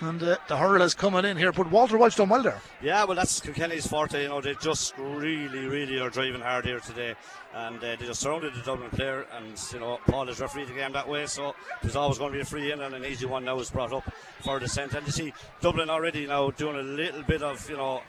And 0.00 0.22
uh, 0.22 0.36
the 0.48 0.56
hurl 0.56 0.82
is 0.82 0.94
coming 0.94 1.24
in 1.24 1.36
here. 1.36 1.52
But 1.52 1.70
Walter 1.70 1.96
Walsh 1.96 2.16
done 2.16 2.28
well 2.28 2.42
there. 2.42 2.60
Yeah, 2.82 3.04
well, 3.04 3.16
that's 3.16 3.40
Kilkenny's 3.40 3.86
forte. 3.86 4.22
You 4.22 4.28
know, 4.28 4.40
they 4.40 4.54
just 4.54 4.96
really, 4.98 5.66
really 5.66 6.00
are 6.00 6.10
driving 6.10 6.40
hard 6.40 6.64
here 6.64 6.80
today, 6.80 7.14
and 7.54 7.76
uh, 7.78 7.96
they 7.96 8.06
just 8.06 8.20
surrounded 8.20 8.54
the 8.54 8.62
Dublin 8.62 8.90
player. 8.90 9.26
And 9.32 9.58
you 9.72 9.80
know, 9.80 9.98
Paul 10.06 10.26
has 10.26 10.40
refereed 10.40 10.68
the 10.68 10.74
game 10.74 10.92
that 10.92 11.08
way, 11.08 11.26
so 11.26 11.54
there's 11.80 11.96
always 11.96 12.18
going 12.18 12.32
to 12.32 12.38
be 12.38 12.42
a 12.42 12.44
free 12.44 12.72
in, 12.72 12.80
and 12.80 12.94
an 12.94 13.04
easy 13.04 13.26
one 13.26 13.44
now 13.44 13.58
is 13.60 13.70
brought 13.70 13.92
up 13.92 14.04
for 14.42 14.58
the 14.58 14.68
centre. 14.68 14.98
And 14.98 15.06
you 15.06 15.12
see 15.12 15.32
Dublin 15.60 15.88
already 15.88 16.26
now 16.26 16.50
doing 16.50 16.76
a 16.76 16.82
little 16.82 17.22
bit 17.22 17.42
of 17.42 17.68
you 17.70 17.76
know. 17.76 18.02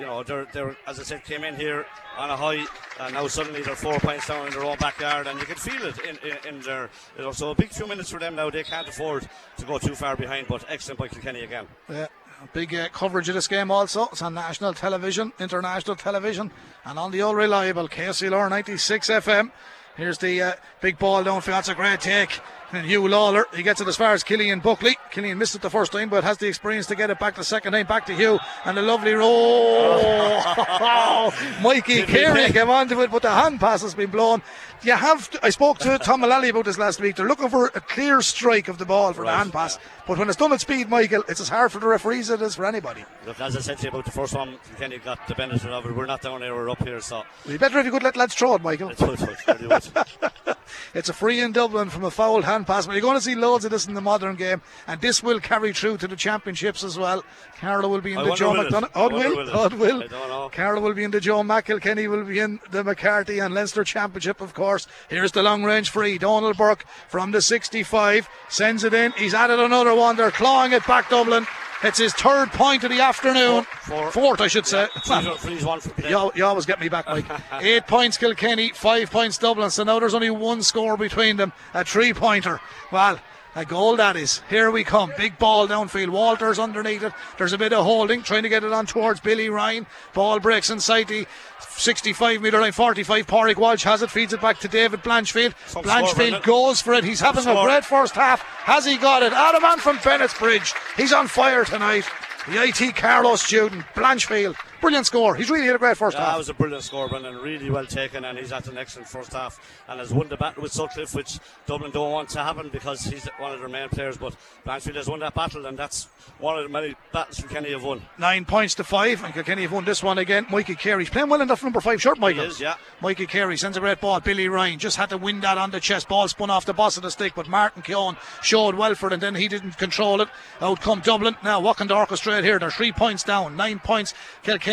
You 0.00 0.06
know, 0.06 0.22
they're, 0.22 0.46
they're, 0.52 0.76
as 0.86 1.00
I 1.00 1.02
said, 1.02 1.24
came 1.24 1.42
in 1.42 1.56
here 1.56 1.84
on 2.16 2.30
a 2.30 2.36
high, 2.36 2.64
and 3.00 3.14
now 3.14 3.26
suddenly 3.26 3.62
they're 3.62 3.74
four 3.74 3.98
points 3.98 4.28
down 4.28 4.46
in 4.46 4.52
their 4.52 4.62
own 4.62 4.76
backyard, 4.78 5.26
and 5.26 5.38
you 5.40 5.46
can 5.46 5.56
feel 5.56 5.82
it 5.82 5.98
in, 6.00 6.16
in, 6.18 6.54
in 6.54 6.60
their. 6.62 6.88
You 7.16 7.24
know, 7.24 7.32
so 7.32 7.50
a 7.50 7.54
big 7.54 7.70
few 7.70 7.86
minutes 7.86 8.10
for 8.10 8.20
them 8.20 8.36
now. 8.36 8.48
They 8.48 8.62
can't 8.62 8.86
afford 8.86 9.28
to 9.56 9.66
go 9.66 9.78
too 9.78 9.96
far 9.96 10.16
behind, 10.16 10.46
but 10.46 10.64
excellent 10.68 11.00
by 11.00 11.08
Kilkenny 11.08 11.42
again. 11.42 11.66
Yeah, 11.88 12.06
big 12.52 12.74
uh, 12.74 12.88
coverage 12.90 13.28
of 13.28 13.34
this 13.34 13.48
game 13.48 13.72
also. 13.72 14.04
It's 14.12 14.22
on 14.22 14.34
national 14.34 14.74
television, 14.74 15.32
international 15.40 15.96
television, 15.96 16.52
and 16.84 16.98
on 16.98 17.10
the 17.10 17.22
all 17.22 17.34
reliable 17.34 17.88
KCLR 17.88 18.50
96 18.50 19.08
FM. 19.08 19.50
Here's 19.96 20.18
the 20.18 20.40
uh, 20.40 20.52
big 20.80 20.96
ball 20.98 21.24
downfield. 21.24 21.46
That's 21.46 21.68
a 21.68 21.74
great 21.74 22.00
take. 22.00 22.40
And 22.70 22.86
Huw 22.86 23.08
Lawlor, 23.08 23.44
he 23.54 23.62
gets 23.62 23.80
it 23.80 23.88
as 23.88 23.96
far 23.96 24.12
as 24.12 24.22
Killian 24.22 24.60
Buckley. 24.60 24.96
Killian 25.10 25.38
missed 25.38 25.54
it 25.54 25.62
the 25.62 25.70
first 25.70 25.90
time, 25.90 26.10
but 26.10 26.22
has 26.22 26.36
the 26.36 26.46
experience 26.48 26.86
to 26.88 26.94
get 26.96 27.08
it 27.08 27.18
back 27.18 27.34
the 27.34 27.42
second 27.44 27.72
time. 27.72 27.86
Back 27.86 28.04
to 28.06 28.12
Huw, 28.12 28.38
and 28.66 28.78
a 28.78 28.82
lovely 28.82 29.12
roll. 29.14 30.42
Mikey 31.62 32.02
Carey 32.02 32.50
came 32.52 32.68
onto 32.68 33.00
it, 33.00 33.10
but 33.10 33.22
the 33.22 33.30
hand 33.30 33.58
pass 33.58 33.80
has 33.82 33.94
been 33.94 34.10
blown. 34.10 34.42
You 34.82 34.92
have. 34.92 35.30
To, 35.30 35.44
I 35.44 35.50
spoke 35.50 35.78
to 35.78 35.98
Tom 35.98 36.20
Mullally 36.20 36.50
about 36.50 36.66
this 36.66 36.78
last 36.78 37.00
week. 37.00 37.16
They're 37.16 37.26
looking 37.26 37.48
for 37.48 37.66
a 37.74 37.80
clear 37.80 38.20
strike 38.20 38.68
of 38.68 38.76
the 38.78 38.84
ball 38.84 39.12
for 39.14 39.22
the 39.22 39.28
Right, 39.28 39.38
hand 39.38 39.52
pass, 39.52 39.78
but 40.06 40.18
when 40.18 40.28
it's 40.28 40.36
done 40.36 40.52
at 40.52 40.60
speed, 40.60 40.88
Michael, 40.90 41.24
it's 41.26 41.40
as 41.40 41.48
hard 41.48 41.72
for 41.72 41.78
the 41.80 41.86
referees 41.88 42.30
as 42.30 42.40
it 42.40 42.44
is 42.44 42.54
for 42.54 42.66
anybody. 42.66 43.04
Look, 43.26 43.40
as 43.40 43.56
I 43.56 43.60
said 43.60 43.78
to 43.78 43.84
you 43.84 43.88
about 43.88 44.04
the 44.04 44.10
first 44.10 44.34
one, 44.34 44.58
Kilkenny 44.68 44.98
got 44.98 45.26
the 45.26 45.34
benefit 45.34 45.70
of 45.70 45.86
it. 45.86 45.96
We're 45.96 46.06
not 46.06 46.20
down 46.22 46.42
here, 46.42 46.54
we're 46.54 46.70
up 46.70 46.82
here, 46.84 47.00
so 47.00 47.24
It'd 47.44 47.52
be 47.52 47.58
better 47.58 47.78
if 47.78 47.86
you 47.86 47.92
could 47.92 48.02
let 48.02 48.16
lads 48.16 48.34
throw 48.34 48.54
it, 48.54 48.62
Michael. 48.62 48.90
it's 48.90 49.00
good. 49.02 49.18
it's 49.20 49.46
really 49.48 49.68
good. 49.68 50.56
It's 50.94 51.08
a 51.08 51.14
free 51.14 51.40
in 51.40 51.52
Dublin 51.52 51.88
from 51.88 52.04
a 52.04 52.10
fouled 52.10 52.44
hand 52.44 52.57
pass, 52.64 52.86
but 52.86 52.92
you're 52.92 53.02
going 53.02 53.16
to 53.16 53.20
see 53.20 53.34
loads 53.34 53.64
of 53.64 53.70
this 53.70 53.86
in 53.86 53.94
the 53.94 54.00
modern 54.00 54.36
game, 54.36 54.62
and 54.86 55.00
this 55.00 55.22
will 55.22 55.40
carry 55.40 55.72
through 55.72 55.98
to 55.98 56.08
the 56.08 56.16
championships 56.16 56.82
as 56.84 56.98
well. 56.98 57.24
Carlow 57.60 57.88
will 57.88 58.00
be 58.00 58.12
in 58.12 58.18
I 58.18 58.24
the 58.24 58.34
Joe? 58.34 58.52
McDonagh. 58.54 58.90
Odd 58.94 59.12
will? 59.12 59.50
Odd 59.50 59.74
will. 59.74 60.02
I 60.02 60.06
don't 60.06 60.28
know. 60.28 60.50
Carlow 60.52 60.80
will 60.80 60.94
be 60.94 61.04
in 61.04 61.10
the 61.10 61.20
Joe 61.20 61.42
McIlkenny 61.42 62.08
will 62.08 62.24
be 62.24 62.38
in 62.38 62.60
the 62.70 62.84
McCarthy 62.84 63.38
and 63.38 63.54
Leinster 63.54 63.84
Championship, 63.84 64.40
of 64.40 64.54
course. 64.54 64.86
Here's 65.08 65.32
the 65.32 65.42
long 65.42 65.64
range 65.64 65.90
free. 65.90 66.18
Dónal 66.18 66.56
Burke 66.56 66.84
from 67.08 67.32
the 67.32 67.42
65 67.42 68.28
sends 68.48 68.84
it 68.84 68.94
in. 68.94 69.12
He's 69.12 69.34
added 69.34 69.58
another 69.58 69.94
one. 69.94 70.16
They're 70.16 70.30
clawing 70.30 70.72
it 70.72 70.86
back, 70.86 71.10
Dublin. 71.10 71.46
It's 71.82 71.98
his 71.98 72.12
third 72.12 72.50
point 72.50 72.82
of 72.84 72.90
the 72.90 73.00
afternoon. 73.00 73.64
Four- 73.82 74.10
four. 74.10 74.10
Fourth, 74.10 74.40
I 74.40 74.48
should 74.48 74.66
say. 74.66 74.88
Freeze, 75.04 75.26
freeze 75.38 75.64
uh, 75.64 75.68
one. 75.68 75.80
You, 76.08 76.32
you 76.34 76.44
always 76.44 76.66
get 76.66 76.80
me 76.80 76.88
back, 76.88 77.06
Mike. 77.06 77.24
Eight 77.60 77.86
points 77.86 78.18
Kilkenny, 78.18 78.70
five 78.70 79.10
points 79.10 79.38
Dublin. 79.38 79.70
So 79.70 79.84
now 79.84 80.00
there's 80.00 80.14
only 80.14 80.30
one 80.30 80.62
score 80.62 80.96
between 80.96 81.36
them, 81.36 81.52
a 81.74 81.84
three 81.84 82.12
pointer. 82.12 82.60
Well, 82.90 83.20
a 83.54 83.64
goal 83.64 83.96
that 83.96 84.16
is. 84.16 84.42
Here 84.48 84.70
we 84.70 84.84
come. 84.84 85.12
Big 85.16 85.38
ball 85.38 85.66
downfield. 85.66 86.10
Walters 86.10 86.58
underneath 86.58 87.02
it. 87.02 87.12
There's 87.38 87.52
a 87.52 87.58
bit 87.58 87.72
of 87.72 87.84
holding, 87.84 88.22
trying 88.22 88.42
to 88.44 88.48
get 88.48 88.64
it 88.64 88.72
on 88.72 88.86
towards 88.86 89.20
Billy 89.20 89.48
Ryan. 89.48 89.86
Ball 90.14 90.38
breaks 90.40 90.70
inside 90.70 91.08
the 91.08 91.26
65 91.70 92.40
metre 92.40 92.60
line, 92.60 92.72
45. 92.72 93.26
Pádraig 93.26 93.56
Walsh 93.56 93.84
has 93.84 94.02
it, 94.02 94.10
feeds 94.10 94.32
it 94.32 94.40
back 94.40 94.58
to 94.60 94.68
David 94.68 95.02
Blanchfield. 95.02 95.54
Some 95.66 95.82
Blanchfield 95.82 96.42
goes 96.42 96.80
for 96.80 96.94
it. 96.94 97.04
He's 97.04 97.20
having 97.20 97.40
a 97.40 97.52
score. 97.52 97.64
great 97.64 97.84
first 97.84 98.14
half. 98.14 98.40
Has 98.42 98.84
he 98.84 98.96
got 98.96 99.22
it? 99.22 99.32
Adam 99.32 99.78
from 99.78 99.98
Bennett's 100.04 100.38
Bridge. 100.38 100.74
He's 100.96 101.12
on 101.12 101.28
fire 101.28 101.64
tonight. 101.64 102.04
The 102.48 102.62
IT 102.62 102.96
Carlos 102.96 103.42
student, 103.42 103.84
Blanchfield. 103.94 104.56
Brilliant 104.80 105.06
score. 105.06 105.34
He's 105.34 105.50
really 105.50 105.66
had 105.66 105.74
a 105.74 105.78
great 105.78 105.96
first 105.96 106.16
Yeah, 106.16 106.24
half. 106.24 106.32
that 106.34 106.38
was 106.38 106.48
a 106.48 106.54
brilliant 106.54 106.84
score, 106.84 107.08
Brendan. 107.08 107.36
Really 107.38 107.68
well 107.68 107.84
taken, 107.86 108.24
and 108.24 108.38
he's 108.38 108.50
had 108.50 108.66
an 108.68 108.78
excellent 108.78 109.08
first 109.08 109.32
half 109.32 109.58
and 109.88 109.98
has 109.98 110.12
won 110.12 110.28
the 110.28 110.36
battle 110.36 110.62
with 110.62 110.72
Sutcliffe, 110.72 111.14
which 111.14 111.38
Dublin 111.66 111.90
don't 111.90 112.12
want 112.12 112.28
to 112.30 112.38
happen 112.42 112.68
because 112.68 113.02
he's 113.04 113.26
one 113.38 113.52
of 113.52 113.58
their 113.58 113.68
main 113.68 113.88
players. 113.88 114.16
But 114.16 114.36
Blanchfield 114.64 114.94
has 114.94 115.08
won 115.08 115.18
that 115.20 115.34
battle, 115.34 115.66
and 115.66 115.76
that's 115.76 116.04
one 116.38 116.56
of 116.56 116.62
the 116.62 116.68
many 116.68 116.94
battles 117.12 117.38
Kilkenny 117.38 117.72
have 117.72 117.82
won. 117.82 118.02
Nine 118.18 118.44
points 118.44 118.74
to 118.76 118.84
five, 118.84 119.24
and 119.24 119.34
Kilkenny 119.34 119.62
have 119.62 119.72
won 119.72 119.84
this 119.84 120.02
one 120.02 120.18
again. 120.18 120.46
Mikey 120.50 120.76
Carey's 120.76 121.10
playing 121.10 121.28
well 121.28 121.40
enough, 121.40 121.62
number 121.64 121.80
five 121.80 122.00
shirt, 122.00 122.18
Michael. 122.18 122.44
He 122.44 122.48
is, 122.50 122.60
yeah. 122.60 122.76
Mikey 123.00 123.26
Carey 123.26 123.56
sends 123.56 123.76
a 123.76 123.80
great 123.80 124.00
ball. 124.00 124.20
Billy 124.20 124.48
Ryan 124.48 124.78
just 124.78 124.96
had 124.96 125.08
to 125.10 125.18
win 125.18 125.40
that 125.40 125.58
on 125.58 125.72
the 125.72 125.80
chest. 125.80 126.08
Ball 126.08 126.28
spun 126.28 126.50
off 126.50 126.64
the 126.66 126.72
boss 126.72 126.96
of 126.96 127.02
the 127.02 127.10
stick, 127.10 127.32
but 127.34 127.48
Martin 127.48 127.82
Keoghan 127.82 128.16
showed 128.42 128.76
well 128.76 128.94
for 128.94 129.08
it, 129.08 129.12
and 129.14 129.22
then 129.22 129.34
he 129.34 129.48
didn't 129.48 129.76
control 129.76 130.20
it. 130.20 130.28
Out 130.60 130.80
come 130.80 131.00
Dublin. 131.00 131.36
Now, 131.42 131.58
what 131.58 131.78
can 131.78 131.88
the 131.88 131.94
orchestrate 131.94 132.44
here? 132.44 132.60
They're 132.60 132.70
three 132.70 132.92
points 132.92 133.24
down, 133.24 133.56
nine 133.56 133.80
points 133.80 134.14
Kilkenny, 134.44 134.67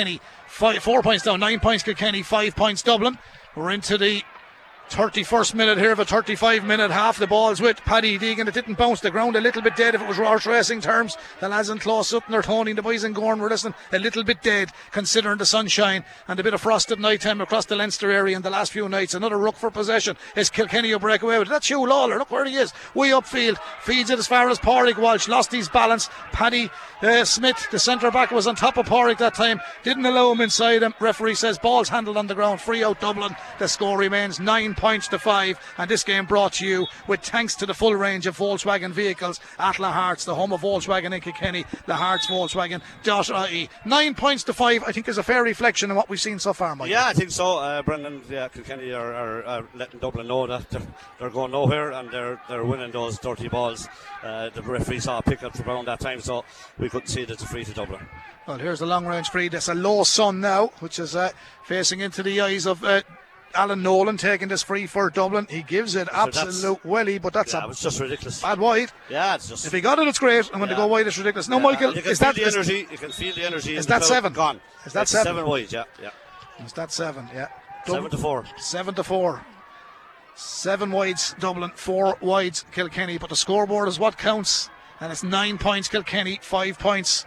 five, 0.48 0.84
four 0.84 1.02
points 1.02 1.24
down, 1.24 1.40
nine 1.40 1.60
points 1.60 1.84
Kilkenny, 1.84 2.22
five 2.22 2.56
points 2.56 2.82
Dublin. 2.82 3.18
We're 3.56 3.72
into 3.72 3.98
the 3.98 4.24
31st 4.89 5.56
minute 5.56 5.78
here 5.78 5.91
of 5.91 6.00
a 6.00 6.06
35 6.06 6.63
minute 6.63 6.91
half. 6.91 7.17
The 7.17 7.28
ball's 7.28 7.60
with 7.60 7.78
Paddy 7.82 8.17
Deegan. 8.17 8.48
It 8.48 8.54
didn't 8.54 8.78
bounce 8.78 9.02
the 9.02 9.12
ground 9.12 9.36
a 9.36 9.41
little 9.41 9.62
bit 9.62 9.76
dead 9.76 9.95
if 9.95 10.02
it 10.02 10.08
was 10.08 10.17
horse 10.17 10.45
racing 10.45 10.82
terms. 10.82 11.17
The 11.39 11.50
lads 11.50 11.69
in 11.69 11.80
Closutton 11.80 12.34
are 12.34 12.41
Tony, 12.41 12.74
the 12.74 12.82
boys 12.82 13.04
in 13.04 13.13
Gowran 13.13 13.39
were 13.39 13.50
listening. 13.50 13.74
A 13.91 14.00
little 14.00 14.24
bit 14.24 14.41
dead 14.41 14.69
considering 14.91 15.38
the 15.38 15.45
sunshine 15.45 16.06
and 16.28 16.39
a 16.39 16.43
bit 16.43 16.54
of 16.54 16.62
frost 16.62 16.91
at 16.91 17.00
night 17.00 17.21
time 17.21 17.41
across 17.41 17.65
the 17.65 17.76
Leinster 17.76 18.12
area 18.12 18.36
in 18.36 18.41
the 18.41 18.50
last 18.50 18.71
few 18.71 18.88
nights. 18.88 19.13
Another 19.13 19.38
ruck 19.38 19.56
for 19.56 19.71
possession 19.71 20.17
is 20.36 20.50
Kilkenny 20.50 20.91
will 20.91 21.00
break 21.00 21.21
away 21.21 21.39
with 21.39 21.48
it. 21.48 21.52
That's 21.52 21.69
Huw 21.69 21.88
Lawlor. 21.88 22.17
Look 22.17 22.32
where 22.32 22.45
he 22.45 22.56
is. 22.56 22.74
Way 22.93 23.10
upfield. 23.10 23.58
Feeds 23.82 24.10
it 24.10 24.19
as 24.19 24.28
far 24.28 24.50
as 24.50 24.60
Pádraig 24.60 24.98
Walsh. 24.98 25.28
Lost 25.28 25.52
his 25.52 25.69
balance. 25.69 26.10
Paddy 26.32 26.69
uh, 27.02 27.26
Smith, 27.26 27.67
the 27.71 27.80
centre 27.80 28.12
back, 28.12 28.32
was 28.32 28.48
on 28.48 28.56
top 28.56 28.78
of 28.78 28.88
Pádraig 28.88 29.17
that 29.17 29.36
time. 29.36 29.60
Didn't 29.84 30.06
allow 30.06 30.32
him 30.32 30.41
inside 30.41 30.84
him. 30.84 30.93
Referee 31.00 31.36
says 31.36 31.58
ball's 31.58 31.89
handled 31.89 32.17
on 32.17 32.28
the 32.28 32.36
ground. 32.36 32.62
Free 32.62 32.84
out 32.84 33.00
Dublin. 33.00 33.36
The 33.60 33.67
score 33.67 33.98
remains 33.98 34.39
points 34.76 35.08
to 35.10 35.20
five. 35.20 35.60
And 35.78 35.90
this 35.90 36.04
game 36.04 36.26
brought 36.26 36.54
to 36.54 36.66
you 36.66 36.88
with 37.08 37.22
thanks 37.22 37.56
to 37.56 37.66
the 37.66 37.74
full 37.74 37.96
range 37.96 38.28
of 38.28 38.38
Volkswagen 38.38 38.92
vehicles 38.92 39.40
at 39.60 39.76
Lahart's, 39.76 40.26
the 40.26 40.36
home 40.36 40.54
of 40.54 40.62
Volkswagen 40.62 41.14
in 41.14 41.22
Kilkenny. 41.22 41.64
Lahart's 41.88 42.28
Volkswagen.ie. 42.28 43.70
Nine 43.86 44.16
points 44.16 44.44
to 44.44 44.54
five, 44.54 44.84
I 44.86 44.92
think, 44.92 45.08
is 45.08 45.18
a 45.18 45.24
fair 45.24 45.44
reflection 45.44 45.92
of 45.92 45.98
what 45.98 46.10
we've 46.10 46.22
seen 46.22 46.40
so 46.40 46.54
far, 46.54 46.76
Mike. 46.76 46.90
Yeah, 46.90 47.08
I 47.08 47.14
think 47.14 47.32
so. 47.32 47.58
Uh, 47.58 47.82
Brendan, 47.82 48.22
yeah, 48.30 48.47
Kilkenny 48.47 48.91
are, 48.91 49.14
are, 49.14 49.43
are, 49.45 49.68
letting 49.74 49.99
Dublin 49.99 50.28
know 50.28 50.47
that 50.47 50.70
they're, 50.70 50.82
they're, 51.20 51.30
going 51.30 51.52
nowhere 51.52 51.91
and 51.91 52.10
they're 52.12 52.39
they're 52.47 52.64
winning 52.64 52.91
those 52.91 53.20
dirty 53.20 53.47
balls. 53.47 53.88
Uh, 54.24 54.49
the 54.49 54.62
referee 54.62 54.99
saw 54.99 55.20
a 55.20 55.22
pick 55.22 55.43
up 55.43 55.56
from 55.56 55.70
around 55.70 55.86
that 55.86 55.99
time, 55.99 56.22
so 56.22 56.43
we 56.78 56.89
couldn't 56.89 57.08
see 57.08 57.26
that 57.26 57.34
it's 57.34 57.43
a 57.43 57.47
free 57.47 57.64
to 57.64 57.74
Dublin. 57.74 58.06
Well, 58.47 58.60
here's 58.60 58.80
the 58.80 58.86
long 58.86 59.06
range 59.08 59.30
free. 59.30 59.47
That's 59.47 59.70
a 59.70 59.74
low 59.74 60.04
sun 60.04 60.39
now, 60.39 60.68
which 60.80 60.99
is 60.99 61.16
uh, 61.16 61.32
facing 61.64 61.99
into 61.99 62.22
the 62.22 62.41
eyes 62.41 62.68
of 62.68 62.84
uh, 62.84 63.02
Alan 63.56 63.82
Nolan 63.82 64.18
taking 64.18 64.47
this 64.47 64.62
free 64.64 64.86
for 64.88 65.10
Dublin. 65.10 65.47
He 65.49 65.62
gives 65.64 65.95
it 65.95 66.08
absolute 66.12 66.84
welly, 66.86 67.18
but 67.18 67.34
that's 67.34 67.53
yeah, 67.53 67.66
a 67.66 67.70
it's 67.70 67.82
just 67.82 67.99
ridiculous. 67.99 68.41
bad 68.41 68.60
wide. 68.60 68.91
Yeah, 69.10 69.36
it's 69.36 69.49
just. 69.49 69.66
If 69.66 69.72
he 69.72 69.82
got 69.82 69.99
it, 69.99 70.08
it's 70.08 70.20
great, 70.20 70.49
and 70.51 70.60
when 70.60 70.70
Yeah. 70.70 70.76
they 70.76 70.82
go 70.82 70.88
wide, 70.88 71.08
it's 71.08 71.18
ridiculous. 71.18 71.47
No, 71.47 71.58
yeah, 71.58 71.64
Michael, 71.64 71.95
you 71.95 72.01
can 72.01 72.12
is 72.12 72.20
feel 72.20 72.28
that 72.28 72.36
the 72.36 72.41
is, 72.43 72.56
energy? 72.56 72.88
You 72.91 72.97
can 72.97 73.12
feel 73.12 73.34
the 73.36 73.43
energy. 73.45 73.76
is 73.76 73.86
that 73.88 74.03
seven? 74.03 74.34
Gone. 74.34 74.60
Is 74.86 74.93
that 74.93 75.03
It's 75.03 75.12
seven? 75.12 75.26
Seven 75.26 75.45
wide, 75.49 75.72
yeah, 75.72 75.84
yeah. 76.01 76.10
is 76.66 76.74
that 76.74 76.91
seven? 76.91 77.28
Yeah, 77.34 77.47
Seven 77.86 78.10
to 78.12 78.18
four. 78.18 78.45
seven 78.58 78.93
to 78.95 79.03
four. 79.03 79.45
Seven 80.36 80.91
wides 80.91 81.34
Dublin, 81.39 81.72
four 81.76 82.18
wides 82.22 82.66
Kilkenny, 82.74 83.18
but 83.18 83.30
the 83.30 83.36
scoreboard 83.36 83.88
is 83.88 83.97
what 83.99 84.18
counts, 84.18 84.70
and 84.99 85.12
it's 85.12 85.24
nine 85.24 85.58
points 85.58 85.88
Kilkenny, 85.88 86.39
five 86.41 86.78
points 86.78 87.26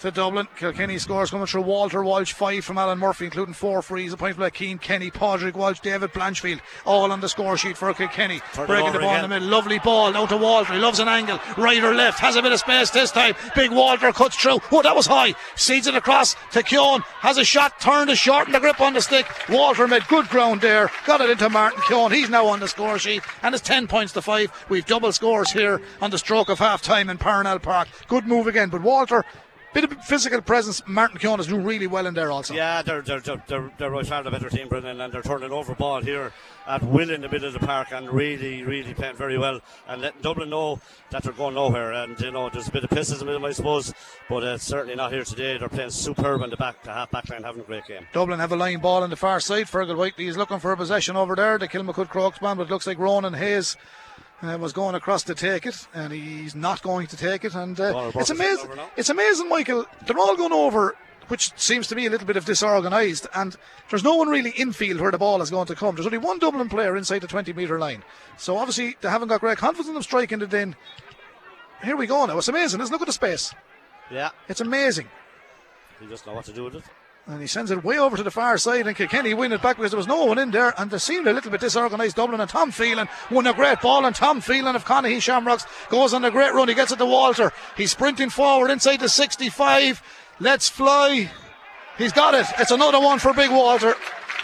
to 0.00 0.10
Dublin. 0.10 0.48
Kilkenny 0.56 0.98
scores 0.98 1.30
coming 1.30 1.46
through 1.46 1.62
Walter 1.62 2.02
Walsh, 2.02 2.32
five 2.32 2.64
from 2.64 2.78
Alan 2.78 2.98
Murphy, 2.98 3.26
including 3.26 3.54
four 3.54 3.82
frees, 3.82 4.12
a 4.12 4.16
point 4.16 4.36
from 4.36 4.50
Cian, 4.52 4.78
Kenny, 4.78 5.10
Pádraig 5.10 5.54
Walsh, 5.54 5.80
David 5.80 6.12
Blanchfield, 6.12 6.60
all 6.84 7.10
on 7.12 7.20
the 7.20 7.28
score 7.28 7.56
sheet 7.56 7.76
for 7.76 7.92
Kilkenny. 7.94 8.40
Turn 8.52 8.66
Breaking 8.66 8.92
the 8.92 8.98
ball 8.98 9.16
in 9.16 9.22
the 9.22 9.28
middle, 9.28 9.48
lovely 9.48 9.78
ball 9.78 10.12
now 10.12 10.26
to 10.26 10.36
Walter. 10.36 10.74
He 10.74 10.78
loves 10.78 10.98
an 10.98 11.08
angle, 11.08 11.38
right 11.56 11.82
or 11.82 11.94
left, 11.94 12.20
has 12.20 12.36
a 12.36 12.42
bit 12.42 12.52
of 12.52 12.60
space 12.60 12.90
this 12.90 13.10
time. 13.10 13.34
Big 13.54 13.70
Walter 13.70 14.12
cuts 14.12 14.36
through. 14.36 14.60
Oh, 14.72 14.82
that 14.82 14.96
was 14.96 15.06
high. 15.06 15.34
Seeds 15.56 15.86
it 15.86 15.94
across 15.94 16.34
to 16.52 16.62
Keoghan, 16.62 17.02
has 17.20 17.38
a 17.38 17.44
shot, 17.44 17.80
turned 17.80 18.10
to 18.10 18.16
shorten 18.16 18.52
the 18.52 18.60
grip 18.60 18.80
on 18.80 18.92
the 18.92 19.00
stick. 19.00 19.26
Walter 19.48 19.86
made 19.86 20.06
good 20.08 20.28
ground 20.28 20.60
there, 20.60 20.90
got 21.06 21.20
it 21.20 21.30
into 21.30 21.48
Martin 21.48 21.80
Keoghan. 21.80 22.12
He's 22.12 22.30
now 22.30 22.46
on 22.46 22.60
the 22.60 22.68
score 22.68 22.98
sheet, 22.98 23.22
and 23.42 23.54
it's 23.54 23.62
10 23.62 23.86
points 23.86 24.12
to 24.14 24.22
5. 24.22 24.66
We've 24.68 24.86
double 24.86 25.12
scores 25.12 25.52
here 25.52 25.80
on 26.00 26.10
the 26.10 26.18
stroke 26.18 26.48
of 26.48 26.58
half 26.58 26.82
time 26.82 27.08
in 27.08 27.18
Parnell 27.18 27.58
Park. 27.58 27.88
Good 28.08 28.26
move 28.26 28.46
again, 28.46 28.68
but 28.68 28.82
Walter. 28.82 29.24
Bit 29.74 29.84
of 29.90 30.04
physical 30.04 30.40
presence. 30.40 30.82
Martin 30.86 31.18
Keoghan 31.18 31.40
is 31.40 31.48
doing 31.48 31.64
really 31.64 31.88
well 31.88 32.06
in 32.06 32.14
there 32.14 32.30
also. 32.30 32.54
Yeah, 32.54 32.80
they're 32.82 33.02
they're 33.02 33.18
they're 33.18 33.72
they're, 33.76 33.90
by 33.90 34.04
far 34.04 34.22
the 34.22 34.30
better 34.30 34.48
team, 34.48 34.68
Brendan, 34.68 35.00
and 35.00 35.12
they're 35.12 35.20
turning 35.20 35.50
over 35.50 35.74
ball 35.74 36.00
here 36.00 36.32
at 36.68 36.80
will 36.84 37.10
in 37.10 37.22
the 37.22 37.28
middle 37.28 37.48
of 37.48 37.54
the 37.54 37.66
park 37.66 37.88
and 37.90 38.08
really, 38.08 38.62
really 38.62 38.94
playing 38.94 39.16
very 39.16 39.36
well 39.36 39.60
and 39.88 40.00
letting 40.00 40.22
Dublin 40.22 40.50
know 40.50 40.80
that 41.10 41.24
they're 41.24 41.32
going 41.32 41.54
nowhere. 41.54 41.92
And 41.92 42.18
you 42.20 42.30
know, 42.30 42.48
there's 42.50 42.68
a 42.68 42.70
bit 42.70 42.84
of 42.84 42.90
pessimism, 42.90 43.26
in 43.26 43.34
them, 43.34 43.44
I 43.44 43.50
suppose, 43.50 43.92
but 44.28 44.44
it's 44.44 44.62
certainly 44.62 44.94
not 44.94 45.12
here 45.12 45.24
today. 45.24 45.58
They're 45.58 45.68
playing 45.68 45.90
superb 45.90 46.42
in 46.42 46.50
the 46.50 46.56
back, 46.56 46.80
the 46.84 46.92
half 46.92 47.10
back 47.10 47.28
line, 47.28 47.42
having 47.42 47.62
a 47.62 47.64
great 47.64 47.86
game. 47.86 48.06
Dublin 48.12 48.38
have 48.38 48.52
a 48.52 48.56
line 48.56 48.78
ball 48.78 49.02
on 49.02 49.10
the 49.10 49.16
far 49.16 49.40
side. 49.40 49.66
Fergal 49.66 49.96
Whiteley 49.96 50.28
is 50.28 50.36
looking 50.36 50.60
for 50.60 50.70
a 50.70 50.76
possession 50.76 51.16
over 51.16 51.34
there. 51.34 51.58
The 51.58 51.66
Kilmacud 51.66 52.10
Crokes 52.10 52.40
man, 52.40 52.58
but 52.58 52.68
it 52.68 52.70
looks 52.70 52.86
like 52.86 52.98
Ronan 53.00 53.34
Hayes 53.34 53.76
uh, 54.42 54.58
was 54.58 54.72
going 54.72 54.94
across 54.94 55.22
to 55.24 55.34
take 55.34 55.66
it, 55.66 55.86
and 55.94 56.12
he's 56.12 56.54
not 56.54 56.82
going 56.82 57.06
to 57.08 57.16
take 57.16 57.44
it. 57.44 57.54
And 57.54 57.78
uh, 57.80 58.10
it's 58.14 58.30
amazing. 58.30 58.70
It's 58.96 59.08
amazing, 59.10 59.48
Michael. 59.48 59.86
They're 60.06 60.18
all 60.18 60.36
going 60.36 60.52
over. 60.52 60.96
Which 61.28 61.58
seems 61.58 61.86
to 61.86 61.94
be 61.94 62.04
a 62.04 62.10
little 62.10 62.26
bit 62.26 62.36
of 62.36 62.44
disorganised, 62.44 63.26
and 63.34 63.56
there's 63.88 64.04
no 64.04 64.14
one 64.16 64.28
really 64.28 64.50
infield 64.50 65.00
where 65.00 65.10
the 65.10 65.16
ball 65.16 65.40
is 65.40 65.48
going 65.50 65.66
to 65.68 65.74
come. 65.74 65.94
There's 65.94 66.04
only 66.04 66.18
one 66.18 66.38
Dublin 66.38 66.68
player 66.68 66.98
inside 66.98 67.20
the 67.20 67.26
20 67.26 67.54
metre 67.54 67.78
line, 67.78 68.04
so 68.36 68.58
obviously 68.58 68.98
they 69.00 69.08
haven't 69.08 69.28
got 69.28 69.40
great 69.40 69.56
confidence 69.56 69.96
of 69.96 70.02
striking 70.02 70.42
it 70.42 70.52
in. 70.52 70.76
Here 71.82 71.96
we 71.96 72.06
go 72.06 72.26
now. 72.26 72.36
It's 72.36 72.48
amazing. 72.48 72.78
Let's 72.78 72.90
look 72.92 73.00
at 73.00 73.06
the 73.06 73.12
space. 73.14 73.54
Yeah, 74.10 74.32
It's 74.50 74.60
amazing. 74.60 75.08
you 75.98 76.10
just 76.10 76.26
know 76.26 76.34
what 76.34 76.44
to 76.44 76.52
do 76.52 76.64
with 76.64 76.74
it. 76.74 76.84
And 77.26 77.40
he 77.40 77.46
sends 77.46 77.70
it 77.70 77.82
way 77.82 77.98
over 77.98 78.18
to 78.18 78.22
the 78.22 78.30
far 78.30 78.58
side, 78.58 78.86
and 78.86 78.94
Kilkenny 78.94 79.32
win 79.32 79.52
it 79.52 79.62
back 79.62 79.78
because 79.78 79.92
there 79.92 79.98
was 79.98 80.06
no 80.06 80.26
one 80.26 80.38
in 80.38 80.50
there, 80.50 80.74
and 80.76 80.90
they 80.90 80.98
seemed 80.98 81.26
a 81.26 81.32
little 81.32 81.50
bit 81.50 81.62
disorganised. 81.62 82.16
Dublin 82.16 82.38
and 82.38 82.50
Tom 82.50 82.70
Phelan 82.70 83.08
won 83.30 83.46
a 83.46 83.54
great 83.54 83.80
ball, 83.80 84.04
and 84.04 84.14
Tom 84.14 84.42
Phelan 84.42 84.76
of 84.76 84.84
Conahy 84.84 85.22
Shamrocks 85.22 85.64
goes 85.88 86.12
on 86.12 86.22
a 86.26 86.30
great 86.30 86.52
run. 86.52 86.68
He 86.68 86.74
gets 86.74 86.92
it 86.92 86.98
to 86.98 87.06
Walter. 87.06 87.50
He's 87.78 87.92
sprinting 87.92 88.28
forward 88.28 88.70
inside 88.70 89.00
the 89.00 89.08
65. 89.08 90.02
Let's 90.38 90.68
fly. 90.68 91.30
He's 91.96 92.12
got 92.12 92.34
it. 92.34 92.46
It's 92.58 92.70
another 92.70 93.00
one 93.00 93.18
for 93.18 93.32
Big 93.32 93.50
Walter. 93.50 93.94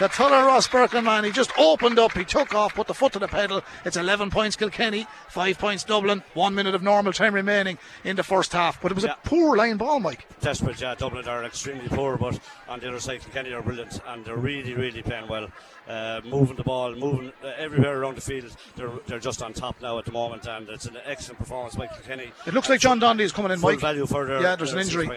The 0.01 0.09
Tullogher 0.09 0.49
Rosbercon 0.49 1.05
man, 1.05 1.25
he 1.25 1.31
just 1.31 1.53
opened 1.59 1.99
up, 1.99 2.17
he 2.17 2.25
took 2.25 2.55
off, 2.55 2.75
put 2.75 2.87
the 2.87 2.95
foot 2.95 3.13
to 3.13 3.19
the 3.19 3.29
pedal. 3.29 3.63
It's 3.85 3.99
11 3.99 4.31
points 4.31 4.57
Kilkenny, 4.57 5.07
5 5.29 5.59
points 5.59 5.85
Dublin, 5.85 6.23
1 6.33 6.55
minute 6.55 6.75
of 6.75 6.83
normal 6.83 7.13
time 7.13 7.35
remaining 7.35 7.77
in 8.03 8.17
the 8.17 8.23
first 8.23 8.55
half. 8.55 8.81
But 8.81 8.93
it 8.93 8.95
was 8.95 9.05
Yeah. 9.05 9.13
a 9.23 9.29
poor 9.29 9.59
line 9.59 9.77
ball, 9.77 10.01
Mike. 10.01 10.27
Desperate, 10.41 10.81
yeah. 10.81 10.95
Dublin 10.95 11.29
are 11.29 11.45
extremely 11.45 11.87
poor, 11.89 12.17
but 12.17 12.39
on 12.67 12.81
the 12.81 12.89
other 12.89 12.99
side, 12.99 13.21
Kilkenny 13.21 13.53
are 13.53 13.61
brilliant 13.61 14.01
and 14.07 14.25
they're 14.25 14.37
really, 14.39 14.73
really 14.73 15.03
playing 15.03 15.29
well. 15.29 15.49
Uh, 15.87 16.23
moving 16.25 16.57
the 16.57 16.65
ball, 16.65 16.95
moving 16.95 17.31
uh, 17.45 17.49
everywhere 17.59 18.01
around 18.01 18.17
the 18.17 18.23
field. 18.23 18.57
They're, 18.77 18.91
they're 19.07 19.19
just 19.19 19.43
on 19.43 19.53
top 19.53 19.83
now 19.83 19.99
at 19.99 20.07
the 20.07 20.13
moment, 20.13 20.47
and 20.47 20.67
it's 20.71 20.87
an 20.87 20.97
excellent 21.05 21.41
performance 21.41 21.75
by 21.75 21.89
Kilkenny. 21.89 22.33
It 22.47 22.55
looks 22.55 22.71
like 22.71 22.81
John 22.81 23.01
Donnelly 23.01 23.25
is 23.25 23.33
coming 23.33 23.53
in, 23.53 23.61
Mike. 23.61 23.81
value 23.81 24.07
for 24.07 24.25
their 24.25 24.41
Yeah, 24.41 24.57
there's 24.57 24.73
an 24.73 24.79
injury. 24.79 25.11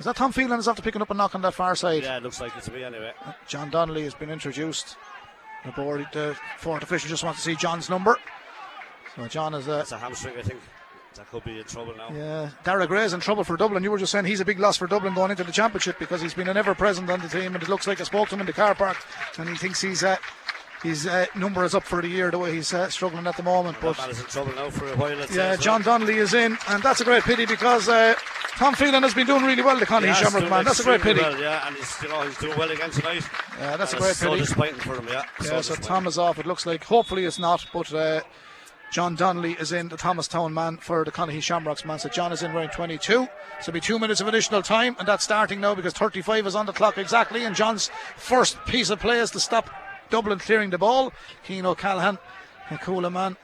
Is 0.00 0.06
that 0.06 0.16
Tom 0.16 0.32
Phelan 0.32 0.58
is 0.58 0.66
after 0.66 0.80
picking 0.80 1.02
up 1.02 1.10
a 1.10 1.14
knock 1.14 1.34
on 1.34 1.42
that 1.42 1.52
far 1.54 1.76
side? 1.76 2.02
Yeah, 2.02 2.16
it 2.16 2.22
looks 2.22 2.40
like 2.40 2.56
it 2.56 2.62
to 2.64 2.72
me 2.72 2.82
anyway. 2.82 3.12
John 3.46 3.68
Donnelly 3.70 4.02
has 4.04 4.14
been 4.14 4.30
introduced. 4.30 4.96
The 5.64 5.72
board, 5.72 6.08
the 6.14 6.34
fourth 6.58 6.82
official 6.82 7.10
just 7.10 7.22
wants 7.22 7.40
to 7.40 7.44
see 7.44 7.54
John's 7.54 7.90
number. 7.90 8.16
So 9.14 9.28
John 9.28 9.52
is 9.54 9.68
uh, 9.68 9.80
It's 9.82 9.92
a 9.92 9.98
hamstring, 9.98 10.34
I 10.38 10.42
think. 10.42 10.60
That 11.16 11.28
could 11.30 11.44
be 11.44 11.58
in 11.58 11.64
trouble 11.64 11.94
now. 11.96 12.08
yeah. 12.14 12.48
Daire 12.64 12.86
Gray's 12.86 13.12
in 13.12 13.20
trouble 13.20 13.44
for 13.44 13.56
Dublin. 13.58 13.82
You 13.82 13.90
were 13.90 13.98
just 13.98 14.10
saying 14.12 14.24
he's 14.24 14.40
a 14.40 14.44
big 14.44 14.58
loss 14.58 14.78
for 14.78 14.86
Dublin 14.86 15.12
going 15.12 15.32
into 15.32 15.44
the 15.44 15.52
championship 15.52 15.98
because 15.98 16.22
he's 16.22 16.32
been 16.32 16.48
an 16.48 16.56
ever 16.56 16.74
present 16.74 17.10
on 17.10 17.20
the 17.20 17.28
team, 17.28 17.54
and 17.54 17.62
it 17.62 17.68
looks 17.68 17.86
like 17.86 18.00
I 18.00 18.04
spoke 18.04 18.28
to 18.28 18.36
him 18.36 18.40
in 18.40 18.46
the 18.46 18.52
car 18.54 18.74
park, 18.74 18.96
and 19.36 19.48
he 19.48 19.56
thinks 19.56 19.82
he's 19.82 20.02
uh, 20.02 20.16
his 20.82 21.06
uh, 21.06 21.26
number 21.34 21.64
is 21.64 21.74
up 21.74 21.84
for 21.84 22.00
the 22.00 22.08
year 22.08 22.30
the 22.30 22.38
way 22.38 22.54
he's 22.54 22.72
uh, 22.72 22.88
struggling 22.88 23.26
at 23.26 23.36
the 23.36 23.42
moment. 23.42 23.80
That 23.80 23.96
But 23.96 23.98
man 23.98 24.10
is 24.10 24.20
in 24.20 24.26
trouble 24.26 24.54
now 24.54 24.70
for 24.70 24.86
a 24.90 24.96
while. 24.96 25.18
Yeah, 25.18 25.26
well. 25.36 25.56
John 25.58 25.82
Donnelly 25.82 26.16
is 26.16 26.32
in, 26.34 26.56
and 26.68 26.82
that's 26.82 27.00
a 27.00 27.04
great 27.04 27.22
pity 27.24 27.44
because 27.44 27.88
uh, 27.88 28.14
Tom 28.56 28.74
Phelan 28.74 29.02
has 29.02 29.14
been 29.14 29.26
doing 29.26 29.44
really 29.44 29.62
well. 29.62 29.78
The 29.78 29.86
Connie 29.86 30.06
Yeah, 30.06 30.14
Shamrock 30.14 30.48
man, 30.48 30.64
that's 30.64 30.80
a 30.80 30.84
great 30.84 31.02
pity. 31.02 31.20
Well, 31.20 31.38
yeah, 31.38 31.66
and 31.66 31.76
he's, 31.76 32.02
you 32.02 32.08
know, 32.08 32.22
he's 32.22 32.38
doing 32.38 32.58
well 32.58 32.70
again 32.70 32.90
tonight. 32.90 33.24
Yeah, 33.58 33.76
that's 33.76 33.92
a 33.92 33.96
great 33.98 34.14
so 34.14 34.30
pity. 34.30 34.40
disappointing 34.40 34.80
for 34.80 34.96
him, 34.96 35.06
yeah. 35.08 35.24
Yeah, 35.44 35.60
so. 35.60 35.74
Tom 35.74 36.06
is 36.06 36.18
off. 36.18 36.38
It 36.38 36.46
looks 36.46 36.64
like. 36.64 36.84
Hopefully 36.84 37.24
it's 37.24 37.38
not, 37.38 37.66
but 37.72 37.92
uh, 37.92 38.20
John 38.90 39.14
Donnelly 39.14 39.52
is 39.52 39.72
in, 39.72 39.88
the 39.88 39.96
Thomastown 39.96 40.52
man 40.52 40.78
for 40.78 41.04
the 41.04 41.12
Conahy 41.12 41.42
Shamrocks 41.42 41.84
man. 41.84 41.98
So 41.98 42.08
John 42.08 42.32
is 42.32 42.42
in 42.42 42.52
round 42.52 42.72
22. 42.72 43.00
So 43.12 43.28
it'll 43.60 43.72
be 43.72 43.80
two 43.80 43.98
minutes 43.98 44.20
of 44.20 44.28
additional 44.28 44.62
time, 44.62 44.96
and 44.98 45.06
that's 45.06 45.24
starting 45.24 45.60
now 45.60 45.74
because 45.74 45.92
35 45.92 46.46
is 46.46 46.54
on 46.54 46.66
the 46.66 46.72
clock 46.72 46.98
exactly. 46.98 47.44
And 47.44 47.54
John's 47.54 47.90
first 48.16 48.62
piece 48.64 48.90
of 48.90 48.98
play 48.98 49.18
is 49.20 49.30
to 49.32 49.40
stop 49.40 49.70
Dublin 50.10 50.38
clearing 50.38 50.70
the 50.70 50.78
ball. 50.78 51.12
Cian 51.46 51.66
O'Callaghan, 51.66 52.18
a 52.70 52.76
Cuala 52.76 53.10
man. 53.10 53.36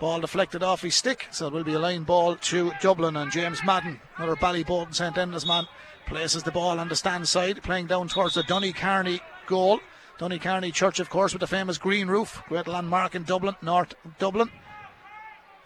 Ball 0.00 0.20
deflected 0.20 0.62
off 0.62 0.82
his 0.82 0.94
stick, 0.94 1.26
so 1.30 1.48
it 1.48 1.52
will 1.52 1.64
be 1.64 1.74
a 1.74 1.78
line 1.78 2.04
ball 2.04 2.36
to 2.36 2.72
Dublin. 2.80 3.16
And 3.16 3.32
James 3.32 3.60
Madden, 3.64 4.00
another 4.16 4.36
Ballyboden 4.36 4.94
St 4.94 5.16
Enda's 5.16 5.46
man, 5.46 5.66
places 6.06 6.42
the 6.42 6.52
ball 6.52 6.78
on 6.78 6.88
the 6.88 6.96
stand 6.96 7.26
side, 7.26 7.62
playing 7.62 7.86
down 7.86 8.08
towards 8.08 8.34
the 8.34 8.42
Donnycarney 8.42 9.20
goal. 9.46 9.80
Donnycarney 10.18 10.72
Church, 10.72 11.00
of 11.00 11.10
course, 11.10 11.32
with 11.32 11.40
the 11.40 11.46
famous 11.46 11.78
green 11.78 12.08
roof, 12.08 12.42
great 12.48 12.68
landmark 12.68 13.14
in 13.14 13.24
Dublin, 13.24 13.56
North 13.62 13.94
Dublin. 14.18 14.50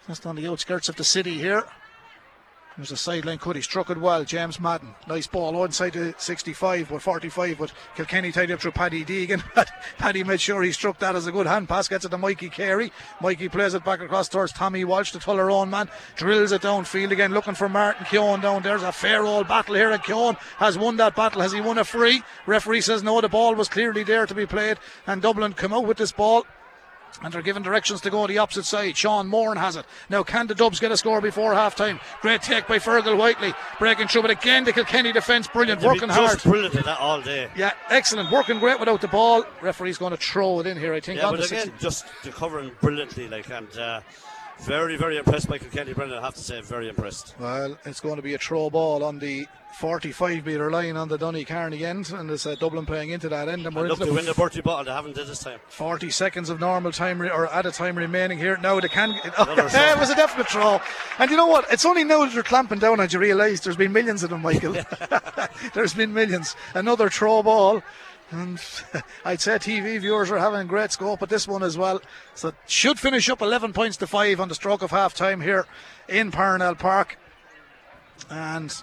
Just 0.07 0.25
on 0.25 0.35
the 0.35 0.47
outskirts 0.47 0.89
of 0.89 0.95
the 0.95 1.03
city 1.03 1.37
here. 1.37 1.63
There's 2.75 2.91
a 2.91 2.97
sideline 2.97 3.37
cut. 3.37 3.55
He 3.55 3.61
struck 3.61 3.91
it 3.91 3.99
well. 3.99 4.23
James 4.23 4.59
Madden. 4.59 4.95
Nice 5.07 5.27
ball. 5.27 5.53
One 5.53 5.71
side 5.71 5.93
to 5.93 6.15
65 6.17 6.89
but 6.89 7.03
45. 7.03 7.57
But 7.59 7.71
Kilkenny 7.95 8.31
tied 8.31 8.49
up 8.49 8.61
through 8.61 8.71
Paddy 8.71 9.05
Deegan. 9.05 9.43
Paddy 9.99 10.23
made 10.23 10.41
sure 10.41 10.63
he 10.63 10.71
struck 10.71 10.97
that 10.97 11.15
as 11.15 11.27
a 11.27 11.31
good 11.31 11.45
hand 11.45 11.69
pass. 11.69 11.87
Gets 11.87 12.05
it 12.05 12.09
to 12.09 12.17
Mikey 12.17 12.49
Carey. 12.49 12.91
Mikey 13.21 13.49
plays 13.49 13.75
it 13.75 13.85
back 13.85 14.01
across 14.01 14.27
towards 14.27 14.53
Tommy 14.53 14.83
Walsh, 14.83 15.11
the 15.11 15.19
Tullaroan 15.19 15.69
man. 15.69 15.87
Drills 16.15 16.51
it 16.51 16.63
downfield 16.63 17.11
again, 17.11 17.31
looking 17.31 17.53
for 17.53 17.69
Martin 17.69 18.05
Keoghan 18.05 18.41
down. 18.41 18.63
there. 18.63 18.73
There's 18.73 18.89
a 18.89 18.91
fair 18.91 19.23
old 19.23 19.47
battle 19.47 19.75
here. 19.75 19.91
And 19.91 20.01
Keoghan 20.01 20.39
has 20.57 20.75
won 20.75 20.97
that 20.97 21.15
battle. 21.15 21.43
Has 21.43 21.51
he 21.51 21.61
won 21.61 21.77
a 21.77 21.83
free? 21.83 22.23
Referee 22.47 22.81
says 22.81 23.03
no. 23.03 23.21
The 23.21 23.29
ball 23.29 23.53
was 23.53 23.69
clearly 23.69 24.03
there 24.03 24.25
to 24.25 24.33
be 24.33 24.47
played. 24.47 24.79
And 25.05 25.21
Dublin 25.21 25.53
come 25.53 25.73
out 25.73 25.85
with 25.85 25.97
this 25.97 26.11
ball 26.11 26.47
and 27.21 27.33
they're 27.33 27.41
given 27.41 27.63
directions 27.63 28.01
to 28.01 28.09
go 28.09 28.21
on 28.21 28.29
the 28.29 28.37
opposite 28.37 28.65
side. 28.65 28.97
Sean 28.97 29.27
Moran 29.27 29.57
has 29.57 29.75
it. 29.75 29.85
Now, 30.09 30.23
can 30.23 30.47
the 30.47 30.55
Dubs 30.55 30.79
get 30.79 30.91
a 30.91 30.97
score 30.97 31.21
before 31.21 31.53
half 31.53 31.75
time? 31.75 31.99
Great 32.21 32.41
take 32.41 32.67
by 32.67 32.79
Fergal 32.79 33.17
Whiteley, 33.17 33.53
breaking 33.79 34.07
through. 34.07 34.23
But 34.23 34.31
again, 34.31 34.63
the 34.63 34.73
Kilkenny 34.73 35.11
defence, 35.11 35.47
brilliant, 35.47 35.81
They've 35.81 35.89
working 35.89 36.09
hard. 36.09 36.41
brilliant 36.43 36.75
at 36.75 36.85
that 36.85 36.99
all 36.99 37.21
day. 37.21 37.49
Yeah, 37.55 37.71
excellent, 37.89 38.31
working 38.31 38.59
great 38.59 38.79
without 38.79 39.01
the 39.01 39.07
ball. 39.07 39.43
Referee's 39.61 39.97
going 39.97 40.11
to 40.11 40.17
throw 40.17 40.59
it 40.59 40.67
in 40.67 40.77
here, 40.77 40.93
I 40.93 40.99
think. 40.99 41.19
Yeah, 41.19 41.31
but 41.31 41.45
again, 41.45 41.65
60. 41.65 41.73
just 41.79 42.05
covering 42.31 42.71
brilliantly, 42.81 43.27
like, 43.27 43.49
and 43.49 43.77
uh, 43.77 44.01
very, 44.63 44.95
very 44.97 45.17
impressed 45.17 45.49
by 45.49 45.57
Kilkenny, 45.57 45.93
Brendan. 45.93 46.17
I 46.19 46.21
have 46.21 46.35
to 46.35 46.41
say, 46.41 46.61
very 46.61 46.89
impressed. 46.89 47.35
Well, 47.39 47.77
it's 47.85 47.99
going 47.99 48.15
to 48.15 48.21
be 48.21 48.33
a 48.33 48.37
throw 48.37 48.69
ball 48.69 49.03
on 49.03 49.19
the 49.19 49.47
45 49.73 50.45
metre 50.45 50.69
line 50.71 50.95
on 50.95 51.09
the 51.09 51.17
Donnycarney 51.17 51.81
end, 51.81 52.11
and 52.11 52.29
it's 52.29 52.45
uh, 52.45 52.55
Dublin 52.55 52.85
playing 52.85 53.09
into 53.09 53.27
that 53.29 53.49
end. 53.49 53.65
And 53.65 53.75
we're 53.75 53.87
look, 53.87 53.99
the 53.99 54.13
win 54.13 54.25
the 54.25 54.33
Bertie 54.33 54.61
bottle. 54.61 54.85
They 54.85 54.91
haven't 54.91 55.15
did 55.15 55.27
this 55.27 55.39
time. 55.39 55.59
40 55.67 56.09
seconds 56.11 56.49
of 56.49 56.59
normal 56.59 56.91
time 56.91 57.19
re- 57.19 57.29
or 57.29 57.51
added 57.51 57.73
time 57.73 57.97
remaining 57.97 58.37
here. 58.37 58.57
Now 58.57 58.79
they 58.79 58.87
can. 58.87 59.09
Another 59.37 59.69
throw. 59.69 59.81
it 59.81 59.99
was 59.99 60.09
a 60.09 60.15
definite 60.15 60.47
throw. 60.47 60.79
And 61.19 61.31
you 61.31 61.37
know 61.37 61.47
what? 61.47 61.71
It's 61.71 61.85
only 61.85 62.03
now 62.03 62.23
that 62.23 62.33
they're 62.33 62.43
clamping 62.43 62.79
down 62.79 62.99
and 62.99 63.11
you 63.11 63.19
realise 63.19 63.61
there's 63.61 63.77
been 63.77 63.91
millions 63.91 64.23
of 64.23 64.29
them, 64.29 64.41
Michael. 64.41 64.75
there's 65.73 65.93
been 65.93 66.13
millions. 66.13 66.55
Another 66.73 67.09
throw 67.09 67.41
ball. 67.43 67.81
And 68.33 68.59
I'd 69.25 69.41
say 69.41 69.53
TV 69.53 69.99
viewers 69.99 70.31
are 70.31 70.39
having 70.39 70.61
a 70.61 70.65
great 70.65 70.91
scope 70.91 71.21
at 71.21 71.29
this 71.29 71.47
one 71.47 71.61
as 71.61 71.77
well. 71.77 72.01
So 72.33 72.51
should 72.67 72.99
finish 72.99 73.29
up 73.29 73.43
11 73.43 73.73
points 73.73 73.95
to 73.97 74.07
5 74.07 74.39
on 74.39 74.49
the 74.49 74.55
stroke 74.55 74.81
of 74.81 74.89
half 74.89 75.13
time 75.13 75.41
here 75.41 75.67
in 76.09 76.31
Parnell 76.31 76.73
Park. 76.73 77.17
And 78.31 78.73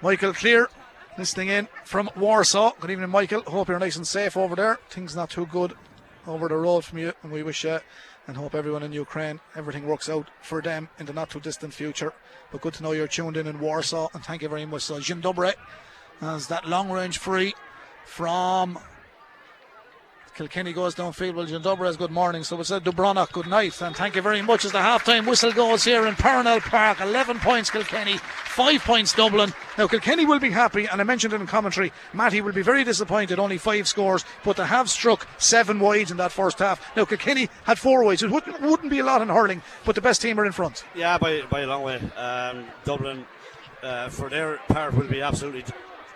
Michael 0.00 0.32
Clear 0.32 0.70
listening 1.18 1.48
in 1.48 1.68
from 1.84 2.08
Warsaw. 2.16 2.72
Good 2.80 2.90
evening, 2.90 3.10
Michael. 3.10 3.42
Hope 3.42 3.68
you're 3.68 3.78
nice 3.78 3.96
and 3.96 4.06
safe 4.06 4.38
over 4.38 4.56
there. 4.56 4.78
Things 4.88 5.14
not 5.14 5.28
too 5.28 5.44
good 5.44 5.74
over 6.26 6.48
the 6.48 6.56
road 6.56 6.82
from 6.82 6.98
you, 6.98 7.12
and 7.22 7.30
we 7.30 7.42
wish 7.42 7.64
uh, 7.66 7.80
and 8.26 8.38
hope 8.38 8.54
everyone 8.54 8.82
in 8.82 8.92
Ukraine 8.92 9.38
everything 9.54 9.86
works 9.86 10.08
out 10.08 10.30
for 10.40 10.62
them 10.62 10.88
in 10.98 11.06
the 11.06 11.12
not 11.12 11.28
too 11.28 11.40
distant 11.40 11.74
future. 11.74 12.14
But 12.50 12.62
good 12.62 12.72
to 12.74 12.82
know 12.82 12.92
you're 12.92 13.06
tuned 13.06 13.36
in 13.36 13.46
in 13.46 13.60
Warsaw, 13.60 14.08
and 14.14 14.24
thank 14.24 14.40
you 14.40 14.48
very 14.48 14.64
much. 14.64 14.82
So 14.82 14.98
Jim 14.98 15.20
Dobre 15.20 15.52
has 16.20 16.46
that 16.46 16.66
long 16.66 16.90
range 16.90 17.18
free 17.18 17.54
from 18.06 18.78
Kilkenny 20.36 20.74
goes 20.74 20.94
downfield. 20.94 21.34
Well, 21.34 21.46
Dobre 21.46 21.86
has 21.86 21.96
good 21.96 22.10
morning. 22.10 22.44
So 22.44 22.60
it's 22.60 22.70
a 22.70 22.78
Dubronach, 22.78 23.32
good 23.32 23.46
night. 23.46 23.80
And 23.80 23.96
thank 23.96 24.16
you 24.16 24.22
very 24.22 24.42
much 24.42 24.66
as 24.66 24.72
the 24.72 24.82
half 24.82 25.02
time 25.02 25.24
whistle 25.24 25.50
goes 25.50 25.82
here 25.82 26.06
in 26.06 26.14
Parnell 26.14 26.60
Park. 26.60 27.00
11 27.00 27.38
points 27.38 27.70
Kilkenny, 27.70 28.18
5 28.18 28.84
points 28.84 29.14
Dublin. 29.14 29.54
Now, 29.78 29.86
Kilkenny 29.86 30.26
will 30.26 30.38
be 30.38 30.50
happy, 30.50 30.84
and 30.84 31.00
I 31.00 31.04
mentioned 31.04 31.32
it 31.32 31.40
in 31.40 31.46
commentary. 31.46 31.90
Matty 32.12 32.42
will 32.42 32.52
be 32.52 32.60
very 32.60 32.84
disappointed, 32.84 33.38
only 33.38 33.56
five 33.56 33.88
scores, 33.88 34.26
but 34.44 34.56
they 34.58 34.66
have 34.66 34.90
struck 34.90 35.26
seven 35.38 35.80
wides 35.80 36.10
in 36.10 36.18
that 36.18 36.32
first 36.32 36.58
half. 36.58 36.94
Now, 36.94 37.06
Kilkenny 37.06 37.48
had 37.64 37.78
four 37.78 38.04
wides. 38.04 38.22
It 38.22 38.30
wouldn't, 38.30 38.60
wouldn't 38.60 38.90
be 38.90 38.98
a 38.98 39.04
lot 39.04 39.22
in 39.22 39.28
hurling, 39.28 39.62
but 39.86 39.94
the 39.94 40.02
best 40.02 40.20
team 40.20 40.38
are 40.38 40.44
in 40.44 40.52
front. 40.52 40.84
Yeah, 40.94 41.16
by, 41.16 41.42
by 41.50 41.60
a 41.60 41.66
long 41.66 41.82
way. 41.82 41.96
Um, 42.16 42.66
Dublin, 42.84 43.24
uh, 43.82 44.10
for 44.10 44.28
their 44.28 44.58
part, 44.68 44.92
will 44.92 45.08
be 45.08 45.22
absolutely 45.22 45.64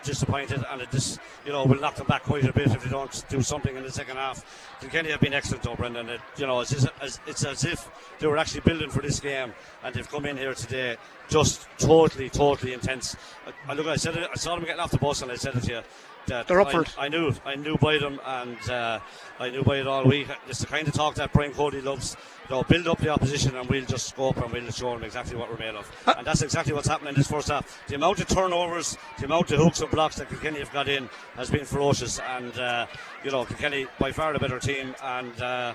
disappointed, 0.02 0.64
and 0.70 0.82
it 0.82 0.90
just, 0.90 1.20
you 1.44 1.52
know, 1.52 1.64
will 1.64 1.80
knock 1.80 1.96
them 1.96 2.06
back 2.06 2.22
quite 2.22 2.44
a 2.44 2.52
bit 2.52 2.68
if 2.68 2.82
they 2.82 2.90
don't 2.90 3.24
do 3.28 3.42
something 3.42 3.76
in 3.76 3.82
the 3.82 3.90
second 3.90 4.16
half. 4.16 4.44
Kilkenny 4.80 5.10
have 5.10 5.20
been 5.20 5.34
excellent, 5.34 5.62
though, 5.62 5.74
Brendan. 5.74 6.08
It, 6.08 6.20
you 6.36 6.46
know, 6.46 6.60
it's, 6.60 6.72
as, 7.00 7.20
it's 7.26 7.44
as 7.44 7.64
if 7.64 7.90
they 8.18 8.26
were 8.26 8.38
actually 8.38 8.60
building 8.60 8.90
for 8.90 9.02
this 9.02 9.20
game, 9.20 9.52
and 9.82 9.94
they've 9.94 10.10
come 10.10 10.26
in 10.26 10.36
here 10.36 10.54
today 10.54 10.96
just 11.28 11.66
totally, 11.78 12.28
totally 12.28 12.72
intense. 12.72 13.16
I, 13.46 13.72
I 13.72 13.74
look, 13.74 13.86
I 13.86 13.96
said 13.96 14.16
it, 14.16 14.28
I 14.30 14.36
saw 14.36 14.56
them 14.56 14.64
getting 14.64 14.80
off 14.80 14.90
the 14.90 14.98
bus, 14.98 15.22
and 15.22 15.30
I 15.30 15.36
said 15.36 15.54
it 15.56 15.62
to 15.64 15.72
you. 15.72 15.82
That 16.30 16.46
They're 16.46 16.60
up 16.60 16.70
for 16.70 16.78
I, 16.78 16.82
it. 16.82 16.94
I 16.96 17.08
knew, 17.08 17.34
I 17.44 17.56
knew 17.56 17.76
by 17.76 17.98
them, 17.98 18.20
and 18.24 18.70
uh, 18.70 19.00
I 19.40 19.50
knew 19.50 19.64
by 19.64 19.78
it 19.78 19.88
all 19.88 20.04
week. 20.04 20.28
It's 20.48 20.60
the 20.60 20.66
kind 20.66 20.86
of 20.86 20.94
talk 20.94 21.16
that 21.16 21.32
Brian 21.32 21.52
Cody 21.52 21.80
loves. 21.80 22.16
You 22.48 22.54
know, 22.54 22.62
build 22.62 22.86
up 22.86 22.98
the 22.98 23.08
opposition, 23.08 23.56
and 23.56 23.68
we'll 23.68 23.84
just 23.84 24.10
scope 24.10 24.36
and 24.36 24.52
we'll 24.52 24.70
show 24.70 24.94
them 24.94 25.02
exactly 25.02 25.36
what 25.36 25.50
we're 25.50 25.58
made 25.58 25.74
of. 25.74 25.90
And 26.06 26.24
that's 26.24 26.42
exactly 26.42 26.72
what's 26.72 26.86
happening 26.86 27.08
in 27.08 27.14
this 27.16 27.26
first 27.26 27.48
half. 27.48 27.82
The 27.88 27.96
amount 27.96 28.20
of 28.20 28.28
turnovers, 28.28 28.96
the 29.18 29.24
amount 29.24 29.50
of 29.50 29.58
hooks 29.58 29.80
and 29.80 29.90
blocks 29.90 30.16
that 30.16 30.28
Kilkenny 30.28 30.60
have 30.60 30.72
got 30.72 30.88
in 30.88 31.10
has 31.34 31.50
been 31.50 31.64
ferocious. 31.64 32.20
And 32.20 32.56
uh, 32.56 32.86
you 33.24 33.32
know, 33.32 33.44
Kilkenny 33.44 33.86
by 33.98 34.12
far 34.12 34.32
the 34.32 34.38
better 34.38 34.60
team, 34.60 34.94
and 35.02 35.42
uh, 35.42 35.74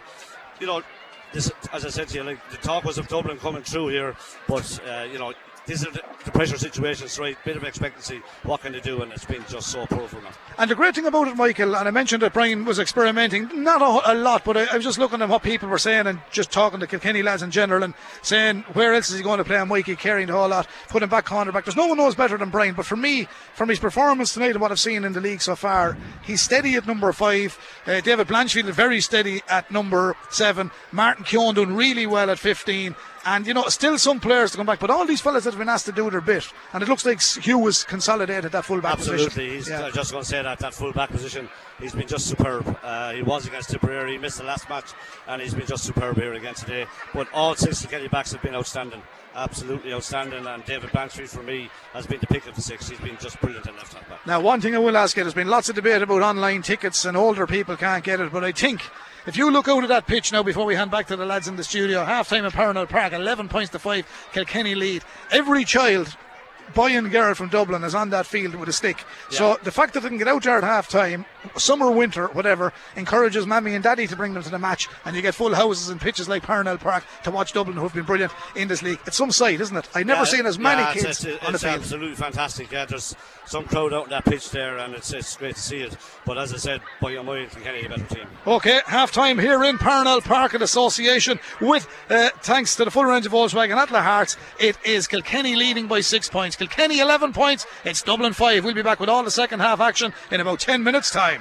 you 0.62 0.68
know. 0.68 0.82
This, 1.34 1.52
as 1.74 1.84
I 1.84 1.90
said 1.90 2.08
to 2.10 2.16
you, 2.16 2.24
like 2.24 2.50
the 2.50 2.56
talk 2.58 2.86
was 2.86 2.98
of 2.98 3.10
Dublin 3.10 3.38
coming 3.40 3.64
through 3.64 3.90
here, 3.90 4.16
but 4.48 4.80
uh, 4.88 5.06
you 5.12 5.20
know 5.20 5.34
these 5.66 5.86
are 5.86 5.92
the, 5.92 6.04
the 6.24 6.32
pressure 6.32 6.58
situations, 6.58 7.18
right? 7.18 7.38
Bit 7.44 7.58
of 7.58 7.64
expectancy. 7.64 8.22
What 8.44 8.62
can 8.62 8.74
they 8.74 8.80
do? 8.80 9.02
And 9.02 9.12
it's 9.12 9.26
been 9.26 9.44
just 9.48 9.68
so 9.68 9.86
poor 9.88 10.08
for 10.08 10.18
them. 10.18 10.32
And 10.58 10.70
the 10.70 10.76
great 10.76 10.96
thing 10.96 11.06
about 11.06 11.28
it, 11.28 11.36
Michael, 11.36 11.76
and 11.76 11.88
I 11.88 11.92
mentioned 11.92 12.22
that 12.22 12.34
Brian 12.34 12.66
was 12.66 12.80
experimenting, 12.80 13.64
not 13.64 13.82
a, 13.82 14.14
a 14.14 14.16
lot, 14.16 14.44
but 14.46 14.58
I, 14.58 14.66
I 14.66 14.76
was 14.76 14.84
just 14.84 15.00
looking 15.00 15.22
at 15.22 15.30
what 15.30 15.44
people 15.44 15.68
were 15.68 15.78
saying 15.78 16.08
and 16.08 16.20
just 16.32 16.52
talking 16.52 16.80
to 16.80 16.88
Kilkenny 16.88 17.24
lads 17.24 17.42
in 17.42 17.52
general 17.52 17.84
and 17.84 17.94
saying, 18.22 18.62
where 18.74 18.94
else 18.94 19.10
is 19.10 19.18
he 19.18 19.24
going 19.24 19.40
to 19.40 19.44
play 19.44 19.58
on 19.58 19.68
Mikey, 19.68 19.96
carrying 19.96 20.28
the 20.28 20.34
whole 20.34 20.48
lot, 20.48 20.68
put 20.90 21.04
him 21.04 21.10
back 21.10 21.26
cornerback. 21.26 21.66
There's 21.66 21.76
no 21.76 21.88
one 21.88 21.98
knows 21.98 22.16
better 22.16 22.38
than 22.38 22.50
Brian, 22.50 22.76
but 22.76 22.86
for 22.86 22.96
me, 22.96 23.28
from 23.54 23.70
his 23.70 23.80
performance 23.80 24.34
tonight 24.34 24.52
and 24.52 24.62
what 24.62 24.72
I've 24.72 24.80
seen 24.80 25.04
in 25.04 25.14
the 25.14 25.22
league 25.22 25.42
so 25.42 25.56
far, 25.56 25.98
he's 26.24 26.42
steady 26.42 26.76
at 26.76 26.86
number 26.86 27.12
five. 27.12 27.58
Uh, 27.88 28.02
David 28.02 28.28
Blanchfield 28.28 28.72
very 28.72 29.02
steady 29.02 29.42
at 29.50 29.72
number 29.72 30.16
seven. 30.30 30.72
Martin 30.92 31.26
Keoghan 31.26 31.56
doing 31.56 31.76
really 31.76 32.06
well 32.06 32.30
at 32.30 32.40
15. 32.40 32.96
And, 33.28 33.48
you 33.48 33.56
know, 33.56 33.64
still 33.70 33.98
some 33.98 34.20
players 34.20 34.52
to 34.52 34.58
come 34.58 34.68
back, 34.68 34.80
but 34.80 34.92
all 34.92 35.04
these 35.06 35.20
fellas 35.20 35.46
that 35.46 35.52
have 35.52 35.58
been 35.58 35.68
asked 35.68 35.88
to 35.88 35.92
do 35.92 36.12
their 36.12 36.22
bit. 36.22 36.48
And 36.74 36.84
it 36.84 36.88
looks 36.88 37.06
like 37.08 37.18
Huw 37.18 37.66
has 37.66 37.84
consolidated 37.84 38.52
that 38.52 38.66
full 38.66 38.82
back 38.82 38.94
Absolutely, 38.94 39.26
position. 39.26 39.54
he's 39.56 39.68
Yeah. 39.70 39.90
Just 39.90 40.12
going 40.12 40.24
to 40.24 40.30
say 40.30 40.44
that 40.44 40.60
that 40.60 40.76
full 40.76 40.94
back 40.94 41.10
position, 41.10 41.50
he's 41.80 41.94
been 41.94 42.08
just 42.08 42.28
superb. 42.28 42.78
Uh, 42.84 43.14
he 43.14 43.24
was 43.24 43.48
against 43.48 43.72
Tipperary, 43.72 44.12
he 44.12 44.18
missed 44.20 44.38
the 44.38 44.44
last 44.44 44.70
match, 44.70 44.92
and 45.28 45.42
he's 45.42 45.56
been 45.56 45.66
just 45.66 45.84
superb 45.86 46.18
here 46.18 46.34
again 46.36 46.54
today. 46.54 46.86
But 47.16 47.28
all 47.34 47.56
six 47.56 47.82
Kilkenny 47.82 48.10
backs 48.10 48.32
have 48.32 48.44
been 48.44 48.54
outstanding, 48.54 49.02
absolutely 49.34 49.92
outstanding. 49.92 50.46
And 50.46 50.64
David 50.64 50.92
Blanchfield 50.92 51.30
for 51.30 51.42
me 51.42 51.72
has 51.94 52.06
been 52.06 52.20
the 52.20 52.28
pick 52.28 52.46
of 52.46 52.54
the 52.56 52.62
six. 52.62 52.88
He's 52.90 53.00
been 53.00 53.18
just 53.18 53.42
brilliant 53.42 53.66
in 53.66 53.76
left 53.76 53.94
back. 54.08 54.24
Now, 54.28 54.40
one 54.40 54.62
thing 54.62 54.76
I 54.76 54.78
will 54.80 54.96
ask 54.98 55.18
you, 55.18 55.24
there's 55.24 55.34
been 55.34 55.48
lots 55.50 55.68
of 55.68 55.74
debate 55.74 56.04
about 56.04 56.22
online 56.22 56.62
tickets 56.62 57.06
and 57.06 57.18
older 57.18 57.48
people 57.48 57.76
can't 57.76 58.04
get 58.04 58.20
it, 58.20 58.32
but 58.32 58.44
I 58.44 58.52
think 58.52 58.82
if 59.28 59.38
you 59.38 59.50
look 59.52 59.68
out 59.68 59.84
at 59.84 59.90
that 59.90 60.08
pitch 60.08 60.32
now 60.32 60.44
before 60.44 60.66
we 60.66 60.76
hand 60.76 60.92
back 60.92 61.08
to 61.08 61.16
the 61.16 61.26
lads 61.26 61.48
in 61.48 61.56
the 61.56 61.64
studio, 61.64 62.04
half 62.04 62.30
time 62.30 62.46
at 62.46 62.54
Parnell 62.54 62.86
Park, 62.86 63.14
11 63.14 63.50
points 63.50 63.72
to 63.72 63.80
5, 63.80 64.30
Kilkenny 64.34 64.76
lead. 64.76 65.04
Every 65.32 65.66
child, 65.66 66.16
boy 66.74 66.96
and 66.98 67.12
girl 67.12 67.34
from 67.34 67.50
Dublin, 67.50 67.84
is 67.84 67.96
on 67.96 68.10
that 68.12 68.26
field 68.26 68.56
with 68.56 68.70
a 68.70 68.74
stick. 68.74 69.04
So 69.30 69.58
the 69.64 69.72
fact 69.72 69.94
that 69.94 70.02
they 70.02 70.10
can 70.10 70.18
get 70.18 70.28
out 70.28 70.44
there 70.44 70.58
at 70.58 70.64
half 70.64 70.88
time, 70.88 71.26
summer, 71.58 71.90
winter, 71.92 72.28
whatever, 72.28 72.74
encourages 72.96 73.46
mammy 73.46 73.74
and 73.76 73.84
daddy 73.84 74.08
to 74.08 74.16
bring 74.16 74.34
them 74.34 74.44
to 74.44 74.50
the 74.50 74.60
match, 74.60 74.88
and 75.06 75.16
you 75.16 75.22
get 75.22 75.36
full 75.36 75.54
houses 75.56 75.90
and 75.90 76.00
pitches 76.00 76.28
like 76.30 76.44
Parnell 76.44 76.78
Park 76.78 77.04
to 77.24 77.32
watch 77.32 77.54
Dublin, 77.54 77.76
who 77.78 77.84
have 77.84 77.94
been 77.94 78.04
brilliant 78.04 78.32
in 78.56 78.68
this 78.68 78.82
league. 78.84 79.00
It's 79.06 79.18
some 79.18 79.32
sight, 79.32 79.62
isn't 79.62 79.76
it? 79.78 79.88
I've 79.96 80.06
never 80.06 80.22
Yeah, 80.22 80.26
seen 80.26 80.46
as 80.46 80.58
many 80.60 80.82
yeah, 80.82 80.90
it's- 80.92 81.06
kids 81.06 81.26
it's, 81.26 81.46
on 81.46 81.52
the 81.52 81.56
it's 81.56 81.64
field. 81.64 81.76
absolutely 81.76 82.16
fantastic. 82.16 82.72
Yeah, 82.72 82.86
there's 82.86 83.16
some 83.46 83.66
crowd 83.66 83.94
out 83.94 84.06
in 84.06 84.10
that 84.12 84.26
pitch 84.26 84.50
there, 84.52 84.78
and 84.78 84.94
it's, 84.94 85.12
it's 85.14 85.36
great 85.38 85.56
to 85.56 85.62
see 85.62 85.82
it. 85.82 85.96
But 86.26 86.38
as 86.38 86.54
I 86.54 86.58
said, 86.58 86.82
by 87.02 87.12
a 87.12 87.24
mile, 87.24 87.46
Kilkenny 87.48 87.86
a 87.86 87.90
better 87.90 88.04
team. 88.16 88.28
Okay, 88.48 88.82
half 88.88 89.12
time 89.12 89.38
here 89.40 89.64
in 89.64 89.78
Parnell 89.78 90.22
Park 90.22 90.54
in 90.54 90.62
association 90.62 91.40
with, 91.62 91.88
uh, 92.10 92.30
thanks 92.42 92.76
to 92.78 92.86
the 92.86 92.92
full 92.92 93.06
range 93.06 93.26
of 93.26 93.32
Volkswagen 93.32 93.76
at 93.78 93.90
Lahart's, 93.90 94.38
it 94.60 94.78
is 94.84 95.08
Kilkenny 95.08 95.56
leading 95.56 95.88
by 95.88 96.02
six 96.02 96.30
points. 96.30 96.56
Kilkenny 96.56 97.00
11 97.00 97.34
points, 97.34 97.66
it's 97.84 98.02
Dublin 98.02 98.34
5. 98.34 98.64
We'll 98.64 98.74
be 98.74 98.82
back 98.82 99.00
with 99.00 99.10
all 99.10 99.24
the 99.24 99.32
second 99.32 99.60
half 99.60 99.80
action 99.80 100.14
in 100.32 100.42
about 100.42 100.60
10 100.60 100.84
minutes' 100.84 101.12
time. 101.12 101.35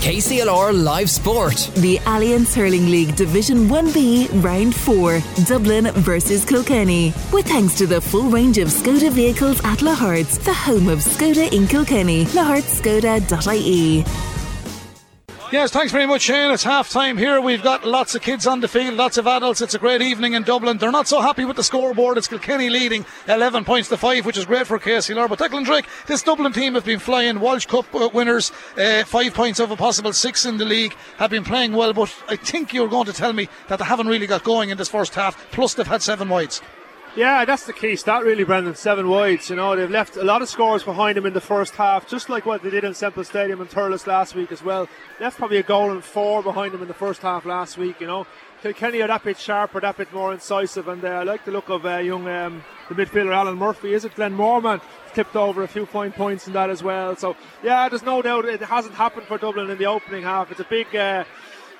KCLR 0.00 0.82
Live 0.82 1.10
Sport. 1.10 1.70
The 1.74 1.98
Allianz 1.98 2.54
Hurling 2.54 2.86
League 2.86 3.14
Division 3.16 3.68
1B 3.68 4.42
Round 4.42 4.74
4, 4.74 5.20
Dublin 5.44 5.90
versus 5.92 6.42
Kilkenny. 6.46 7.12
With 7.34 7.46
thanks 7.46 7.74
to 7.76 7.86
the 7.86 8.00
full 8.00 8.30
range 8.30 8.56
of 8.56 8.68
Skoda 8.68 9.12
vehicles 9.12 9.60
at 9.62 9.82
Lahart's, 9.82 10.38
the 10.38 10.54
home 10.54 10.88
of 10.88 11.00
Skoda 11.00 11.52
in 11.52 11.66
Kilkenny. 11.66 12.24
lahartskoda.ie. 12.24 14.04
Yes, 15.52 15.72
thanks 15.72 15.90
very 15.90 16.06
much, 16.06 16.22
Shane. 16.22 16.52
It's 16.52 16.62
half 16.62 16.90
time 16.90 17.18
here. 17.18 17.40
We've 17.40 17.62
got 17.62 17.84
lots 17.84 18.14
of 18.14 18.22
kids 18.22 18.46
on 18.46 18.60
the 18.60 18.68
field, 18.68 18.94
lots 18.94 19.18
of 19.18 19.26
adults. 19.26 19.60
It's 19.60 19.74
a 19.74 19.80
great 19.80 20.00
evening 20.00 20.34
in 20.34 20.44
Dublin. 20.44 20.78
They're 20.78 20.92
not 20.92 21.08
so 21.08 21.20
happy 21.20 21.44
with 21.44 21.56
the 21.56 21.64
scoreboard. 21.64 22.18
It's 22.18 22.28
Kilkenny 22.28 22.70
leading 22.70 23.04
11 23.26 23.64
points 23.64 23.88
to 23.88 23.96
5, 23.96 24.24
which 24.24 24.36
is 24.36 24.44
great 24.44 24.68
for 24.68 24.78
KCLR. 24.78 25.28
But 25.28 25.40
Declan 25.40 25.64
Drake, 25.64 25.86
this 26.06 26.22
Dublin 26.22 26.52
team 26.52 26.74
have 26.74 26.84
been 26.84 27.00
flying. 27.00 27.40
Walsh 27.40 27.66
Cup 27.66 27.92
uh, 27.92 28.08
winners, 28.14 28.52
uh, 28.78 29.02
five 29.04 29.34
points 29.34 29.58
of 29.58 29.72
a 29.72 29.76
possible 29.76 30.12
six 30.12 30.46
in 30.46 30.56
the 30.56 30.64
league, 30.64 30.94
have 31.16 31.30
been 31.30 31.42
playing 31.42 31.72
well. 31.72 31.92
But 31.92 32.14
I 32.28 32.36
think 32.36 32.72
you're 32.72 32.86
going 32.86 33.06
to 33.06 33.12
tell 33.12 33.32
me 33.32 33.48
that 33.66 33.80
they 33.80 33.84
haven't 33.84 34.06
really 34.06 34.28
got 34.28 34.44
going 34.44 34.70
in 34.70 34.78
this 34.78 34.88
first 34.88 35.16
half. 35.16 35.50
Plus, 35.50 35.74
they've 35.74 35.84
had 35.84 36.00
seven 36.00 36.28
wides. 36.28 36.62
Yeah, 37.16 37.44
that's 37.44 37.66
the 37.66 37.72
key 37.72 37.96
stat, 37.96 38.22
really, 38.22 38.44
Brendan. 38.44 38.76
Seven 38.76 39.08
wides. 39.08 39.50
You 39.50 39.56
know, 39.56 39.74
they've 39.74 39.90
left 39.90 40.16
a 40.16 40.22
lot 40.22 40.42
of 40.42 40.48
scores 40.48 40.84
behind 40.84 41.16
them 41.16 41.26
in 41.26 41.32
the 41.32 41.40
first 41.40 41.74
half, 41.74 42.08
just 42.08 42.28
like 42.28 42.46
what 42.46 42.62
they 42.62 42.70
did 42.70 42.84
in 42.84 42.94
Semple 42.94 43.24
Stadium 43.24 43.60
and 43.60 43.68
Thurles 43.68 44.06
last 44.06 44.36
week 44.36 44.52
as 44.52 44.62
well. 44.62 44.88
Left 45.18 45.36
probably 45.36 45.56
a 45.56 45.64
goal 45.64 45.90
and 45.90 46.04
four 46.04 46.40
behind 46.40 46.72
them 46.72 46.82
in 46.82 46.88
the 46.88 46.94
first 46.94 47.22
half 47.22 47.44
last 47.44 47.76
week. 47.76 48.00
You 48.00 48.06
know, 48.06 48.28
Kilkenny 48.62 49.02
are 49.02 49.08
that 49.08 49.24
bit 49.24 49.38
sharper, 49.38 49.80
that 49.80 49.96
bit 49.96 50.12
more 50.12 50.32
incisive, 50.32 50.86
and 50.86 51.04
uh, 51.04 51.08
I 51.08 51.22
like 51.24 51.44
the 51.44 51.50
look 51.50 51.68
of 51.68 51.84
uh, 51.84 51.96
young 51.96 52.28
um, 52.28 52.62
the 52.88 52.94
midfielder 52.94 53.34
Alan 53.34 53.58
Murphy. 53.58 53.92
Is 53.92 54.04
it 54.04 54.14
Glenmore 54.14 54.62
man? 54.62 54.80
Tipped 55.12 55.34
over 55.34 55.64
a 55.64 55.68
few 55.68 55.86
fine 55.86 56.12
points 56.12 56.46
in 56.46 56.52
that 56.52 56.70
as 56.70 56.84
well. 56.84 57.16
So 57.16 57.34
yeah, 57.64 57.88
there's 57.88 58.04
no 58.04 58.22
doubt 58.22 58.44
it 58.44 58.60
hasn't 58.60 58.94
happened 58.94 59.26
for 59.26 59.36
Dublin 59.36 59.68
in 59.68 59.78
the 59.78 59.86
opening 59.86 60.22
half. 60.22 60.52
It's 60.52 60.60
a 60.60 60.64
big. 60.64 60.94
Uh, 60.94 61.24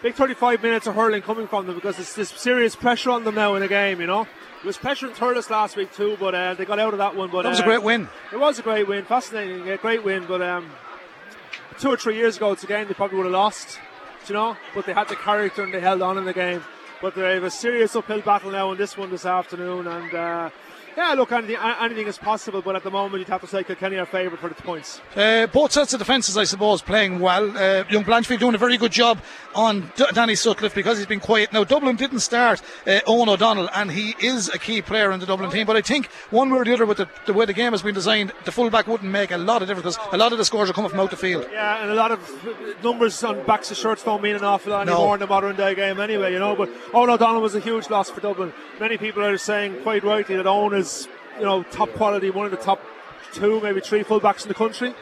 big 0.02 0.14
35 0.14 0.62
minutes 0.62 0.86
of 0.86 0.94
hurling 0.94 1.20
coming 1.20 1.46
from 1.46 1.66
them 1.66 1.74
because 1.74 1.98
it's 1.98 2.14
this 2.14 2.30
serious 2.30 2.74
pressure 2.74 3.10
on 3.10 3.22
them 3.22 3.34
now 3.34 3.54
in 3.54 3.60
the 3.60 3.68
game, 3.68 4.00
you 4.00 4.06
know. 4.06 4.26
It 4.60 4.66
was 4.66 4.76
pressure 4.76 5.06
in 5.06 5.14
Thurles 5.14 5.48
last 5.48 5.74
week 5.74 5.90
too, 5.94 6.18
but 6.20 6.34
uh, 6.34 6.52
they 6.52 6.66
got 6.66 6.78
out 6.78 6.92
of 6.92 6.98
that 6.98 7.16
one. 7.16 7.30
But 7.30 7.42
that 7.42 7.48
was 7.48 7.60
uh, 7.60 7.62
a 7.62 7.66
great 7.66 7.82
win. 7.82 8.08
It 8.30 8.38
was 8.38 8.58
a 8.58 8.62
great 8.62 8.86
win, 8.86 9.06
fascinating, 9.06 9.66
a 9.70 9.78
great 9.78 10.04
win. 10.04 10.26
But 10.28 10.42
um, 10.42 10.70
two 11.78 11.88
or 11.88 11.96
three 11.96 12.16
years 12.16 12.36
ago, 12.36 12.52
it's 12.52 12.62
a 12.62 12.66
game 12.66 12.86
they 12.86 12.92
probably 12.92 13.16
would 13.16 13.24
have 13.24 13.32
lost, 13.32 13.80
you 14.28 14.34
know. 14.34 14.58
But 14.74 14.84
they 14.84 14.92
had 14.92 15.08
the 15.08 15.16
character 15.16 15.62
and 15.62 15.72
they 15.72 15.80
held 15.80 16.02
on 16.02 16.18
in 16.18 16.26
the 16.26 16.34
game. 16.34 16.62
But 17.00 17.14
they 17.14 17.34
have 17.34 17.44
a 17.44 17.50
serious 17.50 17.96
uphill 17.96 18.20
battle 18.20 18.50
now 18.50 18.70
in 18.72 18.76
this 18.76 18.98
one 18.98 19.10
this 19.10 19.24
afternoon, 19.24 19.86
and 19.86 20.14
uh, 20.14 20.50
yeah, 20.96 21.14
look, 21.14 21.32
anything, 21.32 21.56
anything 21.56 22.06
is 22.06 22.18
possible, 22.18 22.62
but 22.62 22.76
at 22.76 22.82
the 22.82 22.90
moment 22.90 23.20
you'd 23.20 23.28
have 23.28 23.40
to 23.40 23.46
say 23.46 23.64
Kilkenny 23.64 23.96
are 23.96 24.06
favourite 24.06 24.40
for 24.40 24.48
the 24.48 24.54
points. 24.54 25.00
Uh, 25.16 25.46
both 25.46 25.72
sets 25.72 25.92
of 25.92 25.98
defences, 25.98 26.36
I 26.36 26.44
suppose, 26.44 26.82
playing 26.82 27.20
well. 27.20 27.56
Uh, 27.56 27.84
young 27.88 28.04
Blanchfield 28.04 28.40
doing 28.40 28.54
a 28.54 28.58
very 28.58 28.76
good 28.76 28.92
job 28.92 29.20
on 29.54 29.92
D- 29.96 30.04
Danny 30.12 30.34
Sutcliffe 30.34 30.74
because 30.74 30.98
he's 30.98 31.06
been 31.06 31.20
quiet. 31.20 31.52
Now, 31.52 31.64
Dublin 31.64 31.96
didn't 31.96 32.20
start 32.20 32.60
uh, 32.86 33.00
Eoghan 33.06 33.28
O'Donnell, 33.28 33.68
and 33.74 33.90
he 33.90 34.14
is 34.20 34.48
a 34.48 34.58
key 34.58 34.82
player 34.82 35.12
in 35.12 35.20
the 35.20 35.26
Dublin 35.26 35.50
team, 35.50 35.66
but 35.66 35.76
I 35.76 35.80
think 35.80 36.06
one 36.30 36.50
way 36.50 36.58
or 36.58 36.64
the 36.64 36.74
other, 36.74 36.86
with 36.86 36.98
the, 36.98 37.08
the 37.26 37.32
way 37.32 37.44
the 37.46 37.52
game 37.52 37.72
has 37.72 37.82
been 37.82 37.94
designed, 37.94 38.32
the 38.44 38.52
fullback 38.52 38.86
wouldn't 38.86 39.10
make 39.10 39.30
a 39.30 39.38
lot 39.38 39.62
of 39.62 39.68
difference 39.68 39.96
because 39.96 40.14
a 40.14 40.16
lot 40.16 40.32
of 40.32 40.38
the 40.38 40.44
scores 40.44 40.70
are 40.70 40.72
coming 40.72 40.90
from 40.90 41.00
out 41.00 41.10
the 41.10 41.16
field. 41.16 41.46
Yeah, 41.52 41.82
and 41.82 41.90
a 41.90 41.94
lot 41.94 42.10
of 42.10 42.20
numbers 42.82 43.22
on 43.24 43.44
backs 43.46 43.70
of 43.70 43.76
shirts 43.76 44.02
don't 44.02 44.22
mean 44.22 44.36
an 44.36 44.44
awful 44.44 44.72
lot 44.72 44.88
anymore 44.88 45.08
no. 45.08 45.14
in 45.14 45.20
the 45.20 45.26
modern 45.26 45.56
day 45.56 45.74
game 45.74 46.00
anyway, 46.00 46.32
you 46.32 46.38
know. 46.38 46.56
But 46.56 46.68
Eoghan 46.92 47.14
O'Donnell 47.14 47.42
was 47.42 47.54
a 47.54 47.60
huge 47.60 47.90
loss 47.90 48.10
for 48.10 48.20
Dublin. 48.20 48.52
Many 48.78 48.98
people 48.98 49.22
are 49.24 49.38
saying 49.38 49.82
quite 49.82 50.04
rightly 50.04 50.36
that 50.36 50.46
Eoghan 50.46 50.79
is 50.80 51.08
you 51.36 51.44
know, 51.44 51.62
top 51.62 51.90
quality, 51.94 52.30
one 52.30 52.46
of 52.46 52.50
the 52.50 52.58
top 52.58 52.80
two, 53.32 53.60
maybe 53.60 53.80
three 53.80 54.02
fullbacks 54.02 54.42
in 54.42 54.48
the 54.48 54.54
country. 54.54 54.94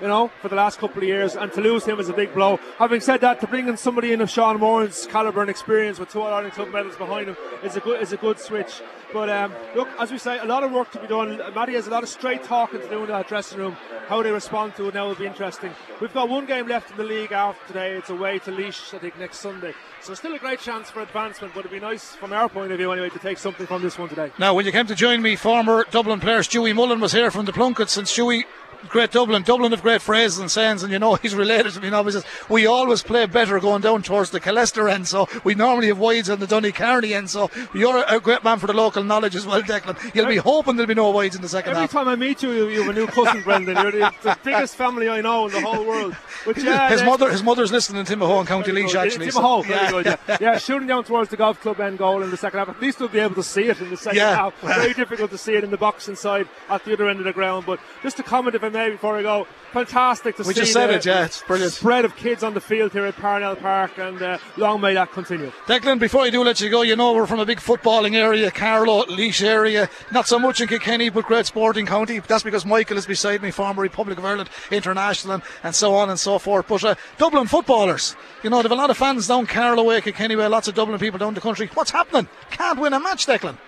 You 0.00 0.08
know, 0.08 0.30
for 0.42 0.48
the 0.48 0.56
last 0.56 0.78
couple 0.78 0.98
of 0.98 1.08
years, 1.08 1.36
and 1.36 1.50
to 1.54 1.62
lose 1.62 1.86
him 1.86 1.98
is 1.98 2.10
a 2.10 2.12
big 2.12 2.34
blow. 2.34 2.58
Having 2.78 3.00
said 3.00 3.22
that, 3.22 3.40
to 3.40 3.46
bring 3.46 3.66
in 3.66 3.78
somebody 3.78 4.12
in 4.12 4.20
of 4.20 4.28
Sean 4.28 4.60
Moran's 4.60 5.06
calibre 5.06 5.40
and 5.40 5.48
experience 5.48 5.98
with 5.98 6.10
two 6.10 6.20
All 6.20 6.32
Ireland 6.32 6.52
Club 6.52 6.68
medals 6.70 6.96
behind 6.96 7.28
him 7.28 7.36
is 7.64 7.76
a 7.76 7.80
good 7.80 8.02
is 8.02 8.12
a 8.12 8.18
good 8.18 8.38
switch. 8.38 8.82
But 9.12 9.30
um, 9.30 9.54
look, 9.74 9.88
as 9.98 10.12
we 10.12 10.18
say, 10.18 10.38
a 10.38 10.44
lot 10.44 10.64
of 10.64 10.72
work 10.72 10.90
to 10.92 11.00
be 11.00 11.06
done. 11.06 11.40
Matty 11.54 11.74
has 11.74 11.86
a 11.86 11.90
lot 11.90 12.02
of 12.02 12.10
straight 12.10 12.44
talking 12.44 12.80
to 12.80 12.88
do 12.90 13.04
in 13.04 13.08
that 13.08 13.28
dressing 13.28 13.58
room. 13.58 13.76
How 14.08 14.22
they 14.22 14.30
respond 14.30 14.76
to 14.76 14.88
it 14.88 14.94
now 14.94 15.08
will 15.08 15.14
be 15.14 15.26
interesting. 15.26 15.72
We've 16.00 16.12
got 16.12 16.28
one 16.28 16.44
game 16.44 16.68
left 16.68 16.90
in 16.90 16.96
the 16.96 17.04
league 17.04 17.32
after 17.32 17.66
today. 17.68 17.96
It's 17.96 18.10
away 18.10 18.38
to 18.40 18.50
Laois, 18.50 18.94
I 18.94 18.98
think, 18.98 19.18
next 19.18 19.38
Sunday. 19.38 19.72
So 20.02 20.14
still 20.14 20.34
a 20.34 20.38
great 20.38 20.60
chance 20.60 20.90
for 20.90 21.00
advancement, 21.00 21.54
but 21.54 21.60
it'd 21.60 21.72
be 21.72 21.80
nice 21.80 22.14
from 22.14 22.32
our 22.32 22.48
point 22.48 22.70
of 22.70 22.78
view 22.78 22.92
anyway 22.92 23.08
to 23.10 23.18
take 23.18 23.38
something 23.38 23.66
from 23.66 23.82
this 23.82 23.98
one 23.98 24.08
today. 24.08 24.30
Now, 24.38 24.54
when 24.54 24.66
you 24.66 24.72
came 24.72 24.86
to 24.86 24.94
join 24.94 25.22
me, 25.22 25.34
former 25.34 25.84
Dublin 25.90 26.20
player 26.20 26.40
Stewie 26.40 26.74
Mullen 26.74 27.00
was 27.00 27.12
here 27.12 27.30
from 27.30 27.46
the 27.46 27.52
Plunkets, 27.52 27.96
and 27.96 28.06
Stewie 28.06 28.44
great 28.88 29.10
Dublin. 29.10 29.42
Dublin 29.42 29.72
of 29.72 29.82
great 29.82 30.02
phrases 30.02 30.38
and 30.38 30.50
sayings, 30.50 30.82
and 30.82 30.92
you 30.92 30.98
know 30.98 31.14
he's 31.22 31.34
related 31.34 31.72
to 31.72 31.80
me 31.80 31.90
now. 31.90 32.02
He 32.04 32.12
says 32.12 32.24
we 32.48 32.66
always 32.66 33.02
play 33.02 33.26
better 33.26 33.58
going 33.60 33.82
down 33.82 34.02
towards 34.02 34.30
the 34.30 34.40
Killester 34.40 34.90
end, 34.90 35.08
so 35.08 35.28
we 35.44 35.54
normally 35.54 35.88
have 35.88 35.98
wides 35.98 36.30
on 36.30 36.40
the 36.40 36.46
Donnycarney 36.46 37.12
end. 37.12 37.30
So 37.30 37.50
you're 37.74 38.04
a 38.08 38.20
great 38.20 38.44
man 38.44 38.58
for 38.58 38.66
the 38.66 38.72
local 38.72 39.02
knowledge 39.02 39.34
as 39.36 39.46
well, 39.46 39.62
Declan. 39.62 40.14
You'll 40.14 40.26
be 40.26 40.36
hoping 40.36 40.76
there'll 40.76 40.88
be 40.88 40.94
no 40.94 41.10
wides 41.10 41.36
in 41.36 41.42
the 41.42 41.48
second 41.48 41.70
Every 41.70 41.82
half. 41.82 41.94
Every 41.94 42.04
time 42.04 42.08
I 42.08 42.16
meet 42.16 42.42
you, 42.42 42.68
you 42.68 42.82
have 42.82 42.96
a 42.96 42.98
new 42.98 43.06
cousin, 43.06 43.42
Brendan. 43.42 43.76
You're 43.76 43.92
the, 43.92 44.14
the, 44.22 44.38
biggest 44.44 44.76
family 44.76 45.08
I 45.08 45.20
know 45.20 45.46
in 45.46 45.52
the 45.52 45.60
whole 45.60 45.84
world. 45.84 46.16
Yeah, 46.56 46.88
his 46.88 47.02
mother, 47.02 47.30
his 47.30 47.42
mother's 47.42 47.72
listening 47.72 48.00
in 48.00 48.06
Timahoe 48.06 48.40
in 48.40 48.46
County 48.46 48.72
Laois, 48.72 48.94
actually. 48.94 49.28
Timahoe, 49.28 49.62
so. 49.62 49.68
very 49.68 49.80
yeah. 49.80 49.90
good. 49.90 50.06
Yeah. 50.06 50.36
yeah, 50.40 50.58
shooting 50.58 50.86
down 50.86 51.04
towards 51.04 51.30
the 51.30 51.36
golf 51.36 51.60
club 51.60 51.80
end 51.80 51.98
goal 51.98 52.22
in 52.22 52.30
the 52.30 52.36
second 52.36 52.58
half. 52.58 52.68
At 52.68 52.80
least 52.80 53.00
we'll 53.00 53.08
be 53.08 53.18
able 53.18 53.34
to 53.36 53.42
see 53.42 53.64
it 53.64 53.80
in 53.80 53.90
the 53.90 53.96
second 53.96 54.18
yeah. 54.18 54.36
half. 54.36 54.60
Very 54.60 54.94
difficult 54.94 55.30
to 55.30 55.38
see 55.38 55.54
it 55.54 55.64
in 55.64 55.70
the 55.70 55.76
box 55.76 56.08
inside 56.08 56.48
at 56.68 56.84
the 56.84 56.92
other 56.92 57.08
end 57.08 57.18
of 57.18 57.24
the 57.24 57.32
ground. 57.32 57.66
But 57.66 57.80
just 58.02 58.18
a 58.18 58.22
comment, 58.22 58.54
if 58.54 58.62
I 58.66 58.68
may, 58.68 58.90
before 58.90 59.16
I 59.16 59.22
go 59.22 59.46
fantastic 59.72 60.36
to 60.36 60.42
we 60.42 60.54
see. 60.54 60.60
We 60.60 60.62
just 60.62 60.72
said 60.72 60.90
it, 60.90 61.04
yeah, 61.04 61.26
it's 61.26 61.42
brilliant. 61.42 61.72
Spread 61.72 62.04
of 62.04 62.16
kids 62.16 62.42
on 62.42 62.54
the 62.54 62.60
field 62.60 62.92
here 62.92 63.04
at 63.04 63.14
Parnell 63.16 63.56
Park, 63.56 63.98
and 63.98 64.20
uh, 64.20 64.38
long 64.56 64.80
may 64.80 64.94
that 64.94 65.12
continue. 65.12 65.52
Declan, 65.66 65.98
before 65.98 66.22
I 66.22 66.30
do 66.30 66.42
let 66.42 66.60
you 66.60 66.70
go, 66.70 66.82
you 66.82 66.96
know 66.96 67.12
we're 67.12 67.26
from 67.26 67.40
a 67.40 67.46
big 67.46 67.58
footballing 67.58 68.14
area, 68.14 68.50
Carlow, 68.50 69.04
Laois 69.06 69.42
area, 69.42 69.88
not 70.12 70.26
so 70.26 70.38
much 70.38 70.60
in 70.60 70.68
Kilkenny, 70.68 71.08
but 71.10 71.26
great 71.26 71.46
sporting 71.46 71.86
county. 71.86 72.18
That's 72.18 72.42
because 72.42 72.64
Michael 72.64 72.96
is 72.96 73.06
beside 73.06 73.42
me, 73.42 73.50
former 73.50 73.82
Republic 73.82 74.18
of 74.18 74.24
Ireland 74.24 74.50
international, 74.70 75.34
and, 75.34 75.42
and 75.62 75.74
so 75.74 75.94
on 75.94 76.10
and 76.10 76.18
so 76.18 76.38
forth. 76.38 76.66
But 76.68 76.82
uh, 76.84 76.94
Dublin 77.18 77.46
footballers, 77.46 78.16
you 78.42 78.50
know, 78.50 78.62
they've 78.62 78.72
a 78.72 78.74
lot 78.74 78.90
of 78.90 78.96
fans 78.96 79.28
down 79.28 79.46
Carlow 79.46 79.84
way, 79.84 80.00
Kilkenny 80.00 80.36
way, 80.36 80.46
lots 80.46 80.68
of 80.68 80.74
Dublin 80.74 80.98
people 80.98 81.18
down 81.18 81.34
the 81.34 81.40
country. 81.40 81.70
What's 81.74 81.90
happening? 81.90 82.28
Can't 82.50 82.80
win 82.80 82.92
a 82.92 83.00
match, 83.00 83.26
Declan. 83.26 83.58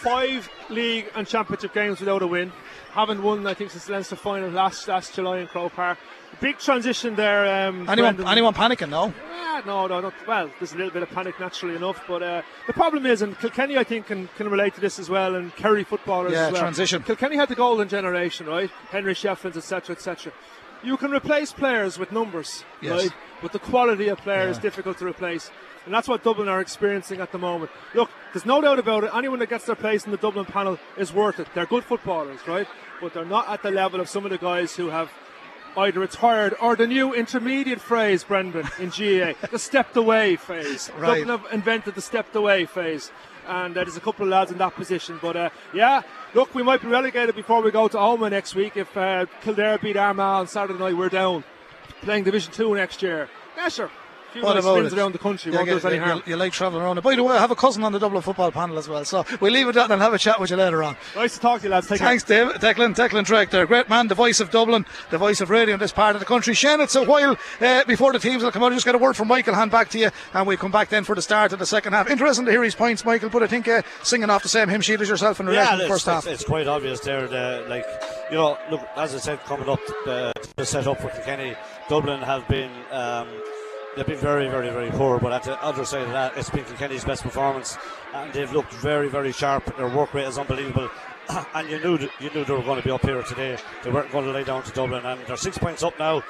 Five 0.00 0.50
league 0.74 1.10
and 1.14 1.26
championship 1.26 1.72
games 1.72 2.00
without 2.00 2.22
a 2.22 2.26
win 2.26 2.52
haven't 2.94 3.22
won, 3.22 3.44
I 3.46 3.54
think, 3.54 3.72
since 3.72 3.86
the 3.86 3.92
Leinster 3.92 4.16
final 4.16 4.50
last 4.50 4.86
last 4.86 5.14
July 5.14 5.38
in 5.38 5.48
Croke 5.48 5.72
Park. 5.72 5.98
Big 6.40 6.58
transition 6.58 7.16
there. 7.16 7.66
Um, 7.66 7.88
anyone, 7.88 8.26
anyone 8.26 8.54
panicking? 8.54 8.88
No. 8.88 9.12
Yeah, 9.28 9.62
no, 9.66 9.86
no, 9.86 10.00
not, 10.00 10.14
well. 10.26 10.50
There's 10.58 10.72
a 10.72 10.76
little 10.76 10.92
bit 10.92 11.02
of 11.02 11.10
panic 11.10 11.38
naturally 11.38 11.74
enough, 11.74 12.02
but 12.06 12.22
uh, 12.22 12.42
the 12.66 12.72
problem 12.72 13.04
is, 13.06 13.22
and 13.22 13.38
Kilkenny, 13.38 13.76
I 13.76 13.84
think, 13.84 14.06
can, 14.06 14.28
can 14.36 14.48
relate 14.48 14.74
to 14.74 14.80
this 14.80 14.98
as 14.98 15.10
well, 15.10 15.34
and 15.34 15.54
Kerry 15.56 15.84
footballers 15.84 16.32
yeah, 16.32 16.46
as 16.46 16.52
well. 16.52 16.62
transition. 16.62 17.02
Kilkenny 17.02 17.36
had 17.36 17.48
the 17.48 17.54
golden 17.54 17.88
generation, 17.88 18.46
right? 18.46 18.70
Henry 18.90 19.14
Shefflins, 19.14 19.56
etc., 19.56 19.96
etc. 19.96 20.32
You 20.82 20.96
can 20.96 21.12
replace 21.12 21.52
players 21.52 21.98
with 21.98 22.12
numbers, 22.12 22.64
yes. 22.80 23.02
right? 23.02 23.12
But 23.44 23.52
the 23.52 23.58
quality 23.58 24.08
of 24.08 24.16
player 24.22 24.44
yeah. 24.44 24.52
is 24.52 24.56
difficult 24.56 24.96
to 25.00 25.06
replace. 25.06 25.50
And 25.84 25.92
that's 25.92 26.08
what 26.08 26.24
Dublin 26.24 26.48
are 26.48 26.62
experiencing 26.62 27.20
at 27.20 27.30
the 27.30 27.36
moment. 27.36 27.70
Look, 27.92 28.08
there's 28.32 28.46
no 28.46 28.62
doubt 28.62 28.78
about 28.78 29.04
it. 29.04 29.10
Anyone 29.14 29.38
that 29.40 29.50
gets 29.50 29.66
their 29.66 29.76
place 29.76 30.06
in 30.06 30.12
the 30.12 30.16
Dublin 30.16 30.46
panel 30.46 30.78
is 30.96 31.12
worth 31.12 31.38
it. 31.38 31.48
They're 31.54 31.66
good 31.66 31.84
footballers, 31.84 32.40
right? 32.48 32.66
But 33.02 33.12
they're 33.12 33.26
not 33.26 33.50
at 33.50 33.62
the 33.62 33.70
level 33.70 34.00
of 34.00 34.08
some 34.08 34.24
of 34.24 34.30
the 34.30 34.38
guys 34.38 34.76
who 34.76 34.88
have 34.88 35.12
either 35.76 36.00
retired 36.00 36.54
or 36.58 36.74
the 36.74 36.86
new 36.86 37.12
intermediate 37.12 37.82
phrase, 37.82 38.24
Brendan, 38.24 38.66
in 38.78 38.88
GAA, 38.88 39.34
the 39.50 39.58
stepped 39.58 39.94
away 39.98 40.36
phase. 40.36 40.90
Right. 40.96 41.18
Dublin 41.18 41.28
have 41.28 41.52
invented 41.52 41.96
the 41.96 42.00
stepped 42.00 42.34
away 42.34 42.64
phase. 42.64 43.12
And 43.46 43.76
uh, 43.76 43.84
there's 43.84 43.98
a 43.98 44.00
couple 44.00 44.24
of 44.24 44.30
lads 44.30 44.52
in 44.52 44.56
that 44.56 44.74
position. 44.74 45.18
But 45.20 45.36
uh, 45.36 45.50
yeah, 45.74 46.00
look, 46.32 46.54
we 46.54 46.62
might 46.62 46.80
be 46.80 46.88
relegated 46.88 47.34
before 47.34 47.60
we 47.60 47.70
go 47.70 47.88
to 47.88 47.98
Omagh 47.98 48.30
next 48.30 48.54
week. 48.54 48.78
If 48.78 48.96
uh, 48.96 49.26
Kildare 49.42 49.76
beat 49.76 49.98
Armagh 49.98 50.40
on 50.40 50.46
Saturday 50.46 50.78
night, 50.78 50.96
we're 50.96 51.10
down. 51.10 51.44
Playing 52.04 52.24
Division 52.24 52.52
2 52.52 52.74
next 52.74 53.02
year. 53.02 53.30
Sure 53.70 53.90
few 54.34 54.42
what 54.42 54.54
nice 54.54 54.64
about 54.64 54.84
it? 54.84 54.92
around 54.92 55.12
the 55.12 55.18
country. 55.18 55.52
Yeah, 55.52 55.64
get, 55.64 55.84
any 55.84 55.96
harm. 55.96 56.18
You, 56.26 56.32
you, 56.32 56.36
like 56.36 56.52
travelling 56.52 56.82
around. 56.82 57.02
By 57.02 57.14
the 57.14 57.22
way, 57.22 57.36
I 57.36 57.40
have 57.40 57.50
a 57.50 57.56
cousin 57.56 57.84
on 57.84 57.92
the 57.92 57.98
Dublin 57.98 58.20
football 58.20 58.50
panel 58.50 58.76
as 58.76 58.88
well, 58.88 59.04
so 59.04 59.24
we'll 59.40 59.52
leave 59.52 59.68
it 59.68 59.76
at 59.76 59.88
that 59.88 59.90
and 59.92 60.02
have 60.02 60.12
a 60.12 60.18
chat 60.18 60.40
with 60.40 60.50
you 60.50 60.56
later 60.56 60.82
on. 60.82 60.96
Nice 61.14 61.34
to 61.34 61.40
talk 61.40 61.60
to 61.60 61.66
you, 61.66 61.70
lads. 61.70 61.86
Take 61.86 62.00
Thanks, 62.00 62.24
care. 62.24 62.46
Dave. 62.46 62.60
Declan, 62.60 62.94
Declan 62.94 63.24
Drake 63.24 63.50
there. 63.50 63.66
Great 63.66 63.88
man, 63.88 64.08
the 64.08 64.14
voice 64.14 64.40
of 64.40 64.50
Dublin, 64.50 64.84
the 65.10 65.18
voice 65.18 65.40
of 65.40 65.50
radio 65.50 65.74
in 65.74 65.80
this 65.80 65.92
part 65.92 66.16
of 66.16 66.20
the 66.20 66.26
country. 66.26 66.52
Shane, 66.52 66.80
it's 66.80 66.94
a 66.96 67.04
while 67.04 67.36
uh, 67.60 67.84
before 67.84 68.12
the 68.12 68.18
teams 68.18 68.42
will 68.42 68.50
come 68.50 68.62
out. 68.64 68.72
I 68.72 68.74
just 68.74 68.84
get 68.84 68.94
a 68.94 68.98
word 68.98 69.16
from 69.16 69.28
Michael, 69.28 69.54
hand 69.54 69.70
back 69.70 69.88
to 69.90 69.98
you, 69.98 70.10
and 70.32 70.46
we'll 70.46 70.56
come 70.56 70.72
back 70.72 70.88
then 70.88 71.04
for 71.04 71.14
the 71.14 71.22
start 71.22 71.52
of 71.52 71.60
the 71.60 71.66
second 71.66 71.92
half. 71.92 72.10
Interesting 72.10 72.44
to 72.46 72.50
hear 72.50 72.62
his 72.62 72.74
points, 72.74 73.04
Michael, 73.04 73.30
but 73.30 73.42
I 73.42 73.46
think 73.46 73.68
uh, 73.68 73.82
singing 74.02 74.30
off 74.30 74.42
the 74.42 74.48
same 74.48 74.68
hymn 74.68 74.80
sheet 74.80 75.00
as 75.00 75.08
yourself 75.08 75.40
in 75.40 75.46
the 75.46 75.52
yeah, 75.52 75.76
the 75.76 75.86
first 75.86 76.06
half. 76.06 76.26
It's, 76.26 76.40
it's 76.40 76.44
quite 76.44 76.66
obvious 76.66 77.00
there. 77.00 77.28
The, 77.28 77.64
like, 77.68 77.86
you 78.30 78.36
know, 78.36 78.58
look, 78.70 78.80
as 78.96 79.14
I 79.14 79.18
said, 79.18 79.40
coming 79.44 79.68
up, 79.68 79.80
uh, 80.06 80.32
the 80.56 80.66
set 80.66 80.86
up 80.86 81.00
for 81.00 81.08
Kilkenny, 81.10 81.54
Dublin 81.88 82.20
have 82.20 82.46
been. 82.48 82.70
Um, 82.90 83.28
they've 83.96 84.06
been 84.06 84.16
very, 84.16 84.48
very, 84.48 84.70
very 84.70 84.90
poor. 84.90 85.18
But 85.18 85.32
at 85.32 85.42
the 85.44 85.62
other 85.62 85.84
side 85.84 86.02
of 86.02 86.10
that, 86.10 86.36
it's 86.36 86.50
been 86.50 86.64
Kilkenny's 86.64 87.04
best 87.04 87.22
performance, 87.22 87.78
and 88.14 88.32
they've 88.32 88.52
looked 88.52 88.72
very, 88.74 89.08
very 89.08 89.32
sharp. 89.32 89.76
Their 89.76 89.88
work 89.88 90.14
rate 90.14 90.26
is 90.26 90.38
unbelievable. 90.38 90.90
and 91.54 91.68
you 91.70 91.78
knew 91.78 91.98
you 92.20 92.30
knew 92.30 92.44
they 92.44 92.52
were 92.52 92.62
going 92.62 92.80
to 92.80 92.84
be 92.84 92.90
up 92.90 93.02
here 93.02 93.22
today. 93.22 93.56
They 93.82 93.90
weren't 93.90 94.10
going 94.12 94.24
to 94.26 94.32
lay 94.32 94.44
down 94.44 94.62
to 94.62 94.72
Dublin, 94.72 95.04
and 95.04 95.20
they're 95.26 95.36
six 95.36 95.58
points 95.58 95.82
up 95.82 95.98
now. 95.98 96.22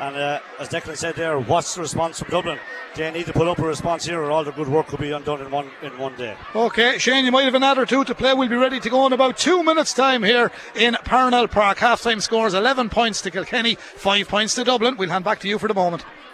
And 0.00 0.16
uh, 0.16 0.40
as 0.58 0.68
Declan 0.68 0.96
said 0.96 1.14
there, 1.14 1.38
what's 1.38 1.74
the 1.74 1.80
response 1.80 2.18
from 2.18 2.28
Dublin? 2.30 2.58
They 2.96 3.10
need 3.10 3.26
to 3.26 3.32
put 3.32 3.46
up 3.46 3.58
a 3.58 3.62
response 3.62 4.04
here, 4.04 4.20
or 4.20 4.30
all 4.30 4.42
the 4.42 4.50
good 4.50 4.68
work 4.68 4.88
could 4.88 5.00
be 5.00 5.12
undone 5.12 5.40
in 5.40 5.50
one 5.50 5.70
in 5.82 5.96
one 5.98 6.16
day. 6.16 6.36
Okay, 6.54 6.98
Shane, 6.98 7.24
you 7.24 7.30
might 7.30 7.44
have 7.44 7.54
another 7.54 7.86
two 7.86 8.04
to 8.04 8.14
play. 8.14 8.34
We'll 8.34 8.48
be 8.48 8.56
ready 8.56 8.80
to 8.80 8.90
go 8.90 9.06
in 9.06 9.12
about 9.12 9.38
two 9.38 9.62
minutes' 9.62 9.94
time 9.94 10.22
here 10.22 10.50
in 10.74 10.96
Parnell 11.04 11.46
Park. 11.46 11.78
Half 11.78 12.02
time 12.02 12.20
scores 12.20 12.54
11 12.54 12.88
points 12.88 13.22
to 13.22 13.30
Kilkenny, 13.30 13.76
5 13.76 14.28
points 14.28 14.54
to 14.56 14.64
Dublin. 14.64 14.96
We'll 14.96 15.10
hand 15.10 15.24
back 15.24 15.40
to 15.40 15.48
you 15.48 15.58
for 15.58 15.68
the 15.68 15.74
moment. 15.74 16.04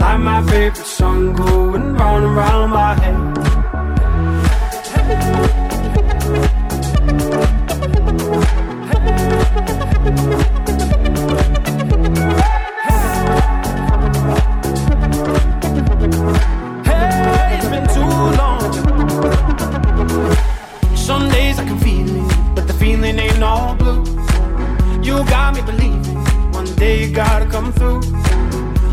Like 0.00 0.20
my 0.20 0.42
favorite 0.44 0.86
song 0.86 1.34
going 1.34 1.94
round 1.94 2.24
and 2.24 2.34
round 2.34 2.72
my 2.72 2.94
head. 2.94 3.16
Hey, 16.86 17.58
it's 17.58 17.68
been 17.68 17.86
too 17.94 18.12
long. 18.40 18.72
Some 20.96 21.28
days 21.28 21.58
I 21.58 21.64
can 21.66 21.78
feel 21.78 22.08
it, 22.08 22.54
but 22.54 22.66
the 22.66 22.72
feeling 22.72 23.18
ain't 23.18 23.42
all 23.42 23.74
blue. 23.76 24.02
You 25.02 25.22
got 25.26 25.54
me 25.54 25.60
believing 25.60 26.16
one 26.52 26.74
day 26.76 27.04
you 27.04 27.14
gotta 27.14 27.44
come 27.44 27.70
through. 27.72 28.00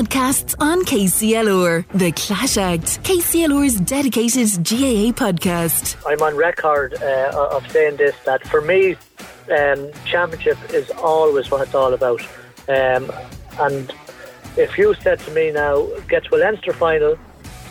Podcasts 0.00 0.54
on 0.58 0.82
KCLR. 0.86 1.84
The 1.92 2.10
Clash 2.12 2.56
Act. 2.56 3.02
KCLR's 3.02 3.78
dedicated 3.80 4.48
GAA 4.64 5.12
podcast. 5.12 5.94
I'm 6.06 6.22
on 6.22 6.36
record 6.36 6.94
uh, 6.94 7.50
of 7.52 7.70
saying 7.70 7.96
this 7.96 8.16
that 8.24 8.42
for 8.48 8.62
me, 8.62 8.96
um, 9.54 9.90
championship 10.06 10.56
is 10.72 10.90
always 10.92 11.50
what 11.50 11.60
it's 11.60 11.74
all 11.74 11.92
about. 11.92 12.22
Um, 12.66 13.12
and 13.58 13.92
if 14.56 14.78
you 14.78 14.94
said 15.02 15.18
to 15.18 15.30
me 15.32 15.50
now, 15.50 15.86
get 16.08 16.24
to 16.24 16.34
a 16.34 16.38
Leinster 16.38 16.72
final 16.72 17.18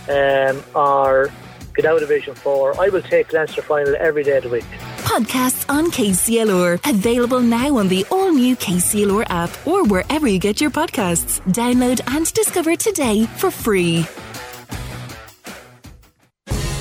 um, 0.08 0.64
or 0.76 1.32
get 1.74 1.86
out 1.86 1.96
of 1.96 2.08
Division 2.08 2.36
4, 2.36 2.80
I 2.80 2.90
will 2.90 3.02
take 3.02 3.34
Leinster 3.34 3.64
final 3.64 3.96
every 3.98 4.24
day 4.24 4.38
of 4.38 4.44
the 4.44 4.50
week. 4.50 4.66
Podcasts 5.10 5.66
on 5.74 5.90
KCLR. 5.90 6.88
Available 6.88 7.40
now 7.40 7.78
on 7.78 7.88
the 7.88 8.06
all 8.12 8.32
new 8.32 8.56
KCLR 8.56 9.26
app 9.32 9.50
or 9.66 9.84
wherever 9.86 10.28
you 10.28 10.38
get 10.38 10.62
your 10.62 10.70
podcasts. 10.70 11.42
Download 11.52 12.00
and 12.16 12.32
discover 12.32 12.76
today 12.76 13.26
for 13.38 13.50
free. 13.50 14.06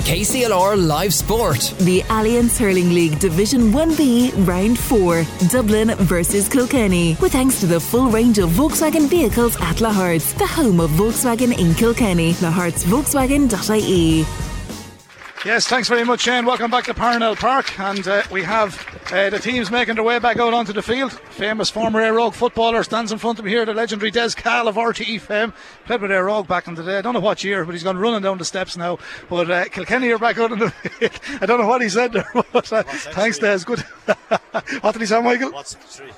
KCLR 0.05 0.87
Live 0.87 1.15
Sport. 1.15 1.75
The 1.81 2.03
Allianz 2.03 2.59
Hurling 2.59 2.91
League 2.91 3.19
Division 3.19 3.73
1B 3.73 4.47
Round 4.47 4.79
4, 4.79 5.25
Dublin 5.49 5.95
versus 5.97 6.51
Kilkenny. 6.51 7.17
With 7.23 7.33
thanks 7.33 7.61
to 7.61 7.67
the 7.67 7.81
full 7.81 8.11
range 8.11 8.39
of 8.39 8.51
Volkswagen 8.51 9.09
vehicles 9.09 9.57
at 9.57 9.77
Lahart's, 9.77 10.35
the 10.35 10.47
home 10.47 10.81
of 10.81 10.91
Volkswagen 10.91 11.59
in 11.59 11.75
Kilkenny. 11.75 12.35
lahartsvolkswagen.ie. 12.35 14.27
Yes, 15.45 15.69
thanks 15.69 15.89
very 15.89 16.05
much, 16.05 16.23
Shane. 16.23 16.47
Welcome 16.47 16.69
back 16.69 16.85
to 16.87 16.95
Parnell 16.95 17.37
Park, 17.37 17.79
and 17.79 18.07
uh, 18.09 18.25
we 18.29 18.43
have 18.43 18.85
uh, 19.13 19.31
the 19.31 19.39
teams 19.39 19.71
making 19.71 19.95
their 19.95 20.03
way 20.03 20.19
back 20.19 20.37
out 20.37 20.53
onto 20.53 20.73
the 20.73 20.83
field. 20.83 21.13
Famous 21.13 21.71
former 21.71 22.01
Air 22.01 22.15
Rogue 22.15 22.35
footballer 22.35 22.83
stands 22.83 23.13
in 23.13 23.19
front 23.19 23.39
of 23.39 23.45
me 23.45 23.53
here, 23.53 23.65
the 23.65 23.73
legendary 23.73 24.11
Des 24.11 24.31
Cahill 24.31 24.67
of 24.67 24.75
RTE 24.75 25.21
fame. 25.21 25.53
Played 25.87 26.03
with 26.03 26.11
Air 26.11 26.25
Rogue 26.25 26.49
back 26.49 26.67
in 26.67 26.75
the 26.75 26.83
day. 26.83 26.99
I 26.99 27.03
don't 27.03 27.15
know 27.15 27.21
what 27.21 27.45
year, 27.45 27.65
but 27.65 27.73
he's 27.73 27.85
gone 27.85 27.99
running 27.99 28.23
down 28.23 28.39
the 28.39 28.45
steps 28.45 28.77
now. 28.77 28.99
But 29.31 29.49
uh, 29.49 29.65
Kilkenny 29.67 30.11
are 30.11 30.19
back 30.19 30.39
out 30.39 30.51
in 30.51 30.59
the 30.59 30.71
field. 30.71 31.13
I 31.41 31.47
don't 31.47 31.61
know 31.61 31.69
what 31.69 31.83
he 31.83 31.89
said 31.89 32.13
there, 32.13 32.29
but 32.53 32.73
uh, 32.73 32.83
thanks, 32.83 33.39
Des. 33.39 33.61
Good. 33.65 33.79
what 34.81 34.93
did 34.93 35.01
he 35.01 35.07
say, 35.07 35.23
Michael? 35.23 35.53
What's 35.53 35.75
three? 35.75 36.11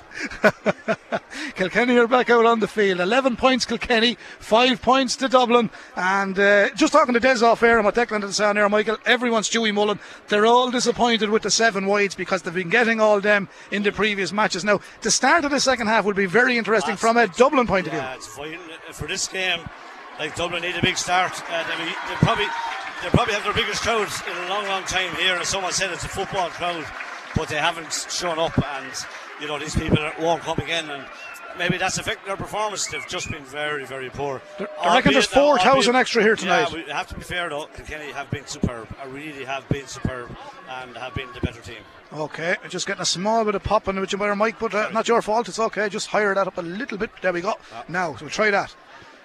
Kilkenny 1.55 1.97
are 1.97 2.07
back 2.07 2.29
out 2.29 2.45
on 2.45 2.59
the 2.59 2.67
field. 2.67 2.99
11 2.99 3.35
points 3.35 3.65
Kilkenny, 3.65 4.17
5 4.39 4.81
points 4.81 5.15
to 5.17 5.27
Dublin. 5.27 5.69
And 5.95 6.37
uh, 6.37 6.69
just 6.71 6.93
talking 6.93 7.13
to 7.13 7.19
Des 7.19 7.43
off 7.43 7.63
air 7.63 7.77
and 7.77 7.85
what 7.85 7.95
Declan 7.95 8.21
had 8.21 8.33
saying 8.33 8.55
there, 8.55 8.67
Michael, 8.69 8.97
everyone's 9.11 9.49
Stewie 9.49 9.73
Mullen. 9.73 9.99
They're 10.29 10.45
all 10.45 10.71
disappointed 10.71 11.29
with 11.29 11.43
the 11.43 11.51
seven 11.51 11.85
wides 11.85 12.15
because 12.15 12.41
they've 12.41 12.53
been 12.53 12.69
getting 12.69 12.99
all 12.99 13.19
them 13.21 13.49
in 13.69 13.83
the 13.83 13.91
previous 13.91 14.31
matches. 14.31 14.63
Now, 14.63 14.79
the 15.01 15.11
start 15.11 15.45
of 15.45 15.51
the 15.51 15.59
second 15.59 15.87
half 15.87 16.05
will 16.05 16.13
be 16.13 16.25
very 16.25 16.57
interesting 16.57 16.95
from 16.95 17.17
a 17.17 17.27
Dublin 17.27 17.67
point 17.67 17.87
of 17.87 17.91
view. 17.93 18.01
Yeah, 18.01 18.15
it's 18.15 18.27
fine 18.27 18.55
Uh, 18.55 18.93
for 18.93 19.07
this 19.07 19.27
game. 19.27 19.59
Like 20.19 20.35
Dublin 20.35 20.61
need 20.61 20.75
a 20.75 20.81
big 20.81 20.97
start. 20.97 21.31
Uh, 21.49 21.63
they, 21.67 21.85
they 21.85 22.15
probably 22.19 22.45
they 23.03 23.09
probably 23.09 23.33
have 23.33 23.43
their 23.43 23.53
biggest 23.53 23.81
crowd 23.81 24.07
in 24.27 24.37
a 24.45 24.49
long, 24.49 24.65
long 24.67 24.83
time 24.83 25.13
here. 25.15 25.35
As 25.35 25.49
someone 25.49 25.71
said 25.73 25.91
it's 25.91 26.03
a 26.03 26.07
football 26.09 26.49
crowd, 26.49 26.85
but 27.35 27.47
they 27.49 27.57
haven't 27.57 27.91
shown 28.09 28.37
up. 28.37 28.55
And 28.77 28.91
you 29.39 29.47
know 29.47 29.57
these 29.57 29.75
people 29.75 29.97
won't 30.19 30.41
come 30.43 30.59
again. 30.59 30.89
And 30.89 31.03
maybe 31.61 31.77
that's 31.77 31.97
affecting 31.99 32.25
their 32.27 32.37
performance. 32.37 32.87
They've 32.87 33.07
just 33.07 33.29
been 33.29 33.43
very, 33.43 33.85
very 33.85 34.09
poor. 34.09 34.41
I 34.81 34.95
reckon 34.95 35.13
there's 35.13 35.27
Albeit- 35.27 35.61
4,000 35.63 35.95
albeit- 35.95 35.95
extra 36.01 36.23
here 36.23 36.35
tonight. 36.35 36.67
Yeah, 36.71 36.75
we 36.85 36.91
have 36.91 37.07
to 37.09 37.15
be 37.15 37.21
fair 37.21 37.49
though. 37.49 37.67
Kilkenny 37.75 38.11
have 38.13 38.29
been 38.31 38.47
superb. 38.47 38.87
I 39.01 39.05
really 39.05 39.45
have 39.45 39.67
been 39.69 39.85
superb 39.85 40.35
and 40.69 40.97
have 40.97 41.13
been 41.13 41.29
the 41.33 41.41
better 41.41 41.61
team. 41.61 41.83
Okay, 42.13 42.55
just 42.67 42.87
getting 42.87 43.01
a 43.01 43.05
small 43.05 43.45
bit 43.45 43.55
of 43.55 43.63
pop 43.63 43.87
on 43.87 43.99
with 43.99 44.11
your 44.11 44.35
mic, 44.35 44.55
but 44.59 44.73
uh, 44.73 44.89
not 44.91 45.07
your 45.07 45.21
fault. 45.21 45.47
It's 45.47 45.59
okay. 45.59 45.87
Just 45.87 46.07
higher 46.07 46.33
that 46.33 46.47
up 46.47 46.57
a 46.57 46.61
little 46.61 46.97
bit. 46.97 47.11
There 47.21 47.31
we 47.31 47.41
go. 47.41 47.53
Now, 47.87 48.15
so 48.15 48.25
we'll 48.25 48.31
try 48.31 48.49
that. 48.51 48.75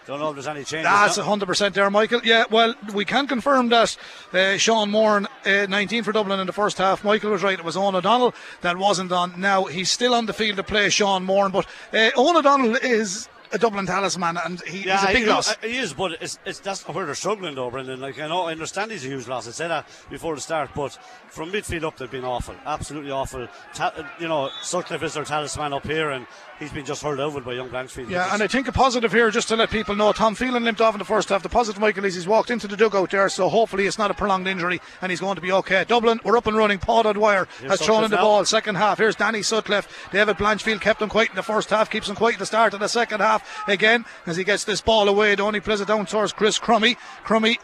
Don't 0.06 0.20
know 0.20 0.28
if 0.28 0.34
there's 0.34 0.46
any 0.46 0.62
changes. 0.62 0.84
That's 0.84 1.16
hundred 1.16 1.46
percent 1.46 1.74
there, 1.74 1.90
Michael. 1.90 2.20
Yeah, 2.22 2.44
well, 2.48 2.74
we 2.94 3.04
can 3.04 3.26
confirm 3.26 3.70
that 3.70 3.96
uh, 4.32 4.56
Sean 4.56 4.90
Moore, 4.90 5.24
uh, 5.44 5.66
19 5.68 6.04
for 6.04 6.12
Dublin 6.12 6.38
in 6.38 6.46
the 6.46 6.52
first 6.52 6.78
half. 6.78 7.02
Michael 7.02 7.32
was 7.32 7.42
right; 7.42 7.58
it 7.58 7.64
was 7.64 7.74
Eoghan 7.74 7.94
O'Donnell 7.94 8.32
that 8.60 8.76
wasn't 8.76 9.10
on. 9.10 9.40
Now 9.40 9.64
he's 9.64 9.90
still 9.90 10.14
on 10.14 10.26
the 10.26 10.32
field 10.32 10.58
to 10.58 10.62
play 10.62 10.90
Sean 10.90 11.24
Moore, 11.24 11.48
but 11.48 11.66
uh, 11.92 12.10
Eoghan 12.16 12.36
O'Donnell 12.36 12.76
is 12.76 13.28
a 13.52 13.58
Dublin 13.58 13.86
talisman, 13.86 14.36
and 14.44 14.60
he, 14.62 14.78
he's 14.78 15.02
a 15.02 15.06
big 15.08 15.24
he, 15.24 15.26
loss. 15.26 15.56
He 15.62 15.78
is, 15.78 15.92
but 15.92 16.12
it's, 16.20 16.38
it's 16.44 16.60
that's 16.60 16.86
where 16.86 17.06
they're 17.06 17.14
struggling 17.14 17.54
though, 17.54 17.70
Brendan. 17.70 18.00
Like 18.00 18.18
I 18.18 18.28
know, 18.28 18.42
I 18.42 18.52
understand 18.52 18.90
he's 18.90 19.04
a 19.04 19.08
huge 19.08 19.28
loss. 19.28 19.48
I 19.48 19.50
said 19.50 19.68
that 19.68 19.88
before 20.10 20.34
the 20.34 20.40
start, 20.40 20.70
but 20.74 20.96
from 21.28 21.52
midfield 21.52 21.84
up, 21.84 21.96
they've 21.96 22.10
been 22.10 22.24
awful, 22.24 22.54
absolutely 22.64 23.10
awful. 23.10 23.48
Ta- 23.74 24.08
you 24.18 24.28
know, 24.28 24.50
Sutcliffe 24.62 25.02
is 25.02 25.14
their 25.14 25.24
talisman 25.24 25.72
up 25.72 25.86
here, 25.86 26.10
and 26.10 26.26
he's 26.58 26.72
been 26.72 26.84
just 26.84 27.02
hurled 27.02 27.20
over 27.20 27.40
by 27.40 27.54
young 27.54 27.68
Blanchfield. 27.68 28.10
Yeah, 28.10 28.32
and 28.32 28.42
I 28.42 28.46
think 28.46 28.68
a 28.68 28.72
positive 28.72 29.12
here, 29.12 29.30
just 29.30 29.48
to 29.48 29.56
let 29.56 29.70
people 29.70 29.94
know, 29.94 30.12
Tom 30.12 30.34
Phelan 30.34 30.64
limped 30.64 30.80
off 30.80 30.94
in 30.94 30.98
the 30.98 31.04
first 31.04 31.28
half. 31.28 31.42
The 31.42 31.48
positive, 31.48 31.80
Michael, 31.80 32.04
is 32.04 32.14
he's 32.14 32.26
walked 32.26 32.50
into 32.50 32.66
the 32.66 32.76
dugout 32.76 33.10
there, 33.10 33.28
so 33.28 33.48
hopefully 33.48 33.86
it's 33.86 33.98
not 33.98 34.10
a 34.10 34.14
prolonged 34.14 34.48
injury 34.48 34.80
and 35.00 35.10
he's 35.10 35.20
going 35.20 35.36
to 35.36 35.40
be 35.40 35.52
okay. 35.52 35.84
Dublin, 35.86 36.20
we're 36.24 36.36
up 36.36 36.46
and 36.46 36.56
running. 36.56 36.78
Paul 36.78 37.06
O'Dwyer 37.06 37.46
Here's 37.58 37.72
has 37.72 37.80
thrown 37.80 38.04
in 38.04 38.10
the 38.10 38.16
now. 38.16 38.22
ball. 38.22 38.44
Second 38.44 38.76
half, 38.76 38.98
here's 38.98 39.16
Danny 39.16 39.42
Sutcliffe. 39.42 40.08
David 40.12 40.36
Blanchfield 40.36 40.80
kept 40.80 41.02
him 41.02 41.08
quiet 41.08 41.30
in 41.30 41.36
the 41.36 41.42
first 41.42 41.70
half, 41.70 41.90
keeps 41.90 42.08
him 42.08 42.16
quiet 42.16 42.34
in 42.34 42.38
the 42.40 42.46
start 42.46 42.74
of 42.74 42.80
the 42.80 42.88
second 42.88 43.20
half 43.20 43.66
again 43.68 44.04
as 44.26 44.36
he 44.36 44.44
gets 44.44 44.64
this 44.64 44.80
ball 44.80 45.08
away. 45.08 45.36
Only 45.36 45.60
plays 45.60 45.80
it 45.80 45.88
down 45.88 46.06
towards 46.06 46.32
Chris 46.32 46.58
Crummey. 46.58 46.96
Crummey 47.24 47.58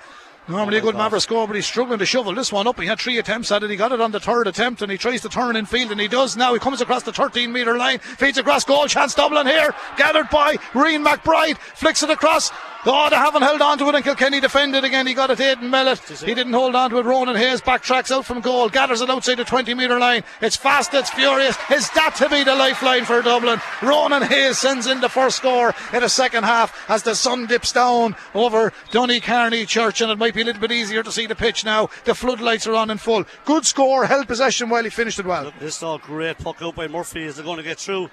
Normally 0.48 0.76
Oh 0.76 0.78
a 0.78 0.82
good 0.82 0.96
God. 0.96 1.12
a 1.12 1.20
score, 1.20 1.46
but 1.46 1.54
he's 1.54 1.66
struggling 1.66 2.00
to 2.00 2.06
shovel 2.06 2.34
this 2.34 2.52
one 2.52 2.66
up. 2.66 2.80
He 2.80 2.86
had 2.86 2.98
three 2.98 3.18
attempts 3.18 3.52
at 3.52 3.62
it. 3.62 3.70
He 3.70 3.76
got 3.76 3.92
it 3.92 4.00
on 4.00 4.10
the 4.10 4.18
third 4.18 4.48
attempt, 4.48 4.82
and 4.82 4.90
he 4.90 4.98
tries 4.98 5.20
to 5.22 5.28
turn 5.28 5.54
in 5.54 5.66
field, 5.66 5.92
and 5.92 6.00
he 6.00 6.08
does 6.08 6.36
now. 6.36 6.52
He 6.52 6.58
comes 6.58 6.80
across 6.80 7.04
the 7.04 7.12
13 7.12 7.52
metre 7.52 7.78
line, 7.78 7.98
feeds 7.98 8.38
across 8.38 8.64
goal 8.64 8.86
chance. 8.86 9.14
Dublin 9.14 9.46
here, 9.46 9.72
gathered 9.96 10.28
by 10.30 10.56
Reen 10.74 11.04
McBride, 11.04 11.58
flicks 11.58 12.02
it 12.02 12.10
across. 12.10 12.50
Oh, 12.84 13.08
they 13.08 13.16
haven't 13.16 13.42
held 13.42 13.62
on 13.62 13.78
to 13.78 13.88
it, 13.88 13.94
and 13.94 14.04
Kilkenny 14.04 14.40
defended 14.40 14.82
again. 14.82 15.06
He 15.06 15.14
got 15.14 15.30
it 15.30 15.40
Aidan 15.40 15.70
Mellett. 15.70 16.00
He 16.00 16.34
didn't 16.34 16.52
hold 16.52 16.74
on 16.74 16.90
to 16.90 16.98
it. 16.98 17.04
Ronan 17.04 17.36
Hayes 17.36 17.60
backtracks 17.60 18.10
out 18.10 18.24
from 18.24 18.40
goal, 18.40 18.68
gathers 18.68 19.00
it 19.00 19.08
outside 19.08 19.36
the 19.36 19.44
20 19.44 19.72
metre 19.74 20.00
line. 20.00 20.24
It's 20.40 20.56
fast, 20.56 20.92
it's 20.92 21.10
furious. 21.10 21.56
Is 21.70 21.88
that 21.90 22.16
to 22.16 22.28
be 22.28 22.42
the 22.42 22.56
lifeline 22.56 23.04
for 23.04 23.22
Dublin? 23.22 23.60
Ronan 23.82 24.22
Hayes 24.22 24.58
sends 24.58 24.88
in 24.88 25.00
the 25.00 25.08
first 25.08 25.36
score 25.36 25.72
in 25.92 26.00
the 26.00 26.08
second 26.08 26.42
half 26.42 26.90
as 26.90 27.04
the 27.04 27.14
sun 27.14 27.46
dips 27.46 27.70
down 27.70 28.16
over 28.34 28.72
Donnycarney 28.90 29.66
Church, 29.68 30.00
and 30.00 30.10
it 30.10 30.18
might 30.18 30.34
be 30.34 30.42
a 30.42 30.44
little 30.44 30.60
bit 30.60 30.72
easier 30.72 31.04
to 31.04 31.12
see 31.12 31.26
the 31.26 31.36
pitch 31.36 31.64
now. 31.64 31.88
The 32.04 32.16
floodlights 32.16 32.66
are 32.66 32.74
on 32.74 32.90
in 32.90 32.98
full. 32.98 33.24
Good 33.44 33.64
score, 33.64 34.06
held 34.06 34.26
possession 34.26 34.68
while 34.68 34.82
he 34.82 34.90
finished 34.90 35.20
it 35.20 35.26
well. 35.26 35.52
This 35.60 35.76
is 35.76 35.82
all 35.84 35.98
great 35.98 36.38
puck 36.38 36.60
out 36.60 36.74
by 36.74 36.88
Murphy 36.88 37.26
as 37.26 37.36
they're 37.36 37.44
going 37.44 37.58
to 37.58 37.62
get 37.62 37.78
through. 37.78 38.10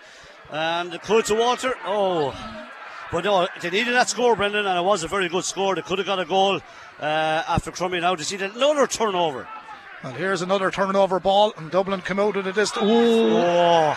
And 0.51 0.91
the 0.91 0.99
clue 0.99 1.23
to 1.23 1.33
Walter. 1.33 1.73
Oh. 1.85 2.68
But 3.11 3.23
no, 3.23 3.47
they 3.61 3.69
needed 3.71 3.93
that 3.95 4.07
score, 4.09 4.35
Brendan, 4.35 4.65
and 4.67 4.77
it 4.77 4.83
was 4.83 5.03
a 5.03 5.07
very 5.07 5.29
good 5.29 5.43
score. 5.43 5.75
They 5.75 5.81
could 5.81 5.97
have 5.97 6.05
got 6.07 6.19
a 6.19 6.25
goal 6.25 6.61
uh, 6.99 7.03
after 7.03 7.71
Crummey 7.71 8.01
now. 8.01 8.15
They 8.15 8.23
see 8.23 8.35
another 8.37 8.85
turnover. 8.87 9.47
And 10.03 10.15
here's 10.15 10.41
another 10.41 10.71
turnover 10.71 11.19
ball, 11.19 11.53
and 11.57 11.69
Dublin 11.69 11.99
come 12.01 12.19
out 12.19 12.37
of 12.37 12.45
the 12.45 12.53
distance. 12.53 12.85
Ooh, 12.85 13.31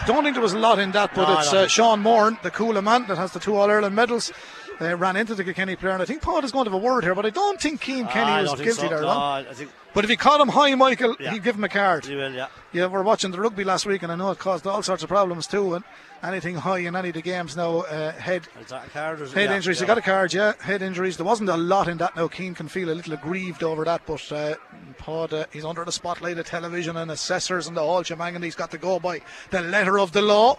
don't 0.07 0.25
think 0.25 0.35
there 0.35 0.43
was 0.43 0.53
a 0.55 0.59
lot 0.59 0.79
in 0.81 0.91
that, 0.93 1.15
but 1.15 1.29
No, 1.29 1.39
it's 1.39 1.53
uh, 1.53 1.69
Sean 1.69 2.01
Moran, 2.01 2.39
the 2.43 2.51
Cuala 2.51 2.83
man 2.83 3.07
that 3.07 3.17
has 3.19 3.33
the 3.33 3.39
two 3.39 3.55
All 3.55 3.71
Ireland 3.71 3.95
medals. 3.95 4.33
They 4.81 4.95
ran 4.97 5.15
into 5.15 5.37
the 5.37 5.45
Kilkenny 5.45 5.77
player, 5.77 5.93
and 5.93 6.03
I 6.03 6.05
think 6.07 6.21
Paul 6.23 6.43
is 6.45 6.51
going 6.51 6.65
to 6.65 6.73
have 6.73 6.81
a 6.83 6.85
word 6.85 7.05
here, 7.05 7.15
but 7.15 7.25
I 7.25 7.31
don't 7.31 7.61
think 7.61 7.85
Cian 7.85 8.09
Kenny 8.09 8.31
Ah, 8.33 8.37
I 8.39 8.43
was 8.43 8.55
guilty 8.55 8.73
so. 8.73 8.89
there. 8.89 9.01
No, 9.03 9.07
no? 9.15 9.21
I 9.21 9.45
think 9.53 9.71
But 9.95 10.03
if 10.03 10.11
he 10.11 10.17
caught 10.17 10.41
him 10.41 10.49
high, 10.49 10.75
Michael, 10.75 11.15
Yeah. 11.21 11.31
he'd 11.35 11.45
give 11.45 11.55
him 11.55 11.63
a 11.63 11.69
card. 11.69 12.05
he 12.05 12.17
will, 12.17 12.33
yeah. 12.33 12.49
Yeah, 12.73 12.87
we're 12.87 13.03
watching 13.03 13.31
the 13.31 13.39
rugby 13.41 13.63
last 13.63 13.87
week, 13.87 14.03
and 14.03 14.11
I 14.11 14.17
know 14.17 14.33
it 14.33 14.41
caused 14.41 14.67
all 14.67 14.83
sorts 14.83 15.05
of 15.05 15.09
problems 15.09 15.47
too. 15.47 15.75
And 15.75 15.85
anything 16.23 16.55
high 16.57 16.79
in 16.79 16.95
any 16.97 17.09
of 17.09 17.15
the 17.15 17.23
games 17.23 17.57
now, 17.57 17.81
uh, 17.81 18.13
head 18.13 18.47
Is 18.61 18.69
that 18.69 18.87
a 18.87 18.91
card 18.91 19.21
or 19.21 19.25
is 19.25 19.33
it- 19.33 19.35
Head 19.37 19.51
yeah, 19.51 19.57
injuries. 19.57 19.79
yeah. 19.79 19.81
They 19.83 19.87
got 19.89 19.99
a 19.99 20.03
card, 20.03 20.33
yeah. 20.33 20.53
Head 20.61 20.83
injuries. 20.83 21.17
There 21.17 21.27
wasn't 21.27 21.51
a 21.51 21.57
lot 21.57 21.89
in 21.89 21.99
that 21.99 22.15
now. 22.17 22.29
Cian 22.29 22.55
can 22.55 22.69
feel 22.69 22.91
a 22.91 22.95
little 22.95 23.13
aggrieved 23.15 23.63
over 23.63 23.85
that, 23.85 24.03
but 24.07 24.31
uh, 24.33 24.55
Pod, 24.99 25.33
uh, 25.33 25.47
he's 25.53 25.65
under 25.65 25.85
the 25.85 25.93
spotlight 25.93 26.39
of 26.39 26.47
television 26.47 26.97
and 26.97 27.11
assessors 27.11 27.67
and 27.67 27.77
the 27.77 27.81
whole 27.81 28.03
shebang, 28.03 28.35
and 28.37 28.45
he's 28.45 28.55
got 28.55 28.71
to 28.71 28.79
go 28.79 28.99
by 29.01 29.21
the 29.51 29.61
letter 29.63 29.99
of 29.99 30.13
the 30.13 30.23
law. 30.23 30.59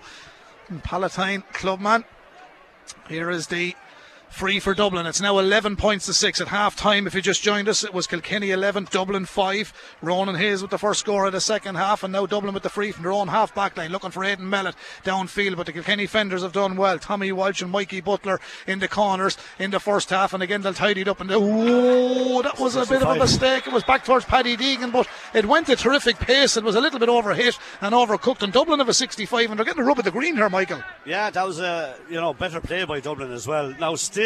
And 0.70 0.84
Palatine 0.84 1.44
Clubman. 1.54 2.04
Here 3.08 3.30
is 3.30 3.48
the 3.48 3.76
free 4.34 4.60
for 4.60 4.74
Dublin. 4.74 5.06
It's 5.06 5.22
now 5.22 5.38
11 5.38 5.76
points 5.76 6.08
to 6.08 6.14
6 6.14 6.42
at 6.42 6.48
half 6.48 6.76
time. 6.76 7.06
If 7.06 7.14
you 7.14 7.22
just 7.22 7.44
joined 7.44 7.70
us, 7.70 7.84
it 7.84 7.94
was 7.94 8.08
Kilkenny 8.08 8.50
11, 8.50 8.88
Dublin 8.90 9.26
5. 9.26 9.98
Ronan 10.02 10.36
Hayes 10.36 10.62
with 10.62 10.72
the 10.72 10.78
first 10.80 11.02
score 11.02 11.28
of 11.28 11.34
the 11.34 11.40
second 11.40 11.76
half, 11.76 12.04
and 12.04 12.12
now 12.12 12.26
Dublin 12.26 12.54
with 12.54 12.64
the 12.64 12.70
free 12.70 12.92
from 12.92 13.04
their 13.04 13.12
own 13.12 13.28
half 13.28 13.54
back 13.54 13.78
line, 13.78 13.92
looking 13.92 14.10
for 14.10 14.24
Aidan 14.24 14.50
Mellett 14.50 14.76
downfield. 15.04 15.56
But 15.56 15.68
the 15.68 15.74
Kilkenny 15.74 16.08
fenders 16.08 16.42
have 16.42 16.52
done 16.52 16.76
well. 16.76 16.98
Tommy 16.98 17.32
Walsh 17.32 17.62
and 17.62 17.72
Mikey 17.72 18.02
Butler 18.02 18.40
in 18.66 18.80
the 18.80 18.88
corners 18.88 19.38
in 19.60 19.70
the 19.72 19.80
first 19.80 20.10
half, 20.10 20.34
and 20.34 20.42
again 20.42 20.62
they'll 20.62 20.74
tidy 20.74 21.02
it 21.02 21.08
up. 21.08 21.22
And 21.22 21.30
oh, 21.32 22.42
that 22.42 22.60
was 22.60 22.76
a 22.76 22.86
bit 22.86 23.04
of 23.04 23.16
a 23.16 23.20
mistake. 23.20 23.68
It 23.68 23.74
was 23.74 23.84
back 23.84 24.04
towards 24.04 24.26
Paddy 24.26 24.58
Deegan, 24.58 24.92
but 24.92 25.08
it 25.34 25.46
went 25.46 25.70
a 25.70 25.76
terrific 25.76 26.18
pace. 26.18 26.58
It 26.58 26.64
was 26.64 26.76
a 26.76 26.82
little 26.82 27.00
bit 27.00 27.10
overhit 27.10 27.58
and 27.82 27.94
overcooked. 27.94 28.42
And 28.42 28.52
Dublin 28.52 28.80
have 28.80 28.90
a 28.90 28.94
65, 28.94 29.52
and 29.52 29.60
they're 29.60 29.66
getting 29.66 29.84
a 29.84 29.86
rub 29.86 30.00
of 30.00 30.06
the 30.06 30.12
green 30.12 30.36
here, 30.36 30.50
Michael. 30.50 30.82
Yeah, 31.06 31.30
that 31.30 31.46
was 31.46 31.60
a 31.60 31.96
you 32.10 32.20
know 32.20 32.34
better 32.34 32.60
play 32.60 32.84
by 32.86 33.00
Dublin 33.00 33.32
as 33.32 33.48
well. 33.48 33.74
Now 33.80 33.96
still 33.96 34.23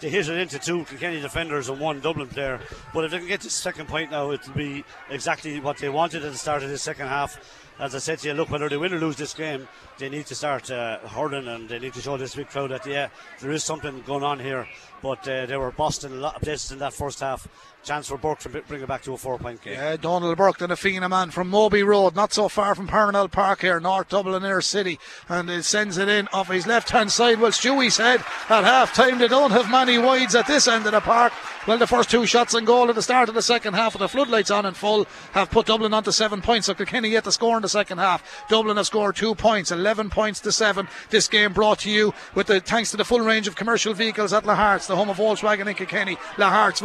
they 0.00 0.10
hit 0.10 0.28
it 0.28 0.38
into 0.38 0.58
two 0.58 0.84
Kilkenny 0.84 1.20
defenders 1.20 1.68
and 1.68 1.80
one 1.80 2.00
Dublin 2.00 2.28
player. 2.28 2.60
But 2.92 3.04
if 3.04 3.10
they 3.10 3.18
can 3.18 3.28
get 3.28 3.40
to 3.40 3.46
the 3.46 3.50
second 3.50 3.88
point 3.88 4.10
now, 4.10 4.30
it'll 4.30 4.54
be 4.54 4.84
exactly 5.10 5.60
what 5.60 5.78
they 5.78 5.88
wanted 5.88 6.24
at 6.24 6.32
the 6.32 6.38
start 6.38 6.62
of 6.62 6.70
the 6.70 6.78
second 6.78 7.08
half. 7.08 7.38
As 7.78 7.94
I 7.94 7.98
said 7.98 8.20
to 8.20 8.28
you, 8.28 8.34
look 8.34 8.50
whether 8.50 8.68
they 8.68 8.76
win 8.76 8.94
or 8.94 8.98
lose 8.98 9.16
this 9.16 9.34
game, 9.34 9.66
they 9.98 10.08
need 10.08 10.26
to 10.26 10.34
start 10.34 10.70
uh, 10.70 10.98
hurling 11.00 11.48
and 11.48 11.68
they 11.68 11.80
need 11.80 11.92
to 11.94 12.00
show 12.00 12.16
this 12.16 12.36
big 12.36 12.48
crowd 12.48 12.70
that 12.70 12.86
yeah, 12.86 13.08
there 13.40 13.50
is 13.50 13.64
something 13.64 14.02
going 14.02 14.22
on 14.22 14.38
here. 14.38 14.68
But 15.02 15.26
uh, 15.28 15.46
they 15.46 15.56
were 15.56 15.74
in 15.76 16.12
a 16.12 16.16
lot 16.16 16.36
of 16.36 16.42
places 16.42 16.70
in 16.70 16.78
that 16.78 16.92
first 16.92 17.20
half. 17.20 17.48
Chance 17.84 18.08
for 18.08 18.16
Burke 18.16 18.38
to 18.40 18.48
bring 18.48 18.80
it 18.80 18.88
back 18.88 19.02
to 19.02 19.12
a 19.12 19.18
four-point 19.18 19.60
game. 19.60 19.74
Yeah, 19.74 19.96
Dónal 19.96 20.34
Burke, 20.34 20.56
the 20.56 20.74
Fianna 20.74 21.06
man 21.08 21.30
from 21.30 21.50
Mobhi 21.50 21.84
Road, 21.84 22.16
not 22.16 22.32
so 22.32 22.48
far 22.48 22.74
from 22.74 22.86
Parnell 22.86 23.28
Park 23.28 23.60
here, 23.60 23.78
North 23.78 24.08
Dublin 24.08 24.42
Air 24.42 24.62
City, 24.62 24.98
and 25.28 25.50
it 25.50 25.64
sends 25.64 25.98
it 25.98 26.08
in 26.08 26.26
off 26.28 26.48
his 26.48 26.66
left 26.66 26.88
hand 26.90 27.12
side. 27.12 27.40
Well, 27.40 27.50
Stewie 27.50 27.92
said 27.92 28.20
at 28.48 28.64
half 28.64 28.94
time 28.94 29.18
they 29.18 29.28
don't 29.28 29.50
have 29.50 29.70
many 29.70 29.98
wides 29.98 30.34
at 30.34 30.46
this 30.46 30.66
end 30.66 30.86
of 30.86 30.92
the 30.92 31.00
park. 31.00 31.34
Well, 31.66 31.78
the 31.78 31.86
first 31.86 32.10
two 32.10 32.26
shots 32.26 32.52
and 32.52 32.66
goal 32.66 32.90
at 32.90 32.94
the 32.94 33.02
start 33.02 33.30
of 33.30 33.34
the 33.34 33.40
second 33.42 33.72
half 33.72 33.94
with 33.94 34.00
the 34.00 34.08
floodlights 34.08 34.50
on 34.50 34.66
in 34.66 34.74
full 34.74 35.06
have 35.32 35.50
put 35.50 35.66
Dublin 35.66 35.94
on 35.94 36.04
to 36.04 36.12
seven 36.12 36.42
points. 36.42 36.66
So 36.66 36.74
Kilkenny 36.74 37.08
yet 37.08 37.24
to 37.24 37.32
score 37.32 37.56
in 37.56 37.62
the 37.62 37.70
second 37.70 37.98
half. 37.98 38.46
Dublin 38.50 38.76
have 38.76 38.86
scored 38.86 39.16
two 39.16 39.34
points, 39.34 39.70
11 39.70 40.10
points 40.10 40.40
to 40.40 40.52
seven. 40.52 40.88
This 41.08 41.26
game 41.26 41.54
brought 41.54 41.78
to 41.80 41.90
you 41.90 42.12
with 42.34 42.48
the 42.48 42.60
thanks 42.60 42.90
to 42.90 42.98
the 42.98 43.04
full 43.04 43.20
range 43.20 43.48
of 43.48 43.56
commercial 43.56 43.94
vehicles 43.94 44.34
at 44.34 44.44
Lahart's, 44.44 44.86
the 44.86 44.96
home 44.96 45.08
of 45.08 45.16
Volkswagen 45.16 45.66
in 45.66 45.74
Kilkenny. 45.74 46.16
Lahart's 46.36 46.82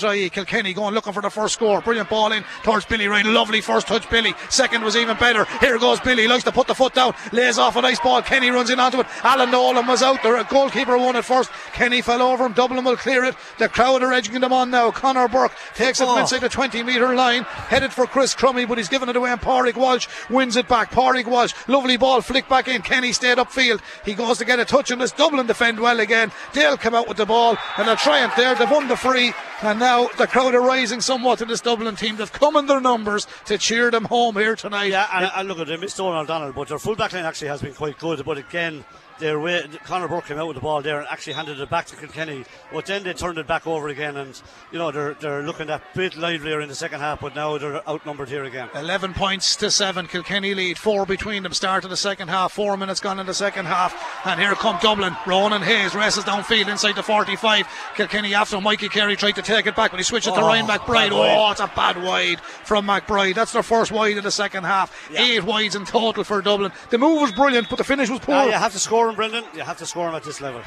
Volkswagen.ie. 0.00 0.30
Kilkenny 0.30 0.72
going 0.72 0.94
looking 0.94 1.12
for 1.12 1.22
the 1.22 1.30
first 1.30 1.54
score. 1.54 1.80
Brilliant 1.80 2.08
ball 2.08 2.32
in 2.32 2.44
towards 2.62 2.84
Billy 2.86 3.08
Ryan. 3.08 3.32
Lovely 3.34 3.60
first 3.60 3.86
touch, 3.86 4.08
Billy. 4.10 4.34
Second 4.48 4.82
was 4.82 4.96
even 4.96 5.16
better. 5.16 5.44
Here 5.60 5.78
goes 5.78 6.00
Billy. 6.00 6.22
He 6.22 6.28
likes 6.28 6.44
to 6.44 6.52
put 6.52 6.66
the 6.66 6.74
foot 6.74 6.94
down. 6.94 7.14
Lays 7.32 7.58
off 7.58 7.76
a 7.76 7.82
nice 7.82 8.00
ball. 8.00 8.22
Kenny 8.22 8.50
runs 8.50 8.70
in 8.70 8.80
onto 8.80 9.00
it. 9.00 9.06
Alan 9.22 9.50
Nolan 9.50 9.86
was 9.86 10.02
out 10.02 10.22
there. 10.22 10.36
A 10.36 10.44
goalkeeper 10.44 10.96
won 10.98 11.16
it 11.16 11.24
first. 11.24 11.50
Kenny 11.72 12.02
fell 12.02 12.22
over 12.22 12.44
him. 12.46 12.52
Dublin 12.52 12.84
will 12.84 12.96
clear 12.96 13.24
it. 13.24 13.34
The 13.58 13.68
crowd 13.68 14.02
are 14.02 14.12
edging 14.12 14.40
them 14.40 14.52
on 14.52 14.70
now. 14.70 14.90
Conor 14.90 15.28
Burke 15.28 15.52
takes 15.74 16.00
it 16.00 16.06
Oh. 16.08 16.16
inside 16.18 16.40
the 16.40 16.48
20 16.48 16.82
metre 16.82 17.14
line. 17.14 17.42
Headed 17.44 17.92
for 17.92 18.06
Chris 18.06 18.34
Crummey, 18.34 18.66
but 18.68 18.78
he's 18.78 18.88
given 18.88 19.08
it 19.08 19.16
away. 19.16 19.30
And 19.30 19.40
Pádraig 19.40 19.76
Walsh 19.76 20.06
wins 20.30 20.56
it 20.56 20.68
back. 20.68 20.90
Pádraig 20.90 21.26
Walsh. 21.26 21.52
Lovely 21.68 21.96
ball 21.96 22.20
flicked 22.20 22.48
back 22.48 22.68
in. 22.68 22.82
Kenny 22.82 23.12
stayed 23.12 23.38
upfield. 23.38 23.80
He 24.04 24.14
goes 24.14 24.38
to 24.38 24.44
get 24.44 24.60
a 24.60 24.64
touch 24.64 24.90
on 24.92 24.98
this. 24.98 25.12
Dublin 25.12 25.46
defend 25.46 25.80
well 25.80 26.00
again. 26.00 26.32
Dale 26.52 26.76
come 26.76 26.94
out 26.94 27.08
with 27.08 27.16
the 27.16 27.26
ball 27.26 27.56
and 27.76 27.88
a 27.88 27.96
triumph 27.96 28.34
there. 28.36 28.54
They've 28.54 28.70
won 28.70 28.88
the 28.88 28.96
free. 28.96 29.32
And 29.62 29.80
now 29.86 30.08
the 30.18 30.26
crowd 30.26 30.52
are 30.54 30.60
rising 30.60 31.00
somewhat 31.00 31.40
in 31.40 31.46
this 31.46 31.60
Dublin 31.60 31.94
team. 31.94 32.16
They've 32.16 32.32
come 32.32 32.56
in 32.56 32.66
their 32.66 32.80
numbers 32.80 33.28
to 33.44 33.56
cheer 33.56 33.90
them 33.92 34.04
home 34.04 34.34
here 34.34 34.56
tonight. 34.56 34.90
Yeah, 34.90 35.30
and, 35.36 35.48
look 35.48 35.60
at 35.60 35.68
they 35.68 35.76
missed 35.76 35.98
Eoghan 35.98 36.24
O'Donnell, 36.24 36.52
but 36.52 36.66
their 36.68 36.78
full 36.80 36.96
back 36.96 37.12
line 37.12 37.24
actually 37.24 37.48
has 37.48 37.62
been 37.62 37.74
quite 37.74 37.96
good. 37.98 38.24
But 38.24 38.36
again, 38.36 38.84
their 39.18 39.38
way, 39.40 39.62
Conor 39.84 40.08
Burke 40.08 40.26
came 40.26 40.38
out 40.38 40.46
with 40.48 40.56
the 40.56 40.60
ball 40.60 40.82
there 40.82 40.98
and 40.98 41.08
actually 41.10 41.32
handed 41.34 41.58
it 41.60 41.70
back 41.70 41.86
to 41.86 41.96
Kilkenny. 41.96 42.44
But 42.72 42.86
then 42.86 43.02
they 43.04 43.12
turned 43.12 43.38
it 43.38 43.46
back 43.46 43.66
over 43.66 43.88
again, 43.88 44.16
and 44.16 44.40
you 44.72 44.78
know 44.78 44.90
they're 44.90 45.14
they're 45.14 45.42
looking 45.42 45.68
a 45.70 45.80
bit 45.94 46.16
livelier 46.16 46.60
in 46.60 46.68
the 46.68 46.74
second 46.74 47.00
half. 47.00 47.20
But 47.20 47.34
now 47.34 47.58
they're 47.58 47.86
outnumbered 47.88 48.28
here 48.28 48.44
again. 48.44 48.68
11 48.74 49.14
points 49.14 49.56
to 49.56 49.70
7. 49.70 50.06
Kilkenny 50.06 50.54
lead. 50.54 50.78
Four 50.78 51.06
between 51.06 51.42
them. 51.42 51.52
Start 51.52 51.84
of 51.84 51.90
the 51.90 51.96
second 51.96 52.28
half. 52.28 52.52
Four 52.52 52.76
minutes 52.76 53.00
gone 53.00 53.18
in 53.18 53.26
the 53.26 53.34
second 53.34 53.66
half. 53.66 53.94
And 54.26 54.40
here 54.40 54.54
come 54.54 54.78
Dublin. 54.82 55.16
Ronan 55.26 55.62
Hayes 55.62 55.94
races 55.94 56.24
downfield 56.24 56.68
inside 56.68 56.94
the 56.96 57.02
45. 57.02 57.66
Kilkenny 57.94 58.34
after 58.34 58.60
Mikey 58.60 58.88
Carey 58.88 59.16
tried 59.16 59.36
to 59.36 59.42
take 59.42 59.66
it 59.66 59.76
back, 59.76 59.90
but 59.90 59.98
he 59.98 60.04
switched 60.04 60.26
it 60.26 60.32
to 60.34 60.40
Oh, 60.40 60.46
Ryan 60.46 60.66
McBride. 60.66 61.10
Oh, 61.12 61.50
it's 61.50 61.60
a 61.60 61.66
bad 61.74 62.02
wide 62.02 62.40
from 62.40 62.86
McBride. 62.86 63.34
That's 63.34 63.52
their 63.52 63.62
first 63.62 63.92
wide 63.92 64.16
of 64.18 64.24
the 64.24 64.30
second 64.30 64.64
half. 64.64 65.10
Eight 65.14 65.44
wides 65.44 65.74
in 65.76 65.84
total 65.84 66.24
for 66.24 66.42
Dublin. 66.42 66.72
The 66.90 66.98
move 66.98 67.20
was 67.20 67.32
brilliant, 67.32 67.68
but 67.68 67.76
the 67.78 67.84
finish 67.84 68.10
was 68.10 68.20
poor. 68.20 68.34
Ah, 68.34 68.44
you 68.46 68.52
have 68.52 68.72
to 68.72 68.78
score 68.78 69.05
them, 69.06 69.16
Brendan. 69.16 69.44
You 69.54 69.62
have 69.62 69.78
to 69.78 69.86
score 69.86 70.06
them 70.06 70.14
at 70.14 70.24
this 70.24 70.40
level. 70.40 70.62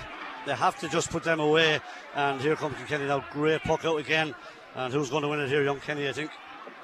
They 0.46 0.56
have 0.56 0.80
to 0.80 0.90
just 0.90 1.12
put 1.12 1.24
them 1.24 1.40
away. 1.40 1.80
And 2.16 2.42
here 2.42 2.56
comes 2.56 2.76
Kenny 2.88 3.06
now. 3.06 3.24
Great 3.32 3.62
puck 3.64 3.86
out 3.86 3.98
again. 3.98 4.34
And 4.76 4.94
who's 4.94 5.10
going 5.10 5.24
to 5.24 5.28
win 5.28 5.40
it 5.40 5.50
here? 5.50 5.64
Young 5.64 5.80
Kenny, 5.80 6.08
I 6.08 6.12
think. 6.12 6.32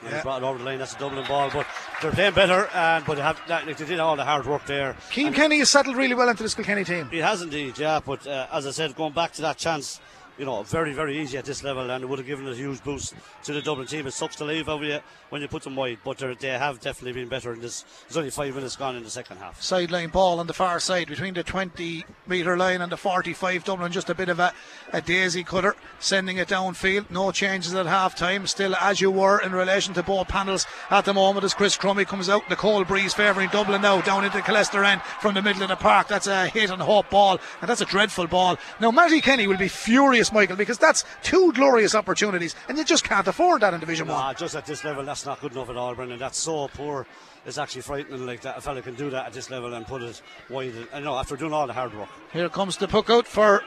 Yeah. 0.03 0.15
He's 0.15 0.23
brought 0.23 0.41
it 0.41 0.45
over 0.45 0.57
the 0.57 0.63
line. 0.65 0.79
That's 0.79 0.93
a 0.93 0.99
Dublin 0.99 1.25
ball, 1.27 1.49
but 1.51 1.65
they're 2.01 2.11
playing 2.11 2.33
better. 2.33 2.67
And 2.73 3.05
but 3.05 3.15
they 3.15 3.21
have 3.21 3.39
like, 3.47 3.77
they 3.77 3.85
did 3.85 3.99
all 3.99 4.15
the 4.15 4.25
hard 4.25 4.45
work 4.45 4.65
there. 4.65 4.95
Cian 5.09 5.33
Kenny 5.33 5.59
has 5.59 5.69
settled 5.69 5.95
really 5.95 6.15
well 6.15 6.29
into 6.29 6.43
this 6.43 6.53
Kilkenny 6.53 6.83
team. 6.83 7.07
He 7.09 7.19
has 7.19 7.41
indeed, 7.41 7.77
yeah. 7.77 7.99
But 8.05 8.27
uh, 8.27 8.47
as 8.51 8.67
I 8.67 8.71
said, 8.71 8.95
going 8.95 9.13
back 9.13 9.31
to 9.33 9.41
that 9.43 9.57
chance, 9.57 10.01
you 10.37 10.45
know, 10.45 10.63
very, 10.63 10.93
very 10.93 11.19
easy 11.19 11.37
at 11.37 11.45
this 11.45 11.63
level, 11.63 11.89
and 11.89 12.03
it 12.03 12.07
would 12.07 12.19
have 12.19 12.27
given 12.27 12.47
a 12.47 12.53
huge 12.53 12.83
boost 12.83 13.13
to 13.43 13.53
the 13.53 13.61
Dublin 13.61 13.87
team. 13.87 14.05
It 14.07 14.11
sucks 14.11 14.35
to 14.37 14.45
leave 14.45 14.67
over 14.69 14.83
you 14.83 14.99
when 15.29 15.41
you 15.41 15.47
put 15.47 15.63
them 15.63 15.75
wide, 15.75 15.99
but 16.03 16.17
they're- 16.17 16.35
have 16.57 16.79
definitely 16.79 17.13
been 17.13 17.29
better 17.29 17.53
in 17.53 17.61
this. 17.61 17.83
There's 18.07 18.17
only 18.17 18.29
five 18.29 18.53
minutes 18.55 18.75
gone 18.75 18.95
in 18.95 19.03
the 19.03 19.09
second 19.09 19.37
half. 19.37 19.61
sideline 19.61 20.09
ball 20.09 20.39
on 20.39 20.47
the 20.47 20.53
far 20.53 20.79
side 20.79 21.07
between 21.07 21.33
the 21.33 21.43
20 21.43 22.05
metre 22.27 22.57
line 22.57 22.81
and 22.81 22.91
the 22.91 22.97
45. 22.97 23.63
Dublin 23.63 23.91
just 23.91 24.09
a 24.09 24.15
bit 24.15 24.29
of 24.29 24.39
a, 24.39 24.53
a 24.93 25.01
daisy 25.01 25.43
cutter, 25.43 25.75
sending 25.99 26.37
it 26.37 26.47
downfield. 26.49 27.09
No 27.09 27.31
changes 27.31 27.73
at 27.73 27.85
half 27.85 28.15
time. 28.15 28.45
Still 28.47 28.75
as 28.75 29.01
you 29.01 29.09
were 29.11 29.39
in 29.41 29.51
relation 29.53 29.93
to 29.95 30.03
both 30.03 30.27
panels 30.27 30.65
at 30.89 31.05
the 31.05 31.13
moment 31.13 31.43
as 31.45 31.53
Chris 31.53 31.77
Crummey 31.77 32.05
comes 32.05 32.29
out. 32.29 32.47
The 32.49 32.55
cold 32.55 32.87
breeze 32.87 33.13
favouring 33.13 33.49
Dublin 33.49 33.81
now 33.81 34.01
down 34.01 34.25
into 34.25 34.39
Killester 34.39 34.85
end 34.85 35.01
from 35.21 35.33
the 35.33 35.41
middle 35.41 35.63
of 35.63 35.69
the 35.69 35.75
park. 35.75 36.07
That's 36.07 36.27
a 36.27 36.47
hit 36.47 36.69
and 36.69 36.81
hope 36.81 37.09
ball, 37.09 37.39
and 37.61 37.69
that's 37.69 37.81
a 37.81 37.85
dreadful 37.85 38.27
ball. 38.27 38.57
Now, 38.79 38.91
Matty 38.91 39.21
Kenny 39.21 39.47
will 39.47 39.57
be 39.57 39.67
furious, 39.67 40.24
Michael, 40.31 40.55
because 40.55 40.77
that's 40.77 41.03
two 41.23 41.51
glorious 41.53 41.95
opportunities, 41.95 42.55
and 42.67 42.77
you 42.77 42.83
just 42.83 43.03
can't 43.03 43.27
afford 43.27 43.61
that 43.61 43.73
in 43.73 43.79
Division 43.79 44.07
1. 44.07 44.15
Ah, 44.15 44.33
just 44.33 44.55
at 44.55 44.65
this 44.65 44.83
level, 44.83 45.03
that's 45.03 45.25
not 45.25 45.41
good 45.41 45.51
enough 45.53 45.69
at 45.69 45.77
all, 45.77 45.95
Brendan. 45.95 46.19
That's 46.19 46.37
so 46.37 46.67
poor. 46.69 47.05
It's 47.45 47.57
actually 47.57 47.81
frightening. 47.81 48.25
Like 48.25 48.41
that, 48.41 48.57
a 48.57 48.61
fella 48.61 48.81
can 48.81 48.95
do 48.95 49.09
that 49.11 49.27
at 49.27 49.33
this 49.33 49.49
level 49.49 49.73
and 49.73 49.85
put 49.85 50.01
it 50.01 50.21
wide. 50.49 50.73
I 50.93 50.99
know 50.99 51.15
after 51.15 51.35
doing 51.35 51.53
all 51.53 51.67
the 51.67 51.73
hard 51.73 51.95
work. 51.97 52.09
Here 52.33 52.49
comes 52.49 52.77
the 52.77 52.87
puck 52.87 53.09
out 53.09 53.27
for 53.27 53.63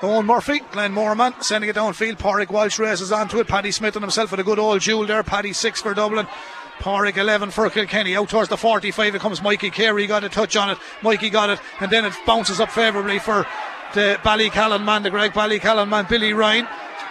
Eoin 0.00 0.26
Murphy, 0.26 0.60
Glenmore 0.72 1.14
man 1.14 1.34
sending 1.40 1.70
it 1.70 1.76
downfield. 1.76 2.18
Pádraig 2.18 2.50
Walsh 2.50 2.78
races 2.78 3.12
onto 3.12 3.38
it. 3.38 3.48
Paddy 3.48 3.70
Smith 3.70 3.96
and 3.96 4.02
himself 4.02 4.32
with 4.32 4.40
a 4.40 4.44
good 4.44 4.58
old 4.58 4.80
jewel 4.80 5.06
there. 5.06 5.22
Paddy 5.22 5.52
six 5.52 5.80
for 5.80 5.94
Dublin. 5.94 6.26
Pádraig 6.78 7.16
11 7.16 7.52
for 7.52 7.70
Kilkenny. 7.70 8.16
Out 8.16 8.28
towards 8.28 8.48
the 8.48 8.56
45, 8.56 9.14
it 9.14 9.20
comes 9.20 9.40
Mikey 9.40 9.70
Carey. 9.70 10.06
Got 10.06 10.24
a 10.24 10.28
touch 10.28 10.56
on 10.56 10.70
it. 10.70 10.78
Mikey 11.02 11.30
got 11.30 11.50
it, 11.50 11.60
and 11.80 11.90
then 11.90 12.04
it 12.04 12.12
bounces 12.26 12.58
up 12.60 12.70
favourably 12.70 13.20
for 13.20 13.46
Uh, 13.92 13.94
the 13.94 14.18
Ballycallan 14.22 14.84
man, 14.84 15.02
the 15.02 15.10
Graigue-Ballycallan 15.10 15.86
man, 15.86 16.06
Billy 16.08 16.32
Ryan. 16.32 16.66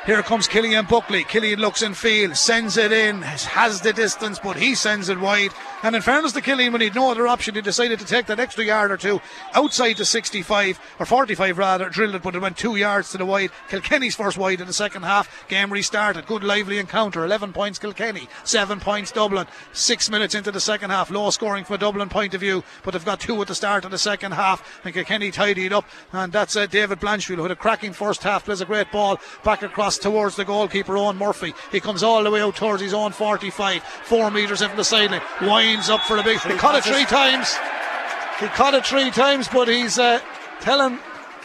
Here 0.08 0.24
comes 0.24 0.48
Killian 0.48 0.86
Buckley. 0.88 1.24
Killian 1.24 1.60
looks 1.60 1.84
in 1.84 1.94
field, 1.94 2.36
sends 2.36 2.76
it 2.76 2.92
in, 2.92 3.22
has 3.22 3.82
the 3.82 3.94
distance, 3.94 4.40
but 4.40 4.56
he 4.58 4.74
sends 4.74 5.08
it 5.08 5.20
wide. 5.20 5.52
And 5.84 5.96
in 5.96 6.02
fairness 6.02 6.34
to 6.34 6.42
Killian, 6.42 6.74
when 6.74 6.82
he 6.82 6.88
had 6.88 6.96
no 6.96 7.10
other 7.10 7.28
option, 7.28 7.56
he 7.56 7.62
decided 7.62 8.00
to 8.00 8.06
take 8.06 8.28
that 8.28 8.40
extra 8.40 8.64
yard 8.64 8.92
or 8.92 8.98
two 8.98 9.20
outside 9.54 9.98
the 9.98 10.06
65, 10.06 10.80
or 11.00 11.06
45 11.06 11.58
rather, 11.58 11.90
drilled 11.90 12.16
it, 12.16 12.22
but 12.22 12.36
it 12.36 12.40
went 12.40 12.58
two 12.58 12.76
yards 12.76 13.12
to 13.12 13.18
the 13.18 13.26
wide. 13.26 13.50
Kilkenny's 13.70 14.16
first 14.16 14.38
wide 14.38 14.62
in 14.62 14.68
the 14.68 14.74
second 14.74 15.04
half. 15.04 15.48
Game 15.48 15.72
restarted. 15.72 16.28
Good 16.28 16.44
lively 16.44 16.78
encounter. 16.78 17.26
11 17.26 17.54
points 17.54 17.80
Kilkenny, 17.80 18.28
7 18.44 18.80
points 18.80 19.12
Dublin. 19.12 19.48
Six 19.74 20.10
minutes 20.10 20.36
into 20.36 20.52
the 20.52 20.60
second 20.60 20.92
half. 20.92 21.10
Low 21.10 21.30
scoring 21.30 21.64
from 21.64 21.76
a 21.76 21.80
Dublin 21.80 22.10
point 22.10 22.34
of 22.34 22.42
view, 22.42 22.64
but 22.84 22.92
they've 22.92 23.06
got 23.06 23.20
two 23.20 23.42
at 23.42 23.48
the 23.48 23.56
start 23.56 23.86
of 23.86 23.92
the 23.92 23.98
second 23.98 24.34
half. 24.34 24.82
And 24.86 24.94
Kilkenny 24.94 25.32
tidied 25.32 25.74
up. 25.74 25.86
And 26.12 26.32
that's 26.32 26.56
uh, 26.56 26.66
David 26.66 27.00
Blanchfield, 27.00 27.38
who 27.38 27.44
had 27.44 27.52
a 27.52 27.56
cracking 27.56 27.94
first 27.94 28.24
half, 28.24 28.46
plays 28.46 28.62
a 28.62 28.66
great 28.66 28.92
ball 28.92 29.20
back 29.44 29.64
across 29.64 29.98
towards 29.98 30.36
the 30.36 30.46
goalkeeper, 30.46 30.94
Eoin 30.94 31.18
Murphy. 31.18 31.54
He 31.72 31.80
comes 31.80 32.04
all 32.04 32.24
the 32.24 32.32
way 32.32 32.42
out 32.42 32.56
towards 32.56 32.82
his 32.82 32.94
own 32.94 33.12
45, 33.12 33.84
four 33.84 34.32
metres 34.32 34.62
in 34.62 34.70
from 34.70 34.78
the 34.78 34.84
sideline, 34.84 35.22
up 35.90 36.02
for 36.02 36.18
the 36.18 36.24
big. 36.24 36.40
He 36.42 36.54
caught 36.58 36.76
it 36.76 36.84
three 36.84 37.06
times. 37.06 37.56
He 38.40 38.48
caught 38.48 38.74
it 38.74 38.86
three 38.86 39.12
times, 39.12 39.48
but 39.48 39.68
he's 39.68 40.00
uh, 40.00 40.20
telling 40.62 40.98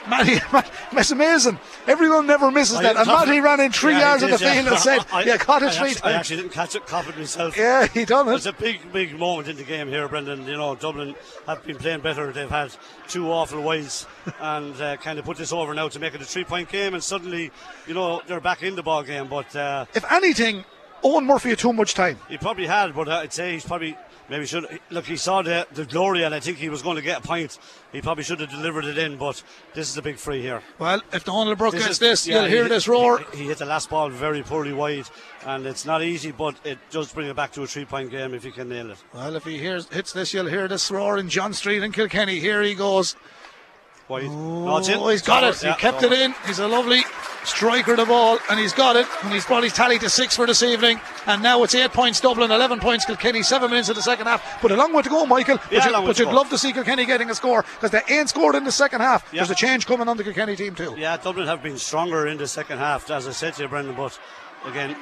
Matty, 0.09 0.39
it's 0.93 1.11
amazing. 1.11 1.59
Everyone 1.87 2.27
never 2.27 2.51
misses 2.51 2.77
I 2.79 2.83
that. 2.85 2.97
And 2.97 3.07
Matty 3.07 3.41
ran 3.41 3.61
in 3.61 3.71
three 3.73 3.93
Yeah, 3.93 4.01
yards 4.19 4.23
he 4.23 4.31
of 4.31 4.39
the 4.39 4.45
did, 4.45 4.55
field 4.55 4.67
and 4.69 4.79
said, 4.79 5.05
I- 5.13 5.25
"Yeah, 5.25 5.37
caught 5.37 5.63
it 5.63 5.67
I 5.67 5.71
three 5.73 5.91
actually, 5.91 6.03
I 6.03 6.13
times." 6.13 6.15
actually 6.21 6.37
didn't 6.39 6.53
catch 6.53 6.75
it, 6.75 6.87
caught 6.87 7.09
it 7.09 7.19
myself. 7.19 7.57
Yeah, 7.59 7.87
he 7.89 8.05
done 8.05 8.29
it. 8.29 8.35
It's 8.37 8.47
a 8.47 8.53
big, 8.53 8.93
big 8.93 9.19
moment 9.19 9.49
in 9.49 9.57
the 9.57 9.65
game 9.65 9.89
here, 9.89 10.09
Brendan. 10.09 10.47
You 10.47 10.57
know, 10.57 10.75
Dublin 10.75 11.15
have 11.47 11.63
been 11.65 11.77
playing 11.77 12.01
better. 12.01 12.33
They've 12.33 12.49
had 12.49 12.75
two 13.09 13.31
awful 13.31 13.61
whiles 13.63 14.07
and 14.41 14.81
uh, 14.81 14.97
kind 14.97 15.19
of 15.19 15.25
put 15.25 15.37
this 15.37 15.53
over 15.53 15.75
now 15.75 15.89
to 15.89 15.99
make 15.99 16.15
it 16.15 16.21
a 16.21 16.25
three-point 16.25 16.71
game. 16.71 16.95
And 16.95 17.03
suddenly, 17.03 17.51
you 17.87 17.95
know, 17.95 18.23
they're 18.27 18.41
back 18.41 18.63
in 18.63 18.75
the 18.77 18.83
ball 18.83 19.03
game. 19.03 19.27
But 19.29 19.55
uh, 19.57 19.87
If 19.95 20.11
anything, 20.11 20.65
Eoin 21.05 21.25
Murphy 21.27 21.51
had 21.51 21.59
too 21.59 21.73
much 21.73 21.95
time. 21.95 22.19
he 22.29 22.39
probably 22.39 22.67
had, 22.67 22.95
but 22.95 23.09
I'd 23.09 23.33
say 23.33 23.53
he's 23.53 23.65
probably 23.67 23.97
maybe 24.29 24.47
should 24.47 24.67
look. 24.91 25.07
He 25.07 25.17
saw 25.17 25.43
the 25.43 25.67
the 25.73 25.85
glory, 25.85 26.23
and 26.23 26.35
I 26.35 26.41
think 26.41 26.59
he 26.59 26.69
was 26.69 26.83
going 26.83 26.97
to 26.97 27.03
get 27.03 27.19
a 27.19 27.27
point. 27.27 27.59
He 27.93 28.01
probably 28.03 28.25
should 28.25 28.41
have 28.41 28.51
delivered 28.51 28.85
it 28.85 28.99
in, 28.99 29.17
but 29.17 29.43
this 29.75 29.89
is 29.89 29.97
a 29.97 30.03
big 30.03 30.17
free 30.17 30.43
here. 30.43 30.63
Well, 30.79 31.01
if 31.13 31.25
the 31.25 31.33
Honolulu 31.33 31.73
gets 31.73 31.87
is- 31.89 31.99
this, 31.99 32.27
yeah, 32.27 32.41
you'll 32.41 32.49
hear 32.51 32.63
he- 32.65 32.69
this 32.69 32.87
roar. 32.89 33.19
He, 33.33 33.39
he 33.39 33.45
hit 33.47 33.59
the 33.59 33.67
last 33.67 33.91
ball 33.91 34.09
very 34.11 34.43
poorly 34.43 34.73
wide, 34.73 35.07
and 35.45 35.67
it's 35.67 35.85
not 35.87 36.03
easy, 36.03 36.33
but 36.33 36.57
it 36.65 36.79
does 36.91 37.13
bring 37.13 37.29
it 37.29 37.37
back 37.37 37.53
to 37.53 37.63
a 37.63 37.67
three-point 37.67 38.11
game 38.11 38.35
if 38.35 38.45
you 38.45 38.53
can 38.53 38.69
nail 38.69 38.91
it. 38.91 38.99
Well, 39.15 39.37
if 39.37 39.45
he 39.45 39.59
hears 39.59 39.89
hits 39.89 40.13
this, 40.13 40.35
you'll 40.35 40.47
hear 40.47 40.69
this 40.69 40.91
roar 40.91 41.19
in 41.19 41.29
John 41.29 41.53
Street 41.53 41.83
in 41.83 41.93
Kilkenny. 41.93 42.41
Here 42.41 42.63
he 42.63 42.75
goes. 42.75 43.17
Wide. 44.09 44.31
No, 44.31 44.79
it's 44.79 44.89
in. 44.89 44.99
Oh, 44.99 45.09
he's 45.09 45.23
got 45.23 45.43
it. 45.43 45.61
Yeah, 45.63 45.75
he 45.75 45.81
kept 45.81 46.05
over. 46.05 46.15
it 46.15 46.21
in. 46.21 46.35
He's 46.47 46.61
a 46.61 46.69
lovely 46.69 47.03
striker 47.45 47.93
of 47.93 47.97
the 47.97 48.05
ball, 48.05 48.39
and 48.49 48.59
he's 48.59 48.73
got 48.73 48.95
it. 48.95 49.07
And 49.25 49.33
he's 49.33 49.45
brought 49.45 49.65
his 49.65 49.73
tally 49.73 49.99
to 49.99 50.09
six 50.09 50.37
for 50.37 50.47
this 50.47 50.63
evening. 50.63 51.01
And 51.27 51.43
now 51.43 51.63
it's 51.65 51.75
eight 51.75 51.93
points 51.93 52.21
Dublin, 52.21 52.51
11 52.51 52.79
points 52.79 53.05
Kilkenny, 53.05 53.43
seven 53.43 53.71
minutes 53.71 53.89
of 53.89 53.97
the 53.97 54.03
second 54.03 54.27
half. 54.27 54.63
But 54.63 54.71
a 54.71 54.77
long 54.77 54.93
way 54.93 55.03
to 55.03 55.09
go, 55.09 55.27
Michael. 55.27 55.59
Yeah, 55.71 55.81
but 55.81 55.87
you, 55.87 56.07
but 56.07 56.19
you'd 56.21 56.25
go. 56.27 56.37
love 56.37 56.51
to 56.51 56.59
see 56.59 56.73
Kilkenny 56.73 57.05
getting 57.05 57.31
a 57.31 57.35
score 57.35 57.63
because 57.63 57.91
they 57.91 58.03
ain't 58.09 58.29
scored 58.29 58.55
in 58.55 58.65
the 58.65 58.73
second 58.73 59.01
half. 59.01 59.29
Yeah. 59.33 59.41
There's 59.41 59.51
a 59.51 59.55
change 59.57 59.87
coming 59.87 60.09
on 60.09 60.17
the 60.17 60.25
Kilkenny 60.25 60.55
team, 60.55 60.75
too. 60.75 60.95
Yeah, 60.97 61.17
Dublin 61.17 61.49
have 61.49 61.63
been 61.63 61.79
stronger 61.79 62.29
in 62.29 62.39
the 62.39 62.47
second 62.47 62.79
half, 62.79 63.11
as 63.11 63.27
I 63.27 63.33
said 63.33 63.55
to 63.55 63.63
you, 63.63 63.69
Brendan. 63.69 63.97
But 63.97 64.19
again, 64.65 64.97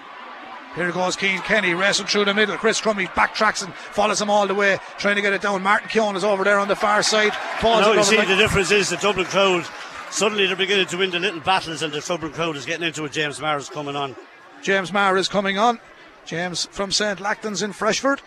Here 0.74 0.90
goes 0.90 1.14
Cian 1.16 1.40
Kenny 1.42 1.72
racing 1.74 2.06
through 2.06 2.24
the 2.24 2.34
middle. 2.34 2.56
Chris 2.56 2.80
Crummey 2.80 3.06
backtracks 3.08 3.62
and 3.64 3.72
follows 3.74 4.20
him 4.20 4.28
all 4.28 4.46
the 4.48 4.54
way, 4.54 4.78
trying 4.98 5.14
to 5.16 5.22
get 5.22 5.32
it 5.32 5.40
down. 5.40 5.62
Martin 5.62 5.88
Keoghan 5.88 6.16
is 6.16 6.24
over 6.24 6.42
there 6.42 6.58
on 6.58 6.66
the 6.68 6.74
far 6.74 7.02
side. 7.02 7.32
Falls 7.60 7.82
now 7.82 7.92
you 7.92 8.02
see 8.02 8.16
the- 8.16 8.24
the 8.26 8.36
difference 8.36 8.70
is 8.72 8.88
the 8.88 8.96
Dublin 8.96 9.26
crowd. 9.26 9.64
Suddenly 10.10 10.46
they're 10.46 10.56
beginning 10.56 10.86
to 10.86 10.96
win 10.96 11.10
the 11.10 11.20
little 11.20 11.40
battles, 11.40 11.82
and 11.82 11.92
the 11.92 12.00
Dublin 12.00 12.32
crowd 12.32 12.56
is 12.56 12.66
getting 12.66 12.86
into 12.86 13.04
it. 13.04 13.12
James 13.12 13.40
Maher 13.40 13.60
coming 13.62 13.94
on. 13.94 14.16
James 14.62 14.92
Maher 14.92 15.16
is 15.16 15.28
coming 15.28 15.58
on. 15.58 15.78
James 16.24 16.66
from 16.72 16.90
St. 16.90 17.18
Lachtain's 17.20 17.62
in 17.62 17.72
Freshford. 17.72 18.20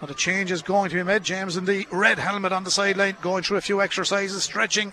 But 0.00 0.10
a 0.10 0.14
change 0.14 0.52
is 0.52 0.62
going 0.62 0.90
to 0.90 0.96
be 0.96 1.02
made. 1.02 1.24
James 1.24 1.56
in 1.56 1.64
the 1.64 1.86
red 1.90 2.20
helmet 2.20 2.52
on 2.52 2.62
the 2.62 2.70
sideline, 2.70 3.16
going 3.20 3.42
through 3.42 3.56
a 3.56 3.60
few 3.60 3.82
exercises, 3.82 4.44
stretching. 4.44 4.92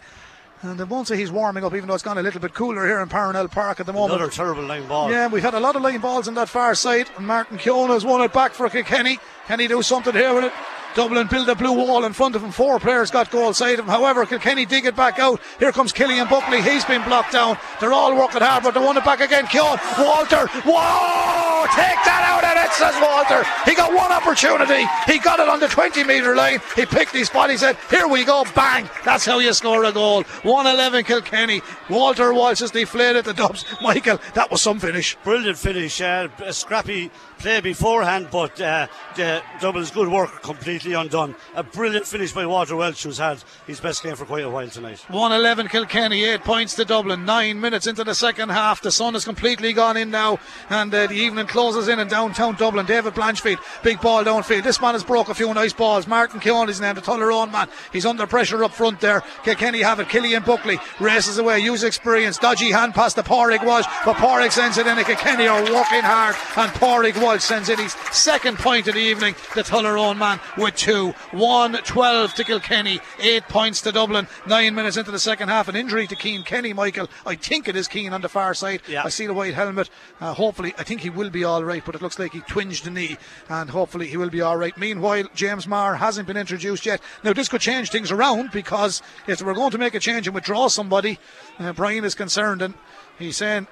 And 0.65 0.81
I 0.81 0.83
won't 0.83 1.07
say 1.07 1.15
he's 1.17 1.31
warming 1.31 1.63
up, 1.63 1.73
even 1.75 1.87
though 1.87 1.93
it's 1.93 2.03
gone 2.03 2.17
a 2.17 2.23
little 2.23 2.41
bit 2.41 2.53
cooler 2.53 2.85
here 2.85 2.99
in 2.99 3.07
Parnell 3.07 3.47
Park 3.47 3.79
at 3.79 3.85
the 3.85 3.93
moment. 3.93 4.19
Another 4.19 4.31
terrible 4.31 4.63
line 4.63 4.87
ball. 4.87 5.11
Yeah, 5.11 5.27
we've 5.27 5.43
had 5.43 5.53
a 5.53 5.59
lot 5.59 5.75
of 5.75 5.81
line 5.81 6.01
balls 6.01 6.27
on 6.27 6.33
that 6.35 6.49
far 6.49 6.73
side, 6.75 7.07
and 7.17 7.27
Martin 7.27 7.57
Keoghan 7.57 7.89
has 7.89 8.03
won 8.03 8.21
it 8.21 8.33
back 8.33 8.53
for 8.53 8.67
Kenny. 8.69 9.19
Can 9.47 9.59
he 9.59 9.67
do 9.67 9.81
something 9.81 10.13
here 10.13 10.33
with 10.33 10.45
it? 10.45 10.53
Dublin 10.95 11.27
build 11.27 11.49
a 11.49 11.55
blue 11.55 11.73
wall 11.73 12.05
in 12.05 12.13
front 12.13 12.35
of 12.35 12.43
him. 12.43 12.51
Four 12.51 12.79
players 12.79 13.11
got 13.11 13.29
goal 13.29 13.53
side 13.53 13.79
of 13.79 13.85
him. 13.85 13.91
However, 13.91 14.25
Kilkenny 14.25 14.65
dig 14.65 14.85
it 14.85 14.95
back 14.95 15.19
out. 15.19 15.41
Here 15.59 15.73
comes 15.73 15.91
Killian 15.91 16.27
Buckley. 16.29 16.61
He's 16.61 16.85
been 16.85 17.03
blocked 17.03 17.33
down. 17.33 17.57
They're 17.81 17.91
all 17.91 18.15
working 18.15 18.41
hard, 18.41 18.63
but 18.63 18.73
they 18.73 18.79
want 18.79 18.97
it 18.97 19.03
back 19.03 19.19
again. 19.19 19.45
Keoghan, 19.45 19.77
Walter, 19.99 20.47
whoa! 20.63 21.65
Take 21.75 21.99
that 22.05 22.23
out 22.23 22.43
of 22.43 22.65
it, 22.65 22.71
says 22.73 22.95
Walter. 23.01 23.43
He 23.69 23.75
got 23.75 23.93
one 23.93 24.11
opportunity. 24.11 24.87
He 25.05 25.19
got 25.19 25.39
it 25.39 25.49
on 25.49 25.59
the 25.59 25.67
20 25.67 26.05
metre 26.05 26.33
line. 26.33 26.59
He 26.75 26.85
picked 26.85 27.11
his 27.11 27.27
spot. 27.27 27.49
He 27.49 27.57
said, 27.57 27.75
Here 27.89 28.07
we 28.07 28.23
go, 28.23 28.45
bang. 28.55 28.89
That's 29.03 29.25
how 29.25 29.39
you 29.39 29.51
score 29.51 29.83
a 29.83 29.91
goal. 29.91 30.23
111 30.43 31.03
Kilkenny. 31.03 31.61
Walter 31.89 32.33
Walsh 32.33 32.59
has 32.59 32.71
deflated 32.71 33.25
the 33.25 33.33
dubs. 33.33 33.65
Michael, 33.81 34.19
that 34.33 34.49
was 34.49 34.61
some 34.61 34.79
finish. 34.79 35.17
Brilliant 35.23 35.57
finish. 35.57 35.99
Uh, 35.99 36.29
a 36.43 36.53
scrappy 36.53 37.11
play 37.45 37.61
beforehand, 37.61 38.27
but 38.31 38.59
uh, 38.59 38.87
the 39.15 39.39
Dublin's 39.61 39.91
good 39.91 40.07
work 40.07 40.41
completely 40.41 40.93
undone. 40.93 41.35
A 41.53 41.61
brilliant 41.61 42.07
finish 42.07 42.31
by 42.31 42.43
Walter 42.47 42.75
Walsh, 42.75 43.03
who's 43.03 43.19
had 43.19 43.43
his 43.67 43.79
best 43.79 44.01
game 44.01 44.15
for 44.15 44.25
quite 44.25 44.43
a 44.43 44.49
while 44.49 44.67
tonight. 44.67 45.05
111 45.09 45.67
Kilkenny, 45.67 46.23
8 46.23 46.41
points 46.41 46.73
to 46.73 46.85
Dublin, 46.85 47.23
9 47.23 47.61
minutes 47.61 47.85
into 47.85 48.03
the 48.03 48.15
second 48.15 48.49
half. 48.49 48.81
The 48.81 48.91
sun 48.91 49.13
has 49.13 49.25
completely 49.25 49.73
gone 49.73 49.95
in 49.95 50.09
now, 50.09 50.39
and 50.71 50.91
uh, 50.91 51.05
the 51.05 51.13
evening 51.13 51.45
closes 51.45 51.87
in 51.87 51.99
in 51.99 52.07
downtown 52.07 52.55
Dublin. 52.55 52.87
David 52.87 53.13
Blanchfield, 53.13 53.59
big 53.83 54.01
ball 54.01 54.23
downfield. 54.23 54.63
This 54.63 54.81
man 54.81 54.95
has 54.95 55.03
broke 55.03 55.29
a 55.29 55.35
few 55.35 55.53
nice 55.53 55.73
balls. 55.73 56.07
Martin 56.07 56.39
Keoghan 56.39 56.69
is 56.69 56.81
named 56.81 56.97
the 56.97 57.01
Tullaroan 57.01 57.51
man. 57.51 57.69
He's 57.93 58.07
under 58.07 58.25
pressure 58.25 58.63
up 58.63 58.71
front 58.71 59.01
there. 59.01 59.21
Kilkenny 59.43 59.83
have 59.83 59.99
it. 59.99 60.09
Killian 60.09 60.41
Buckley 60.41 60.79
races 60.99 61.37
away, 61.37 61.59
use 61.59 61.83
experience. 61.83 62.39
Dodgy 62.39 62.71
hand 62.71 62.95
pass 62.95 63.13
to 63.13 63.21
Pádraig 63.21 63.63
Walsh, 63.63 63.85
but 64.03 64.15
Pádraig 64.15 64.51
sends 64.51 64.79
it 64.79 64.87
in. 64.87 64.97
And 64.97 65.05
Kilkenny 65.05 65.45
are 65.45 65.61
working 65.61 66.01
hard, 66.01 66.35
and 66.57 66.71
Pádraig 66.71 67.21
Walsh 67.35 67.43
sends 67.43 67.67
in 67.67 67.77
his 67.79 67.91
second 68.13 68.57
point 68.59 68.87
of 68.87 68.93
the 68.93 69.01
evening. 69.01 69.35
The 69.55 69.61
Tullaroan 69.61 70.17
man 70.17 70.39
with 70.57 70.77
two. 70.77 71.13
1 71.31 71.73
12 71.73 72.33
to 72.35 72.43
Kilkenny, 72.45 73.01
8 73.19 73.43
points 73.49 73.81
to 73.81 73.91
Dublin. 73.91 74.29
9 74.47 74.73
minutes 74.73 74.95
into 74.95 75.11
the 75.11 75.19
second 75.19 75.49
half. 75.49 75.67
An 75.67 75.75
injury 75.75 76.07
to 76.07 76.15
Cian 76.15 76.43
Kenny, 76.43 76.71
Michael. 76.71 77.09
I 77.25 77.35
think 77.35 77.67
it 77.67 77.75
is 77.75 77.89
Cian 77.91 78.13
on 78.13 78.21
the 78.21 78.29
far 78.29 78.53
side. 78.53 78.83
Yeah. 78.87 79.03
I 79.03 79.09
see 79.09 79.27
the 79.27 79.33
white 79.33 79.53
helmet. 79.53 79.89
Uh, 80.21 80.33
hopefully, 80.33 80.73
I 80.77 80.83
think 80.83 81.01
he 81.01 81.09
will 81.09 81.29
be 81.29 81.43
all 81.43 81.61
right, 81.61 81.83
but 81.85 81.93
it 81.93 82.01
looks 82.01 82.17
like 82.17 82.31
he 82.31 82.39
twinged 82.39 82.85
the 82.85 82.89
knee, 82.89 83.17
and 83.49 83.69
hopefully 83.69 84.07
he 84.07 84.15
will 84.15 84.29
be 84.29 84.39
all 84.39 84.55
right. 84.55 84.77
Meanwhile, 84.77 85.25
James 85.35 85.67
Maher 85.67 85.95
hasn't 85.95 86.27
been 86.27 86.37
introduced 86.37 86.85
yet. 86.85 87.01
Now, 87.21 87.33
this 87.33 87.49
could 87.49 87.59
change 87.59 87.89
things 87.89 88.11
around 88.11 88.51
because 88.51 89.01
if 89.27 89.41
we're 89.41 89.53
going 89.53 89.71
to 89.71 89.77
make 89.77 89.93
a 89.93 89.99
change 89.99 90.25
and 90.25 90.35
withdraw 90.35 90.69
somebody, 90.69 91.19
uh, 91.59 91.73
Brian 91.73 92.05
is 92.05 92.15
concerned, 92.15 92.61
and 92.61 92.75
he's 93.19 93.35
saying, 93.35 93.67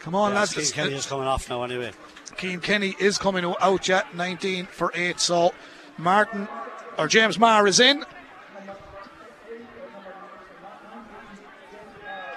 Come 0.00 0.14
on, 0.14 0.32
Yeah, 0.32 0.40
lads. 0.40 0.52
Cian 0.52 0.64
Kenny 0.72 0.94
is 0.94 1.06
coming 1.06 1.26
off 1.26 1.48
now 1.50 1.62
anyway. 1.62 1.92
Cian 2.38 2.60
Kenny 2.60 2.94
is 2.98 3.18
coming 3.18 3.44
out 3.60 3.88
yet, 3.88 4.14
19 4.14 4.66
for 4.66 4.92
8. 4.94 5.18
So 5.20 5.52
Martin 5.96 6.48
or 6.96 7.08
James 7.08 7.38
Maher 7.38 7.66
is 7.66 7.80
in. 7.80 8.04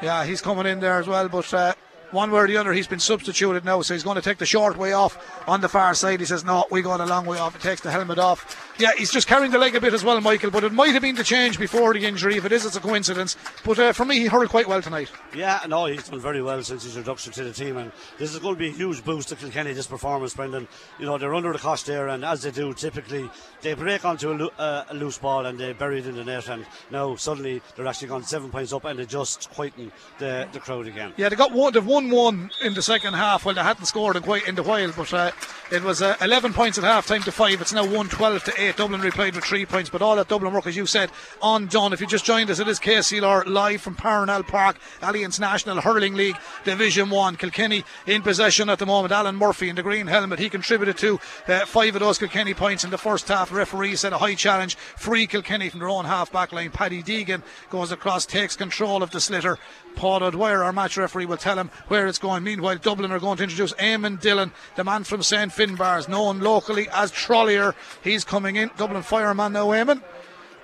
Yeah, 0.02 0.26
he's 0.26 0.42
coming 0.42 0.66
in 0.66 0.80
there 0.80 0.98
as 0.98 1.08
well, 1.08 1.30
but 1.30 1.54
uh, 1.54 1.74
one 2.10 2.32
way 2.32 2.40
or 2.40 2.48
the 2.48 2.58
other, 2.58 2.74
he's 2.74 2.88
been 2.88 3.00
substituted 3.00 3.64
now, 3.64 3.82
so 3.84 3.94
he's 3.94 4.04
going 4.04 4.16
to 4.16 4.22
take 4.22 4.40
the 4.40 4.46
short 4.48 4.76
way 4.76 4.94
off 4.94 5.16
on 5.48 5.62
the 5.62 5.70
far 5.70 5.94
side. 5.94 6.20
He 6.20 6.26
says, 6.26 6.44
No, 6.44 6.66
we 6.72 6.82
got 6.82 7.00
a 7.00 7.06
long 7.06 7.26
way 7.26 7.38
off. 7.38 7.56
He 7.56 7.62
takes 7.62 7.82
the 7.82 7.92
helmet 7.92 8.18
off. 8.18 8.71
Yeah, 8.82 8.92
he's 8.98 9.12
just 9.12 9.28
carrying 9.28 9.52
the 9.52 9.60
leg 9.60 9.76
a 9.76 9.80
bit 9.80 9.94
as 9.94 10.04
well, 10.04 10.20
Michael, 10.22 10.50
but 10.50 10.64
it 10.64 10.74
might 10.74 10.94
have 10.94 11.04
been 11.04 11.14
the 11.14 11.24
change 11.24 11.60
before 11.60 11.94
the 11.94 12.04
injury. 12.04 12.38
If 12.38 12.46
it 12.46 12.52
is, 12.52 12.66
it's 12.66 12.76
a 12.76 12.80
coincidence. 12.80 13.38
But 13.64 13.78
uh, 13.78 13.94
for 13.94 14.06
me, 14.06 14.18
he 14.20 14.26
hurled 14.26 14.50
quite 14.50 14.68
well 14.68 14.82
tonight. 14.82 15.12
Yeah, 15.36 15.60
no, 15.68 15.86
he's 15.86 16.10
done 16.10 16.20
very 16.20 16.42
well 16.42 16.64
since 16.64 16.84
his 16.84 16.98
introduction 16.98 17.32
to 17.34 17.44
the 17.44 17.54
team, 17.54 17.78
and 17.78 17.92
this 18.18 18.34
is 18.34 18.40
going 18.40 18.56
to 18.56 18.60
be 18.60 18.70
a 18.70 18.72
huge 18.72 19.04
boost 19.06 19.30
to 19.30 19.36
Kilkenny. 19.36 19.74
This 19.74 19.86
performance, 19.86 20.34
Brendan. 20.34 20.68
You 20.98 21.06
know 21.06 21.20
they're 21.20 21.36
under 21.36 21.54
the 21.54 21.60
cost 21.60 21.86
there, 21.86 22.08
and 22.08 22.26
as 22.26 22.42
they 22.42 22.50
do 22.50 22.74
typically, 22.74 23.30
they 23.62 23.76
break 23.76 24.04
onto 24.04 24.32
a, 24.32 24.34
loo- 24.34 24.50
uh, 24.58 24.86
a 24.90 24.96
loose 24.96 25.20
ball 25.20 25.46
and 25.46 25.60
they 25.60 25.74
bury 25.74 26.00
it 26.00 26.08
in 26.08 26.16
the 26.16 26.24
net, 26.24 26.50
and 26.50 26.66
now 26.90 27.16
suddenly 27.16 27.62
they're 27.76 27.86
actually 27.86 28.08
gone 28.08 28.24
seven 28.24 28.50
points 28.50 28.74
up, 28.74 28.86
and 28.86 28.98
they 28.98 29.06
just 29.06 29.52
quieten 29.52 29.92
the, 30.18 30.48
the 30.54 30.60
crowd 30.60 30.88
again. 30.88 31.14
Yeah, 31.18 31.30
they 31.30 31.36
got 31.36 31.52
one. 31.52 31.72
They've 31.74 31.86
won 31.86 32.10
one 32.10 32.50
in 32.64 32.74
the 32.74 32.82
second 32.82 33.14
half. 33.14 33.46
Well, 33.46 33.54
they 33.54 33.62
hadn't 33.62 33.86
scored 33.86 34.16
in 34.16 34.24
quite 34.24 34.48
in 34.48 34.56
the 34.56 34.64
while, 34.64 34.92
but 34.98 35.14
uh, 35.14 35.32
it 35.72 35.84
was 35.84 36.02
uh, 36.02 36.16
11 36.20 36.54
points 36.54 36.80
at 36.80 36.84
half 36.84 37.06
time 37.06 37.22
to 37.24 37.32
five. 37.32 37.62
It's 37.62 37.74
now 37.74 37.86
1 37.86 38.10
12 38.10 38.44
to 38.46 38.52
8. 38.72 38.74
eight. 38.74 38.78
Dublin 38.78 39.02
replied 39.02 39.36
with 39.36 39.44
three 39.44 39.66
points, 39.66 39.90
but 39.90 40.02
all 40.02 40.16
that 40.16 40.28
Dublin 40.28 40.54
work, 40.54 40.68
as 40.68 40.76
you 40.76 40.86
said, 40.86 41.12
undone. 41.44 41.94
If 41.94 42.02
you 42.02 42.08
just 42.08 42.26
joined 42.26 42.50
us, 42.50 42.60
it 42.60 42.68
is 42.68 42.80
KCLR 42.80 43.46
live 43.46 43.82
from 43.82 43.96
Parnell 43.96 44.44
Park, 44.44 44.78
Allianz 45.02 45.40
National 45.40 45.82
Hurling 45.82 46.14
League 46.14 46.38
Division 46.64 47.10
1. 47.10 47.36
Kilkenny 47.36 47.84
in 48.08 48.22
possession 48.22 48.70
at 48.70 48.80
the 48.80 48.86
moment. 48.86 49.12
Alan 49.12 49.36
Murphy 49.36 49.70
in 49.70 49.76
the 49.76 49.84
green 49.84 50.08
helmet. 50.08 50.40
He 50.40 50.50
contributed 50.50 50.98
to 50.98 51.20
uh, 51.48 51.66
five 51.66 51.96
of 51.96 52.00
those 52.00 52.18
Kilkenny 52.18 52.54
points 52.54 52.84
in 52.84 52.90
the 52.90 52.98
first 52.98 53.28
half. 53.28 53.52
Referee 53.52 53.96
said 53.96 54.14
a 54.14 54.18
high 54.18 54.36
challenge. 54.36 54.76
Free 54.76 55.28
Kilkenny 55.28 55.70
from 55.70 55.80
their 55.80 55.90
own 55.90 56.06
half 56.06 56.32
back 56.32 56.52
line. 56.52 56.72
Paddy 56.72 57.04
Deegan 57.04 57.44
goes 57.70 57.92
across, 57.92 58.26
takes 58.26 58.56
control 58.56 59.04
of 59.04 59.12
the 59.12 59.20
sliotar. 59.20 59.58
Paul 59.96 60.24
O'Dwyer, 60.24 60.64
our 60.64 60.74
match 60.74 60.98
referee, 60.98 61.26
will 61.26 61.38
tell 61.38 61.58
him 61.58 61.70
where 61.88 62.08
it's 62.08 62.18
going. 62.18 62.44
Meanwhile, 62.44 62.78
Dublin 62.78 63.12
are 63.12 63.20
going 63.20 63.38
to 63.38 63.44
introduce 63.44 63.74
Eamon 63.74 64.20
Dillon, 64.20 64.52
the 64.76 64.84
man 64.84 65.04
from 65.04 65.24
St. 65.24 65.52
Finbar's, 65.52 66.08
known 66.08 66.40
locally 66.40 66.88
as 66.94 67.12
Trollier. 67.12 67.76
He's 68.04 68.24
coming 68.24 68.56
in. 68.56 68.72
Dublin 68.78 69.04
fireman 69.04 69.54
now, 69.54 69.68
Eamon. 69.68 70.02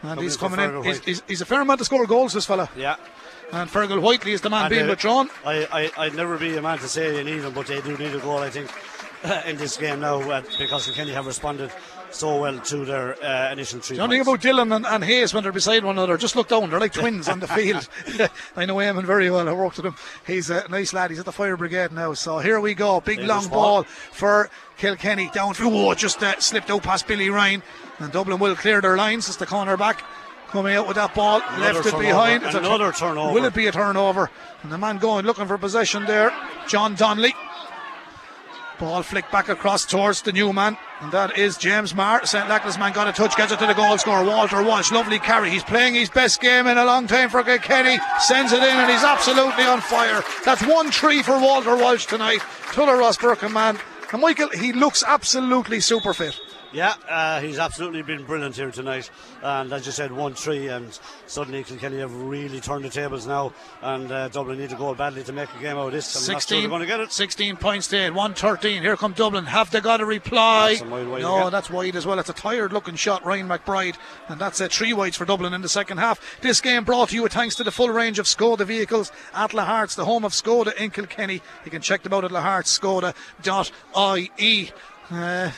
And 0.04 0.20
he's 0.20 0.38
coming 0.38 0.60
in. 0.60 0.84
He's, 0.84 1.00
he's, 1.00 1.24
he's, 1.28 1.42
a 1.42 1.46
fair 1.46 1.64
man 1.66 1.78
to 1.78 1.86
score 1.86 2.06
goals, 2.06 2.34
this 2.34 2.46
fella. 2.46 2.70
Yeah. 2.76 2.98
And 3.52 3.70
Fergal 3.70 4.02
Whiteley 4.02 4.34
is 4.34 4.42
the 4.42 4.50
man 4.50 4.66
and 4.66 4.70
being 4.70 4.86
uh, 4.86 4.90
withdrawn. 4.90 5.30
I, 5.46 5.92
I, 5.98 6.06
I'd 6.06 6.16
never 6.16 6.38
be 6.38 6.56
a 6.58 6.62
man 6.62 6.78
to 6.80 6.88
say 6.88 7.18
you 7.18 7.24
need 7.24 7.44
him, 7.44 7.54
but 7.54 7.68
they 7.68 7.82
do 7.82 7.98
need 7.98 8.14
a 8.14 8.20
goal, 8.20 8.40
I 8.40 8.50
think, 8.50 8.70
in 9.48 9.58
this 9.58 9.78
game 9.78 10.02
now 10.02 10.20
uh, 10.20 10.42
because 10.60 10.86
Kilkenny 10.86 11.14
have 11.14 11.26
responded 11.26 11.72
so 12.12 12.42
well 12.42 12.60
to 12.60 12.86
their 12.86 13.24
uh, 13.24 13.52
initial 13.52 13.80
three. 13.80 13.98
The 13.98 14.04
only 14.04 14.18
thing 14.18 14.22
about 14.22 14.42
Dillon 14.42 14.72
and, 14.72 14.86
and 14.86 15.04
Hayes 15.04 15.34
when 15.34 15.44
they're 15.44 15.52
beside 15.52 15.84
one 15.84 15.98
another, 15.98 16.18
just 16.18 16.36
look 16.36 16.48
down. 16.48 16.70
They're 16.70 16.80
like 16.80 16.94
twins 16.94 17.28
on 17.28 17.40
the 17.40 17.48
field. 17.48 17.88
I 18.56 18.66
know 18.66 18.76
Eamon 18.76 19.06
very 19.06 19.30
well. 19.30 19.48
I 19.48 19.54
worked 19.54 19.78
with 19.78 19.86
him. 19.86 19.96
He's 20.26 20.50
a 20.50 20.68
nice 20.70 20.94
lad. 20.94 21.12
He's 21.12 21.20
at 21.20 21.26
the 21.26 21.32
fire 21.32 21.58
brigade 21.58 21.92
now. 21.92 22.14
So 22.14 22.40
here 22.40 22.60
we 22.60 22.74
go. 22.74 23.02
Big 23.02 23.20
long 23.20 23.48
ball 23.48 23.84
for 23.84 24.50
Kilkenny 24.78 25.30
down. 25.34 25.54
through. 25.54 25.72
Oh, 25.72 25.94
just 25.94 26.22
uh, 26.24 26.40
slipped 26.40 26.70
out 26.70 26.84
past 26.84 27.08
Billy 27.08 27.30
Ryan. 27.30 27.64
And 28.00 28.12
Dublin 28.12 28.40
will 28.40 28.56
clear 28.56 28.82
their 28.82 28.96
lines. 28.96 29.28
It's 29.28 29.38
the 29.38 29.46
corner 29.46 29.78
back. 29.78 30.04
Coming 30.50 30.76
out 30.76 30.88
with 30.88 30.96
that 30.96 31.14
ball, 31.14 31.42
Another 31.50 31.74
left 31.74 31.88
it 31.88 32.00
behind. 32.00 32.44
It's 32.44 32.56
a 32.56 32.60
Another 32.60 32.94
turnover. 32.94 33.34
Will 33.34 33.44
it 33.44 33.54
be 33.54 33.68
a 33.68 33.72
turnover? 33.72 34.32
And 34.64 34.72
the 34.72 34.78
man 34.78 34.98
going 34.98 35.26
looking 35.26 35.46
for 35.46 35.58
possession 35.58 36.06
there, 36.06 36.32
John 36.70 36.96
Donnelly. 36.96 37.34
Ball 38.80 39.02
flicked 39.02 39.32
back 39.32 39.50
across 39.50 39.86
towards 39.86 40.22
the 40.22 40.32
new 40.32 40.54
man, 40.54 40.78
and 41.02 41.12
that 41.12 41.38
is 41.38 41.58
James 41.58 41.96
Maher. 41.96 42.26
St. 42.26 42.46
Lachtain 42.46 42.78
man 42.78 42.94
got 42.94 43.08
a 43.08 43.12
touch, 43.12 43.36
gets 43.36 43.52
it 43.52 43.58
to 43.60 43.66
the 43.66 43.74
goal 43.74 43.98
scorer, 43.98 44.24
Walter 44.24 44.62
Walsh. 44.62 44.92
Lovely 44.92 45.18
carry. 45.18 45.50
He's 45.50 45.64
playing 45.64 45.96
his 45.96 46.10
best 46.10 46.40
game 46.42 46.68
in 46.68 46.78
a 46.78 46.86
long 46.86 47.08
time 47.08 47.30
for 47.30 47.44
Kilkenny. 47.44 47.98
Sends 48.20 48.52
it 48.52 48.62
in, 48.62 48.70
and 48.70 48.92
he's 48.92 49.04
absolutely 49.04 49.64
on 49.64 49.82
fire. 49.82 50.24
That's 50.46 50.64
1 50.64 50.92
3 50.92 51.24
for 51.24 51.40
Walter 51.40 51.76
Walsh 51.76 52.06
tonight. 52.06 52.42
Tullogher 52.72 53.00
Rosbercon, 53.00 53.52
man. 53.52 53.80
And 54.12 54.22
Michael, 54.22 54.50
he 54.50 54.74
looks 54.74 55.04
absolutely 55.06 55.80
super 55.80 56.14
fit. 56.14 56.40
Yeah, 56.74 56.94
uh, 57.10 57.40
he's 57.40 57.60
absolutely 57.60 58.02
been 58.02 58.26
brilliant 58.26 58.56
here 58.56 58.72
tonight. 58.72 59.10
And 59.42 59.72
as 59.72 59.86
you 59.86 59.92
said, 59.92 60.12
1 60.12 60.34
3, 60.34 60.68
and 60.68 61.00
suddenly 61.26 61.64
Kilkenny 61.64 62.00
have 62.00 62.14
really 62.14 62.60
turned 62.60 62.84
the 62.84 62.90
tables 62.90 63.26
now. 63.26 63.54
And 63.82 64.12
uh, 64.12 64.28
Dublin 64.30 64.60
need 64.60 64.70
to 64.72 64.76
go 64.76 64.94
badly 64.94 65.24
to 65.24 65.32
make 65.32 65.50
a 65.58 65.62
game 65.62 65.78
out 65.78 65.88
of 65.88 65.94
this. 65.94 66.16
I'm 66.16 66.34
not 66.34 66.42
sure 66.42 66.44
16, 66.50 66.62
they're 66.62 66.70
going 66.70 66.82
to 66.82 66.88
get 66.88 67.00
it. 67.00 67.12
16 67.12 67.56
points 67.58 67.92
8, 67.92 68.12
113. 68.12 68.82
Here 68.82 68.98
come 68.98 69.14
Dublin. 69.14 69.46
Have 69.46 69.72
they 69.72 69.80
got 69.80 70.02
a 70.02 70.06
reply? 70.06 70.76
That's 70.76 70.82
a 70.82 70.86
no, 70.86 71.50
that's 71.50 71.70
wide 71.70 71.96
as 71.96 72.06
well. 72.06 72.20
It's 72.20 72.30
a 72.30 72.34
tired 72.34 72.74
looking 72.74 72.96
shot, 72.96 73.26
Ryan 73.26 73.48
McBride. 73.48 73.96
And 74.28 74.40
that's 74.40 74.60
uh, 74.60 74.68
three 74.70 74.94
wides 74.94 75.16
for 75.16 75.26
Dublin 75.26 75.54
in 75.54 75.62
the 75.62 75.70
second 75.70 76.00
half. 76.00 76.42
This 76.42 76.62
game 76.62 76.84
brought 76.84 77.10
to 77.10 77.16
you 77.16 77.28
thanks 77.28 77.56
to 77.56 77.64
the 77.64 77.72
full 77.72 77.90
range 77.90 78.20
of 78.20 78.26
Skoda 78.26 78.66
vehicles 78.66 79.12
at 79.34 79.52
Lahart's, 79.52 79.96
the 79.96 80.06
home 80.06 80.26
of 80.26 80.34
Skoda 80.34 80.76
in 80.76 80.92
Kilkenny. 80.92 81.42
You 81.66 81.72
can 81.72 81.82
check 81.82 82.04
them 82.04 82.14
out 82.14 82.26
at 82.26 82.32
lahartskoda.ie. 82.32 84.72
Uh, 85.10 85.52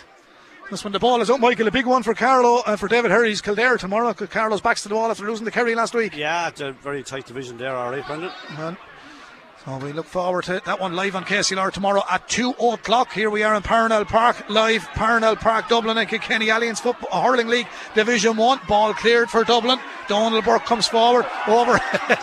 that's 0.70 0.84
when 0.84 0.94
the 0.94 1.00
ball 1.00 1.22
is 1.22 1.30
up, 1.30 1.40
Michael. 1.40 1.68
A 1.68 1.72
big 1.72 1.86
one 1.86 2.04
for 2.04 2.14
Carlow, 2.14 2.62
uh, 2.66 2.76
for 2.76 2.88
David 2.88 3.12
Harry's 3.12 3.42
Kildare 3.42 3.78
tomorrow. 3.78 4.14
Carlow's 4.14 4.62
backs 4.62 4.84
to 4.84 4.90
the 4.90 4.96
wall 4.96 5.10
after 5.10 5.26
losing 5.26 5.46
the 5.46 5.52
Kerry 5.52 5.76
last 5.76 5.94
week. 5.94 6.16
Yeah, 6.16 6.48
it's 6.48 6.62
a 6.62 6.72
very 6.74 7.04
tight 7.04 7.26
division 7.26 7.58
there, 7.58 7.76
all 7.76 7.92
right, 7.92 8.06
Brendan. 8.06 8.32
So 9.66 9.78
we 9.78 9.92
look 9.92 10.06
forward 10.06 10.46
to 10.46 10.62
that 10.66 10.80
one 10.80 10.96
live 10.96 11.18
on 11.18 11.26
KCLR 11.26 11.74
tomorrow 11.74 12.02
at 12.10 12.30
2 12.30 12.52
o'clock. 12.52 13.12
Here 13.12 13.30
we 13.30 13.44
are 13.44 13.54
in 13.56 13.62
Parnell 13.62 14.06
Park, 14.06 14.50
live 14.50 14.88
Parnell 14.96 15.36
Park, 15.36 15.68
Dublin 15.68 15.98
and 15.98 16.08
Kilkenny 16.08 16.48
Allianz 16.48 16.80
Football 16.80 17.22
Hurling 17.22 17.48
League 17.48 17.68
Division 17.94 18.38
1. 18.38 18.62
Ball 18.70 18.94
cleared 18.94 19.30
for 19.30 19.44
Dublin. 19.44 19.78
Dónal 20.08 20.44
Burke 20.44 20.66
comes 20.66 20.88
forward, 20.88 21.26
over, 21.48 21.78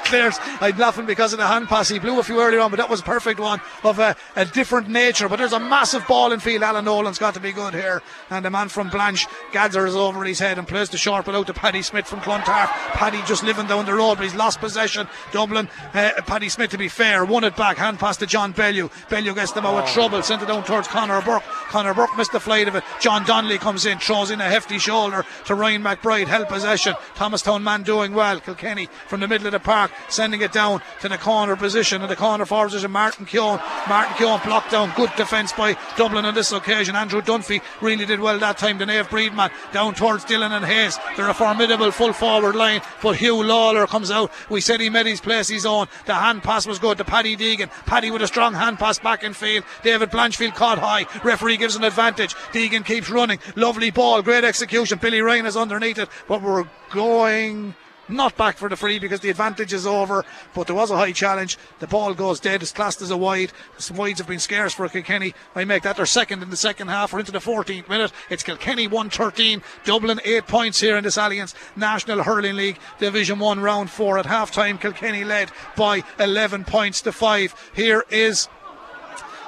clears. 0.07 0.39
I'm 0.61 0.76
laughing 0.78 1.05
because 1.05 1.34
of 1.34 1.39
the 1.39 1.47
hand 1.47 1.68
pass. 1.68 1.91
He 1.91 1.99
blew 1.99 2.18
a 2.18 2.22
few 2.22 2.41
earlier 2.41 2.61
on, 2.61 2.70
but 2.70 2.78
that 2.78 2.89
was 2.89 3.01
a 3.01 3.05
perfect 3.05 3.39
one 3.39 3.61
of 3.84 3.99
a, 3.99 4.16
a 4.34 4.47
different 4.47 4.89
nature. 4.89 5.28
But 5.28 5.37
there's 5.37 5.53
a 5.53 5.61
massive 5.61 6.07
ball 6.07 6.32
in 6.32 6.41
field. 6.41 6.62
Alan 6.62 6.87
Nolan's 6.87 7.18
got 7.18 7.34
to 7.34 7.41
be 7.41 7.53
good 7.53 7.74
here. 7.74 8.03
And 8.30 8.45
the 8.45 8.51
man 8.51 8.68
from 8.68 8.89
Blanche 8.89 9.26
gathers 9.53 9.95
over 9.95 10.24
his 10.24 10.39
head 10.39 10.59
and 10.59 10.66
plays 10.66 10.89
the 10.89 10.97
short 10.97 11.26
ball 11.26 11.37
out 11.37 11.47
to 11.49 11.55
Paddy 11.55 11.82
Smith 11.82 12.07
from 12.07 12.22
Clontarf. 12.22 12.70
Paddy 12.70 13.22
just 13.26 13.45
living 13.45 13.66
down 13.66 13.84
the 13.84 13.95
road, 13.95 14.16
but 14.16 14.24
he's 14.24 14.34
lost 14.34 14.59
possession. 14.59 15.07
Dublin, 15.32 15.68
uh, 15.93 16.12
Paddy 16.26 16.49
Smith 16.49 16.70
to 16.70 16.78
be 16.78 16.89
fair, 16.89 17.25
won 17.28 17.44
it 17.44 17.56
back. 17.56 17.76
Hand 17.76 17.98
pass 17.98 18.16
to 18.18 18.26
John 18.26 18.52
Bellew. 18.52 18.90
Bellew 19.08 19.34
gets 19.34 19.52
them 19.52 19.66
out 19.66 19.84
of 19.84 19.90
trouble, 19.90 20.22
sent 20.22 20.42
it 20.42 20.48
down 20.48 20.64
towards 20.64 20.88
Conor 20.88 21.20
Burke. 21.22 21.42
Conor 21.68 21.94
Burke 21.94 22.16
missed 22.16 22.32
the 22.32 22.40
flight 22.40 22.68
of 22.68 22.74
it. 22.74 22.84
John 23.00 23.24
Donnelly 23.24 23.58
comes 23.58 23.86
in, 23.86 23.98
throws 23.98 24.30
in 24.30 24.40
a 24.40 24.44
hefty 24.44 24.78
shoulder 24.78 25.24
to 25.46 25.54
Ryan 25.54 25.82
McBride. 25.82 26.26
Held 26.26 26.48
possession. 26.48 26.94
Thomastown 27.14 27.62
man 27.62 27.82
doing 27.82 28.14
well. 28.14 28.40
Kilkenny 28.40 28.88
from 29.06 29.20
the 29.20 29.28
middle 29.28 29.46
of 29.46 29.52
the 29.52 29.60
park, 29.60 29.90
sending 30.08 30.40
it 30.40 30.52
down 30.52 30.82
to 31.00 31.08
the 31.08 31.18
corner 31.18 31.56
position. 31.56 32.02
And 32.02 32.10
the 32.10 32.16
corner 32.16 32.44
forward 32.44 32.68
position, 32.68 32.90
Martin 32.90 33.26
Keoghan. 33.26 33.60
Martin 33.88 34.14
Keoghan 34.14 34.44
blocked 34.44 34.70
down. 34.70 34.92
Good 34.96 35.10
defence 35.16 35.52
by 35.52 35.76
Dublin 35.96 36.24
on 36.24 36.34
this 36.34 36.52
occasion. 36.52 36.96
Andrew 36.96 37.20
Dunphy 37.20 37.60
really 37.80 38.06
did 38.06 38.20
well 38.20 38.38
that 38.38 38.58
time. 38.58 38.78
The 38.78 38.86
Nave 38.86 39.08
Breedman 39.08 39.50
down 39.72 39.94
towards 39.94 40.24
Dillon 40.24 40.52
and 40.52 40.64
Hayes. 40.64 40.98
They're 41.16 41.28
a 41.28 41.34
formidable 41.34 41.90
full 41.90 42.12
forward 42.12 42.54
line, 42.54 42.80
but 43.02 43.16
Huw 43.16 43.44
Lawlor 43.44 43.86
comes 43.86 44.10
out. 44.10 44.30
We 44.48 44.60
said 44.60 44.80
he 44.80 44.90
made 44.90 45.06
his 45.06 45.20
place 45.20 45.48
his 45.48 45.66
own. 45.66 45.88
The 46.06 46.14
hand 46.14 46.42
pass 46.42 46.66
was 46.66 46.78
good 46.78 46.98
to 46.98 47.04
Paddy 47.16 47.34
Deegan. 47.34 47.70
Paddy 47.86 48.10
with 48.10 48.20
a 48.20 48.26
strong 48.26 48.52
hand 48.52 48.78
pass 48.78 48.98
back 48.98 49.24
in 49.24 49.32
field. 49.32 49.64
David 49.82 50.10
Blanchfield 50.10 50.54
caught 50.54 50.76
high. 50.76 51.06
Referee 51.24 51.56
gives 51.56 51.74
an 51.74 51.82
advantage. 51.82 52.34
Deegan 52.52 52.84
keeps 52.84 53.08
running. 53.08 53.38
Lovely 53.54 53.90
ball. 53.90 54.20
Great 54.20 54.44
execution. 54.44 54.98
Billy 54.98 55.22
Ryan 55.22 55.46
is 55.46 55.56
underneath 55.56 55.96
it, 55.96 56.10
but 56.28 56.42
we're 56.42 56.68
going 56.90 57.74
not 58.09 58.36
back 58.36 58.59
for 58.59 58.68
the 58.68 58.76
free 58.76 58.98
because 58.98 59.20
the 59.20 59.30
advantage 59.30 59.72
is 59.72 59.86
over. 59.86 60.24
But 60.54 60.66
there 60.66 60.76
was 60.76 60.90
a 60.90 60.96
high 60.96 61.12
challenge. 61.12 61.59
The 61.78 61.86
ball 61.86 62.14
goes 62.14 62.40
dead. 62.40 62.62
It's 62.62 62.72
classed 62.72 63.02
as 63.02 63.11
a 63.11 63.16
wide. 63.16 63.52
Some 63.78 63.96
wides 63.96 64.18
have 64.18 64.28
been 64.28 64.38
scarce 64.38 64.74
for 64.74 64.88
Kilkenny. 64.88 65.34
I 65.54 65.64
make 65.64 65.82
that 65.82 65.96
their 65.96 66.07
second 66.07 66.42
in 66.42 66.50
the 66.50 66.57
second 66.57 66.88
half. 66.88 67.12
We're 67.12 67.20
into 67.20 67.32
the 67.32 67.38
14th 67.38 67.88
minute. 67.88 68.12
It's 68.30 68.42
Kilkenny 68.42 68.86
113. 68.86 69.62
Dublin 69.84 70.20
8 70.24 70.46
points 70.46 70.80
here 70.80 70.96
in 70.96 71.04
this 71.04 71.16
Allianz 71.16 71.54
National 71.76 72.22
Hurling 72.22 72.57
League 72.57 72.78
Division 72.98 73.38
1 73.38 73.61
round 73.61 73.90
4. 73.90 74.18
At 74.18 74.26
half 74.26 74.50
time, 74.52 74.78
Kilkenny 74.78 75.24
led 75.24 75.50
by 75.76 76.04
11 76.18 76.64
points 76.64 77.00
to 77.02 77.12
5. 77.12 77.70
Here 77.74 78.04
is 78.11 78.48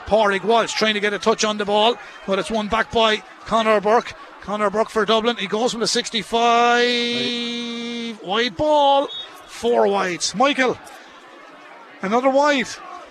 Pádraig 0.07 0.45
Walsh 0.45 0.73
trying 0.73 0.95
to 0.95 1.01
get 1.01 1.13
a 1.13 1.19
touch 1.19 1.45
on 1.45 1.59
the 1.59 1.67
ball, 1.67 1.97
but 2.27 2.39
it's 2.39 2.51
won 2.51 2.69
back 2.69 2.91
by 2.91 3.23
Conor 3.45 3.81
Burke. 3.81 4.15
Conor 4.49 4.71
Burke 4.71 4.89
for 4.89 5.05
Dublin. 5.05 5.37
He 5.37 5.47
goes 5.47 5.73
from 5.73 5.83
the 5.83 5.87
65 5.87 8.23
wide 8.23 8.57
ball, 8.57 9.09
four 9.45 9.87
wides. 9.87 10.35
Michael, 10.35 10.79
another 12.01 12.31
wide. 12.31 12.67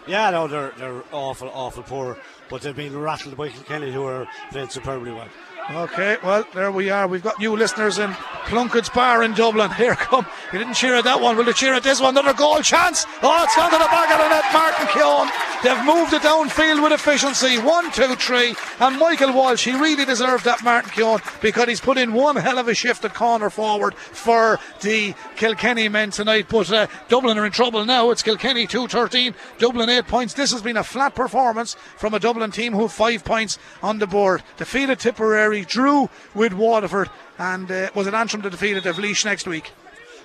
Yeah, 0.07 0.31
no, 0.31 0.47
they're, 0.47 0.73
they're 0.79 1.03
awful, 1.11 1.51
awful 1.53 1.83
poor, 1.83 2.17
but 2.49 2.63
they've 2.63 2.75
been 2.75 2.99
rattled 2.99 3.37
by 3.37 3.49
Kilkenny, 3.49 3.93
who 3.93 4.03
are 4.03 4.27
playing 4.49 4.69
superbly 4.69 5.11
well. 5.11 5.29
Okay, 5.69 6.15
well, 6.23 6.45
there 6.53 6.71
we 6.71 6.89
are. 6.89 7.07
We've 7.07 7.21
got 7.23 7.39
new 7.39 7.53
listeners 7.57 7.97
in 7.99 8.09
Plunkett's 8.45 8.87
Bar 8.87 9.23
in 9.23 9.33
Dublin. 9.33 9.69
Here 9.71 9.95
come. 9.97 10.25
You 10.53 10.59
didn't 10.59 10.75
cheer 10.75 10.95
at 10.95 11.03
that 11.03 11.19
one. 11.19 11.35
Will 11.35 11.43
they 11.43 11.51
cheer 11.51 11.73
at 11.73 11.83
this 11.83 11.99
one? 11.99 12.17
Another 12.17 12.33
goal 12.37 12.61
chance. 12.61 13.05
Oh, 13.21 13.43
it's 13.43 13.53
gone 13.53 13.71
to 13.71 13.77
the 13.77 13.83
back 13.83 14.09
of 14.09 14.17
the 14.17 14.29
net. 14.29 14.45
Martin 14.53 14.87
Keoghan. 14.87 15.29
They've 15.63 15.85
moved 15.85 16.13
it 16.13 16.21
downfield 16.21 16.81
with 16.81 16.93
efficiency. 16.93 17.57
One, 17.57 17.91
two, 17.91 18.15
three. 18.15 18.55
And 18.79 18.97
Michael 18.97 19.33
Walsh, 19.33 19.65
he 19.65 19.71
really 19.73 20.05
deserved 20.05 20.45
that, 20.45 20.63
Martin 20.63 20.91
Keoghan, 20.91 21.41
because 21.41 21.67
he's 21.67 21.81
put 21.81 21.97
in 21.97 22.13
one 22.13 22.37
hell 22.37 22.59
of 22.59 22.69
a 22.69 22.73
shift 22.73 23.03
at 23.03 23.13
corner 23.13 23.49
forward 23.49 23.93
for 23.95 24.59
the 24.81 25.15
Kilkenny 25.35 25.89
men 25.89 26.11
tonight. 26.11 26.45
But 26.47 26.71
uh, 26.71 26.87
Dublin 27.09 27.37
are 27.37 27.45
in 27.45 27.51
trouble 27.51 27.83
now. 27.83 28.11
It's 28.11 28.23
Kilkenny 28.23 28.67
2 28.67 28.87
13, 28.87 29.35
Dublin 29.57 29.89
8 29.89 30.07
points. 30.07 30.33
This 30.33 30.51
has 30.51 30.61
been 30.61 30.77
a 30.77 30.83
flat 30.83 31.13
performance 31.13 31.73
from 31.97 32.13
a 32.13 32.19
Dublin 32.19 32.51
team 32.51 32.71
who 32.71 32.83
have 32.83 32.93
5 32.93 33.25
points 33.25 33.59
on 33.83 33.99
the 33.99 34.07
board. 34.07 34.43
Defeated 34.55 34.99
Tipperary, 34.99 35.56
drew 35.65 36.09
with 36.33 36.53
Waterford, 36.53 37.09
and 37.37 37.69
uh, 37.71 37.89
was 37.93 38.07
it 38.07 38.13
Antrim 38.13 38.41
to 38.43 38.49
defeat 38.49 38.77
at 38.77 38.83
Laois 38.83 39.25
next 39.25 39.47
week? 39.47 39.71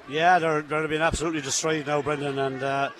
Yeah, 0.08 0.38
they're, 0.38 0.62
they're 0.62 0.88
being 0.88 1.02
absolutely 1.02 1.40
destroyed 1.40 1.86
now, 1.86 2.02
Brendan, 2.02 2.38
and 2.38 2.62
uh, 2.62 2.90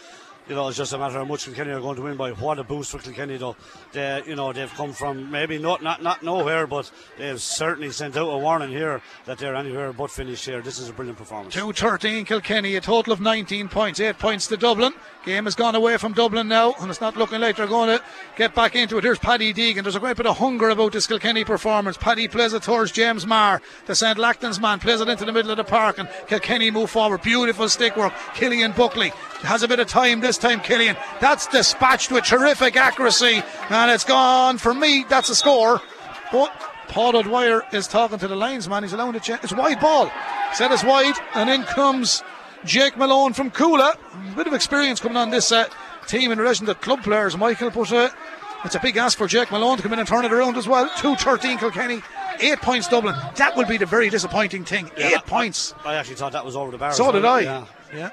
you 0.48 0.56
know, 0.56 0.68
it's 0.68 0.76
just 0.76 0.92
a 0.92 0.98
matter 0.98 1.18
of 1.18 1.26
how 1.26 1.32
much 1.32 1.44
Kilkenny 1.44 1.70
are 1.70 1.80
going 1.80 1.96
to 1.96 2.02
win 2.02 2.16
by. 2.16 2.32
What 2.32 2.58
a 2.58 2.64
boost 2.64 2.90
for 2.90 2.98
Kilkenny, 2.98 3.36
though. 3.36 3.56
They, 3.92 4.22
you 4.26 4.34
know, 4.34 4.52
they've 4.52 4.72
come 4.74 4.92
from 4.92 5.30
maybe 5.30 5.58
not, 5.58 5.82
not, 5.82 6.02
not 6.02 6.22
nowhere, 6.22 6.66
but 6.66 6.90
they've 7.16 7.40
certainly 7.40 7.90
sent 7.90 8.16
out 8.16 8.28
a 8.28 8.38
warning 8.38 8.70
here 8.70 9.00
that 9.26 9.38
they're 9.38 9.54
anywhere 9.54 9.92
but 9.92 10.10
finished 10.10 10.44
here. 10.44 10.60
This 10.60 10.78
is 10.78 10.88
a 10.88 10.92
brilliant 10.92 11.18
performance. 11.18 11.54
2 11.54 11.72
13 11.72 12.24
Kilkenny, 12.24 12.74
a 12.76 12.80
total 12.80 13.12
of 13.12 13.20
19 13.20 13.68
points, 13.68 14.00
8 14.00 14.18
points 14.18 14.48
to 14.48 14.56
Dublin. 14.56 14.92
Game 15.24 15.44
has 15.44 15.54
gone 15.54 15.76
away 15.76 15.96
from 15.98 16.14
Dublin 16.14 16.48
now, 16.48 16.74
and 16.80 16.90
it's 16.90 17.00
not 17.00 17.16
looking 17.16 17.40
like 17.40 17.56
they're 17.56 17.68
going 17.68 17.96
to 17.96 18.04
get 18.36 18.56
back 18.56 18.74
into 18.74 18.98
it. 18.98 19.04
Here's 19.04 19.20
Paddy 19.20 19.54
Deegan. 19.54 19.82
There's 19.82 19.94
a 19.94 20.00
great 20.00 20.16
bit 20.16 20.26
of 20.26 20.38
hunger 20.38 20.68
about 20.68 20.92
this 20.92 21.06
Kilkenny 21.06 21.44
performance. 21.44 21.96
Paddy 21.96 22.26
plays 22.26 22.52
it 22.52 22.64
towards 22.64 22.90
James 22.90 23.24
Maher, 23.24 23.62
the 23.86 23.94
St. 23.94 24.18
Lachtain's 24.18 24.58
man, 24.58 24.80
plays 24.80 25.00
it 25.00 25.08
into 25.08 25.24
the 25.24 25.32
middle 25.32 25.52
of 25.52 25.58
the 25.58 25.64
park, 25.64 25.98
and 25.98 26.08
Kilkenny 26.26 26.72
move 26.72 26.90
forward. 26.90 27.22
Beautiful 27.22 27.68
stick 27.68 27.96
work. 27.96 28.12
Killian 28.34 28.72
Buckley 28.72 29.10
has 29.42 29.62
a 29.62 29.68
bit 29.68 29.78
of 29.78 29.86
time 29.86 30.20
this 30.20 30.38
time, 30.38 30.60
Killian. 30.60 30.96
That's 31.20 31.46
dispatched 31.46 32.10
with 32.10 32.24
terrific 32.24 32.76
accuracy, 32.76 33.42
and 33.70 33.90
it's 33.92 34.04
gone. 34.04 34.58
For 34.58 34.74
me, 34.74 35.04
that's 35.08 35.28
a 35.28 35.36
score. 35.36 35.80
But 36.32 36.50
Paul 36.88 37.16
O'Dwyer 37.16 37.62
is 37.72 37.86
talking 37.86 38.18
to 38.18 38.26
the 38.26 38.36
linesman. 38.36 38.82
He's 38.82 38.92
allowing 38.92 39.14
it's 39.14 39.52
wide 39.52 39.78
ball. 39.78 40.10
Set 40.54 40.72
is 40.72 40.82
wide, 40.82 41.14
and 41.34 41.48
in 41.48 41.62
comes 41.62 42.22
Jake 42.64 42.96
Malone 42.96 43.32
from 43.32 43.50
Cuala. 43.50 43.94
A 44.32 44.36
bit 44.36 44.46
of 44.46 44.52
experience 44.54 45.00
coming 45.00 45.16
on 45.16 45.30
this 45.30 45.50
uh, 45.52 45.66
team 46.06 46.30
in 46.32 46.38
relation 46.38 46.66
to 46.66 46.74
club 46.74 47.02
players, 47.02 47.36
Michael. 47.36 47.70
But 47.70 47.92
uh, 47.92 48.10
it's 48.64 48.74
a 48.74 48.80
big 48.80 48.96
ask 48.96 49.18
for 49.18 49.26
Jake 49.26 49.50
Malone 49.50 49.76
to 49.76 49.82
come 49.82 49.92
in 49.92 49.98
and 49.98 50.08
turn 50.08 50.24
it 50.24 50.32
around 50.32 50.56
as 50.56 50.68
well. 50.68 50.90
2 50.98 51.16
13 51.16 51.58
Kilkenny. 51.58 52.00
Eight 52.40 52.58
points 52.60 52.88
Dublin. 52.88 53.14
That 53.36 53.56
will 53.56 53.66
be 53.66 53.76
the 53.76 53.86
very 53.86 54.08
disappointing 54.10 54.64
thing. 54.64 54.90
Yeah, 54.96 55.06
Eight 55.08 55.14
that- 55.14 55.26
points. 55.26 55.74
I 55.84 55.94
actually 55.94 56.16
thought 56.16 56.32
that 56.32 56.44
was 56.44 56.56
over 56.56 56.70
the 56.70 56.78
bar. 56.78 56.92
So 56.92 57.12
did. 57.12 57.24
I. 57.24 57.40
Yeah. 57.40 57.66
Yeah. 57.94 58.10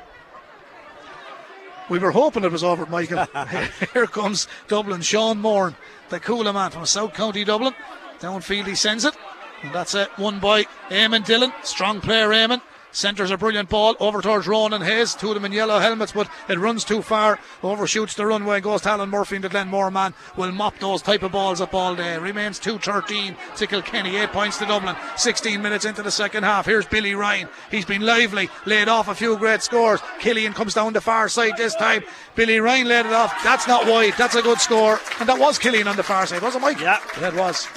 We 1.90 1.98
were 1.98 2.12
hoping 2.12 2.44
it 2.44 2.52
was 2.52 2.64
over, 2.64 2.86
Michael. 2.86 3.26
Here 3.94 4.06
comes 4.06 4.48
Dublin. 4.68 5.02
Sean 5.02 5.40
Moore, 5.40 5.74
the 6.10 6.20
Cuala 6.20 6.54
man 6.54 6.70
from 6.70 6.86
South 6.86 7.14
County 7.16 7.44
Dublin. 7.44 7.74
Downfield 8.20 8.68
he 8.68 8.76
sends 8.76 9.06
it. 9.06 9.16
And 9.64 9.74
that's 9.74 9.96
it. 9.96 10.10
One 10.18 10.40
by 10.40 10.66
Eamon 10.90 11.26
Dillon. 11.26 11.52
Strong 11.64 12.02
player, 12.02 12.30
Eamon. 12.30 12.62
Centres 12.92 13.30
a 13.30 13.38
brilliant 13.38 13.70
ball 13.70 13.96
over 14.00 14.22
towards 14.22 14.48
Ronan 14.48 14.82
Hayes. 14.82 15.14
Two 15.14 15.30
of 15.30 15.36
them 15.36 15.46
in 15.46 15.52
yellow 15.52 15.78
helmets, 15.80 16.12
but 16.12 16.28
it 16.48 16.58
runs 16.58 16.84
too 16.84 17.02
far. 17.02 17.40
Overshoots 17.62 18.16
the 18.16 18.26
runway. 18.26 18.62
Goes 18.62 18.82
to 18.82 18.90
Alan 18.90 19.10
Murphy 19.10 19.36
and 19.36 19.44
the 19.44 19.50
Glenmore 19.50 19.92
man. 19.92 20.16
Will 20.36 20.52
mop 20.52 20.80
those 20.80 21.02
type 21.04 21.22
of 21.22 21.32
balls 21.32 21.62
up 21.62 21.74
all 21.74 21.96
day. 21.96 22.18
Remains 22.18 22.58
2 22.58 22.80
13 22.80 23.36
to 23.58 23.68
Kilkenny. 23.68 24.18
8 24.18 24.30
points 24.30 24.58
to 24.58 24.66
Dublin. 24.66 24.96
16 25.18 25.62
minutes 25.62 25.86
into 25.86 26.02
the 26.02 26.12
second 26.12 26.44
half. 26.44 26.66
Here's 26.66 26.88
Billy 26.88 27.14
Ryan. 27.14 27.48
He's 27.70 27.86
been 27.86 28.02
lively. 28.02 28.50
Laid 28.66 28.88
off 28.88 29.08
a 29.08 29.16
few 29.16 29.38
great 29.38 29.62
scores. 29.62 30.00
Killian 30.20 30.54
comes 30.54 30.74
down 30.74 30.94
the 30.94 31.02
far 31.02 31.30
side 31.30 31.58
this 31.58 31.76
time. 31.76 32.04
Billy 32.36 32.60
Ryan 32.60 32.88
laid 32.88 33.06
it 33.06 33.14
off. 33.14 33.34
That's 33.44 33.68
not 33.68 33.86
wide. 33.86 34.14
That's 34.18 34.36
a 34.36 34.42
good 34.42 34.60
score. 34.60 35.00
And 35.20 35.30
that 35.30 35.38
was 35.40 35.60
Killian 35.60 35.88
on 35.88 35.96
the 35.96 36.04
far 36.04 36.26
side, 36.26 36.42
was 36.42 36.56
it, 36.56 36.60
Mike? 36.60 36.80
Yeah. 36.80 37.00
That 37.20 37.36
was. 37.36 37.68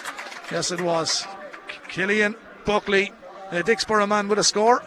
Yes, 0.51 0.70
it 0.70 0.80
was. 0.80 1.26
Killian 1.89 2.34
Buckley, 2.64 3.12
a 3.51 3.62
Dicksboro 3.62 4.09
man 4.09 4.28
with 4.28 4.39
a 4.39 4.44
score. 4.44 4.82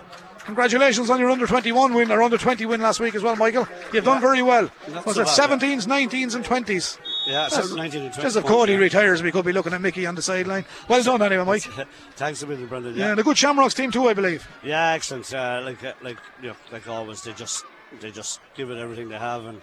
Congratulations 0.46 1.10
on 1.10 1.20
your 1.20 1.30
under 1.32 1.48
21 1.48 1.94
win 1.94 2.12
or 2.12 2.22
under 2.22 2.38
20 2.38 2.66
win 2.68 2.80
last 2.82 3.00
week 3.00 3.16
as 3.16 3.24
well, 3.24 3.36
Michael. 3.36 3.68
You've 3.92 4.06
done 4.06 4.22
very 4.22 4.44
well. 4.44 4.70
Not 4.92 5.06
Was 5.06 5.16
so 5.16 5.22
it 5.24 5.26
bad, 5.26 5.60
17s, 5.60 5.88
19s, 5.88 6.36
and 6.36 6.46
20s? 6.46 7.00
Yeah, 7.26 7.48
That's- 7.50 7.72
19 7.72 8.02
and 8.04 8.14
20 8.14 8.22
Just 8.22 8.38
if 8.38 8.46
Cody 8.46 8.74
yeah. 8.74 8.78
retires, 8.80 9.24
we 9.24 9.32
could 9.32 9.46
be 9.46 9.52
looking 9.54 9.74
at 9.74 9.82
Mickey 9.82 10.06
on 10.06 10.14
the 10.14 10.22
sideline. 10.22 10.64
Well 10.88 11.02
done, 11.02 11.24
anyway, 11.24 11.44
Mike. 11.46 11.64
Thanks 12.16 12.44
a 12.44 12.48
million, 12.48 12.68
Brendan. 12.68 12.96
Yeah, 12.96 13.12
and 13.12 13.20
a 13.20 13.24
good 13.24 13.38
Shamrocks 13.38 13.74
team 13.74 13.90
too, 13.92 14.08
I 14.08 14.14
believe. 14.14 14.48
Yeah, 14.64 14.92
excellent. 14.92 15.34
Uh, 15.34 15.62
like 15.64 15.84
uh, 15.84 15.94
like 16.04 16.18
you 16.42 16.50
know, 16.50 16.56
like 16.72 16.88
always, 16.88 17.24
they 17.24 17.34
just 17.34 17.66
they 18.00 18.12
just 18.12 18.40
give 18.56 18.70
it 18.70 18.78
everything 18.78 19.10
they 19.10 19.18
have, 19.18 19.46
and 19.46 19.62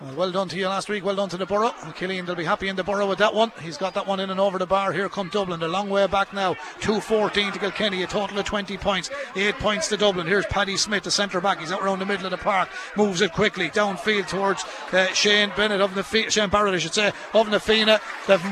Well, 0.00 0.14
well 0.16 0.32
done 0.32 0.48
to 0.48 0.56
you 0.56 0.68
last 0.68 0.88
week. 0.88 1.04
Well 1.04 1.14
done 1.14 1.28
to 1.28 1.36
the 1.36 1.46
Borough. 1.46 1.72
Killian 1.94 2.26
will 2.26 2.34
be 2.34 2.44
happy 2.44 2.68
in 2.68 2.74
the 2.76 2.82
Borough 2.82 3.06
with 3.06 3.18
that 3.18 3.32
one. 3.32 3.52
He's 3.62 3.76
got 3.76 3.94
that 3.94 4.06
one 4.06 4.18
in 4.18 4.28
and 4.28 4.40
over 4.40 4.58
the 4.58 4.66
bar. 4.66 4.92
Here 4.92 5.08
come 5.08 5.28
Dublin. 5.28 5.62
A 5.62 5.68
long 5.68 5.88
way 5.88 6.06
back 6.08 6.32
now. 6.32 6.54
2-14 6.80 7.52
to 7.52 7.58
Kilkenny. 7.58 8.02
A 8.02 8.06
total 8.06 8.38
of 8.38 8.44
20 8.44 8.76
points. 8.76 9.10
8 9.36 9.54
points 9.56 9.88
to 9.88 9.96
Dublin. 9.96 10.26
Here's 10.26 10.46
Paddy 10.46 10.76
Smith, 10.76 11.04
the 11.04 11.10
centre 11.10 11.40
back. 11.40 11.60
He's 11.60 11.70
out 11.70 11.80
around 11.80 12.00
the 12.00 12.06
middle 12.06 12.26
of 12.26 12.32
the 12.32 12.36
park. 12.38 12.68
Moves 12.96 13.20
it 13.20 13.32
quickly 13.32 13.68
downfield 13.70 14.28
towards 14.28 14.64
uh, 14.92 15.06
Shane 15.14 15.52
Bennett 15.56 15.80
of 15.80 15.92
Fe- 16.06 16.28
Shane 16.28 16.50
Barrett, 16.50 16.74
I 16.74 16.78
should 16.78 16.94
say, 16.94 17.12
of 17.32 17.48
Na 17.48 17.58
Fianna. 17.58 18.00
They've 18.26 18.44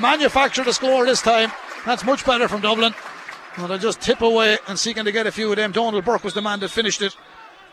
manufactured 0.00 0.66
a 0.66 0.72
score 0.72 1.06
this 1.06 1.22
time. 1.22 1.52
That's 1.86 2.04
much 2.04 2.26
better 2.26 2.48
from 2.48 2.60
Dublin. 2.60 2.92
Well, 3.56 3.68
they'll 3.68 3.78
just 3.78 4.00
tip 4.00 4.20
away 4.20 4.58
and 4.66 4.78
seeking 4.78 5.04
to 5.04 5.12
get 5.12 5.26
a 5.26 5.32
few 5.32 5.50
of 5.50 5.56
them. 5.56 5.72
Dónal 5.72 6.04
Burke 6.04 6.24
was 6.24 6.34
the 6.34 6.42
man 6.42 6.60
that 6.60 6.70
finished 6.70 7.02
it. 7.02 7.16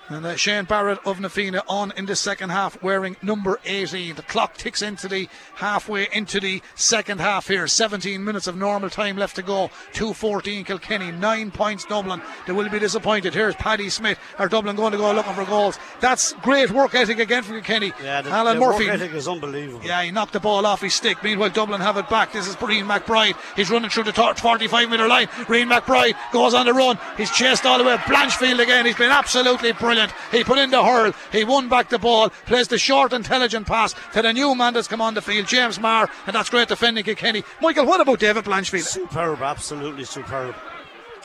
And 0.08 0.24
uh, 0.24 0.36
Shane 0.36 0.66
Barrett 0.66 1.00
of 1.06 1.20
Na 1.20 1.30
Fianna 1.30 1.64
on 1.68 1.92
in 1.98 2.06
the 2.06 2.16
second 2.16 2.52
half 2.52 2.82
wearing 2.84 3.16
number 3.24 3.60
18. 3.66 4.16
The 4.16 4.22
clock 4.22 4.56
ticks 4.56 4.84
into 4.84 5.08
the 5.08 5.28
halfway 5.56 6.08
into 6.14 6.40
the 6.40 6.62
second 6.76 7.20
half 7.20 7.48
here. 7.48 7.66
17 7.66 8.24
minutes 8.24 8.46
of 8.46 8.56
normal 8.56 8.92
time 8.92 9.18
left 9.18 9.36
to 9.38 9.42
go. 9.42 9.72
2.14 9.94 10.64
Kilkenny, 10.64 11.12
9 11.12 11.50
points 11.50 11.86
Dublin. 11.86 12.22
They 12.46 12.54
will 12.54 12.70
be 12.70 12.78
disappointed. 12.78 13.34
Here's 13.34 13.56
Paddy 13.56 13.90
Smith. 13.90 14.20
Are 14.38 14.48
Dublin 14.48 14.76
going 14.76 14.92
to 14.92 14.98
go 15.00 15.12
looking 15.12 15.34
for 15.34 15.44
goals? 15.46 15.80
That's 16.02 16.34
great 16.34 16.70
work 16.70 16.94
ethic 16.94 17.18
again 17.18 17.42
from 17.42 17.56
Kilkenny. 17.56 17.92
yeah, 18.04 18.22
the, 18.22 18.30
Alan 18.30 18.60
the 18.60 18.66
Murphy. 18.66 18.86
work 18.86 18.94
ethic 18.96 19.14
is 19.14 19.28
unbelievable. 19.28 19.84
Yeah, 19.84 20.04
he 20.04 20.12
knocked 20.12 20.34
the 20.34 20.40
ball 20.40 20.68
off 20.68 20.82
his 20.82 20.94
stick. 20.94 21.24
Meanwhile, 21.24 21.50
Dublin 21.50 21.82
have 21.82 21.98
it 21.98 22.10
back. 22.10 22.32
This 22.32 22.48
is 22.48 22.56
Breen 22.56 22.86
McBride. 22.86 23.36
He's 23.56 23.72
running 23.72 23.90
through 23.90 24.04
the 24.04 24.12
tor- 24.12 24.36
45 24.36 24.88
metre 24.88 25.08
line. 25.08 25.30
Breen 25.48 25.68
McBride 25.68 26.14
goes 26.32 26.54
on 26.54 26.68
the 26.68 26.74
run. 26.76 27.00
He's 27.18 27.32
chased 27.32 27.66
all 27.66 27.80
the 27.80 27.84
way. 27.84 27.96
Blanchfield 27.96 28.60
again. 28.62 28.86
He's 28.86 28.96
been 28.96 29.10
absolutely 29.10 29.72
brilliant. 29.72 29.95
He 30.32 30.44
put 30.44 30.58
in 30.58 30.72
the 30.72 30.84
hurl. 30.84 31.14
He 31.32 31.44
won 31.44 31.70
back 31.70 31.90
the 31.90 32.00
ball. 32.00 32.30
Plays 32.46 32.68
the 32.68 32.78
short, 32.78 33.14
intelligent 33.14 33.68
pass 33.68 33.94
to 34.14 34.22
the 34.22 34.34
new 34.34 34.56
man 34.56 34.74
that's 34.74 34.88
come 34.88 35.02
on 35.02 35.14
the 35.14 35.22
field, 35.22 35.48
James 35.48 35.80
Maher. 35.80 36.10
And 36.28 36.36
that's 36.36 36.50
great 36.50 36.68
defending 36.68 37.04
Kenny. 37.04 37.44
Michael, 37.62 37.86
what 37.86 38.02
about 38.02 38.20
David 38.20 38.46
Blanchfield? 38.46 38.84
Superb, 38.84 39.42
absolutely 39.42 40.06
superb. 40.06 40.56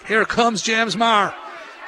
Here 0.07 0.25
comes 0.25 0.63
James 0.63 0.97
Maher. 0.97 1.35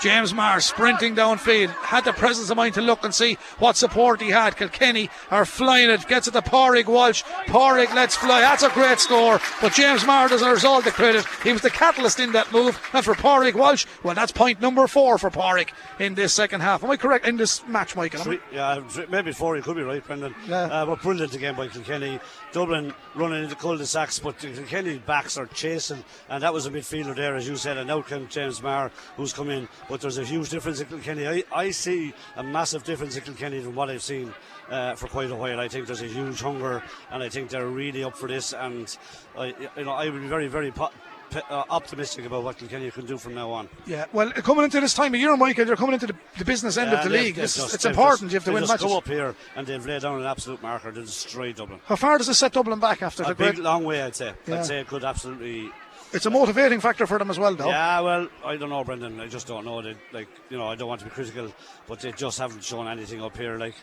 James 0.02 0.34
Maher 0.34 0.60
sprinting 0.60 1.14
downfield. 1.14 1.68
Had 1.68 2.04
the 2.04 2.12
presence 2.12 2.50
of 2.50 2.56
mind 2.56 2.74
to 2.74 2.82
look 2.82 3.04
and 3.04 3.14
see 3.14 3.38
what 3.60 3.76
support 3.76 4.20
he 4.20 4.30
had. 4.30 4.56
Kilkenny 4.56 5.08
are 5.30 5.44
flying 5.44 5.90
it. 5.90 6.08
Gets 6.08 6.26
it 6.26 6.32
to 6.32 6.42
Pádraig 6.42 6.86
Walsh. 6.86 7.22
Pádraig 7.46 7.94
lets 7.94 8.16
fly. 8.16 8.40
That's 8.40 8.64
a 8.64 8.70
great 8.70 8.98
score. 8.98 9.40
But 9.60 9.74
James 9.74 10.04
Maher 10.04 10.28
deserves 10.28 10.64
all 10.64 10.82
the 10.82 10.90
credit. 10.90 11.24
He 11.44 11.52
was 11.52 11.62
the 11.62 11.70
catalyst 11.70 12.18
in 12.18 12.32
that 12.32 12.50
move. 12.52 12.80
And 12.92 13.04
for 13.04 13.14
Pádraig 13.14 13.54
Walsh, 13.54 13.86
well, 14.02 14.16
that's 14.16 14.32
point 14.32 14.60
number 14.60 14.88
four 14.88 15.18
for 15.18 15.30
Pádraig 15.30 15.68
in 16.00 16.14
this 16.14 16.34
second 16.34 16.62
half. 16.62 16.82
Am 16.82 16.90
I 16.90 16.96
correct 16.96 17.26
in 17.28 17.36
this 17.36 17.64
match, 17.68 17.94
Michael? 17.94 18.24
Three, 18.24 18.40
yeah, 18.52 18.82
maybe 19.08 19.30
four. 19.30 19.56
You 19.56 19.62
could 19.62 19.76
be 19.76 19.82
right, 19.82 20.04
Brendan. 20.04 20.34
Yeah. 20.48 20.62
Uh, 20.64 20.86
but 20.86 21.00
brilliant 21.00 21.34
again 21.34 21.54
by 21.54 21.68
Kilkenny. 21.68 22.18
Dublin 22.50 22.92
running 23.14 23.44
into 23.44 23.54
cul-de-sacs, 23.54 24.18
but 24.18 24.38
the 24.40 24.48
Kilkenny 24.48 24.98
backs 24.98 25.38
are 25.38 25.46
chasing, 25.46 26.02
and 26.28 26.42
that 26.42 26.52
was 26.52 26.66
a 26.66 26.70
midfielder 26.70 27.14
there, 27.14 27.36
as 27.36 27.46
you 27.46 27.54
said. 27.54 27.76
And 27.76 27.86
now 27.86 28.02
comes 28.02 28.34
James 28.34 28.60
Maher, 28.60 28.90
who's 29.16 29.32
come 29.32 29.48
in. 29.48 29.68
But 29.92 30.00
there's 30.00 30.16
a 30.16 30.24
huge 30.24 30.48
difference 30.48 30.80
in 30.80 30.86
Kilkenny. 30.86 31.28
I, 31.28 31.44
I 31.54 31.70
see 31.70 32.14
a 32.36 32.42
massive 32.42 32.82
difference 32.82 33.14
in 33.14 33.24
Kilkenny 33.24 33.60
from 33.60 33.74
what 33.74 33.90
I've 33.90 34.00
seen 34.02 34.32
uh, 34.70 34.94
for 34.94 35.06
quite 35.06 35.30
a 35.30 35.34
while. 35.34 35.60
I 35.60 35.68
think 35.68 35.86
there's 35.86 36.00
a 36.00 36.06
huge 36.06 36.40
hunger, 36.40 36.82
and 37.10 37.22
I 37.22 37.28
think 37.28 37.50
they're 37.50 37.66
really 37.66 38.02
up 38.02 38.16
for 38.16 38.26
this. 38.26 38.54
And 38.54 38.96
I, 39.36 39.48
you 39.76 39.84
know, 39.84 39.90
I 39.92 40.08
would 40.08 40.22
be 40.22 40.28
very, 40.28 40.48
very 40.48 40.70
po- 40.70 40.88
uh, 41.34 41.64
optimistic 41.68 42.24
about 42.24 42.42
what 42.42 42.56
Kilkenny 42.56 42.90
can 42.90 43.04
do 43.04 43.18
from 43.18 43.34
now 43.34 43.50
on. 43.50 43.68
Yeah, 43.84 44.06
well, 44.14 44.30
coming 44.32 44.64
into 44.64 44.80
this 44.80 44.94
time 44.94 45.12
of 45.12 45.20
year, 45.20 45.36
Michael, 45.36 45.66
you're 45.66 45.76
coming 45.76 45.92
into 45.92 46.06
the, 46.06 46.14
the 46.38 46.44
business 46.46 46.78
end 46.78 46.90
Yeah, 46.90 46.96
of 46.96 47.04
the 47.04 47.10
league. 47.10 47.34
just- 47.34 47.74
it's 47.74 47.84
important. 47.84 48.30
just- 48.30 48.32
you 48.32 48.36
have 48.38 48.44
to 48.44 48.52
win 48.52 48.62
just 48.62 48.72
matches. 48.72 48.86
come 48.86 48.96
up 48.96 49.06
here 49.06 49.34
and 49.56 49.66
they've 49.66 49.84
laid 49.84 50.00
down 50.00 50.18
an 50.20 50.26
absolute 50.26 50.62
marker 50.62 50.90
to 50.90 51.02
destroy 51.02 51.52
Dublin. 51.52 51.80
How 51.84 51.96
far 51.96 52.16
does 52.16 52.30
it 52.30 52.34
set 52.34 52.52
Dublin 52.54 52.80
back 52.80 53.02
after 53.02 53.24
A 53.24 53.26
the 53.26 53.34
big 53.34 53.58
long 53.58 53.84
way, 53.84 54.00
I'd 54.00 54.16
say. 54.16 54.32
Yeah. 54.46 54.54
I'd 54.60 54.64
say 54.64 54.80
it 54.80 54.86
could 54.88 55.04
absolutely. 55.04 55.70
It's 56.12 56.26
a 56.26 56.30
motivating 56.30 56.80
factor 56.80 57.06
for 57.06 57.18
them 57.18 57.30
as 57.30 57.38
well, 57.38 57.54
though. 57.54 57.68
Yeah, 57.68 58.00
well, 58.00 58.28
I 58.44 58.56
don't 58.56 58.68
know, 58.68 58.84
Brendan. 58.84 59.18
I 59.18 59.28
just 59.28 59.46
don't 59.46 59.64
know. 59.64 59.80
They, 59.80 59.96
like, 60.12 60.28
you 60.50 60.58
know, 60.58 60.66
I 60.66 60.74
don't 60.74 60.88
want 60.88 61.00
to 61.00 61.06
be 61.06 61.10
critical, 61.10 61.50
but 61.86 62.00
they 62.00 62.12
just 62.12 62.38
haven't 62.38 62.62
shown 62.62 62.86
anything 62.86 63.22
up 63.22 63.34
here. 63.36 63.56
Like, 63.56 63.74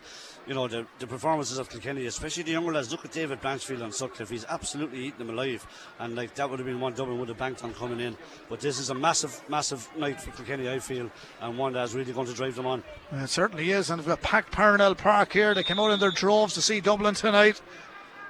you 0.45 0.53
know, 0.53 0.67
the, 0.67 0.85
the 0.99 1.07
performances 1.07 1.57
of 1.57 1.69
Kilkenny, 1.69 2.05
especially 2.05 2.43
the 2.43 2.51
younger 2.51 2.71
lads. 2.71 2.91
Look 2.91 3.03
at 3.03 3.11
David 3.11 3.41
Blanchfield 3.41 3.83
on 3.83 3.91
Sutcliffe. 3.91 4.29
He's 4.29 4.45
absolutely 4.45 4.99
eating 5.05 5.17
them 5.19 5.31
alive, 5.31 5.65
and 5.97 6.15
like 6.15 6.35
that 6.35 6.49
would 6.49 6.59
have 6.59 6.67
been 6.67 6.79
one 6.79 6.93
Dublin 6.93 7.19
would 7.19 7.29
have 7.29 7.37
banked 7.37 7.63
on 7.63 7.73
coming 7.73 7.99
in. 7.99 8.15
But 8.47 8.59
this 8.59 8.79
is 8.79 8.91
a 8.91 8.95
massive, 8.95 9.41
massive 9.49 9.89
night 9.97 10.21
for 10.21 10.29
Kilkenny, 10.31 10.69
I 10.69 10.79
feel, 10.79 11.09
and 11.41 11.57
one 11.57 11.73
that's 11.73 11.93
really 11.93 12.13
going 12.13 12.27
to 12.27 12.33
drive 12.33 12.55
them 12.55 12.67
on. 12.67 12.83
It 13.11 13.27
certainly 13.29 13.71
is, 13.71 13.89
and 13.89 13.99
we've 13.99 14.07
got 14.07 14.21
packed 14.21 14.51
Parnell 14.51 14.93
Park 14.93 15.33
here. 15.33 15.55
They 15.55 15.63
came 15.63 15.79
out 15.79 15.91
in 15.91 15.99
their 15.99 16.11
droves 16.11 16.53
to 16.53 16.61
see 16.61 16.79
Dublin 16.79 17.15
tonight. 17.15 17.59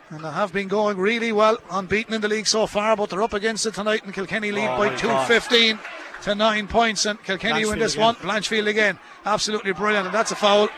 And 0.09 0.23
they 0.23 0.31
have 0.31 0.51
been 0.51 0.67
going 0.67 0.97
really 0.97 1.31
well, 1.31 1.57
unbeaten 1.69 2.13
in 2.15 2.21
the 2.21 2.27
league 2.27 2.47
so 2.47 2.65
far, 2.65 2.95
but 2.95 3.09
they're 3.09 3.21
up 3.21 3.33
against 3.33 3.65
it 3.65 3.75
tonight. 3.75 4.03
And 4.03 4.13
Kilkenny 4.13 4.51
lead 4.51 4.67
Oh, 4.69 4.77
by 4.77 4.89
my 4.89 4.95
215 4.95 5.79
to 6.23 6.35
9 6.35 6.67
points. 6.67 7.05
And 7.05 7.21
Kilkenny 7.23 7.65
win 7.65 7.77
this 7.79 7.93
again. 7.93 8.05
one. 8.05 8.15
Blanchfield 8.15 8.67
again. 8.67 8.97
Absolutely 9.25 9.71
brilliant. 9.73 10.07
And 10.07 10.15
that's 10.15 10.31
a 10.31 10.35
foul. 10.35 10.69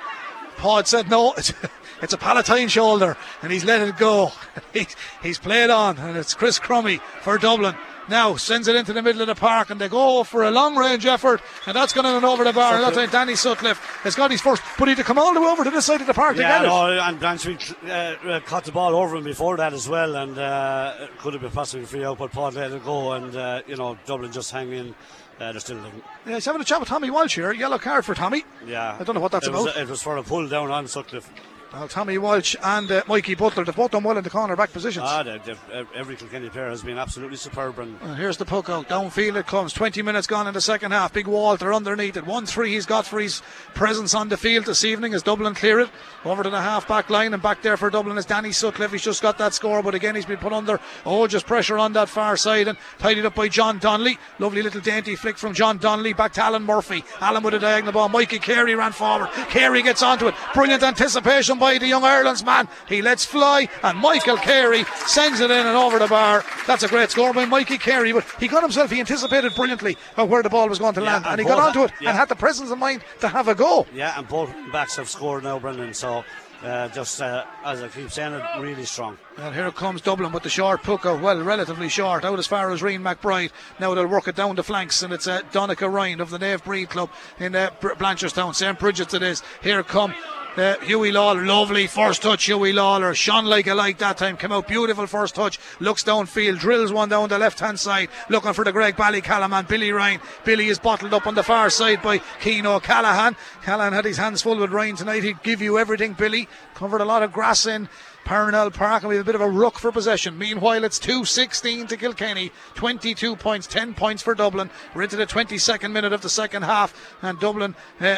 Paul 0.57 0.83
said 0.83 1.09
no. 1.09 1.33
It's, 1.37 1.53
it's 2.01 2.13
a 2.13 2.17
Palatine 2.17 2.67
shoulder, 2.67 3.15
and 3.43 3.51
he's 3.51 3.63
let 3.63 3.87
it 3.87 3.95
go. 3.95 4.31
he's, 4.73 4.95
he's 5.21 5.37
played 5.37 5.69
on, 5.69 5.99
and 5.99 6.17
it's 6.17 6.33
Chris 6.33 6.57
Crummey 6.57 6.99
for 7.21 7.37
Dublin. 7.37 7.75
Now 8.11 8.35
sends 8.35 8.67
it 8.67 8.75
into 8.75 8.91
the 8.91 9.01
middle 9.01 9.21
of 9.21 9.27
the 9.27 9.35
park 9.35 9.69
and 9.69 9.79
they 9.79 9.87
go 9.87 10.25
for 10.25 10.43
a 10.43 10.51
long 10.51 10.75
range 10.75 11.05
effort 11.05 11.41
and 11.65 11.73
that's 11.73 11.93
going 11.93 12.05
in 12.05 12.25
over 12.25 12.43
the 12.43 12.51
bar. 12.51 12.75
And 12.75 12.83
that's 12.83 12.97
like 12.97 13.09
Danny 13.09 13.35
Sutcliffe 13.35 13.79
has 14.03 14.15
got 14.15 14.31
his 14.31 14.41
first, 14.41 14.61
but 14.77 14.89
he 14.89 14.91
had 14.91 14.97
to 14.97 15.05
come 15.05 15.17
all 15.17 15.33
the 15.33 15.39
way 15.39 15.47
over 15.47 15.63
to 15.63 15.69
this 15.69 15.85
side 15.85 16.01
of 16.01 16.07
the 16.07 16.13
park 16.13 16.35
yeah, 16.35 16.59
to 16.59 16.65
get 16.65 16.69
no, 16.69 16.91
it. 16.91 16.97
and 16.99 17.21
Blanchfield 17.21 17.87
uh, 17.87 18.29
uh, 18.29 18.39
caught 18.41 18.65
the 18.65 18.73
ball 18.73 18.95
over 18.95 19.15
him 19.15 19.23
before 19.23 19.55
that 19.55 19.71
as 19.71 19.87
well, 19.87 20.17
and 20.17 20.37
uh, 20.37 21.07
could 21.19 21.31
have 21.31 21.41
been 21.41 21.51
possibly 21.51 21.85
free 21.85 22.03
out, 22.03 22.17
but 22.17 22.33
Paul 22.33 22.51
let 22.51 22.73
it 22.73 22.83
go, 22.83 23.13
and 23.13 23.33
uh, 23.33 23.61
you 23.65 23.77
know 23.77 23.97
Dublin 24.05 24.29
just 24.33 24.51
hanging. 24.51 24.93
Uh, 25.39 25.53
they're 25.53 25.61
still 25.61 25.77
living. 25.77 26.01
Yeah, 26.25 26.33
he's 26.33 26.45
having 26.45 26.61
a 26.61 26.65
chat 26.65 26.81
with 26.81 26.89
Tommy 26.89 27.09
Walsh 27.09 27.35
here. 27.35 27.53
Yellow 27.53 27.79
card 27.79 28.03
for 28.03 28.13
Tommy. 28.13 28.43
Yeah, 28.67 28.97
I 28.99 29.05
don't 29.05 29.15
know 29.15 29.21
what 29.21 29.31
that's 29.31 29.47
it 29.47 29.53
was, 29.53 29.67
about. 29.67 29.77
it 29.77 29.87
was 29.87 30.01
for 30.01 30.17
a 30.17 30.23
pull 30.23 30.49
down 30.49 30.69
on 30.69 30.85
Sutcliffe. 30.89 31.31
Well, 31.73 31.87
Tommy 31.87 32.17
Walsh 32.17 32.55
and 32.61 32.91
uh, 32.91 33.01
Mikey 33.07 33.35
Butler, 33.35 33.63
they've 33.63 33.73
both 33.73 33.91
done 33.91 34.03
well 34.03 34.17
in 34.17 34.23
the 34.25 34.29
corner 34.29 34.57
back 34.57 34.73
positions. 34.73 35.05
Ah, 35.07 35.23
they, 35.23 35.37
they, 35.37 35.55
every 35.95 36.17
Kilkenny 36.17 36.49
player 36.49 36.69
has 36.69 36.83
been 36.83 36.97
absolutely 36.97 37.37
superb. 37.37 37.79
And 37.79 37.97
And 38.01 38.17
here's 38.17 38.35
the 38.35 38.43
puck 38.43 38.69
out. 38.69 38.89
Downfield 38.89 39.37
it 39.37 39.47
comes. 39.47 39.71
20 39.71 40.01
minutes 40.01 40.27
gone 40.27 40.47
in 40.47 40.53
the 40.53 40.59
second 40.59 40.91
half. 40.91 41.13
Big 41.13 41.27
Walter 41.27 41.73
underneath 41.73 42.17
it. 42.17 42.25
1 42.25 42.45
3 42.45 42.71
he's 42.73 42.85
got 42.85 43.05
for 43.05 43.21
his 43.21 43.41
presence 43.73 44.13
on 44.13 44.27
the 44.27 44.35
field 44.35 44.65
this 44.65 44.83
evening 44.83 45.13
as 45.13 45.23
Dublin 45.23 45.55
clear 45.55 45.79
it. 45.79 45.89
Over 46.25 46.43
to 46.43 46.49
the 46.49 46.61
half 46.61 46.89
back 46.89 47.09
line 47.09 47.33
and 47.33 47.41
back 47.41 47.61
there 47.61 47.77
for 47.77 47.89
Dublin 47.89 48.17
is 48.17 48.25
Danny 48.25 48.51
Sutcliffe. 48.51 48.91
He's 48.91 49.01
just 49.03 49.21
got 49.21 49.37
that 49.37 49.53
score, 49.53 49.81
but 49.81 49.95
again 49.95 50.15
he's 50.15 50.25
been 50.25 50.39
put 50.39 50.51
under. 50.51 50.77
Oh, 51.05 51.25
just 51.25 51.45
pressure 51.45 51.77
on 51.77 51.93
that 51.93 52.09
far 52.09 52.35
side 52.35 52.67
and 52.67 52.77
tidied 52.99 53.25
up 53.25 53.35
by 53.35 53.47
John 53.47 53.79
Donnelly. 53.79 54.17
Lovely 54.39 54.61
little 54.61 54.81
dainty 54.81 55.15
flick 55.15 55.37
from 55.37 55.53
John 55.53 55.77
Donnelly 55.77 56.11
back 56.11 56.33
to 56.33 56.43
Alan 56.43 56.63
Murphy. 56.63 57.05
Alan 57.21 57.43
with 57.43 57.53
a 57.53 57.59
diagonal 57.59 57.93
ball. 57.93 58.09
Mikey 58.09 58.39
Carey 58.39 58.75
ran 58.75 58.91
forward. 58.91 59.29
Carey 59.49 59.81
gets 59.81 60.03
onto 60.03 60.27
it. 60.27 60.35
Brilliant 60.53 60.83
anticipation 60.83 61.59
by 61.61 61.77
the 61.77 61.87
young 61.87 62.03
Ireland's 62.03 62.43
man. 62.43 62.67
He 62.89 63.03
lets 63.03 63.23
fly 63.23 63.69
and 63.83 63.99
Michael 63.99 64.37
Carey 64.37 64.83
sends 65.05 65.39
it 65.39 65.51
in 65.51 65.67
and 65.67 65.77
over 65.77 65.99
the 65.99 66.07
bar. 66.07 66.43
That's 66.65 66.81
a 66.81 66.87
great 66.87 67.11
score 67.11 67.33
by 67.33 67.45
Mikey 67.45 67.77
Carey, 67.77 68.11
but 68.11 68.25
he 68.39 68.47
got 68.47 68.63
himself, 68.63 68.89
he 68.89 68.99
anticipated 68.99 69.53
brilliantly 69.55 69.95
of 70.17 70.27
where 70.27 70.41
the 70.41 70.49
ball 70.49 70.67
was 70.67 70.79
going 70.79 70.95
to 70.95 71.01
Yeah, 71.01 71.13
land 71.13 71.25
and, 71.25 71.39
and 71.39 71.41
he 71.41 71.45
got 71.47 71.59
onto 71.59 71.83
it 71.83 71.91
yeah. 72.01 72.09
and 72.09 72.17
had 72.17 72.29
the 72.29 72.35
presence 72.35 72.71
of 72.71 72.79
mind 72.79 73.03
to 73.19 73.27
have 73.27 73.47
a 73.47 73.53
go. 73.53 73.85
yeah, 73.93 74.17
and 74.17 74.27
both 74.27 74.51
backs 74.71 74.95
have 74.95 75.07
scored 75.07 75.43
now, 75.43 75.59
Brendan. 75.59 75.93
So 75.93 76.25
uh, 76.63 76.87
just 76.89 77.21
uh, 77.21 77.45
as 77.63 77.81
I 77.81 77.87
keep 77.89 78.09
saying, 78.11 78.33
it 78.33 78.43
really 78.59 78.85
strong. 78.85 79.19
And 79.37 79.53
here 79.53 79.71
comes 79.71 80.01
Dublin 80.01 80.31
with 80.31 80.43
the 80.43 80.49
short 80.49 80.81
puck 80.83 81.05
out, 81.05 81.21
well, 81.21 81.41
relatively 81.43 81.89
short, 81.89 82.25
out 82.25 82.39
as 82.39 82.47
far 82.47 82.71
as 82.71 82.81
Reen 82.81 83.01
McBride. 83.01 83.51
Now 83.79 83.93
they'll 83.93 84.07
work 84.07 84.27
it 84.27 84.35
down 84.35 84.55
the 84.55 84.63
flanks, 84.63 85.03
and 85.03 85.13
it's 85.13 85.27
uh, 85.27 85.41
Donica 85.51 85.87
Ryan 85.89 86.21
of 86.21 86.29
the 86.31 86.39
Naomh 86.39 86.63
Bríd 86.63 86.89
Club 86.89 87.09
in 87.39 87.55
uh, 87.55 87.69
Blanchardstown. 87.81 88.55
St. 88.55 88.77
Bridget's 88.79 89.13
it 89.13 89.23
is. 89.23 89.43
Here 89.61 89.83
come 89.83 90.13
uh, 90.57 90.75
Huey 90.79 91.11
Lawlor, 91.11 91.45
lovely 91.45 91.87
first 91.87 92.21
touch. 92.21 92.45
Huey 92.45 92.73
Lawlor 92.73 93.15
shone 93.15 93.45
like 93.45 93.67
a 93.67 93.73
light 93.73 93.99
that 93.99 94.17
time. 94.17 94.37
Came 94.37 94.51
out 94.51 94.67
beautiful 94.67 95.07
first 95.07 95.35
touch. 95.35 95.59
Looks 95.79 96.03
downfield, 96.03 96.59
drills 96.59 96.91
one 96.91 97.09
down 97.09 97.29
the 97.29 97.37
left 97.37 97.59
hand 97.59 97.79
side, 97.79 98.09
looking 98.29 98.53
for 98.53 98.65
the 98.65 98.73
Graigue-Ballycallan 98.73 99.57
and 99.57 99.67
Billy 99.67 99.91
Ryan. 99.91 100.19
Billy 100.43 100.67
is 100.67 100.79
bottled 100.79 101.13
up 101.13 101.27
on 101.27 101.35
the 101.35 101.43
far 101.43 101.69
side 101.69 102.01
by 102.01 102.21
Cian 102.41 102.65
O'Callaghan. 102.65 103.35
Callahan 103.63 103.93
had 103.93 104.05
his 104.05 104.17
hands 104.17 104.41
full 104.41 104.57
with 104.57 104.71
Ryan 104.71 104.95
tonight. 104.95 105.23
He'd 105.23 105.43
give 105.43 105.61
you 105.61 105.77
everything, 105.77 106.13
Billy. 106.13 106.49
Covered 106.75 107.01
a 107.01 107.05
lot 107.05 107.23
of 107.23 107.31
grass 107.31 107.65
in. 107.65 107.87
Parnell 108.25 108.69
Park 108.69 109.01
and 109.01 109.09
we 109.09 109.15
have 109.15 109.25
a 109.25 109.25
bit 109.25 109.35
of 109.35 109.41
a 109.41 109.49
ruck 109.49 109.79
for 109.79 109.91
possession. 109.91 110.37
Meanwhile, 110.37 110.83
it's 110.83 110.99
2 110.99 111.25
16 111.25 111.87
to 111.87 111.97
Kilkenny, 111.97 112.51
22 112.75 113.35
points, 113.35 113.67
10 113.67 113.95
points 113.95 114.21
for 114.21 114.35
Dublin. 114.35 114.69
We're 114.93 115.03
into 115.03 115.15
the 115.15 115.25
22nd 115.25 115.91
minute 115.91 116.13
of 116.13 116.21
the 116.21 116.29
second 116.29 116.63
half, 116.63 116.93
and 117.21 117.39
Dublin. 117.39 117.75
Uh, 117.99 118.17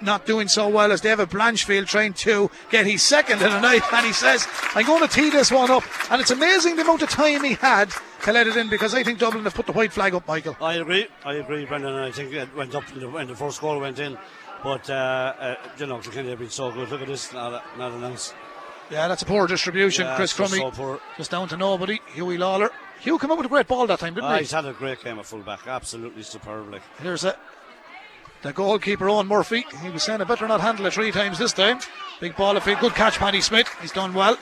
not 0.00 0.26
doing 0.26 0.48
so 0.48 0.68
well 0.68 0.92
as 0.92 1.00
David 1.00 1.30
Blanchfield 1.30 1.86
trying 1.86 2.12
to 2.14 2.50
get 2.70 2.86
his 2.86 3.02
second 3.02 3.42
in 3.42 3.50
the 3.50 3.60
night, 3.60 3.82
and 3.92 4.06
he 4.06 4.12
says, 4.12 4.46
I'm 4.74 4.86
going 4.86 5.06
to 5.06 5.12
tee 5.12 5.30
this 5.30 5.50
one 5.50 5.70
up. 5.70 5.84
And 6.10 6.20
it's 6.20 6.30
amazing 6.30 6.76
the 6.76 6.82
amount 6.82 7.02
of 7.02 7.10
time 7.10 7.44
he 7.44 7.54
had 7.54 7.90
to 8.22 8.32
let 8.32 8.46
it 8.46 8.56
in 8.56 8.68
because 8.68 8.94
I 8.94 9.02
think 9.02 9.18
Dublin 9.18 9.44
have 9.44 9.54
put 9.54 9.66
the 9.66 9.72
white 9.72 9.92
flag 9.92 10.14
up, 10.14 10.26
Michael. 10.28 10.56
I 10.60 10.74
agree. 10.74 11.06
I 11.24 11.34
agree, 11.34 11.64
Brendan. 11.64 11.94
I 11.94 12.10
think 12.10 12.32
it 12.32 12.54
went 12.54 12.74
up 12.74 12.84
when 12.96 13.26
the 13.26 13.36
first 13.36 13.60
goal 13.60 13.80
went 13.80 13.98
in. 13.98 14.18
But, 14.62 14.88
uh, 14.90 15.34
uh, 15.38 15.54
you 15.78 15.86
know, 15.86 15.98
Kilkenny 15.98 16.30
have 16.30 16.38
been 16.38 16.50
so 16.50 16.72
good. 16.72 16.88
Look 16.88 17.02
at 17.02 17.06
this, 17.08 17.32
not, 17.32 17.62
not. 17.78 18.34
Yeah, 18.90 19.08
that's 19.08 19.22
a 19.22 19.26
poor 19.26 19.46
distribution. 19.46 20.06
Yeah, 20.06 20.16
Chris 20.16 20.30
it's 20.30 20.38
just 20.38 20.54
Crummey 20.54 20.76
so 20.76 21.00
just 21.16 21.30
down 21.30 21.48
to 21.48 21.56
nobody. 21.56 22.00
Huey 22.14 22.38
Lawlor. 22.38 22.70
Huw 23.02 23.20
came 23.20 23.30
up 23.30 23.36
with 23.36 23.46
a 23.46 23.50
great 23.50 23.66
ball 23.66 23.86
that 23.86 23.98
time, 23.98 24.14
didn't 24.14 24.30
Ah, 24.30 24.34
he? 24.34 24.40
he's 24.40 24.52
had 24.52 24.64
a 24.64 24.72
great 24.72 25.02
game 25.04 25.18
at 25.18 25.26
fullback. 25.26 25.66
Absolutely 25.66 26.22
superb. 26.22 26.72
Like. 26.72 26.82
Here's 27.02 27.24
a, 27.24 27.36
the 28.46 28.52
goalkeeper, 28.52 29.06
Eoin 29.06 29.26
Murphy. 29.26 29.66
He 29.82 29.90
was 29.90 30.02
saying, 30.02 30.20
I 30.20 30.24
better 30.24 30.46
not 30.46 30.60
handle 30.60 30.86
it 30.86 30.92
three 30.92 31.10
times 31.10 31.38
this 31.38 31.52
time. 31.52 31.80
Big 32.20 32.36
ball 32.36 32.56
of 32.56 32.66
it. 32.66 32.78
Good 32.80 32.94
catch, 32.94 33.18
Paddy 33.18 33.40
Smith. 33.40 33.68
He's 33.80 33.92
done 33.92 34.14
well. 34.14 34.38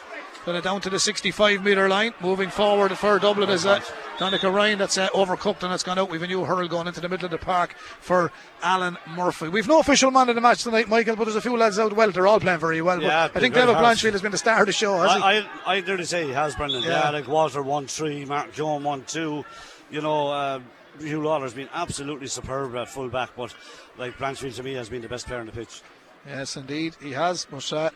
Got 0.47 0.57
it 0.57 0.65
down 0.65 0.83
to 0.83 0.91
the 0.91 1.01
65 1.01 1.65
metre 1.65 1.89
line. 1.89 2.13
Moving 2.21 2.51
forward 2.51 2.93
for 2.99 3.19
Dublin 3.19 3.49
is 3.49 3.65
uh, 3.65 3.81
Donica 4.19 4.51
Ryan. 4.51 4.79
That's 4.79 4.99
uh, 4.99 5.09
overcooked 5.15 5.63
and 5.63 5.73
it's 5.73 5.83
gone 5.83 5.99
out. 5.99 6.11
We've 6.11 6.23
a 6.23 6.27
new 6.27 6.45
hurl 6.45 6.69
going 6.69 6.87
into 6.87 7.01
the 7.01 7.09
middle 7.09 7.25
of 7.25 7.31
the 7.31 7.39
park 7.39 7.75
for 7.79 8.31
Alan 8.63 8.99
Murphy. 9.17 9.49
We've 9.49 9.67
no 9.67 9.81
official 9.81 10.11
man 10.11 10.29
in 10.29 10.35
the 10.35 10.43
match 10.43 10.63
tonight, 10.63 10.87
Michael, 10.87 11.17
but 11.17 11.25
there's 11.25 11.37
a 11.37 11.41
few 11.41 11.57
lads 11.57 11.79
out 11.79 11.95
well. 11.95 12.11
They're 12.11 12.27
all 12.27 12.41
playing 12.41 12.61
very 12.61 12.83
well. 12.83 12.99
But 12.99 13.07
Yeah, 13.07 13.25
I 13.35 13.41
think 13.41 13.55
David. 13.55 13.75
Blanchfield 13.77 14.13
has 14.13 14.21
been 14.21 14.33
the 14.33 14.39
star 14.39 14.61
of 14.61 14.67
the 14.67 14.73
show, 14.73 14.99
has 14.99 15.13
he? 15.17 15.23
I, 15.23 15.39
I, 15.39 15.77
I 15.77 15.81
nearly 15.81 16.05
say 16.05 16.27
he 16.27 16.33
has, 16.33 16.55
Brendan. 16.55 16.83
Yeah. 16.83 17.05
Yeah, 17.05 17.11
like 17.11 17.27
Walter 17.27 17.63
1 17.63 17.87
3, 17.87 18.27
Mark 18.27 18.53
Joan 18.53 18.85
1 18.85 19.05
2. 19.05 19.45
You 19.91 20.01
know, 20.03 20.29
uh, 20.29 20.61
Huw 21.01 21.23
Lawlor's 21.23 21.55
been 21.55 21.69
absolutely 21.73 22.27
superb 22.27 22.77
at 22.77 22.89
full 22.89 23.09
back, 23.09 23.31
but 23.37 23.55
like 23.99 24.17
Blanchfield 24.19 24.55
to 24.57 24.63
me 24.63 24.75
has 24.75 24.89
been 24.89 25.03
the 25.03 25.09
best 25.09 25.27
player 25.27 25.41
on 25.41 25.47
the 25.47 25.53
pitch. 25.53 25.83
Yes, 26.27 26.57
indeed, 26.57 26.97
he 27.01 27.13
has. 27.13 27.47
But 27.51 27.73
uh, 27.73 27.91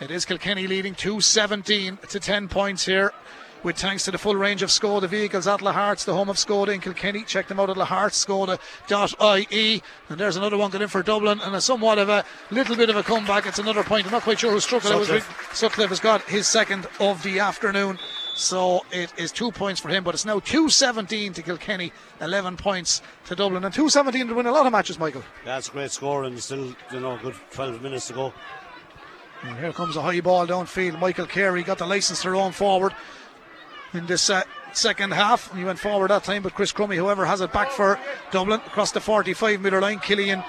it 0.00 0.10
is 0.10 0.24
Kilkenny 0.24 0.66
leading 0.66 0.94
217 0.94 1.98
to 2.08 2.20
10 2.20 2.48
points 2.48 2.86
here. 2.86 3.12
With 3.64 3.76
thanks 3.76 4.04
to 4.04 4.12
the 4.12 4.18
full 4.18 4.36
range 4.36 4.62
of 4.62 4.70
Skoda 4.70 5.08
vehicles 5.08 5.48
at 5.48 5.58
Lahart's, 5.58 6.04
the 6.04 6.14
home 6.14 6.28
of 6.28 6.36
Skoda 6.36 6.72
in 6.72 6.80
Kilkenny. 6.80 7.24
Check 7.24 7.48
them 7.48 7.58
out 7.58 7.68
at 7.68 7.76
lahartskoda.ie. 7.76 9.82
And 10.08 10.18
there's 10.18 10.36
another 10.36 10.56
one 10.56 10.70
going 10.70 10.82
in 10.82 10.88
for 10.88 11.02
Dublin, 11.02 11.40
and 11.40 11.56
a 11.56 11.60
somewhat 11.60 11.98
of 11.98 12.08
a 12.08 12.24
little 12.52 12.76
bit 12.76 12.88
of 12.88 12.94
a 12.94 13.02
comeback. 13.02 13.46
It's 13.46 13.58
another 13.58 13.82
point. 13.82 14.06
I'm 14.06 14.12
not 14.12 14.22
quite 14.22 14.38
sure 14.38 14.52
who 14.52 14.60
struck 14.60 14.84
it. 14.84 14.92
It 14.92 14.96
was 14.96 15.08
Sutcliffe. 15.08 15.56
Sutcliffe 15.56 15.88
has 15.88 15.98
got 15.98 16.22
his 16.22 16.46
second 16.46 16.86
of 17.00 17.20
the 17.24 17.40
afternoon. 17.40 17.98
So 18.38 18.84
it 18.92 19.12
is 19.16 19.32
two 19.32 19.50
points 19.50 19.80
for 19.80 19.88
him, 19.88 20.04
but 20.04 20.14
it's 20.14 20.24
now 20.24 20.38
217 20.38 21.32
to 21.32 21.42
Kilkenny, 21.42 21.92
11 22.20 22.56
points 22.56 23.02
to 23.26 23.34
Dublin, 23.34 23.64
and 23.64 23.74
217 23.74 24.28
to 24.28 24.34
win 24.34 24.46
a 24.46 24.52
lot 24.52 24.64
of 24.64 24.70
matches, 24.70 24.96
Michael. 24.96 25.24
That's 25.44 25.68
a 25.68 25.72
great 25.72 25.90
score, 25.90 26.22
and 26.22 26.40
still, 26.40 26.72
you 26.92 27.00
know, 27.00 27.18
good 27.20 27.34
12 27.50 27.82
minutes 27.82 28.06
to 28.06 28.12
go. 28.12 28.32
And 29.42 29.58
here 29.58 29.72
comes 29.72 29.96
a 29.96 30.02
high 30.02 30.20
ball 30.20 30.46
downfield. 30.46 31.00
Michael 31.00 31.26
Carey 31.26 31.64
got 31.64 31.78
the 31.78 31.86
license 31.86 32.22
to 32.22 32.30
run 32.30 32.52
forward 32.52 32.94
in 33.92 34.06
this 34.06 34.30
uh, 34.30 34.44
second 34.72 35.14
half. 35.14 35.52
He 35.52 35.64
went 35.64 35.80
forward 35.80 36.12
that 36.12 36.22
time, 36.22 36.44
but 36.44 36.54
Chris 36.54 36.72
Crummey, 36.72 36.94
whoever 36.94 37.26
has 37.26 37.40
it 37.40 37.52
back 37.52 37.72
for 37.72 37.98
Dublin 38.30 38.60
across 38.66 38.92
the 38.92 39.00
45 39.00 39.60
metre 39.60 39.80
line. 39.80 39.98
Killian 39.98 40.44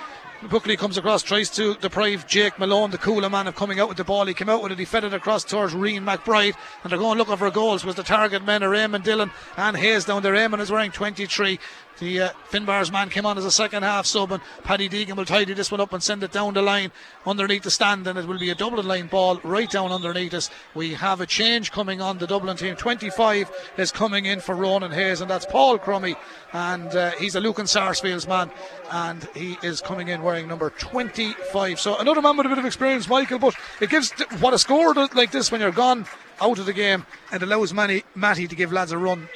Buckley 0.48 0.78
comes 0.78 0.98
across, 0.98 1.22
tries 1.22 1.50
to 1.52 1.76
deprive 1.76 2.26
Jake 2.26 2.58
Malone, 2.58 2.92
the 2.92 2.98
Cuala 2.98 3.30
man, 3.30 3.48
of 3.48 3.56
coming 3.56 3.80
out 3.80 3.90
with 3.90 3.98
the 3.98 4.06
ball. 4.06 4.26
He 4.26 4.34
came 4.34 4.48
out 4.48 4.64
with 4.64 4.72
it, 4.72 4.80
he 4.80 4.86
fed 4.86 5.04
it 5.04 5.14
across 5.14 5.44
towards 5.44 5.74
Reen 5.74 6.04
McBride, 6.04 6.56
and 6.82 6.92
they're 6.92 6.98
going 6.98 7.18
looking 7.18 7.36
for 7.36 7.52
goals. 7.52 7.84
Was 7.84 7.96
the 7.96 8.04
target 8.04 8.46
men 8.46 8.64
are 8.64 8.70
Eamon 8.70 9.04
Dillon 9.04 9.32
and 9.58 9.76
Hayes 9.76 10.06
down 10.06 10.24
there? 10.24 10.34
Eamon 10.34 10.62
is 10.62 10.72
wearing 10.72 10.92
23. 10.92 11.60
The 12.00 12.22
uh, 12.22 12.30
Finbar's 12.50 12.92
man 12.92 13.10
came 13.10 13.26
on 13.26 13.38
as 13.38 13.44
a 13.44 13.52
second 13.52 13.84
half 13.84 14.06
sub, 14.06 14.32
and 14.32 14.42
Paddy 14.64 14.88
Deegan 14.88 15.18
will 15.18 15.26
tidy 15.26 15.54
this 15.54 15.70
one 15.70 15.82
up 15.82 15.92
and 15.92 16.02
send 16.02 16.24
it 16.24 16.32
down 16.32 16.54
the 16.54 16.62
line 16.62 16.92
underneath 17.26 17.64
the 17.64 17.72
stand, 17.72 18.08
and 18.08 18.18
it 18.18 18.26
will 18.26 18.40
be 18.40 18.50
a 18.50 18.56
Dublin 18.56 18.88
line 18.88 19.08
ball 19.08 19.42
right 19.44 19.70
down 19.70 19.92
underneath 19.92 20.34
us. 20.34 20.50
We 20.74 20.94
have 20.94 21.20
a 21.20 21.26
change 21.26 21.72
coming 21.72 22.00
on 22.00 22.18
the 22.18 22.28
Dublin 22.28 22.56
team. 22.56 22.78
25 22.78 23.52
is 23.78 23.92
coming 23.92 24.26
in 24.26 24.40
for 24.40 24.56
Ronan 24.56 24.92
Hayes, 24.92 25.20
and 25.20 25.30
that's 25.30 25.46
Paul 25.46 25.78
Crummey, 25.78 26.16
and 26.54 26.88
uh, 26.96 27.12
he's 27.12 27.36
a 27.36 27.42
Lucan 27.42 27.68
Sarsfield's 27.68 28.28
man, 28.28 28.50
and 28.92 29.28
he 29.36 29.58
is 29.62 29.82
coming 29.82 30.08
in 30.08 30.24
wearing 30.24 30.48
number 30.48 30.70
25. 30.70 31.80
So 31.82 31.98
another 31.98 32.22
man 32.22 32.38
with 32.38 32.46
a 32.46 32.50
bit 32.50 32.60
of 32.60 32.66
experience, 32.66 33.10
Michael, 33.10 33.40
but 33.40 33.56
it 33.82 33.90
gives 33.90 34.12
what 34.40 34.54
a 34.54 34.60
score 34.60 34.94
like 34.94 35.32
this 35.32 35.52
when 35.52 35.60
you're 35.60 35.72
gone 35.72 36.06
out 36.42 36.60
of 36.60 36.66
the 36.66 36.74
game 36.74 37.06
and 37.34 37.44
allows 37.44 37.74
Manny, 37.74 38.04
Matty 38.16 38.48
to 38.48 38.56
give 38.56 38.72
lads 38.72 38.94
a 38.94 38.98
run. 38.98 39.28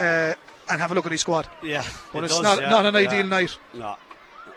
Uh, 0.00 0.34
and 0.68 0.80
have 0.80 0.92
a 0.92 0.94
look 0.94 1.06
at 1.06 1.12
his 1.12 1.20
squad. 1.20 1.48
Yeah, 1.62 1.84
But 2.12 2.20
it 2.20 2.24
it's 2.26 2.34
does, 2.34 2.42
not 2.42 2.60
yeah, 2.60 2.70
not 2.70 2.86
an 2.86 2.94
yeah. 2.94 3.00
ideal 3.00 3.26
night. 3.26 3.56
No, 3.74 3.96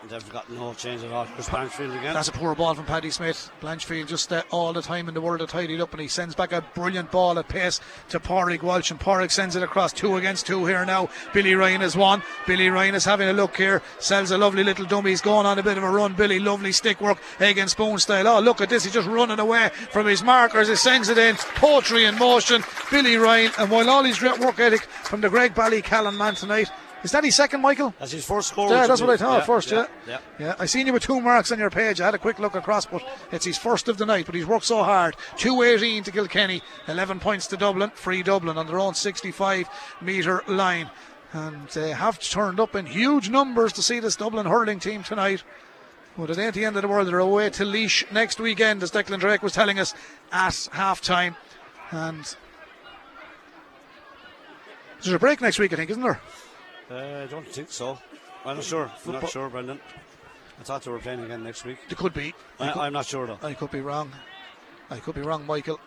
they've 0.08 0.32
got 0.32 0.50
no 0.50 0.74
change 0.74 1.02
at 1.02 1.12
all. 1.12 1.26
Chris 1.26 1.48
Blanchfield 1.48 1.98
again. 1.98 2.14
That's 2.14 2.28
a 2.28 2.32
poor 2.32 2.54
ball 2.54 2.74
from 2.74 2.84
Paddy 2.84 3.10
Smith. 3.10 3.50
Blanchfield 3.60 4.06
just 4.06 4.32
uh, 4.32 4.42
all 4.50 4.72
the 4.72 4.82
time 4.82 5.08
in 5.08 5.14
the 5.14 5.20
world 5.20 5.40
to 5.40 5.46
tidy 5.46 5.74
it 5.74 5.80
up, 5.80 5.92
and 5.92 6.00
he 6.00 6.08
sends 6.08 6.34
back 6.34 6.52
a 6.52 6.64
brilliant 6.74 7.10
ball 7.10 7.38
at 7.38 7.48
pace 7.48 7.80
to 8.08 8.20
Pádraig 8.20 8.62
Walsh, 8.62 8.90
and 8.90 9.00
Pádraig 9.00 9.30
sends 9.30 9.56
it 9.56 9.62
across 9.62 9.92
two 9.92 10.16
against 10.16 10.46
two 10.46 10.64
here 10.66 10.84
now. 10.84 11.08
Billy 11.32 11.54
Ryan 11.54 11.82
is 11.82 11.96
one. 11.96 12.22
Billy 12.46 12.68
Ryan 12.68 12.94
is 12.94 13.04
having 13.04 13.28
a 13.28 13.32
look 13.32 13.56
here. 13.56 13.82
Sells 13.98 14.30
a 14.30 14.38
lovely 14.38 14.64
little 14.64 14.86
dummy. 14.86 15.10
He's 15.10 15.20
going 15.20 15.46
on 15.46 15.58
a 15.58 15.62
bit 15.62 15.78
of 15.78 15.84
a 15.84 15.90
run. 15.90 16.14
Billy, 16.14 16.38
lovely 16.38 16.72
stick 16.72 17.00
work 17.00 17.18
against 17.40 17.72
Spoon 17.72 17.98
style. 17.98 18.28
Oh, 18.28 18.40
look 18.40 18.60
at 18.60 18.68
this. 18.68 18.84
He's 18.84 18.94
just 18.94 19.08
running 19.08 19.38
away 19.38 19.70
from 19.90 20.06
his 20.06 20.22
markers. 20.22 20.68
He 20.68 20.76
sends 20.76 21.08
it 21.08 21.18
in. 21.18 21.36
Poetry 21.56 22.04
in 22.04 22.16
motion. 22.18 22.62
Billy 22.90 23.16
Ryan, 23.16 23.52
and 23.58 23.70
while 23.70 23.90
all 23.90 24.04
his 24.04 24.18
great 24.18 24.38
work 24.38 24.58
ethic 24.58 24.82
from 24.82 25.20
the 25.20 25.28
Graigue-Ballycallan 25.28 26.16
man 26.16 26.34
tonight. 26.34 26.70
Is 27.06 27.12
that 27.12 27.22
his 27.22 27.36
second, 27.36 27.60
Michael? 27.60 27.94
That's 28.00 28.10
his 28.10 28.24
first 28.26 28.48
score. 28.48 28.68
Yeah, 28.68 28.88
that's 28.88 29.00
what 29.00 29.10
I 29.10 29.16
thought 29.16 29.46
first, 29.46 29.70
yeah. 29.70 29.86
yeah. 30.08 30.18
Yeah, 30.40 30.56
I 30.58 30.66
seen 30.66 30.88
you 30.88 30.92
with 30.92 31.04
two 31.04 31.20
marks 31.20 31.52
on 31.52 31.58
your 31.60 31.70
page. 31.70 32.00
I 32.00 32.06
had 32.06 32.14
a 32.14 32.18
quick 32.18 32.40
look 32.40 32.56
across, 32.56 32.84
but 32.84 33.00
it's 33.30 33.44
his 33.44 33.56
first 33.56 33.86
of 33.86 33.96
the 33.96 34.04
night. 34.04 34.26
But 34.26 34.34
he's 34.34 34.44
worked 34.44 34.64
so 34.64 34.82
hard. 34.82 35.14
218 35.36 36.02
to 36.02 36.10
Kilkenny, 36.10 36.62
11 36.88 37.20
points 37.20 37.46
to 37.46 37.56
Dublin, 37.56 37.90
free 37.94 38.24
Dublin 38.24 38.58
on 38.58 38.66
their 38.66 38.80
own 38.80 38.94
65 38.94 39.68
metre 40.00 40.42
line. 40.48 40.90
And 41.32 41.68
they 41.68 41.92
have 41.92 42.18
turned 42.18 42.58
up 42.58 42.74
in 42.74 42.86
huge 42.86 43.30
numbers 43.30 43.72
to 43.74 43.84
see 43.84 44.00
this 44.00 44.16
Dublin 44.16 44.46
hurling 44.46 44.80
team 44.80 45.04
tonight. 45.04 45.44
But 46.18 46.30
it 46.30 46.38
ain't 46.38 46.54
the 46.54 46.64
end 46.64 46.74
of 46.74 46.82
the 46.82 46.88
world. 46.88 47.06
They're 47.06 47.20
away 47.20 47.50
to 47.50 47.64
Laois 47.64 48.04
next 48.10 48.40
weekend, 48.40 48.82
as 48.82 48.90
Declan 48.90 49.20
Drake 49.20 49.44
was 49.44 49.52
telling 49.52 49.78
us 49.78 49.94
at 50.32 50.68
half 50.72 51.00
time. 51.00 51.36
And 51.92 52.34
there's 55.00 55.14
a 55.14 55.20
break 55.20 55.40
next 55.40 55.60
week, 55.60 55.72
I 55.72 55.76
think, 55.76 55.90
isn't 55.90 56.02
there? 56.02 56.20
Uh, 56.90 56.94
I 56.94 57.26
don't 57.26 57.46
think 57.46 57.70
so. 57.70 57.98
I'm 58.44 58.56
not 58.56 58.64
sure. 58.64 58.90
I'm 59.06 59.12
not 59.12 59.28
sure, 59.28 59.48
Brendan. 59.48 59.80
I 60.60 60.62
thought 60.62 60.82
they 60.82 60.90
were 60.90 60.98
playing 60.98 61.24
again 61.24 61.42
next 61.42 61.64
week. 61.64 61.78
They 61.88 61.96
could 61.96 62.14
be. 62.14 62.34
I, 62.60 62.72
could, 62.72 62.80
I'm 62.80 62.92
not 62.92 63.06
sure 63.06 63.26
though. 63.26 63.38
I 63.42 63.54
could 63.54 63.70
be 63.70 63.80
wrong. 63.80 64.10
I 64.88 64.98
could 64.98 65.14
be 65.14 65.20
wrong, 65.20 65.44
Michael. 65.46 65.80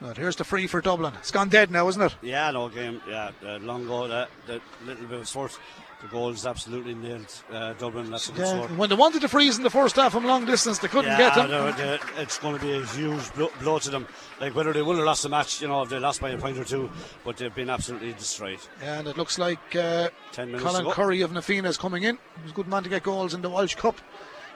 But 0.00 0.16
here's 0.16 0.36
the 0.36 0.44
free 0.44 0.66
for 0.68 0.80
Dublin. 0.80 1.14
It's 1.18 1.32
gone 1.32 1.48
dead 1.48 1.70
now, 1.70 1.88
isn't 1.88 2.00
it? 2.00 2.14
Yeah, 2.22 2.50
no 2.52 2.68
game. 2.68 3.00
Yeah, 3.08 3.32
uh, 3.44 3.58
long 3.58 3.86
goal. 3.86 4.06
That, 4.06 4.28
that 4.46 4.60
little 4.86 5.06
bit 5.06 5.20
of 5.20 5.28
sport. 5.28 5.58
The 6.00 6.06
goal 6.06 6.30
is 6.30 6.46
absolutely 6.46 6.94
nailed. 6.94 7.26
Uh, 7.52 7.72
Dublin. 7.72 8.10
That's 8.10 8.28
a 8.28 8.32
good 8.32 8.46
Yeah, 8.46 8.66
when 8.76 8.88
they 8.88 8.94
wanted 8.94 9.20
to 9.22 9.28
freeze 9.28 9.56
in 9.56 9.64
the 9.64 9.70
first 9.70 9.96
half 9.96 10.12
from 10.12 10.24
long 10.24 10.44
distance, 10.44 10.78
they 10.78 10.86
couldn't 10.86 11.10
yeah, 11.10 11.18
get 11.18 11.34
them. 11.34 11.76
they- 11.76 12.22
it's 12.22 12.38
going 12.38 12.56
to 12.56 12.60
be 12.64 12.72
a 12.72 12.86
huge 12.86 13.34
blow, 13.34 13.50
blow 13.60 13.78
to 13.80 13.90
them. 13.90 14.06
Like 14.40 14.54
whether 14.54 14.72
they 14.72 14.82
will 14.82 14.94
have 14.94 15.04
lost 15.04 15.24
the 15.24 15.28
match, 15.28 15.60
you 15.60 15.66
know, 15.66 15.82
if 15.82 15.88
they 15.88 15.98
lost 15.98 16.20
by 16.20 16.30
a 16.30 16.38
point 16.38 16.56
or 16.56 16.64
two, 16.64 16.88
but 17.24 17.36
they've 17.36 17.54
been 17.54 17.68
absolutely 17.68 18.12
destroyed. 18.12 18.60
And 18.80 19.08
it 19.08 19.16
looks 19.16 19.38
like 19.38 19.74
uh, 19.74 20.10
Colin. 20.34 20.88
Currie 20.92 21.22
of 21.22 21.32
Na 21.32 21.40
Fianna 21.40 21.68
is 21.68 21.76
coming 21.76 22.04
in. 22.04 22.16
He's 22.42 22.52
a 22.52 22.54
good 22.54 22.68
man 22.68 22.84
to 22.84 22.88
get 22.88 23.02
goals 23.02 23.34
in 23.34 23.42
the 23.42 23.50
Walsh 23.50 23.74
Cup. 23.74 24.00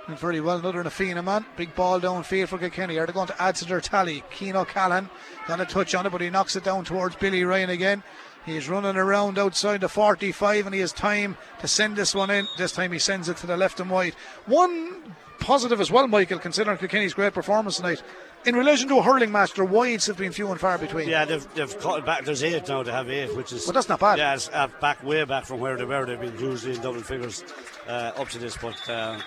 And 0.07 0.19
very 0.19 0.41
well, 0.41 0.59
another 0.59 0.85
Na 0.85 0.91
Fianna 0.91 1.23
man. 1.23 1.45
Big 1.57 1.75
ball 1.75 1.99
down 1.99 2.23
downfield 2.23 2.49
for 2.49 2.59
Kilkenny. 2.59 2.99
Are 2.99 3.07
they 3.07 3.13
going 3.13 3.29
to 3.29 3.43
add 3.43 3.57
to 3.57 3.65
their 3.65 3.81
tally? 3.81 4.23
Cian 4.31 4.55
O'Callaghan 4.57 5.11
got 5.49 5.61
a 5.61 5.65
touch 5.65 5.95
on 5.97 6.07
it, 6.07 6.11
but 6.11 6.21
he 6.21 6.31
knocks 6.31 6.55
it 6.55 6.63
down 6.63 6.85
towards 6.85 7.17
Billy 7.17 7.43
Ryan 7.45 7.71
again. 7.71 8.03
He's 8.45 8.69
running 8.69 8.97
around 8.97 9.39
outside 9.39 9.81
the 9.81 9.89
45 9.89 10.67
and 10.67 10.75
he 10.75 10.81
has 10.81 10.93
time 10.93 11.37
to 11.61 11.69
send 11.69 11.97
this 11.97 12.15
one 12.15 12.31
in. 12.31 12.49
This 12.59 12.73
time 12.73 12.93
he 12.93 12.99
sends 12.99 13.29
it 13.29 13.37
to 13.39 13.47
the 13.47 13.57
left 13.57 13.79
and 13.81 13.91
wide. 13.91 14.15
One 14.47 15.15
positive 15.39 15.81
as 15.81 15.91
well, 15.91 16.09
Michael, 16.09 16.39
considering 16.39 16.79
Kilkenny's 16.79 17.15
great 17.15 17.35
performance 17.35 17.77
tonight. 17.77 18.03
In 18.45 18.57
relation 18.57 18.89
to 18.89 18.99
a 18.99 19.03
hurling 19.03 19.31
match, 19.31 19.55
their 19.55 19.65
wides 19.65 20.07
have 20.07 20.17
been 20.17 20.33
few 20.33 20.51
and 20.51 20.59
far 20.59 20.77
between. 20.77 21.09
Yeah, 21.09 21.25
they've, 21.25 21.55
they've 21.55 21.79
cut 21.79 22.01
it 22.01 22.07
back. 22.07 22.25
There's 22.25 22.43
eight 22.43 22.67
now. 22.67 22.83
They 22.83 22.91
have 22.91 23.09
eight, 23.09 23.37
which 23.37 23.53
is. 23.53 23.65
But 23.65 23.75
that's 23.75 23.89
not 23.89 24.01
bad. 24.01 24.19
Yeah, 24.19 24.35
it's 24.35 24.49
uh, 24.53 24.67
back 24.81 25.05
way 25.05 25.23
back 25.25 25.45
from 25.45 25.61
where 25.61 25.77
they 25.77 25.85
were. 25.85 26.05
They've 26.05 26.21
been 26.21 26.37
usually 26.39 26.75
in 26.75 26.83
double 26.83 27.03
figures 27.03 27.45
uh, 27.87 28.13
up 28.17 28.29
to 28.31 28.39
this, 28.39 28.57
but 28.57 28.77
uh, 28.91 29.21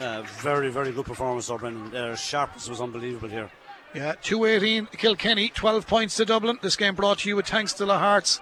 uh, 0.00 0.22
very, 0.40 0.70
very 0.70 0.90
good 0.90 1.06
performance, 1.06 1.48
Urban. 1.50 1.90
Their 1.90 2.16
sharpness 2.16 2.68
was 2.68 2.80
unbelievable 2.80 3.28
here. 3.28 3.48
Yeah, 3.94 4.14
218 4.22 4.86
Kilkenny, 4.98 5.48
12 5.48 5.86
points 5.86 6.16
to 6.16 6.24
Dublin. 6.24 6.58
This 6.62 6.76
game 6.76 6.94
brought 6.94 7.20
to 7.20 7.28
you 7.28 7.36
with 7.36 7.46
thanks 7.46 7.72
to 7.74 7.86
La 7.86 7.98
Hearts 7.98 8.40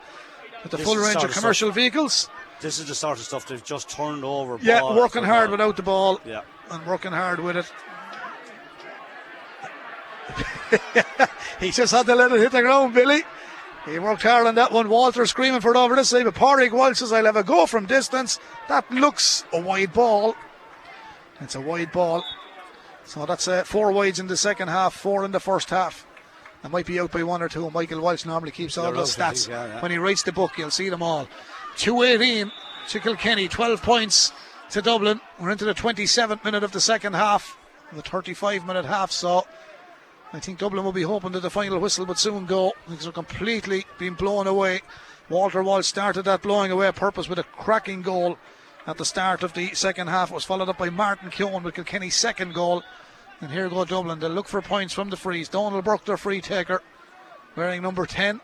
with 0.63 0.73
the 0.73 0.79
This 0.79 0.87
full 0.87 0.97
range 0.97 1.23
of 1.23 1.31
commercial 1.33 1.71
vehicles. 1.71 2.29
This 2.61 2.79
is 2.79 2.87
the 2.87 2.95
sort 2.95 3.19
of 3.19 3.25
stuff 3.25 3.47
they've 3.47 3.63
just 3.63 3.89
turned 3.89 4.25
over. 4.25 4.59
Yeah, 4.61 4.83
working 4.83 5.23
hard 5.23 5.49
ball. 5.49 5.53
without 5.53 5.77
the 5.77 5.83
ball 5.83 6.21
Yeah. 6.25 6.41
and 6.71 6.85
working 6.87 7.13
hard 7.13 7.39
with 7.41 7.57
it. 7.59 7.71
he 11.61 11.71
just 11.71 11.93
had 11.93 12.07
to 12.07 12.15
let 12.15 12.33
it 12.33 12.41
hit 12.41 12.53
the 12.53 12.63
ground, 12.63 12.95
Billy. 12.95 13.23
He 13.85 13.99
worked 14.01 14.23
hard 14.23 14.47
on 14.49 14.57
that 14.57 14.73
one. 14.73 14.89
Walter 14.89 15.25
screaming 15.27 15.61
for 15.61 15.71
it 15.73 15.77
over 15.77 15.95
this 15.95 16.09
side, 16.09 16.25
but 16.25 16.35
Pádraig 16.35 16.73
Walsh 16.73 16.99
says, 16.99 17.13
I'll 17.13 17.25
have 17.25 17.37
a 17.37 17.45
go 17.45 17.67
from 17.67 17.87
distance. 17.87 18.41
That 18.69 18.91
looks 18.91 19.45
a 19.53 19.61
wide 19.61 19.93
ball. 19.93 20.35
It's 21.41 21.55
a 21.55 21.61
wide 21.61 21.93
ball. 21.93 22.25
So 23.07 23.25
that's 23.25 23.47
uh, 23.49 23.65
four 23.65 23.93
wides 23.93 24.19
in 24.19 24.27
the 24.27 24.37
second 24.37 24.69
half, 24.69 24.93
four 24.95 25.25
in 25.25 25.31
the 25.31 25.41
first 25.41 25.71
half. 25.71 26.07
I 26.65 26.69
might 26.69 26.87
be 26.87 26.99
out 26.99 27.13
by 27.13 27.23
one 27.23 27.43
or 27.43 27.49
two. 27.49 27.71
Michael 27.71 28.01
Walsh 28.01 28.25
normally 28.25 28.51
keeps 28.51 28.77
all 28.77 28.93
those 28.93 29.15
stats. 29.17 29.49
yeah, 29.49 29.67
yeah. 29.67 29.83
When 29.83 29.93
he 29.93 29.99
writes 29.99 30.25
the 30.25 30.33
book, 30.33 30.59
you'll 30.59 30.71
see 30.71 30.89
them 30.89 31.03
all. 31.03 31.29
218 31.77 32.51
to 32.89 33.01
Kilkenny, 33.01 33.47
12 33.47 33.83
points 33.83 34.33
to 34.71 34.83
Dublin. 34.83 35.21
We're 35.39 35.51
into 35.51 35.65
the 35.65 35.75
27th 35.75 36.45
minute 36.45 36.65
of 36.65 36.73
the 36.73 36.81
second 36.81 37.15
half, 37.15 37.57
the 37.93 38.03
35 38.03 38.67
minute 38.67 38.85
half. 38.85 39.13
So 39.13 39.47
I 40.33 40.41
think 40.41 40.59
Dublin 40.59 40.85
will 40.85 40.93
be 40.93 41.03
hoping 41.03 41.33
that 41.33 41.41
the 41.41 41.51
final 41.51 41.79
whistle 41.79 42.07
would 42.07 42.19
soon 42.19 42.47
go 42.47 42.73
because 42.89 43.05
they're 43.05 43.13
completely 43.13 43.85
being 43.99 44.15
blown 44.15 44.47
away. 44.47 44.83
Walter 45.29 45.63
Walsh 45.63 45.87
started 45.87 46.23
that 46.25 46.43
blowing 46.43 46.73
away 46.73 46.91
purpose 46.93 47.29
with 47.29 47.39
a 47.39 47.45
cracking 47.45 48.03
goal 48.03 48.39
at 48.87 48.99
the 48.99 49.05
start 49.05 49.43
of 49.43 49.53
the 49.55 49.75
second 49.75 50.09
half. 50.09 50.31
It 50.31 50.35
was 50.35 50.45
followed 50.45 50.69
up 50.69 50.79
by 50.79 50.91
Martin 50.91 51.31
Keoghan 51.31 51.63
with 51.63 51.75
Kilkenny's 51.75 52.15
second 52.15 52.55
goal. 52.55 52.83
And 53.41 53.51
here 53.51 53.69
go 53.69 53.85
Dublin. 53.85 54.21
They'll 54.21 54.31
look 54.31 54.49
for 54.49 54.63
points 54.63 54.95
from 54.95 55.11
the 55.11 55.17
frees. 55.17 55.49
Dónal 55.49 55.85
Burke, 55.85 56.05
their 56.05 56.17
free 56.17 56.41
taker, 56.41 56.83
wearing 57.55 57.83
number 57.83 58.07
10. 58.07 58.41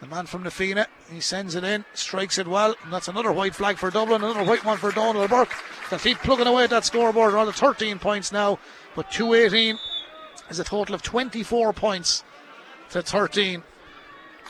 The 0.00 0.06
man 0.06 0.26
from 0.26 0.42
the 0.42 0.50
Fina, 0.50 0.86
he 1.10 1.20
sends 1.20 1.54
it 1.54 1.64
in, 1.64 1.84
strikes 1.94 2.36
it 2.38 2.48
well, 2.48 2.74
and 2.82 2.92
that's 2.92 3.08
another 3.08 3.32
white 3.32 3.54
flag 3.54 3.78
for 3.78 3.90
Dublin, 3.90 4.22
another 4.22 4.42
white 4.42 4.64
one 4.64 4.76
for 4.76 4.90
Dónal 4.90 5.28
Burke. 5.28 5.52
They'll 5.88 5.98
keep 5.98 6.18
plugging 6.18 6.46
away 6.46 6.64
at 6.64 6.70
that 6.70 6.84
scoreboard. 6.84 7.32
They're 7.32 7.38
on 7.38 7.46
the 7.46 7.52
13 7.52 7.98
points 7.98 8.32
now, 8.32 8.58
but 8.94 9.10
218 9.10 9.78
is 10.50 10.58
a 10.58 10.64
total 10.64 10.94
of 10.94 11.02
24 11.02 11.72
points 11.72 12.24
to 12.90 13.02
13. 13.02 13.62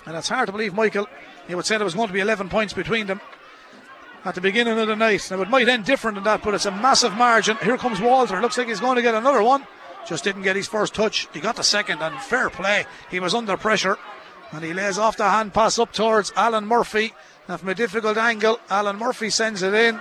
And 0.07 0.17
it's 0.17 0.29
hard 0.29 0.47
to 0.47 0.53
believe, 0.53 0.75
Michael, 0.75 1.07
he 1.47 1.55
would 1.55 1.67
say 1.67 1.77
there 1.77 1.85
was 1.85 1.95
going 1.95 2.09
to 2.09 2.15
be 2.15 2.21
11 2.21 2.49
points 2.49 2.73
between 2.73 3.07
them 3.07 3.21
at 4.25 4.35
the 4.35 4.41
beginning 4.41 4.79
of 4.79 4.89
the 4.89 4.97
night. 4.97 5.27
Now, 5.31 5.43
it 5.43 5.51
might 5.51 5.69
end 5.69 5.85
different 5.85 6.17
than 6.17 6.25
that, 6.25 6.43
but 6.43 6.55
it's 6.55 6.67
a 6.67 6.71
massive 6.71 7.15
margin. 7.15 7.57
Here 7.63 7.77
comes 7.77 8.01
Walter. 8.01 8.41
Looks 8.41 8.59
like 8.59 8.69
he's 8.69 8.81
going 8.81 8.97
to 8.97 9.03
get 9.03 9.15
another 9.15 9.43
one. 9.43 9.67
Just 10.07 10.25
didn't 10.25 10.43
get 10.43 10.57
his 10.57 10.69
first 10.69 10.95
touch. 10.95 11.29
He 11.33 11.41
got 11.41 11.57
the 11.57 11.63
second, 11.63 12.03
and 12.03 12.19
fair 12.21 12.51
play. 12.51 12.87
He 13.11 13.21
was 13.21 13.35
under 13.35 13.57
pressure, 13.57 13.99
and 14.53 14.63
he 14.65 14.75
lays 14.75 14.99
off 14.99 15.17
the 15.17 15.29
hand 15.29 15.55
pass 15.55 15.79
up 15.79 15.93
towards 15.93 16.33
Alan 16.37 16.67
Murphy. 16.67 17.13
Now, 17.49 17.57
from 17.57 17.69
a 17.69 17.75
difficult 17.75 18.17
angle, 18.17 18.61
Alan 18.71 18.99
Murphy 18.99 19.31
sends 19.31 19.63
it 19.63 19.75
in. 19.75 20.01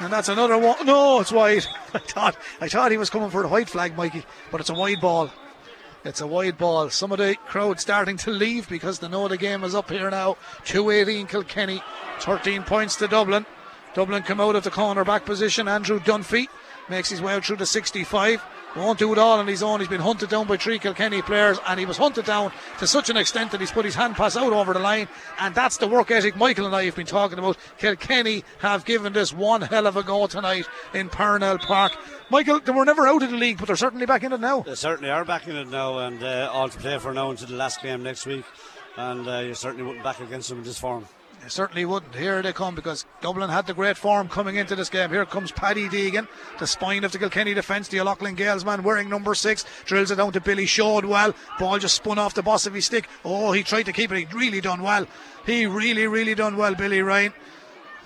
And 0.00 0.12
that's 0.12 0.28
another 0.28 0.58
one. 0.58 0.84
No, 0.86 1.20
it's 1.20 1.32
wide. 1.32 1.64
I 1.94 1.98
thought 1.98 2.36
I 2.60 2.68
thought 2.68 2.90
he 2.90 2.98
was 2.98 3.10
coming 3.10 3.30
for 3.30 3.42
the 3.42 3.48
white 3.48 3.68
flag, 3.68 3.96
Mikey, 3.96 4.24
but 4.50 4.60
it's 4.60 4.70
a 4.70 4.74
wide 4.74 5.00
ball. 5.00 5.30
It's 6.04 6.20
a 6.20 6.26
wide 6.26 6.58
ball. 6.58 6.90
Some 6.90 7.12
of 7.12 7.18
the 7.18 7.36
crowd 7.46 7.78
starting 7.78 8.16
to 8.18 8.30
leave 8.30 8.68
because 8.68 8.98
they 8.98 9.08
know 9.08 9.28
the 9.28 9.36
game 9.36 9.62
is 9.62 9.74
up 9.74 9.90
here 9.90 10.10
now. 10.10 10.36
218 10.64 11.26
Kilkenny, 11.28 11.82
13 12.20 12.64
points 12.64 12.96
to 12.96 13.06
Dublin. 13.06 13.46
Dublin 13.94 14.22
come 14.22 14.40
out 14.40 14.56
of 14.56 14.64
the 14.64 14.70
corner 14.70 15.04
back 15.04 15.24
position. 15.24 15.68
Andrew 15.68 16.00
Dunphy 16.00 16.48
makes 16.88 17.10
his 17.10 17.20
way 17.20 17.34
out 17.34 17.44
through 17.44 17.56
the 17.56 17.66
65. 17.66 18.42
Won't 18.74 18.98
do 18.98 19.12
it 19.12 19.18
all 19.18 19.38
on 19.38 19.46
his 19.46 19.62
own. 19.62 19.80
He's 19.80 19.88
been 19.88 20.00
hunted 20.00 20.30
down 20.30 20.46
by 20.46 20.56
three 20.56 20.78
Kilkenny 20.78 21.20
players, 21.20 21.58
and 21.68 21.78
he 21.78 21.84
was 21.84 21.98
hunted 21.98 22.24
down 22.24 22.52
to 22.78 22.86
such 22.86 23.10
an 23.10 23.18
extent 23.18 23.50
that 23.50 23.60
he's 23.60 23.70
put 23.70 23.84
his 23.84 23.94
hand 23.94 24.16
pass 24.16 24.34
out 24.34 24.52
over 24.52 24.72
the 24.72 24.78
line. 24.78 25.08
And 25.38 25.54
that's 25.54 25.76
the 25.76 25.86
work 25.86 26.10
ethic 26.10 26.36
Michael 26.36 26.64
and 26.64 26.74
I 26.74 26.86
have 26.86 26.96
been 26.96 27.04
talking 27.04 27.38
about. 27.38 27.58
Kilkenny 27.76 28.44
have 28.60 28.86
given 28.86 29.12
this 29.12 29.30
one 29.30 29.60
hell 29.60 29.86
of 29.86 29.98
a 29.98 30.02
go 30.02 30.26
tonight 30.26 30.66
in 30.94 31.10
Parnell 31.10 31.58
Park. 31.58 31.92
Michael, 32.30 32.60
they 32.60 32.72
were 32.72 32.86
never 32.86 33.06
out 33.06 33.22
of 33.22 33.30
the 33.30 33.36
league, 33.36 33.58
but 33.58 33.66
they're 33.66 33.76
certainly 33.76 34.06
back 34.06 34.22
in 34.22 34.32
it 34.32 34.40
now. 34.40 34.60
They 34.60 34.74
certainly 34.74 35.10
are 35.10 35.26
back 35.26 35.46
in 35.46 35.56
it 35.56 35.68
now, 35.68 35.98
and 35.98 36.22
uh, 36.22 36.48
all 36.50 36.70
to 36.70 36.78
play 36.78 36.98
for 36.98 37.12
now 37.12 37.30
until 37.30 37.48
the 37.48 37.56
last 37.56 37.82
game 37.82 38.02
next 38.02 38.24
week. 38.24 38.44
And 38.96 39.28
uh, 39.28 39.40
you 39.40 39.54
certainly 39.54 39.84
wouldn't 39.84 40.04
back 40.04 40.20
against 40.20 40.48
them 40.48 40.58
in 40.58 40.64
this 40.64 40.78
form. 40.78 41.06
They 41.42 41.48
certainly 41.48 41.84
wouldn't. 41.84 42.14
Here 42.14 42.40
they 42.40 42.52
come 42.52 42.76
because 42.76 43.04
Dublin 43.20 43.50
had 43.50 43.66
the 43.66 43.74
great 43.74 43.96
form 43.96 44.28
coming 44.28 44.54
into 44.54 44.76
this 44.76 44.88
game. 44.88 45.10
Here 45.10 45.26
comes 45.26 45.50
Paddy 45.50 45.88
Deegan, 45.88 46.28
the 46.60 46.68
spine 46.68 47.02
of 47.02 47.10
the 47.10 47.18
Kilkenny 47.18 47.52
defence. 47.52 47.88
The 47.88 47.98
O'Loughlin 47.98 48.36
Gaels 48.36 48.64
man 48.64 48.84
wearing 48.84 49.08
number 49.08 49.34
six 49.34 49.64
drills 49.84 50.12
it 50.12 50.16
down 50.16 50.32
to 50.32 50.40
Billy 50.40 50.66
Showed 50.66 51.04
well. 51.04 51.34
Ball 51.58 51.80
just 51.80 51.96
spun 51.96 52.18
off 52.18 52.34
the 52.34 52.42
boss 52.42 52.66
of 52.66 52.74
his 52.74 52.84
stick. 52.84 53.08
Oh, 53.24 53.50
he 53.50 53.64
tried 53.64 53.86
to 53.86 53.92
keep 53.92 54.12
it. 54.12 54.28
He 54.28 54.36
really 54.36 54.60
done 54.60 54.82
well. 54.82 55.08
He 55.44 55.66
really, 55.66 56.06
really 56.06 56.36
done 56.36 56.56
well, 56.56 56.76
Billy 56.76 57.02
Ryan. 57.02 57.32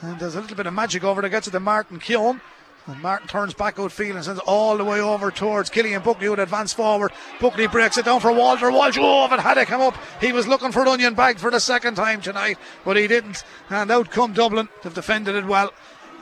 And 0.00 0.18
there's 0.18 0.34
a 0.34 0.40
little 0.40 0.56
bit 0.56 0.66
of 0.66 0.72
magic 0.72 1.04
over 1.04 1.20
there. 1.20 1.28
Gets 1.28 1.48
it 1.48 1.50
to 1.50 1.60
Martin 1.60 2.00
Keoghan. 2.00 2.40
And 2.86 3.02
Martin 3.02 3.26
turns 3.26 3.52
back 3.52 3.80
outfield 3.80 4.14
and 4.16 4.24
sends 4.24 4.40
all 4.40 4.76
the 4.76 4.84
way 4.84 5.00
over 5.00 5.32
towards 5.32 5.70
Killian 5.70 6.02
Buckley 6.02 6.28
would 6.28 6.38
advance 6.38 6.72
forward. 6.72 7.10
Buckley 7.40 7.66
breaks 7.66 7.98
it 7.98 8.04
down 8.04 8.20
for 8.20 8.30
Walter 8.30 8.70
Walsh. 8.70 8.96
Oh, 9.00 9.24
if 9.24 9.32
it 9.32 9.40
had 9.40 9.54
to 9.54 9.64
come 9.64 9.80
up, 9.80 9.96
he 10.20 10.32
was 10.32 10.46
looking 10.46 10.70
for 10.70 10.82
an 10.82 10.88
onion 10.88 11.14
bag 11.14 11.38
for 11.38 11.50
the 11.50 11.58
second 11.58 11.96
time 11.96 12.20
tonight, 12.20 12.58
but 12.84 12.96
he 12.96 13.08
didn't. 13.08 13.42
And 13.70 13.90
out 13.90 14.10
come 14.10 14.32
Dublin. 14.32 14.68
They've 14.82 14.94
defended 14.94 15.34
it 15.34 15.46
well. 15.46 15.72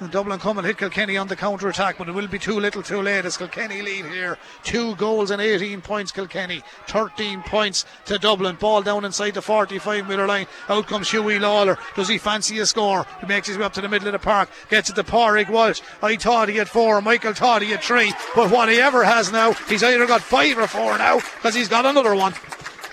And 0.01 0.11
Dublin 0.11 0.41
come 0.41 0.59
and 0.59 0.67
hit 0.67 0.79
Kilkenny 0.79 1.17
on 1.17 1.29
the 1.29 1.37
counter 1.37 1.69
attack, 1.69 1.99
but 1.99 2.09
it 2.09 2.13
will 2.13 2.27
be 2.27 2.39
too 2.39 2.59
little 2.59 2.83
too 2.83 3.01
late 3.01 3.25
as 3.25 3.37
Kilkenny 3.37 3.81
lead 3.81 4.07
here. 4.07 4.39
Two 4.65 4.97
goals 4.97 5.31
and 5.31 5.41
18 5.41 5.81
points, 5.83 6.11
Kilkenny. 6.11 6.63
13 6.89 7.43
points 7.43 7.85
to 8.07 8.19
Dublin. 8.19 8.57
Ball 8.57 8.83
down 8.83 9.05
inside 9.05 9.35
the 9.35 9.43
45 9.43 10.09
metre 10.09 10.27
line. 10.27 10.49
Out 10.69 10.89
comes 10.89 11.11
Huey 11.11 11.39
Lawlor. 11.39 11.79
Does 11.95 12.09
he 12.09 12.19
fancy 12.19 12.59
a 12.59 12.67
score? 12.67 13.07
He 13.21 13.27
makes 13.27 13.47
his 13.47 13.57
way 13.57 13.65
up 13.65 13.73
to 13.75 13.81
the 13.81 13.89
middle 13.89 14.09
of 14.09 14.13
the 14.13 14.19
park. 14.19 14.49
Gets 14.69 14.91
it 14.91 14.97
to 14.97 15.05
Pádraig 15.05 15.49
Walsh. 15.49 15.81
I 16.03 16.17
thought 16.17 16.49
he 16.49 16.57
had 16.57 16.69
four. 16.69 17.01
Michael 17.01 17.33
thought 17.33 17.63
he 17.63 17.71
had 17.71 17.83
three. 17.83 18.13
But 18.35 18.51
what 18.51 18.69
he 18.69 18.81
ever 18.81 19.05
has 19.05 19.31
now, 19.31 19.53
he's 19.53 19.85
either 19.85 20.07
got 20.07 20.23
five 20.23 20.59
or 20.59 20.67
four 20.67 20.99
now 20.99 21.17
because 21.17 21.55
he's 21.55 21.69
got 21.69 21.87
another 21.87 22.17
one. 22.17 22.35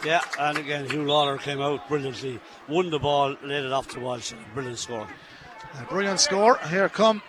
Yeah, 0.06 0.22
and 0.40 0.58
again, 0.58 0.88
Huw 0.88 1.06
Lawlor 1.06 1.40
came 1.40 1.62
out 1.62 1.88
brilliantly, 1.88 2.40
won 2.68 2.90
the 2.90 2.98
ball, 2.98 3.36
laid 3.44 3.66
it 3.66 3.72
off 3.72 3.88
to 3.90 4.00
Walsh. 4.00 4.34
Brilliant 4.54 4.80
score. 4.80 5.08
A 5.80 5.84
brilliant 5.84 6.20
score. 6.20 6.58
Here 6.70 6.90
come 6.90 7.22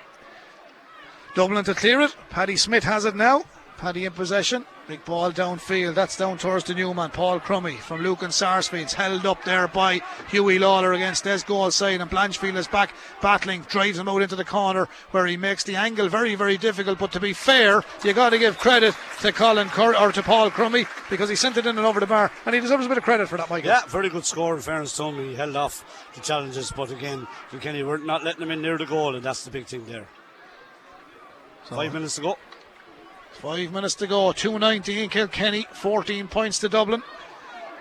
Dublin 1.35 1.65
to 1.65 1.75
clear 1.75 2.01
it. 2.01 2.15
Paddy 2.31 2.57
Smith 2.57 2.85
has 2.85 3.05
it 3.05 3.15
now. 3.15 3.45
Paddy 3.79 4.05
in 4.05 4.13
possession. 4.13 4.67
Big 4.89 5.05
ball 5.05 5.31
downfield. 5.31 5.95
That's 5.95 6.17
down 6.17 6.39
towards 6.39 6.65
the 6.65 6.75
new 6.75 6.93
man, 6.93 7.11
Paul 7.11 7.39
Crummey 7.39 7.79
from 7.79 8.03
Lucan 8.03 8.33
Sarsfields. 8.33 8.95
Held 8.95 9.25
up 9.25 9.45
there 9.45 9.69
by 9.69 10.01
Huey 10.29 10.59
Lawlor 10.59 10.93
against 10.93 11.25
his 11.25 11.45
goal 11.45 11.71
side. 11.71 12.01
And 12.01 12.11
Blanchfield 12.11 12.57
is 12.57 12.67
back 12.67 12.93
battling, 13.21 13.63
drives 13.63 13.99
him 13.99 14.09
out 14.09 14.23
into 14.23 14.35
the 14.35 14.45
corner 14.45 14.89
where 15.13 15.27
he 15.27 15.37
makes 15.37 15.63
the 15.63 15.77
angle 15.77 16.09
very, 16.09 16.35
very 16.35 16.59
difficult. 16.59 16.99
But 16.99 17.13
to 17.13 17.21
be 17.21 17.33
fair, 17.33 17.85
you 18.03 18.13
got 18.13 18.31
to 18.31 18.39
give 18.39 18.59
credit 18.59 18.97
to 19.21 19.31
Colin 19.31 19.69
Cur- 19.69 19.97
or 19.97 20.11
to 20.11 20.23
Paul 20.23 20.51
Crummey 20.51 20.89
because 21.09 21.29
he 21.29 21.37
sent 21.37 21.57
it 21.57 21.67
in 21.67 21.79
and 21.79 21.87
over 21.87 22.01
the 22.01 22.07
bar. 22.07 22.33
And 22.45 22.53
he 22.53 22.61
deserves 22.61 22.85
a 22.85 22.89
bit 22.89 22.99
of 22.99 23.05
credit 23.05 23.29
for 23.29 23.39
that, 23.39 23.49
Michael. 23.49 23.71
Yeah, 23.71 23.87
very 23.87 24.09
good 24.09 24.25
score 24.25 24.57
in 24.57 24.63
fairness 24.63 24.97
to 24.97 25.05
him. 25.05 25.17
He 25.29 25.37
held 25.37 25.55
off 25.55 26.11
the 26.15 26.21
challenges, 26.21 26.73
but 26.73 26.91
again, 26.91 27.29
Kilkenny 27.53 27.85
were 27.85 27.99
not 27.99 28.25
letting 28.25 28.43
him 28.43 28.51
in 28.51 28.61
near 28.61 28.79
the 28.79 28.87
goal, 28.87 29.15
and 29.15 29.25
that's 29.25 29.45
the 29.45 29.51
big 29.53 29.67
thing 29.67 29.87
there. 29.87 30.09
Five 31.67 31.95
minutes 31.95 32.17
to 32.17 32.23
go. 32.23 32.37
Five 33.35 33.73
minutes 33.73 33.95
to 33.97 34.07
go. 34.07 34.33
2.19 34.33 35.11
Kilkenny, 35.11 35.67
14 35.73 36.29
points 36.29 36.59
to 36.61 36.69
Dublin. 36.69 37.03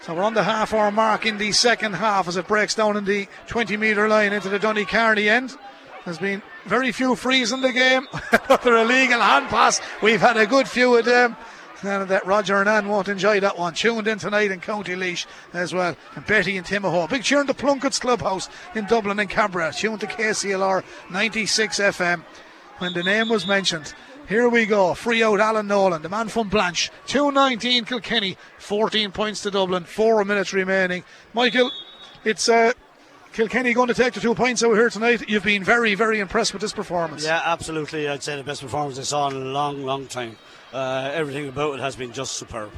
So 0.01 0.15
we're 0.15 0.23
on 0.23 0.33
the 0.33 0.43
half 0.43 0.73
hour 0.73 0.91
mark 0.91 1.27
in 1.27 1.37
the 1.37 1.51
second 1.51 1.93
half 1.93 2.27
as 2.27 2.35
it 2.35 2.47
breaks 2.47 2.73
down 2.73 2.97
in 2.97 3.05
the 3.05 3.27
20 3.47 3.77
metre 3.77 4.07
line 4.07 4.33
into 4.33 4.49
the 4.49 4.57
Donnycarney 4.57 5.27
end. 5.27 5.55
There's 6.05 6.17
been 6.17 6.41
very 6.65 6.91
few 6.91 7.15
frees 7.15 7.51
in 7.51 7.61
the 7.61 7.71
game. 7.71 8.07
Another 8.31 8.77
illegal 8.77 9.21
hand 9.21 9.47
pass. 9.49 9.79
We've 10.01 10.19
had 10.19 10.37
a 10.37 10.47
good 10.47 10.67
few 10.67 10.97
of 10.97 11.05
them. 11.05 11.37
And 11.83 12.09
that 12.09 12.25
Roger 12.25 12.57
and 12.57 12.69
Ann 12.69 12.87
won't 12.87 13.07
enjoy 13.07 13.39
that 13.39 13.57
one. 13.57 13.73
Tuned 13.73 14.07
in 14.07 14.19
tonight 14.19 14.51
in 14.51 14.59
County 14.59 14.95
Laois 14.95 15.25
as 15.53 15.73
well. 15.73 15.95
And 16.15 16.25
Betty 16.25 16.57
and 16.57 16.65
Timahoe. 16.65 17.09
Big 17.09 17.23
cheer 17.23 17.41
in 17.41 17.47
the 17.47 17.53
Plunkett's 17.53 17.99
Clubhouse 17.99 18.49
in 18.75 18.85
Dublin 18.85 19.19
and 19.19 19.29
Cabra. 19.29 19.71
Tuned 19.71 19.99
to 19.99 20.07
KCLR 20.07 20.83
96 21.11 21.79
FM. 21.79 22.23
When 22.79 22.93
the 22.93 23.03
name 23.03 23.29
was 23.29 23.45
mentioned, 23.45 23.93
here 24.31 24.47
we 24.47 24.65
go. 24.65 24.93
Free 24.93 25.21
out 25.21 25.41
Alan 25.41 25.67
Nolan, 25.67 26.01
the 26.01 26.09
man 26.09 26.29
from 26.29 26.47
Blanche. 26.47 26.89
219 27.07 27.83
Kilkenny, 27.83 28.37
14 28.59 29.11
points 29.11 29.41
to 29.41 29.51
Dublin, 29.51 29.83
four 29.83 30.23
minutes 30.23 30.53
remaining. 30.53 31.03
Michael, 31.33 31.69
it's 32.23 32.47
uh, 32.47 32.71
Kilkenny 33.33 33.73
going 33.73 33.89
to 33.89 33.93
take 33.93 34.13
the 34.13 34.21
two 34.21 34.33
points 34.33 34.63
out 34.63 34.73
here 34.73 34.89
tonight. 34.89 35.27
You've 35.27 35.43
been 35.43 35.63
very, 35.63 35.95
very 35.95 36.19
impressed 36.19 36.53
with 36.53 36.61
this 36.61 36.71
performance. 36.71 37.25
Yeah, 37.25 37.41
absolutely. 37.43 38.07
I'd 38.07 38.23
say 38.23 38.37
the 38.37 38.43
best 38.43 38.61
performance 38.61 38.97
I 38.97 39.03
saw 39.03 39.29
in 39.29 39.35
a 39.35 39.39
long, 39.39 39.83
long 39.83 40.07
time. 40.07 40.37
Uh, 40.71 41.11
everything 41.13 41.49
about 41.49 41.75
it 41.75 41.81
has 41.81 41.97
been 41.97 42.13
just 42.13 42.33
superb. 42.33 42.71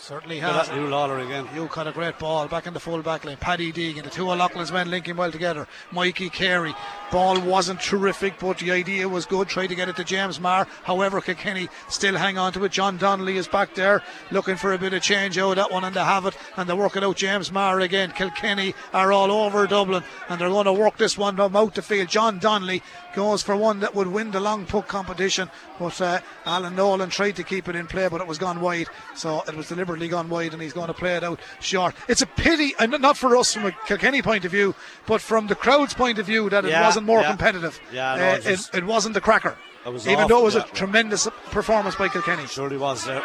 Certainly 0.00 0.38
has. 0.38 0.70
at 0.70 0.74
Huw 0.74 0.88
Lawlor 0.88 1.22
again. 1.22 1.46
You 1.54 1.68
caught 1.68 1.86
a 1.86 1.92
great 1.92 2.18
ball 2.18 2.48
back 2.48 2.66
in 2.66 2.72
the 2.72 2.80
full 2.80 3.02
back 3.02 3.24
line. 3.26 3.36
Paddy 3.36 3.70
Deegan, 3.70 4.02
the 4.02 4.08
two 4.08 4.30
O'Loughlin's 4.30 4.72
men 4.72 4.90
linking 4.90 5.14
well 5.14 5.30
together. 5.30 5.68
Mikey 5.92 6.30
Carey. 6.30 6.74
Ball 7.12 7.38
wasn't 7.40 7.80
terrific, 7.80 8.38
but 8.38 8.58
the 8.58 8.70
idea 8.70 9.08
was 9.08 9.26
good. 9.26 9.48
Tried 9.48 9.66
to 9.66 9.74
get 9.74 9.88
it 9.90 9.96
to 9.96 10.04
James 10.04 10.40
Maher. 10.40 10.66
However, 10.84 11.20
Kilkenny 11.20 11.68
still 11.90 12.16
hang 12.16 12.38
on 12.38 12.52
to 12.54 12.64
it. 12.64 12.72
John 12.72 12.96
Donnelly 12.96 13.36
is 13.36 13.46
back 13.46 13.74
there 13.74 14.02
looking 14.30 14.56
for 14.56 14.72
a 14.72 14.78
bit 14.78 14.94
of 14.94 15.02
change 15.02 15.36
out 15.36 15.50
of 15.50 15.56
that 15.56 15.70
one, 15.70 15.84
and 15.84 15.94
they 15.94 16.00
have 16.00 16.24
it. 16.24 16.34
And 16.56 16.68
they 16.68 16.74
work 16.74 16.96
it 16.96 17.04
out. 17.04 17.16
James 17.16 17.52
Maher 17.52 17.80
again. 17.80 18.12
Kilkenny 18.12 18.74
are 18.94 19.12
all 19.12 19.30
over 19.30 19.66
Dublin, 19.66 20.02
and 20.28 20.40
they're 20.40 20.48
going 20.48 20.64
to 20.64 20.72
work 20.72 20.96
this 20.96 21.18
one 21.18 21.36
from 21.36 21.54
out 21.54 21.74
the 21.74 21.82
field. 21.82 22.08
John 22.08 22.38
Donnelly 22.38 22.82
goes 23.14 23.42
for 23.42 23.56
one 23.56 23.80
that 23.80 23.94
would 23.94 24.06
win 24.06 24.30
the 24.30 24.40
long 24.40 24.64
puck 24.64 24.86
competition, 24.88 25.50
but 25.78 26.00
uh, 26.00 26.20
Alan 26.46 26.76
Nolan 26.76 27.10
tried 27.10 27.36
to 27.36 27.42
keep 27.42 27.68
it 27.68 27.74
in 27.74 27.86
play, 27.86 28.08
but 28.08 28.20
it 28.20 28.26
was 28.26 28.38
gone 28.38 28.60
wide. 28.60 28.86
So 29.16 29.42
it 29.46 29.56
was 29.56 29.68
deliberately 29.90 30.08
gone 30.08 30.28
wide, 30.28 30.52
and 30.52 30.62
he's 30.62 30.72
going 30.72 30.86
to 30.86 30.94
play 30.94 31.16
it 31.16 31.24
out 31.24 31.40
short. 31.60 31.94
It's 32.08 32.22
a 32.22 32.26
pity, 32.26 32.74
and 32.78 32.92
not 33.00 33.16
for 33.16 33.36
us 33.36 33.52
from 33.54 33.66
a 33.66 33.72
Kilkenny 33.86 34.22
point 34.22 34.44
of 34.44 34.52
view, 34.52 34.74
but 35.06 35.20
from 35.20 35.46
the 35.48 35.54
crowd's 35.54 35.94
point 35.94 36.18
of 36.18 36.26
view, 36.26 36.48
that 36.50 36.64
it 36.64 36.70
Yeah, 36.70 36.84
wasn't 36.84 37.06
more 37.06 37.20
yeah. 37.22 37.28
competitive. 37.30 37.80
Yeah, 37.92 38.16
no, 38.16 38.30
Uh, 38.30 38.34
it 38.36 38.46
it, 38.46 38.70
it 38.74 38.84
wasn't 38.86 39.14
the 39.14 39.20
cracker. 39.20 39.56
It 39.84 39.92
was 39.92 40.06
Even 40.06 40.24
awful, 40.24 40.28
though 40.28 40.40
it 40.42 40.44
was 40.44 40.54
a 40.56 40.62
tremendous 40.62 41.26
performance 41.50 41.96
by 41.96 42.08
Kilkenny. 42.08 42.46
Surely 42.46 42.76
was 42.76 43.04
there. 43.04 43.22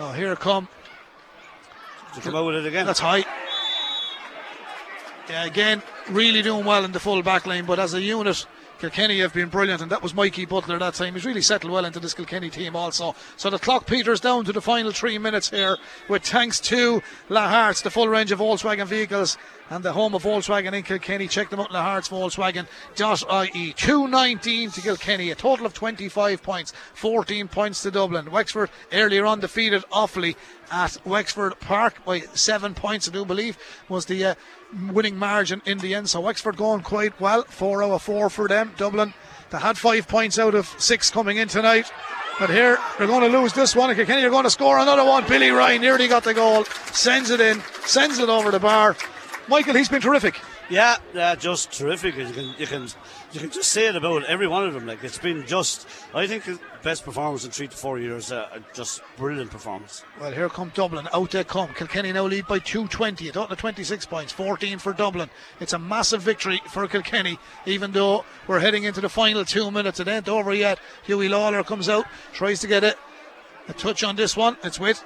Oh, 0.00 0.12
here 0.12 0.32
it 0.32 0.40
come. 0.40 0.68
To 2.14 2.20
come 2.20 2.34
out 2.34 2.46
with 2.46 2.56
it 2.56 2.66
again. 2.66 2.84
That's 2.86 3.00
high. 3.00 3.24
Yeah, 5.30 5.44
again, 5.44 5.82
really 6.10 6.42
doing 6.42 6.64
well 6.66 6.84
in 6.84 6.92
the 6.92 7.00
full 7.00 7.22
back 7.22 7.46
line, 7.46 7.64
but 7.64 7.78
as 7.78 7.94
a 7.94 8.02
unit, 8.02 8.44
Kilkenny 8.84 9.20
have 9.20 9.32
been 9.32 9.48
brilliant, 9.48 9.80
and 9.80 9.90
that 9.90 10.02
was 10.02 10.12
Mikey 10.12 10.44
Butler 10.44 10.78
that 10.78 10.92
time. 10.92 11.14
He's 11.14 11.24
really 11.24 11.40
settled 11.40 11.72
well 11.72 11.86
into 11.86 12.00
this 12.00 12.12
Kilkenny 12.12 12.50
team 12.50 12.76
also. 12.76 13.14
So 13.38 13.48
the 13.48 13.58
clock 13.58 13.86
peters 13.86 14.20
down 14.20 14.44
to 14.44 14.52
the 14.52 14.60
final 14.60 14.92
three 14.92 15.16
minutes 15.16 15.48
here, 15.48 15.78
with 16.06 16.22
thanks 16.22 16.60
to 16.60 17.02
Lahart's, 17.30 17.80
the 17.80 17.90
full 17.90 18.08
range 18.08 18.30
of 18.30 18.40
Volkswagen 18.40 18.86
vehicles, 18.86 19.38
and 19.70 19.82
the 19.82 19.94
home 19.94 20.14
of 20.14 20.24
Volkswagen 20.24 20.74
in 20.74 20.82
Kilkenny. 20.82 21.28
Check 21.28 21.48
them 21.48 21.60
out, 21.60 21.70
lahartsvolkswagen.ie. 21.70 23.72
219 23.72 24.70
to 24.72 24.80
Kilkenny, 24.82 25.30
a 25.30 25.34
total 25.34 25.64
of 25.64 25.72
25 25.72 26.42
points, 26.42 26.74
14 26.92 27.48
points 27.48 27.82
to 27.84 27.90
Dublin. 27.90 28.30
Wexford 28.30 28.68
earlier 28.92 29.24
on 29.24 29.40
defeated 29.40 29.82
Offaly 29.90 30.36
at 30.70 30.98
Wexford 31.06 31.58
Park 31.58 32.04
by 32.04 32.20
seven 32.34 32.74
points, 32.74 33.08
I 33.08 33.12
do 33.12 33.24
believe, 33.24 33.56
was 33.88 34.04
the 34.04 34.26
uh, 34.26 34.34
winning 34.92 35.16
margin 35.16 35.62
in 35.64 35.78
the 35.78 35.94
end. 35.94 36.08
So 36.08 36.20
Wexford 36.20 36.56
going 36.56 36.82
quite 36.82 37.18
well, 37.20 37.44
four 37.44 37.82
out 37.82 37.92
of 37.92 38.02
four 38.02 38.30
for 38.30 38.48
them. 38.48 38.72
Dublin, 38.76 39.14
they 39.50 39.58
had 39.58 39.78
five 39.78 40.08
points 40.08 40.38
out 40.38 40.54
of 40.54 40.66
six 40.78 41.10
coming 41.10 41.36
in 41.36 41.48
tonight. 41.48 41.90
But 42.38 42.50
here, 42.50 42.78
they're 42.98 43.06
going 43.06 43.30
to 43.30 43.38
lose 43.38 43.52
this 43.52 43.76
one. 43.76 43.94
Kilkenny 43.94 44.24
are 44.24 44.30
going 44.30 44.44
to 44.44 44.50
score 44.50 44.78
another 44.78 45.04
one. 45.04 45.24
Billy 45.28 45.50
Ryan 45.50 45.80
nearly 45.80 46.08
got 46.08 46.24
the 46.24 46.34
goal, 46.34 46.64
sends 46.90 47.30
it 47.30 47.40
in, 47.40 47.62
sends 47.84 48.18
it 48.18 48.28
over 48.28 48.50
the 48.50 48.58
bar. 48.58 48.96
Michael, 49.46 49.74
he's 49.74 49.88
been 49.88 50.00
terrific. 50.00 50.40
Yeah, 50.68 50.96
yeah, 51.12 51.36
just 51.36 51.72
terrific. 51.72 52.16
You 52.16 52.32
can, 52.32 52.54
you 52.58 52.66
can, 52.66 52.88
you 53.34 53.40
can 53.40 53.50
just 53.50 53.72
say 53.72 53.88
it 53.88 53.96
about 53.96 54.24
every 54.24 54.46
one 54.46 54.64
of 54.64 54.74
them. 54.74 54.86
Like 54.86 55.02
it's 55.02 55.18
been 55.18 55.44
just, 55.44 55.88
I 56.14 56.28
think, 56.28 56.44
the 56.44 56.58
best 56.84 57.04
performance 57.04 57.44
in 57.44 57.50
three 57.50 57.66
to 57.66 57.76
four 57.76 57.98
years. 57.98 58.30
Uh, 58.30 58.60
just 58.72 59.02
brilliant 59.16 59.50
performance. 59.50 60.04
Well, 60.20 60.30
here 60.30 60.48
come 60.48 60.70
Dublin. 60.72 61.08
Out 61.12 61.32
they 61.32 61.42
come. 61.42 61.74
Kilkenny 61.74 62.12
now 62.12 62.26
lead 62.26 62.46
by 62.46 62.60
220. 62.60 63.28
A 63.28 63.32
total 63.32 63.52
of 63.52 63.58
26 63.58 64.06
points. 64.06 64.32
14 64.32 64.78
for 64.78 64.92
Dublin. 64.92 65.28
It's 65.58 65.72
a 65.72 65.78
massive 65.78 66.22
victory 66.22 66.60
for 66.68 66.86
Kilkenny, 66.86 67.38
even 67.66 67.90
though 67.90 68.24
we're 68.46 68.60
heading 68.60 68.84
into 68.84 69.00
the 69.00 69.08
final 69.08 69.44
two 69.44 69.70
minutes. 69.72 69.98
It 69.98 70.06
ain't 70.06 70.28
over 70.28 70.54
yet. 70.54 70.78
Hughie 71.04 71.28
Lawlor 71.28 71.64
comes 71.64 71.88
out, 71.88 72.06
tries 72.32 72.60
to 72.60 72.68
get 72.68 72.84
it. 72.84 72.96
A 73.66 73.72
touch 73.72 74.04
on 74.04 74.14
this 74.14 74.36
one. 74.36 74.56
It's 74.62 74.78
with 74.78 75.02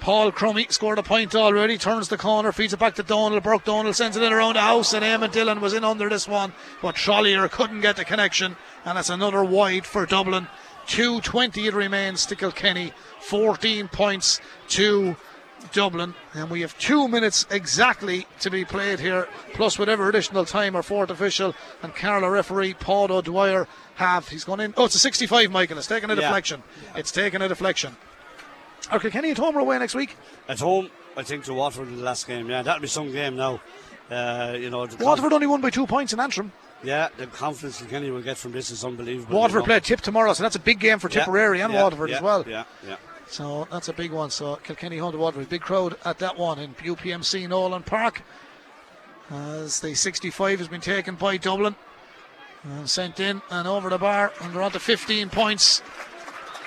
Paul 0.00 0.32
Crummey. 0.32 0.70
Scored 0.72 0.98
a 0.98 1.02
point 1.02 1.34
already. 1.34 1.76
Turns 1.78 2.08
the 2.08 2.16
corner, 2.18 2.52
feeds 2.52 2.72
it 2.72 2.78
back 2.80 2.94
to 2.96 3.04
Dónal. 3.04 3.42
Brock 3.42 3.64
Dónal 3.64 3.94
sends 3.94 4.16
it 4.16 4.22
in 4.22 4.32
around 4.32 4.54
the 4.54 4.60
house, 4.60 4.92
and 4.94 5.04
Eamon 5.04 5.30
Dillon 5.32 5.60
was 5.60 5.74
in 5.74 5.84
under 5.84 6.08
this 6.08 6.26
one. 6.26 6.52
But 6.82 6.94
Trollier 6.96 7.48
couldn't 7.48 7.82
get 7.82 7.96
the 7.96 8.04
connection, 8.04 8.56
and 8.84 8.98
it's 8.98 9.10
another 9.10 9.44
wide 9.44 9.84
for 9.86 10.06
Dublin. 10.06 10.48
2.20 10.86 11.66
it 11.68 11.74
remains 11.74 12.26
to 12.26 12.34
Kilkenny. 12.36 12.92
14 13.20 13.88
points 13.88 14.40
to 14.68 15.14
Dublin, 15.72 16.14
and 16.32 16.48
we 16.48 16.62
have 16.62 16.76
two 16.78 17.06
minutes 17.06 17.46
exactly 17.50 18.26
to 18.40 18.50
be 18.50 18.64
played 18.64 18.98
here, 18.98 19.28
plus 19.52 19.78
whatever 19.78 20.08
additional 20.08 20.46
time 20.46 20.74
our 20.74 20.82
fourth 20.82 21.10
official 21.10 21.54
and 21.82 21.94
Carlow 21.94 22.28
referee 22.30 22.72
Paul 22.74 23.12
O'Dwyer 23.12 23.68
have. 23.96 24.28
He's 24.28 24.42
gone 24.44 24.58
in. 24.60 24.72
Oh, 24.78 24.86
it's 24.86 24.94
a 24.94 24.98
65, 24.98 25.50
Michael. 25.50 25.76
It's 25.76 25.86
taken 25.86 26.10
a 26.10 26.14
Yeah. 26.14 26.22
deflection. 26.22 26.62
It's 26.96 27.12
taken 27.12 27.42
a 27.42 27.48
deflection. 27.48 27.96
Are 28.90 28.98
Kilkenny 28.98 29.30
at 29.30 29.38
home 29.38 29.56
or 29.56 29.60
away 29.60 29.78
next 29.78 29.94
week? 29.94 30.16
At 30.48 30.58
home, 30.60 30.90
I 31.16 31.22
think 31.22 31.44
to 31.44 31.54
Waterford 31.54 31.88
in 31.88 31.96
the 31.96 32.02
last 32.02 32.26
game. 32.26 32.48
Yeah, 32.48 32.62
that'll 32.62 32.80
be 32.80 32.88
some 32.88 33.12
game 33.12 33.36
now. 33.36 33.60
Uh, 34.10 34.56
you 34.58 34.70
know, 34.70 34.88
Waterford 34.98 35.32
only 35.32 35.46
won 35.46 35.60
by 35.60 35.70
two 35.70 35.86
points 35.86 36.12
in 36.12 36.18
Antrim. 36.18 36.50
yeah, 36.82 37.08
the 37.16 37.26
confidence 37.28 37.78
Kilkenny 37.78 38.10
will 38.10 38.22
get 38.22 38.36
from 38.36 38.52
this 38.52 38.70
is 38.70 38.84
unbelievable. 38.84 39.36
Waterford 39.36 39.62
you 39.62 39.68
know. 39.68 39.74
play 39.74 39.80
Tip 39.80 40.00
tomorrow, 40.00 40.32
so 40.32 40.42
that's 40.42 40.56
a 40.56 40.60
big 40.60 40.80
game 40.80 40.98
for 40.98 41.08
Yeah, 41.08 41.20
Tipperary 41.20 41.60
and 41.60 41.72
yeah, 41.72 41.82
Waterford 41.82 42.10
yeah, 42.10 42.16
as 42.16 42.22
well. 42.22 42.44
Yeah, 42.48 42.64
yeah. 42.86 42.96
So 43.28 43.68
that's 43.70 43.86
a 43.88 43.92
big 43.92 44.10
one. 44.10 44.30
So 44.30 44.56
Kilkenny 44.56 44.98
home 44.98 45.12
to 45.12 45.18
Waterford. 45.18 45.48
Big 45.48 45.60
crowd 45.60 45.96
at 46.04 46.18
that 46.18 46.36
one 46.36 46.58
in 46.58 46.74
UPMC 46.74 47.48
Nolan 47.48 47.84
Park. 47.84 48.22
As 49.30 49.78
the 49.78 49.94
65 49.94 50.58
has 50.58 50.66
been 50.66 50.80
taken 50.80 51.14
by 51.14 51.36
Dublin 51.36 51.76
and 52.64 52.90
sent 52.90 53.20
in 53.20 53.40
and 53.50 53.68
over 53.68 53.88
the 53.88 53.98
bar. 53.98 54.32
And 54.40 54.52
they're 54.52 54.62
on 54.62 54.72
to 54.72 54.80
15 54.80 55.28
points. 55.28 55.82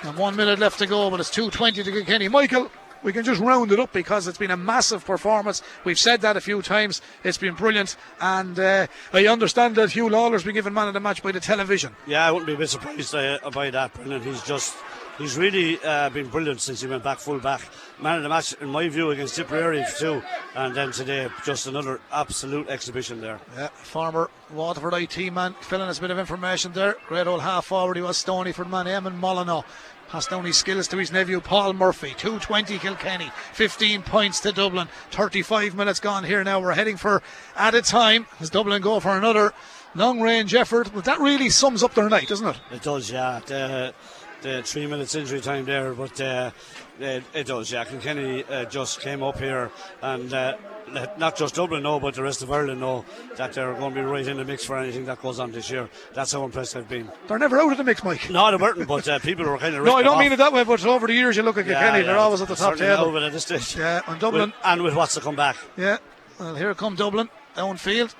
And 0.04 0.18
one 0.18 0.36
minute 0.36 0.58
left 0.58 0.78
to 0.80 0.86
go, 0.86 1.08
but 1.10 1.18
it's 1.18 1.30
2.20 1.30 1.82
to 1.82 1.90
Kilkenny. 1.90 2.28
Michael, 2.28 2.70
we 3.02 3.12
can 3.12 3.24
just 3.24 3.40
round 3.40 3.72
it 3.72 3.80
up 3.80 3.92
because 3.92 4.26
it's 4.26 4.36
been 4.36 4.50
a 4.50 4.56
massive 4.56 5.02
performance. 5.04 5.62
We've 5.84 5.98
said 5.98 6.20
that 6.20 6.36
a 6.36 6.42
few 6.42 6.60
times. 6.60 7.00
It's 7.22 7.38
been 7.38 7.54
brilliant. 7.54 7.96
And 8.20 8.58
uh, 8.58 8.86
I 9.14 9.26
understand 9.28 9.76
that 9.76 9.90
Huw 9.90 10.10
Lawlor's 10.10 10.44
been 10.44 10.54
given 10.54 10.74
man 10.74 10.88
of 10.88 10.94
the 10.94 11.00
match 11.00 11.22
by 11.22 11.32
the 11.32 11.40
television. 11.40 11.96
Yeah, 12.06 12.26
I 12.26 12.30
wouldn't 12.30 12.46
be 12.46 12.54
a 12.54 12.58
bit 12.58 12.68
surprised 12.68 13.14
uh, 13.14 13.38
by 13.50 13.70
that, 13.70 13.94
Brendan. 13.94 14.22
He's 14.22 14.42
just, 14.42 14.76
he's 15.16 15.38
really 15.38 15.78
uh, 15.82 16.10
been 16.10 16.28
brilliant 16.28 16.60
since 16.60 16.80
he 16.82 16.86
went 16.86 17.02
back 17.02 17.18
full 17.18 17.38
back. 17.38 17.62
Man 18.00 18.16
of 18.16 18.22
the 18.24 18.28
match, 18.28 18.54
in 18.54 18.68
my 18.68 18.88
view, 18.88 19.10
against 19.10 19.36
Tipperary 19.36 19.84
too. 19.98 20.22
And 20.54 20.74
then 20.74 20.90
today, 20.90 21.28
just 21.44 21.66
another 21.66 22.00
absolute 22.10 22.68
exhibition 22.68 23.20
there. 23.20 23.38
Yeah, 23.56 23.68
former 23.68 24.30
Waterford 24.52 24.94
IT 24.94 25.32
man 25.32 25.54
filling 25.60 25.88
us 25.88 25.98
a 25.98 26.00
bit 26.00 26.10
of 26.10 26.18
information 26.18 26.72
there. 26.72 26.96
Great 27.08 27.26
old 27.26 27.42
half 27.42 27.66
forward 27.66 27.96
he 27.96 28.02
was 28.02 28.16
Stoney 28.16 28.52
for 28.52 28.64
man 28.64 28.86
Eamon 28.86 29.16
Molyneux. 29.16 29.62
Passed 30.14 30.30
down 30.30 30.44
his 30.44 30.56
skills 30.56 30.86
to 30.86 30.96
his 30.96 31.10
nephew 31.10 31.40
Paul 31.40 31.72
Murphy. 31.72 32.14
220 32.16 32.78
Kilkenny, 32.78 33.32
15 33.52 34.02
points 34.02 34.38
to 34.38 34.52
Dublin. 34.52 34.86
35 35.10 35.74
minutes 35.74 35.98
gone 35.98 36.22
here 36.22 36.44
now. 36.44 36.60
We're 36.60 36.74
heading 36.74 36.96
for 36.96 37.20
added 37.56 37.84
time 37.84 38.28
as 38.38 38.48
Dublin 38.48 38.80
go 38.80 39.00
for 39.00 39.16
another 39.16 39.52
long 39.96 40.20
range 40.20 40.54
effort. 40.54 40.92
But 40.94 41.06
that 41.06 41.18
really 41.18 41.50
sums 41.50 41.82
up 41.82 41.94
their 41.94 42.08
night, 42.08 42.28
doesn't 42.28 42.46
it? 42.46 42.60
It 42.70 42.82
does, 42.82 43.10
yeah. 43.10 43.40
The, 43.44 43.92
the 44.42 44.62
three 44.62 44.86
minutes 44.86 45.16
injury 45.16 45.40
time 45.40 45.64
there, 45.64 45.92
but 45.94 46.20
uh, 46.20 46.52
it, 47.00 47.24
it 47.34 47.48
does. 47.48 47.72
Yeah, 47.72 47.84
Kilkenny 47.84 48.44
uh, 48.44 48.66
just 48.66 49.00
came 49.00 49.20
up 49.20 49.40
here 49.40 49.72
and. 50.00 50.32
Uh, 50.32 50.56
let 50.94 51.18
not 51.18 51.36
just 51.36 51.54
Dublin 51.54 51.82
know, 51.82 51.98
but 52.00 52.14
the 52.14 52.22
rest 52.22 52.42
of 52.42 52.50
Ireland 52.50 52.80
know 52.80 53.04
that 53.36 53.52
they're 53.52 53.74
going 53.74 53.94
to 53.94 54.00
be 54.00 54.06
right 54.06 54.26
in 54.26 54.36
the 54.36 54.44
mix 54.44 54.64
for 54.64 54.78
anything 54.78 55.04
that 55.06 55.20
goes 55.20 55.38
on 55.40 55.52
this 55.52 55.70
year. 55.70 55.88
That's 56.14 56.32
how 56.32 56.44
impressed 56.44 56.76
I've 56.76 56.88
been. 56.88 57.10
They're 57.28 57.38
never 57.38 57.58
out 57.60 57.72
of 57.72 57.78
the 57.78 57.84
mix, 57.84 58.02
Mike. 58.04 58.30
No, 58.30 58.50
they 58.50 58.56
weren't, 58.56 58.86
but 58.88 59.06
uh, 59.08 59.18
people 59.18 59.44
were 59.46 59.58
kind 59.58 59.74
of. 59.74 59.84
No, 59.86 59.96
I 59.96 60.02
don't 60.02 60.14
off. 60.14 60.20
mean 60.20 60.32
it 60.32 60.36
that 60.36 60.52
way, 60.52 60.64
but 60.64 60.84
over 60.86 61.06
the 61.06 61.14
years 61.14 61.36
you 61.36 61.42
look 61.42 61.58
at 61.58 61.66
Yeah, 61.66 61.80
Kilkenny, 61.80 62.00
yeah, 62.00 62.06
they're 62.06 62.18
always 62.18 62.40
at 62.40 62.48
the 62.48 62.54
top 62.56 62.78
now, 62.78 63.16
at 63.16 63.32
this 63.32 63.42
stage. 63.42 63.76
Yeah, 63.76 64.00
and 64.06 64.20
Dublin. 64.20 64.50
With- 64.50 64.54
and 64.64 64.82
with 64.82 64.94
what's 64.94 65.14
to 65.14 65.20
come 65.20 65.36
back. 65.36 65.56
Yeah, 65.76 65.98
well, 66.38 66.54
here 66.54 66.74
come 66.74 66.96
Dublin 66.96 67.28
downfield. 67.56 68.14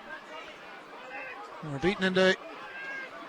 We're 1.64 1.78
beaten 1.78 2.04
in 2.04 2.14
the 2.14 2.36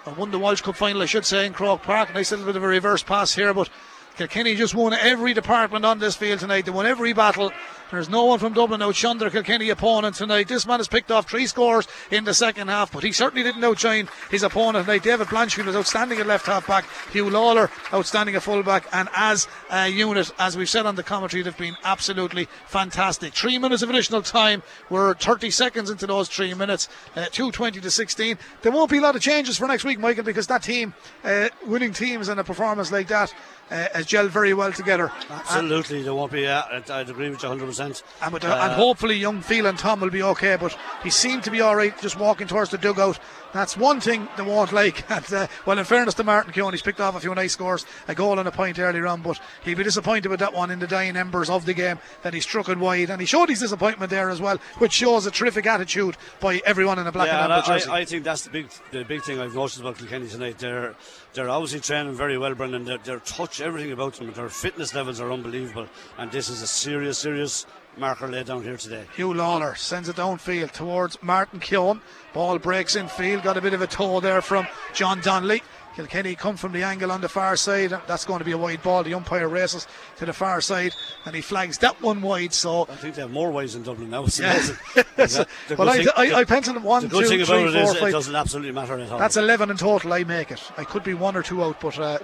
I 0.06 0.12
won 0.12 0.30
the 0.30 0.38
Walsh 0.38 0.62
Cup 0.62 0.76
final, 0.76 1.02
I 1.02 1.06
should 1.06 1.26
say, 1.26 1.46
in 1.48 1.54
Croke 1.54 1.82
Park. 1.82 2.14
Nice 2.14 2.30
little 2.32 2.46
bit 2.46 2.56
of 2.56 2.64
a 2.64 2.68
reverse 2.68 3.02
pass 3.02 3.34
here, 3.34 3.54
but 3.54 3.70
Kilkenny 4.18 4.56
just 4.56 4.74
won 4.74 4.94
every 4.94 5.34
department 5.34 5.86
on 5.86 6.00
this 6.00 6.16
field 6.16 6.40
tonight. 6.40 6.66
They 6.66 6.72
won 6.72 6.86
every 6.86 7.14
battle. 7.14 7.52
There's 7.92 8.10
no 8.10 8.26
one 8.26 8.40
from 8.40 8.54
Dublin 8.54 8.82
outshone 8.82 9.20
their 9.20 9.30
Kilkenny 9.30 9.70
opponent 9.70 10.16
tonight. 10.16 10.48
This 10.48 10.66
man 10.66 10.80
has 10.80 10.88
picked 10.88 11.12
off 11.12 11.30
three 11.30 11.46
scores 11.46 11.88
in 12.10 12.24
the 12.24 12.34
second 12.34 12.70
half, 12.70 12.92
but 12.92 13.04
he 13.04 13.12
certainly 13.12 13.44
didn't 13.44 13.64
outshine 13.64 14.10
his 14.32 14.42
opponent 14.42 14.86
tonight. 14.86 15.04
David 15.04 15.28
Blanchfield 15.28 15.66
was 15.66 15.76
outstanding 15.76 16.20
at 16.20 16.26
left 16.26 16.48
half 16.48 16.66
back. 16.66 16.86
Huw 17.14 17.30
Lawlor 17.30 17.70
outstanding 17.94 18.36
at 18.36 18.42
full 18.42 18.64
back, 18.64 18.88
and 18.92 19.08
as 19.16 19.48
a 19.70 19.88
unit, 19.88 20.32
as 20.40 20.58
we've 20.58 20.70
said 20.70 20.86
on 20.88 20.96
the 20.96 21.04
commentary, 21.04 21.44
they've 21.44 21.56
been 21.56 21.78
absolutely 21.84 22.48
fantastic. 22.66 23.34
Three 23.34 23.60
minutes 23.60 23.84
of 23.84 23.90
additional 23.90 24.24
time. 24.24 24.64
We're 24.90 25.14
30 25.14 25.52
seconds 25.52 25.90
into 25.90 26.08
those 26.08 26.28
three 26.28 26.54
minutes. 26.54 26.90
Uh, 27.16 27.26
220 27.32 27.82
to 27.82 27.92
16. 27.92 28.38
There 28.64 28.72
won't 28.72 28.90
be 28.90 28.98
a 28.98 29.02
lot 29.02 29.16
of 29.16 29.22
changes 29.22 29.58
for 29.58 29.68
next 29.68 29.84
week, 29.84 30.00
Michael, 30.00 30.24
because 30.24 30.48
that 30.48 30.64
team, 30.64 30.94
uh, 31.24 31.50
winning 31.68 31.94
teams 31.94 32.30
and 32.30 32.40
a 32.40 32.44
performance 32.44 32.92
like 32.92 33.08
that, 33.10 33.32
uh, 33.72 33.88
has 33.94 34.06
gelled 34.06 34.30
very 34.30 34.54
well 34.54 34.72
together. 34.72 35.12
Absolutely, 35.30 36.04
there 36.04 36.14
won't 36.14 36.32
be. 36.32 36.48
Uh, 36.48 36.64
I'd, 36.90 37.10
agree 37.10 37.30
with 37.30 37.42
you 37.42 37.50
100%. 37.50 38.04
And, 38.22 38.34
with, 38.34 38.44
uh, 38.44 38.60
and 38.62 38.74
hopefully, 38.74 39.16
young 39.16 39.42
Phelan 39.42 39.78
Tom 39.78 40.02
will 40.02 40.10
be 40.10 40.24
okay, 40.24 40.58
but 40.60 40.78
he 41.04 41.10
seemed 41.10 41.44
to 41.44 41.52
be 41.52 41.62
all 41.62 41.76
right 41.76 42.00
just 42.02 42.20
walking 42.20 42.48
towards 42.48 42.72
the 42.72 42.78
dugout. 42.78 43.20
That's 43.56 43.78
one 43.78 44.02
thing 44.02 44.28
they 44.36 44.44
won't 44.44 44.74
like. 44.74 45.10
And, 45.10 45.34
uh, 45.34 45.48
well, 45.66 45.80
in 45.80 45.86
fairness 45.86 46.14
to 46.16 46.26
Martin 46.26 46.52
Keoghan, 46.52 46.74
he's 46.74 46.82
picked 46.82 47.00
off 47.00 47.16
a 47.16 47.22
few 47.22 47.34
nice 47.34 47.54
scores, 47.54 47.86
a 48.10 48.14
goal 48.14 48.38
and 48.38 48.50
a 48.50 48.52
point 48.52 48.80
earlier 48.80 49.08
on, 49.08 49.22
but 49.22 49.40
he'd 49.64 49.78
be 49.78 49.84
disappointed 49.86 50.28
with 50.28 50.42
that 50.42 50.54
one 50.54 50.72
in 50.72 50.80
the 50.80 50.88
dying 50.88 51.16
embers 51.16 51.50
of 51.50 51.66
the 51.66 51.74
game. 51.74 51.98
Then 52.22 52.34
he 52.34 52.42
struck 52.42 52.68
it 52.68 52.78
wide, 52.78 53.10
and 53.10 53.22
he 53.22 53.26
showed 53.26 53.48
his 53.48 53.62
disappointment 53.62 54.10
there 54.10 54.30
as 54.30 54.42
well, 54.42 54.58
which 54.80 54.92
shows 54.92 55.26
a 55.26 55.32
terrific 55.32 55.68
attitude 55.68 56.18
by 56.42 56.62
everyone 56.66 57.00
in 57.00 57.06
the 57.06 57.14
black 57.14 57.28
yeah, 57.28 57.46
and 57.46 57.54
and 57.54 57.54
amber 57.54 57.66
jersey. 57.66 57.90
I, 57.90 58.00
I 58.00 58.06
think 58.06 58.26
that's 58.26 58.42
the 58.42 58.50
big, 58.50 58.70
the 58.92 59.06
big 59.06 59.24
thing 59.24 59.40
I've 59.40 59.56
noticed 59.56 59.80
about 59.80 60.00
Kilkenny 60.00 60.28
tonight. 60.28 60.58
They're, 60.58 60.94
they're 61.34 61.50
obviously 61.50 61.80
training 61.80 62.16
very 62.16 62.38
well, 62.38 62.56
Brendan. 62.56 62.84
Their, 62.84 62.98
their 62.98 63.20
touch, 63.20 63.62
everything 63.62 63.94
about 63.94 64.16
them, 64.16 64.34
their 64.34 64.50
fitness 64.50 64.94
levels 64.94 65.22
are 65.22 65.32
unbelievable, 65.32 65.88
and 66.18 66.30
this 66.30 66.50
is 66.50 66.62
a 66.62 66.68
serious, 66.68 67.20
serious 67.20 67.66
marker 67.98 68.28
laid 68.28 68.48
down 68.48 68.64
here 68.64 68.78
today. 68.78 69.06
Huw 69.16 69.34
Lawlor 69.36 69.76
sends 69.78 70.10
it 70.10 70.16
downfield 70.16 70.72
towards 70.72 71.22
Martin 71.22 71.60
Keoghan. 71.60 72.02
Ball 72.34 72.60
breaks 72.60 72.96
in 72.96 73.08
field. 73.08 73.44
Got 73.44 73.58
a 73.58 73.62
bit 73.62 73.74
of 73.74 73.82
a 73.82 73.88
toe 73.88 74.20
there 74.20 74.42
from 74.42 74.68
John 74.94 75.22
Donnelly. 75.22 75.62
Kilkenny 75.96 76.36
come 76.36 76.58
from 76.58 76.74
the 76.74 76.84
angle 76.84 77.10
on 77.10 77.22
the 77.22 77.30
far 77.30 77.56
side. 77.56 77.92
That's 78.06 78.26
going 78.26 78.40
to 78.40 78.46
be 78.46 78.52
a 78.52 78.58
wide 78.58 78.84
ball. 78.84 79.04
The 79.04 79.14
umpire 79.14 79.48
races 79.48 79.88
to 80.18 80.26
the 80.26 80.34
far 80.34 80.60
side 80.60 80.92
and 81.26 81.34
he 81.34 81.42
flags 81.42 81.78
that 81.78 82.02
one 82.02 82.22
wide. 82.22 82.52
So 82.54 82.82
I 82.90 82.96
think 82.96 83.16
they 83.16 83.22
have 83.22 83.32
more 83.32 83.50
wides 83.50 83.76
in 83.76 83.84
Dublin 83.84 84.10
now. 84.10 84.26
It's 84.26 84.38
Yeah. 84.40 85.46
Well, 85.78 85.90
I, 85.90 86.06
I, 86.18 86.34
I 86.40 86.44
penciled 86.44 86.84
one, 86.84 87.04
the 87.04 87.08
good 87.08 87.24
two, 87.24 87.30
thing 87.30 87.42
about 87.42 87.48
three, 87.48 87.70
it 87.70 87.72
four, 87.72 87.82
is 87.84 87.92
it 87.94 88.00
five. 88.00 88.12
doesn't 88.12 88.36
absolutely 88.36 88.74
matter 88.74 89.00
at 89.00 89.10
all. 89.10 89.18
That's 89.20 89.38
11 89.38 89.70
in 89.72 89.78
total. 89.78 90.12
I 90.12 90.26
make 90.26 90.52
it. 90.52 90.62
I 90.78 90.84
could 90.84 91.04
be 91.06 91.14
one 91.14 91.38
or 91.38 91.42
two 91.44 91.64
out, 91.64 91.80
but 91.80 91.98
uh, 91.98 92.20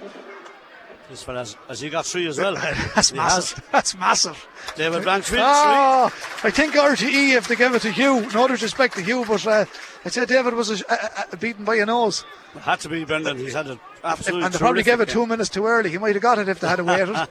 This 1.12 1.22
fella's, 1.22 1.58
has 1.68 1.78
he 1.78 1.90
got 1.90 2.06
three 2.06 2.26
as 2.26 2.38
well? 2.38 2.54
that's 2.94 3.10
He 3.10 3.18
massive. 3.18 3.58
has. 3.58 3.70
That's 3.70 3.98
massive. 3.98 4.48
David 4.76 5.02
Blanchfield, 5.02 5.40
Oh, 5.42 6.06
I 6.42 6.50
think 6.50 6.72
RTE 6.72 7.36
if 7.36 7.48
they 7.48 7.54
gave 7.54 7.74
it 7.74 7.82
to 7.82 7.90
Huw. 7.90 8.32
No 8.32 8.48
disrespect 8.48 8.94
to 8.96 9.02
Huw, 9.02 9.28
but 9.28 9.46
uh, 9.46 9.66
I'd 10.06 10.12
say 10.14 10.24
David 10.24 10.54
was 10.54 10.70
uh, 10.70 10.84
uh, 10.88 11.08
uh, 11.30 11.36
beaten 11.36 11.66
by 11.66 11.74
a 11.74 11.84
nose. 11.84 12.24
three. 12.52 12.62
Had 12.62 12.80
to 12.80 12.88
be 12.88 13.04
Brendan. 13.04 13.36
He's 13.36 13.52
had 13.52 13.66
an 13.66 13.78
absolute. 14.02 14.42
and 14.42 14.54
they 14.54 14.58
probably 14.58 14.82
gave 14.82 15.00
it 15.00 15.10
two 15.10 15.26
minutes 15.26 15.50
too 15.50 15.66
early. 15.66 15.90
He 15.90 15.98
might 15.98 16.14
have 16.14 16.22
got 16.22 16.38
it 16.38 16.48
if 16.48 16.60
they 16.60 16.68
had 16.68 16.80
waited. 16.80 17.14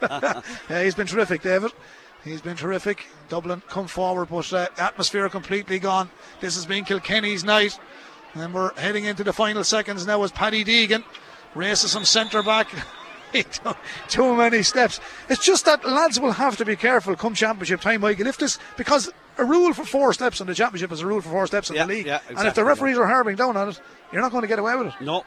yeah, 0.70 0.84
he's 0.84 0.94
been 0.94 1.08
terrific, 1.08 1.42
David. 1.42 1.72
He's 2.22 2.40
been 2.40 2.54
terrific. 2.54 3.06
Dublin 3.30 3.62
come 3.66 3.88
forward, 3.88 4.28
but 4.28 4.52
uh, 4.52 4.68
atmosphere 4.78 5.28
completely 5.28 5.80
gone. 5.80 6.08
This 6.38 6.54
has 6.54 6.66
been 6.66 6.84
Kilkenny's 6.84 7.42
night. 7.42 7.76
And 8.34 8.54
we're 8.54 8.72
heading 8.74 9.06
into 9.06 9.24
the 9.24 9.32
final 9.32 9.64
seconds 9.64 10.06
now 10.06 10.22
as 10.22 10.30
Paddy 10.30 10.64
Deegan 10.64 11.02
races 11.56 11.90
some 11.90 12.04
centre 12.04 12.44
back. 12.44 12.68
Too 14.08 14.36
many 14.36 14.62
steps. 14.62 15.00
It's 15.28 15.44
just 15.44 15.64
that 15.64 15.84
lads 15.88 16.20
will 16.20 16.32
have 16.32 16.56
to 16.58 16.64
be 16.64 16.76
careful 16.76 17.16
come 17.16 17.34
championship 17.34 17.80
time, 17.80 18.00
Michael. 18.02 18.26
If 18.26 18.38
this 18.38 18.58
because 18.76 19.10
a 19.38 19.44
rule 19.44 19.72
for 19.72 19.84
four 19.84 20.12
steps 20.12 20.40
in 20.40 20.46
the 20.46 20.54
championship 20.54 20.92
is 20.92 21.00
a 21.00 21.06
rule 21.06 21.20
for 21.20 21.30
four 21.30 21.46
steps 21.46 21.70
in 21.70 21.76
Yeah, 21.76 21.86
the 21.86 21.94
league, 21.94 22.06
yeah, 22.06 22.20
and 22.28 22.30
if 22.30 22.36
the 22.36 22.42
exactly, 22.42 22.62
referees 22.64 22.98
are 22.98 23.06
harping 23.06 23.36
down 23.36 23.56
on 23.56 23.70
it, 23.70 23.80
you're 24.12 24.20
not 24.22 24.30
going 24.30 24.42
to 24.42 24.48
get 24.48 24.58
away 24.58 24.76
with 24.76 24.88
it. 24.88 24.94
No, 25.00 25.24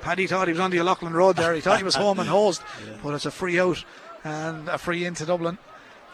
Paddy 0.00 0.26
thought 0.26 0.48
he 0.48 0.52
was 0.52 0.60
on 0.60 0.70
the 0.70 0.80
O'Loughlin 0.80 1.12
Road 1.14 1.36
there. 1.36 1.52
He 1.54 1.60
thought 1.60 1.78
he 1.78 1.84
was 1.84 1.94
home 2.04 2.18
and 2.18 2.28
hosed, 2.28 2.62
but 3.02 3.14
it's 3.14 3.26
a 3.26 3.30
free 3.30 3.58
out 3.58 3.84
and 4.24 4.68
a 4.68 4.78
free 4.78 5.04
into 5.04 5.24
Dublin. 5.24 5.58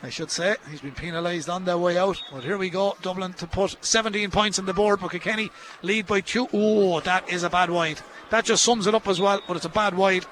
I 0.05 0.11
should 0.11 0.33
say 0.33 0.57
he's 0.69 0.81
been 0.81 0.93
penalised 0.93 1.49
on 1.49 1.65
their 1.65 1.79
way 1.79 1.97
out. 1.97 2.21
But 2.33 2.43
here 2.43 2.59
we 2.59 2.71
go, 2.71 2.97
Dublin 3.03 3.35
to 3.35 3.47
put 3.47 3.77
17 3.85 4.31
points 4.33 4.59
on 4.59 4.67
the 4.67 4.75
board. 4.75 4.99
But 5.01 5.13
Kilkenny 5.13 5.51
lead 5.83 6.07
by 6.09 6.21
two. 6.21 6.49
Oh, 6.53 6.99
that 7.01 7.31
is 7.31 7.45
a 7.45 7.51
bad 7.51 7.71
wide. 7.71 8.01
That 8.31 8.45
just 8.45 8.65
sums 8.65 8.89
it 8.89 8.95
up 8.97 9.07
as 9.07 9.21
well. 9.21 9.41
But 9.47 9.57
it's 9.57 9.65
a 9.65 9.69
bad 9.69 9.95
wide, 9.97 10.27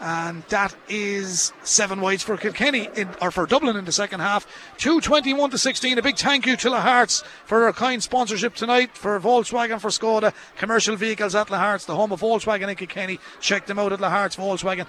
and 0.00 0.42
that 0.48 0.74
is 0.88 1.52
seven 1.62 2.00
wides 2.00 2.22
for 2.22 2.36
Kilkenny 2.38 2.88
in, 2.96 3.10
or 3.20 3.30
for 3.30 3.44
Dublin 3.44 3.76
in 3.76 3.84
the 3.84 3.92
second 3.92 4.20
half. 4.20 4.46
221 4.78 5.50
to 5.50 5.58
16. 5.58 5.98
A 5.98 6.02
big 6.02 6.16
thank 6.16 6.46
you 6.46 6.56
to 6.56 6.70
Lahart's 6.70 7.22
for 7.44 7.60
their 7.60 7.72
kind 7.74 8.02
sponsorship 8.02 8.54
tonight 8.54 8.96
for 8.96 9.20
Volkswagen, 9.20 9.78
for 9.78 9.90
Skoda, 9.90 10.32
commercial 10.56 10.96
vehicles 10.96 11.34
at 11.34 11.48
Lahart's, 11.48 11.84
the 11.84 11.96
home 11.96 12.12
of 12.12 12.20
Volkswagen 12.20 12.68
in 12.68 12.76
Kilkenny. 12.76 13.20
Check 13.40 13.66
them 13.66 13.78
out 13.78 13.92
at 13.92 14.00
Lahart's 14.00 14.36
Volkswagen. 14.36 14.86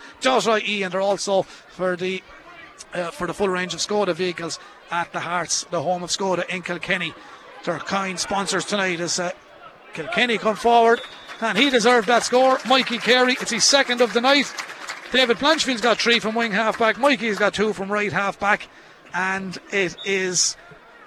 .ie 0.66 0.84
and 0.84 0.94
they're 0.94 1.02
also 1.02 1.42
for 1.42 1.98
the 1.98 2.24
uh, 2.94 3.12
for 3.12 3.28
the 3.28 3.34
full 3.34 3.50
range 3.50 3.74
of 3.74 3.80
Skoda 3.80 4.14
vehicles 4.14 4.60
at 4.90 5.12
the 5.14 5.20
Hearts, 5.20 5.66
the 5.66 5.82
home 5.82 6.04
of 6.04 6.10
Skoda 6.10 6.48
in 6.50 6.62
Kilkenny. 6.62 7.14
Their 7.64 7.80
kind 7.80 8.20
sponsors 8.20 8.66
tonight 8.66 9.00
as 9.00 9.20
uh, 9.20 9.32
Kilkenny 9.94 10.38
come 10.38 10.56
forward, 10.56 11.00
and 11.42 11.58
he 11.58 11.70
deserved 11.70 12.08
that 12.08 12.24
score. 12.24 12.60
Mikey 12.68 12.98
Carey, 12.98 13.34
it's 13.40 13.52
his 13.52 13.64
second 13.64 14.02
of 14.02 14.14
the 14.14 14.22
night. 14.22 14.52
David 15.12 15.40
Blanchfield's 15.40 15.82
got 15.82 16.00
three 16.00 16.20
from 16.20 16.36
wing 16.36 16.54
half 16.54 16.80
back. 16.80 16.98
Mikey's 16.98 17.38
got 17.38 17.54
two 17.54 17.74
from 17.74 17.92
right 17.92 18.14
half 18.14 18.40
back, 18.40 18.70
and 19.14 19.58
it 19.72 19.98
is 20.06 20.56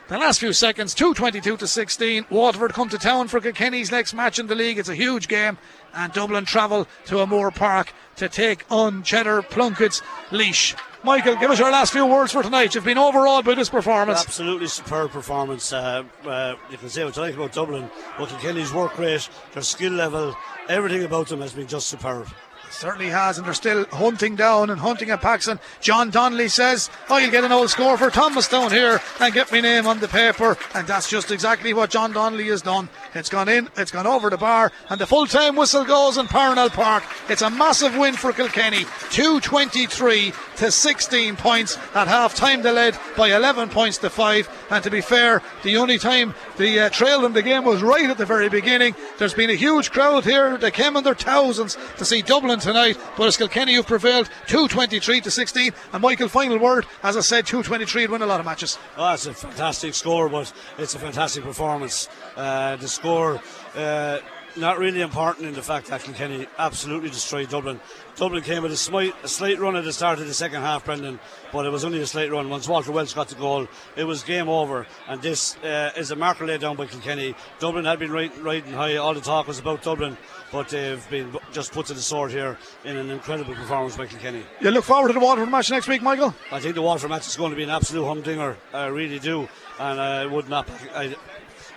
the 0.08 0.18
last 0.18 0.40
few 0.40 0.52
seconds, 0.52 0.92
222 0.92 1.56
to 1.56 1.66
16. 1.66 2.26
Waterford 2.28 2.74
come 2.74 2.90
to 2.90 2.98
town 2.98 3.28
for 3.28 3.40
Kilkenny's 3.40 3.90
next 3.90 4.12
match 4.12 4.38
in 4.38 4.46
the 4.46 4.54
league. 4.54 4.76
It's 4.76 4.90
a 4.90 4.94
huge 4.94 5.26
game, 5.26 5.56
and 5.94 6.12
Dublin 6.12 6.44
travel 6.44 6.86
to 7.06 7.20
O'Moore 7.20 7.50
Park 7.50 7.94
to 8.16 8.28
take 8.28 8.66
on 8.70 9.02
Cheddar 9.02 9.40
Plunkett's 9.40 10.02
Laois. 10.30 10.76
Michael, 11.02 11.36
give 11.36 11.50
us 11.50 11.58
your 11.58 11.70
last 11.70 11.92
few 11.92 12.04
words 12.04 12.32
for 12.32 12.42
tonight. 12.42 12.74
You've 12.74 12.84
been 12.84 12.98
overawed 12.98 13.46
by 13.46 13.54
this 13.54 13.70
performance. 13.70 14.20
absolutely 14.20 14.68
superb 14.68 15.10
performance. 15.12 15.72
Uh, 15.72 16.04
uh, 16.26 16.56
you 16.70 16.76
can 16.76 16.90
say 16.90 17.04
what 17.04 17.16
you 17.16 17.22
like 17.22 17.34
about 17.34 17.52
Dublin, 17.52 17.90
but 18.18 18.28
Kilkenny's 18.28 18.72
work 18.72 18.98
rate, 18.98 19.28
their 19.52 19.62
skill 19.62 19.92
level, 19.92 20.36
everything 20.68 21.04
about 21.04 21.28
them 21.28 21.40
has 21.40 21.54
been 21.54 21.66
just 21.66 21.88
superb. 21.88 22.28
Certainly 22.74 23.10
has, 23.10 23.38
and 23.38 23.46
they're 23.46 23.54
still 23.54 23.84
hunting 23.86 24.34
down 24.34 24.68
and 24.68 24.80
hunting 24.80 25.08
at 25.10 25.20
Paxson. 25.20 25.60
John 25.80 26.10
Donnelly 26.10 26.48
says, 26.48 26.90
I'll 27.08 27.30
get 27.30 27.44
an 27.44 27.52
old 27.52 27.70
score 27.70 27.96
for 27.96 28.10
Thomastown 28.10 28.72
here 28.72 29.00
and 29.20 29.32
get 29.32 29.52
my 29.52 29.60
name 29.60 29.86
on 29.86 30.00
the 30.00 30.08
paper. 30.08 30.58
And 30.74 30.86
that's 30.86 31.08
just 31.08 31.30
exactly 31.30 31.72
what 31.72 31.90
John 31.90 32.12
Donnelly 32.12 32.48
has 32.48 32.62
done. 32.62 32.88
It's 33.14 33.28
gone 33.28 33.48
in, 33.48 33.68
it's 33.76 33.92
gone 33.92 34.08
over 34.08 34.28
the 34.28 34.36
bar, 34.36 34.72
and 34.90 35.00
the 35.00 35.06
full 35.06 35.26
time 35.26 35.54
whistle 35.54 35.84
goes 35.84 36.18
in 36.18 36.26
Parnell 36.26 36.68
Park. 36.68 37.04
It's 37.28 37.42
a 37.42 37.50
massive 37.50 37.96
win 37.96 38.14
for 38.14 38.32
Kilkenny. 38.32 38.84
223 39.10 40.32
to 40.56 40.70
16 40.70 41.36
points. 41.36 41.78
At 41.94 42.08
half 42.08 42.34
time, 42.34 42.62
they 42.62 42.72
led 42.72 42.98
by 43.16 43.28
11 43.28 43.70
points 43.70 43.98
to 43.98 44.10
5. 44.10 44.66
And 44.70 44.82
to 44.82 44.90
be 44.90 45.00
fair, 45.00 45.42
the 45.62 45.76
only 45.76 45.98
time 45.98 46.34
the 46.56 46.80
uh, 46.80 46.90
trail 46.90 47.24
in 47.24 47.34
the 47.34 47.42
game 47.42 47.64
was 47.64 47.82
right 47.82 48.10
at 48.10 48.18
the 48.18 48.26
very 48.26 48.48
beginning. 48.48 48.96
There's 49.18 49.34
been 49.34 49.50
a 49.50 49.54
huge 49.54 49.92
crowd 49.92 50.24
here. 50.24 50.58
They 50.58 50.72
came 50.72 50.96
in 50.96 51.04
their 51.04 51.14
thousands 51.14 51.78
to 51.98 52.04
see 52.04 52.20
Dublin 52.20 52.60
tonight, 52.64 52.98
but 53.16 53.28
it's 53.28 53.36
Kilkenny 53.36 53.74
who 53.74 53.82
prevailed 53.82 54.28
223 54.46 55.20
to 55.20 55.30
16. 55.30 55.72
And 55.92 56.02
Michael, 56.02 56.28
final 56.28 56.58
word, 56.58 56.86
as 57.02 57.16
I 57.16 57.20
said, 57.20 57.46
223 57.46 58.02
would 58.02 58.10
win 58.10 58.22
a 58.22 58.26
lot 58.26 58.40
of 58.40 58.46
matches. 58.46 58.78
Oh, 58.96 59.12
a 59.12 59.16
fantastic 59.16 59.94
score, 59.94 60.28
but 60.30 60.50
it's 60.78 60.94
a 60.94 60.98
fantastic 60.98 61.44
performance. 61.44 62.08
Uh, 62.34 62.76
the 62.76 62.88
score, 62.88 63.40
uh, 63.76 64.18
not 64.56 64.78
really 64.78 65.00
important 65.00 65.46
in 65.46 65.54
the 65.54 65.62
fact 65.62 65.88
that 65.88 66.02
Kilkenny 66.02 66.46
absolutely 66.58 67.10
destroyed 67.10 67.50
Dublin. 67.50 67.80
Dublin 68.16 68.42
came 68.42 68.62
with 68.62 68.72
a, 68.72 68.76
slight, 68.76 69.14
a 69.22 69.28
slight 69.28 69.58
run 69.58 69.76
at 69.76 69.84
the 69.84 69.92
start 69.92 70.20
of 70.20 70.26
the 70.26 70.34
second 70.34 70.62
half, 70.62 70.84
Brendan, 70.84 71.18
but 71.52 71.66
it 71.66 71.70
was 71.70 71.84
only 71.84 72.00
a 72.00 72.06
slight 72.06 72.30
run. 72.30 72.48
Once 72.48 72.68
Walter 72.68 72.92
Walsh 72.92 73.12
got 73.12 73.28
the 73.28 73.34
goal, 73.34 73.66
it 73.96 74.04
was 74.04 74.22
game 74.22 74.48
over. 74.48 74.86
And 75.08 75.20
this 75.20 75.56
uh, 75.58 75.90
is 75.96 76.10
a 76.12 76.16
marker 76.16 76.46
laid 76.46 76.60
down 76.60 76.76
by 76.76 76.86
Kilkenny. 76.86 77.34
Dublin 77.58 77.84
had 77.84 77.98
been 77.98 78.12
riding 78.12 78.72
high. 78.72 78.96
All 78.96 79.12
the 79.12 79.20
talk 79.20 79.48
was 79.48 79.58
about 79.58 79.82
Dublin, 79.82 80.16
but 80.54 80.68
they've 80.68 81.10
been 81.10 81.36
just 81.52 81.72
put 81.72 81.86
to 81.86 81.94
the 81.94 82.00
sword 82.00 82.30
here 82.30 82.56
in 82.84 82.96
an 82.96 83.10
incredible 83.10 83.54
performance 83.54 83.96
by 83.96 84.06
Kilkenny. 84.06 84.44
You 84.60 84.70
look 84.70 84.84
forward 84.84 85.08
to 85.08 85.14
the 85.14 85.18
Waterford 85.18 85.50
match 85.50 85.68
next 85.68 85.88
week, 85.88 86.00
Michael? 86.00 86.32
I 86.52 86.60
think 86.60 86.76
the 86.76 86.82
Waterford 86.82 87.10
match 87.10 87.26
is 87.26 87.36
going 87.36 87.50
to 87.50 87.56
be 87.56 87.64
an 87.64 87.70
absolute 87.70 88.06
humdinger. 88.06 88.56
I 88.72 88.86
really 88.86 89.18
do, 89.18 89.48
and 89.80 90.00
I 90.00 90.26
would 90.26 90.48
not. 90.48 90.68
I, 90.94 91.16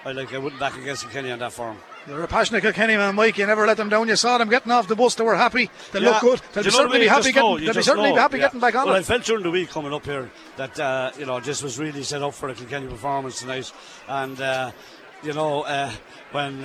I 0.06 0.12
like. 0.12 0.32
I 0.32 0.38
wouldn't 0.38 0.60
back 0.60 0.78
against 0.78 1.02
Kilkenny 1.02 1.32
on 1.32 1.40
that 1.40 1.54
form. 1.54 1.78
You're 2.08 2.24
a 2.24 2.28
passionate 2.28 2.62
Kilkenny 2.62 2.96
man, 2.98 3.16
Mike. 3.16 3.40
You 3.40 3.48
never 3.48 3.66
let 3.66 3.78
them 3.78 3.90
down. 3.90 4.08
You 4.08 4.16
saw 4.16 4.38
them 4.38 4.48
getting 4.48 4.72
off 4.72 4.88
the 4.88 4.96
bus. 4.96 5.16
They 5.16 5.24
were 5.24 5.36
happy. 5.36 5.72
They 5.92 6.00
Yeah. 6.00 6.12
look 6.12 6.22
good. 6.22 6.42
They'll 6.54 6.64
be 6.64 6.70
certainly 6.70 7.00
be 7.00 7.08
happy 7.08 7.32
getting. 7.32 7.66
They'll 7.66 7.74
be 7.74 7.82
certainly 7.82 8.12
be 8.12 8.18
happy 8.18 8.38
Yeah. 8.38 8.46
getting 8.46 8.60
back 8.60 8.76
on 8.76 8.86
well, 8.86 8.96
it. 8.96 9.00
I 9.00 9.02
felt 9.02 9.24
during 9.24 9.44
the 9.44 9.52
week 9.52 9.72
coming 9.72 9.92
up 9.92 10.06
here 10.06 10.30
that 10.58 10.80
uh, 10.80 11.12
you 11.18 11.26
know 11.26 11.40
this 11.40 11.64
was 11.64 11.80
really 11.80 12.04
set 12.04 12.22
up 12.22 12.36
for 12.36 12.48
a 12.50 12.54
Kilkenny 12.54 12.86
performance 12.88 13.40
tonight, 13.40 13.74
and 14.08 14.40
uh, 14.40 14.72
you 15.24 15.34
know 15.34 15.64
uh, 15.64 15.92
when. 16.32 16.64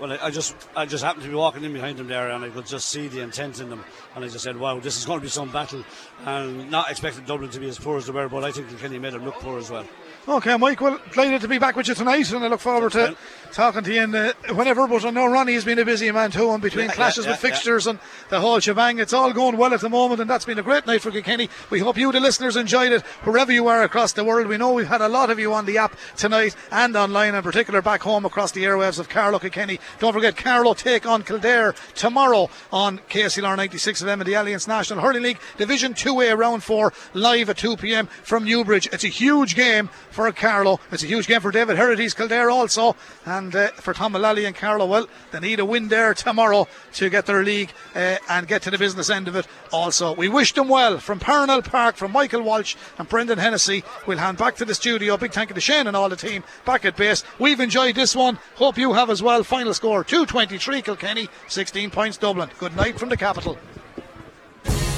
Well, 0.00 0.18
I 0.20 0.30
just 0.30 0.56
I 0.74 0.86
just 0.86 1.04
happened 1.04 1.22
to 1.22 1.28
be 1.28 1.36
walking 1.36 1.62
in 1.62 1.72
behind 1.72 1.98
them 1.98 2.08
there, 2.08 2.30
and 2.30 2.44
I 2.44 2.48
could 2.48 2.66
just 2.66 2.88
see 2.88 3.06
the 3.06 3.20
intent 3.20 3.60
in 3.60 3.70
them, 3.70 3.84
and 4.16 4.24
I 4.24 4.28
just 4.28 4.42
said, 4.42 4.56
"Wow, 4.56 4.80
this 4.80 4.98
is 4.98 5.04
going 5.04 5.20
to 5.20 5.22
be 5.22 5.30
some 5.30 5.52
battle." 5.52 5.84
And 6.24 6.68
not 6.68 6.90
expecting 6.90 7.24
Dublin 7.24 7.50
to 7.50 7.60
be 7.60 7.68
as 7.68 7.78
poor 7.78 7.98
as 7.98 8.06
they 8.06 8.12
were, 8.12 8.28
but 8.28 8.42
I 8.42 8.50
think 8.50 8.68
Kilkenny 8.70 8.98
made 8.98 9.12
them 9.12 9.24
look 9.24 9.36
poor 9.36 9.58
as 9.58 9.70
well. 9.70 9.86
Okay, 10.26 10.56
Mike, 10.56 10.80
well, 10.80 10.98
delighted 11.12 11.42
to 11.42 11.48
be 11.48 11.58
back 11.58 11.76
with 11.76 11.86
you 11.86 11.94
tonight, 11.94 12.32
and 12.32 12.42
I 12.42 12.48
look 12.48 12.60
forward 12.60 12.92
to 12.92 13.14
talking 13.52 13.84
to 13.84 13.92
you 13.92 14.02
in, 14.04 14.14
uh, 14.14 14.32
whenever. 14.54 14.88
But 14.88 15.04
I 15.04 15.10
know 15.10 15.26
Ronnie's 15.26 15.66
been 15.66 15.78
a 15.78 15.84
busy 15.84 16.10
man 16.10 16.30
too, 16.30 16.50
and 16.50 16.62
between 16.62 16.86
Yeah, 16.86 16.92
clashes 16.94 17.26
yeah, 17.26 17.32
with 17.32 17.44
yeah, 17.44 17.50
fixtures 17.50 17.86
and 17.86 17.98
the 18.30 18.40
whole 18.40 18.58
shebang, 18.58 18.98
it's 19.00 19.12
all 19.12 19.34
going 19.34 19.58
well 19.58 19.74
at 19.74 19.80
the 19.82 19.90
moment, 19.90 20.22
and 20.22 20.30
that's 20.30 20.46
been 20.46 20.58
a 20.58 20.62
great 20.62 20.86
night 20.86 21.02
for 21.02 21.10
Kilkenny. 21.10 21.50
We 21.68 21.80
hope 21.80 21.98
you, 21.98 22.10
the 22.10 22.20
listeners, 22.20 22.56
enjoyed 22.56 22.92
it 22.92 23.02
wherever 23.24 23.52
you 23.52 23.68
are 23.68 23.82
across 23.82 24.14
the 24.14 24.24
world. 24.24 24.46
We 24.46 24.56
know 24.56 24.72
we've 24.72 24.88
had 24.88 25.02
a 25.02 25.08
lot 25.08 25.28
of 25.28 25.38
you 25.38 25.52
on 25.52 25.66
the 25.66 25.76
app 25.76 25.94
tonight 26.16 26.56
and 26.70 26.96
online, 26.96 27.34
in 27.34 27.42
particular 27.42 27.82
back 27.82 28.00
home 28.02 28.24
across 28.24 28.50
the 28.50 28.64
airwaves 28.64 28.98
of 28.98 29.10
Carlow 29.10 29.38
Kilkenny. 29.38 29.78
Don't 29.98 30.14
forget, 30.14 30.38
Carlow 30.38 30.72
take 30.72 31.04
on 31.04 31.22
Kildare 31.22 31.74
tomorrow 31.94 32.48
on 32.72 32.98
KCLR 33.10 33.58
96 33.58 34.00
of 34.00 34.08
M 34.08 34.22
and 34.22 34.28
the 34.28 34.32
Allianz 34.32 34.66
National 34.66 35.00
Hurling 35.02 35.22
League 35.22 35.38
Division 35.58 35.92
2A 35.92 36.34
Round 36.38 36.62
4 36.62 36.94
live 37.12 37.50
at 37.50 37.58
2 37.58 37.76
p.m. 37.76 38.06
from 38.22 38.44
Newbridge. 38.44 38.88
It's 38.90 39.04
a 39.04 39.08
huge 39.08 39.54
game 39.54 39.90
for 40.14 40.30
Carlow. 40.32 40.80
It's 40.92 41.02
a 41.02 41.06
huge 41.06 41.26
game 41.26 41.40
for 41.40 41.50
David 41.50 41.76
Herity's 41.76 42.14
Kildare 42.14 42.48
also, 42.48 42.96
and 43.26 43.54
uh, 43.54 43.68
for 43.72 43.92
Tom 43.92 44.12
Mullally 44.12 44.44
and 44.44 44.54
Carlow. 44.54 44.86
Well, 44.86 45.08
they 45.32 45.40
need 45.40 45.58
a 45.58 45.64
win 45.64 45.88
there 45.88 46.14
tomorrow 46.14 46.68
to 46.94 47.10
get 47.10 47.26
their 47.26 47.42
league 47.42 47.72
uh, 47.94 48.16
and 48.30 48.46
get 48.46 48.62
to 48.62 48.70
the 48.70 48.78
business 48.78 49.10
end 49.10 49.26
of 49.26 49.34
it. 49.34 49.46
Also, 49.72 50.14
we 50.14 50.28
wish 50.28 50.52
them 50.54 50.68
well 50.68 50.98
from 50.98 51.18
Parnell 51.18 51.62
Park, 51.62 51.96
from 51.96 52.12
Michael 52.12 52.42
Walsh 52.42 52.76
and 52.96 53.08
Brendan 53.08 53.38
Hennessy. 53.38 53.82
We'll 54.06 54.18
hand 54.18 54.38
back 54.38 54.54
to 54.56 54.64
the 54.64 54.74
studio. 54.74 55.16
Big 55.16 55.32
thank 55.32 55.50
you 55.50 55.54
to 55.54 55.60
Shane 55.60 55.88
and 55.88 55.96
all 55.96 56.08
the 56.08 56.16
team 56.16 56.44
back 56.64 56.84
at 56.84 56.96
base. 56.96 57.24
We've 57.38 57.60
enjoyed 57.60 57.96
this 57.96 58.14
one. 58.14 58.38
Hope 58.54 58.78
you 58.78 58.92
have 58.92 59.10
as 59.10 59.22
well. 59.22 59.42
Final 59.42 59.74
score 59.74 60.04
223 60.04 60.82
Kilkenny, 60.82 61.28
16 61.48 61.90
points 61.90 62.16
Dublin. 62.16 62.50
Good 62.58 62.76
night 62.76 62.98
from 62.98 63.08
the 63.08 63.16
capital. 63.16 63.58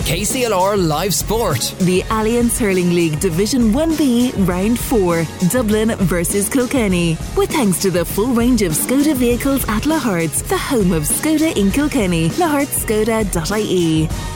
KCLR 0.07 0.87
Live 0.87 1.13
Sport. 1.13 1.75
The 1.81 2.03
Allianz 2.03 2.61
Hurling 2.61 2.91
League 2.91 3.19
Division 3.19 3.73
1B 3.73 4.47
Round 4.47 4.79
4, 4.79 5.27
Dublin 5.51 5.97
versus 5.97 6.49
Kilkenny. 6.49 7.19
With 7.37 7.51
thanks 7.51 7.81
to 7.81 7.91
the 7.91 8.05
full 8.05 8.33
range 8.33 8.63
of 8.63 8.71
Skoda 8.71 9.17
vehicles 9.17 9.65
at 9.69 9.83
Lahart's, 9.83 10.43
the 10.43 10.57
home 10.57 10.93
of 10.93 11.03
Skoda 11.03 11.57
in 11.57 11.73
Kilkenny. 11.73 12.29
lahartskoda.ie. 12.39 14.36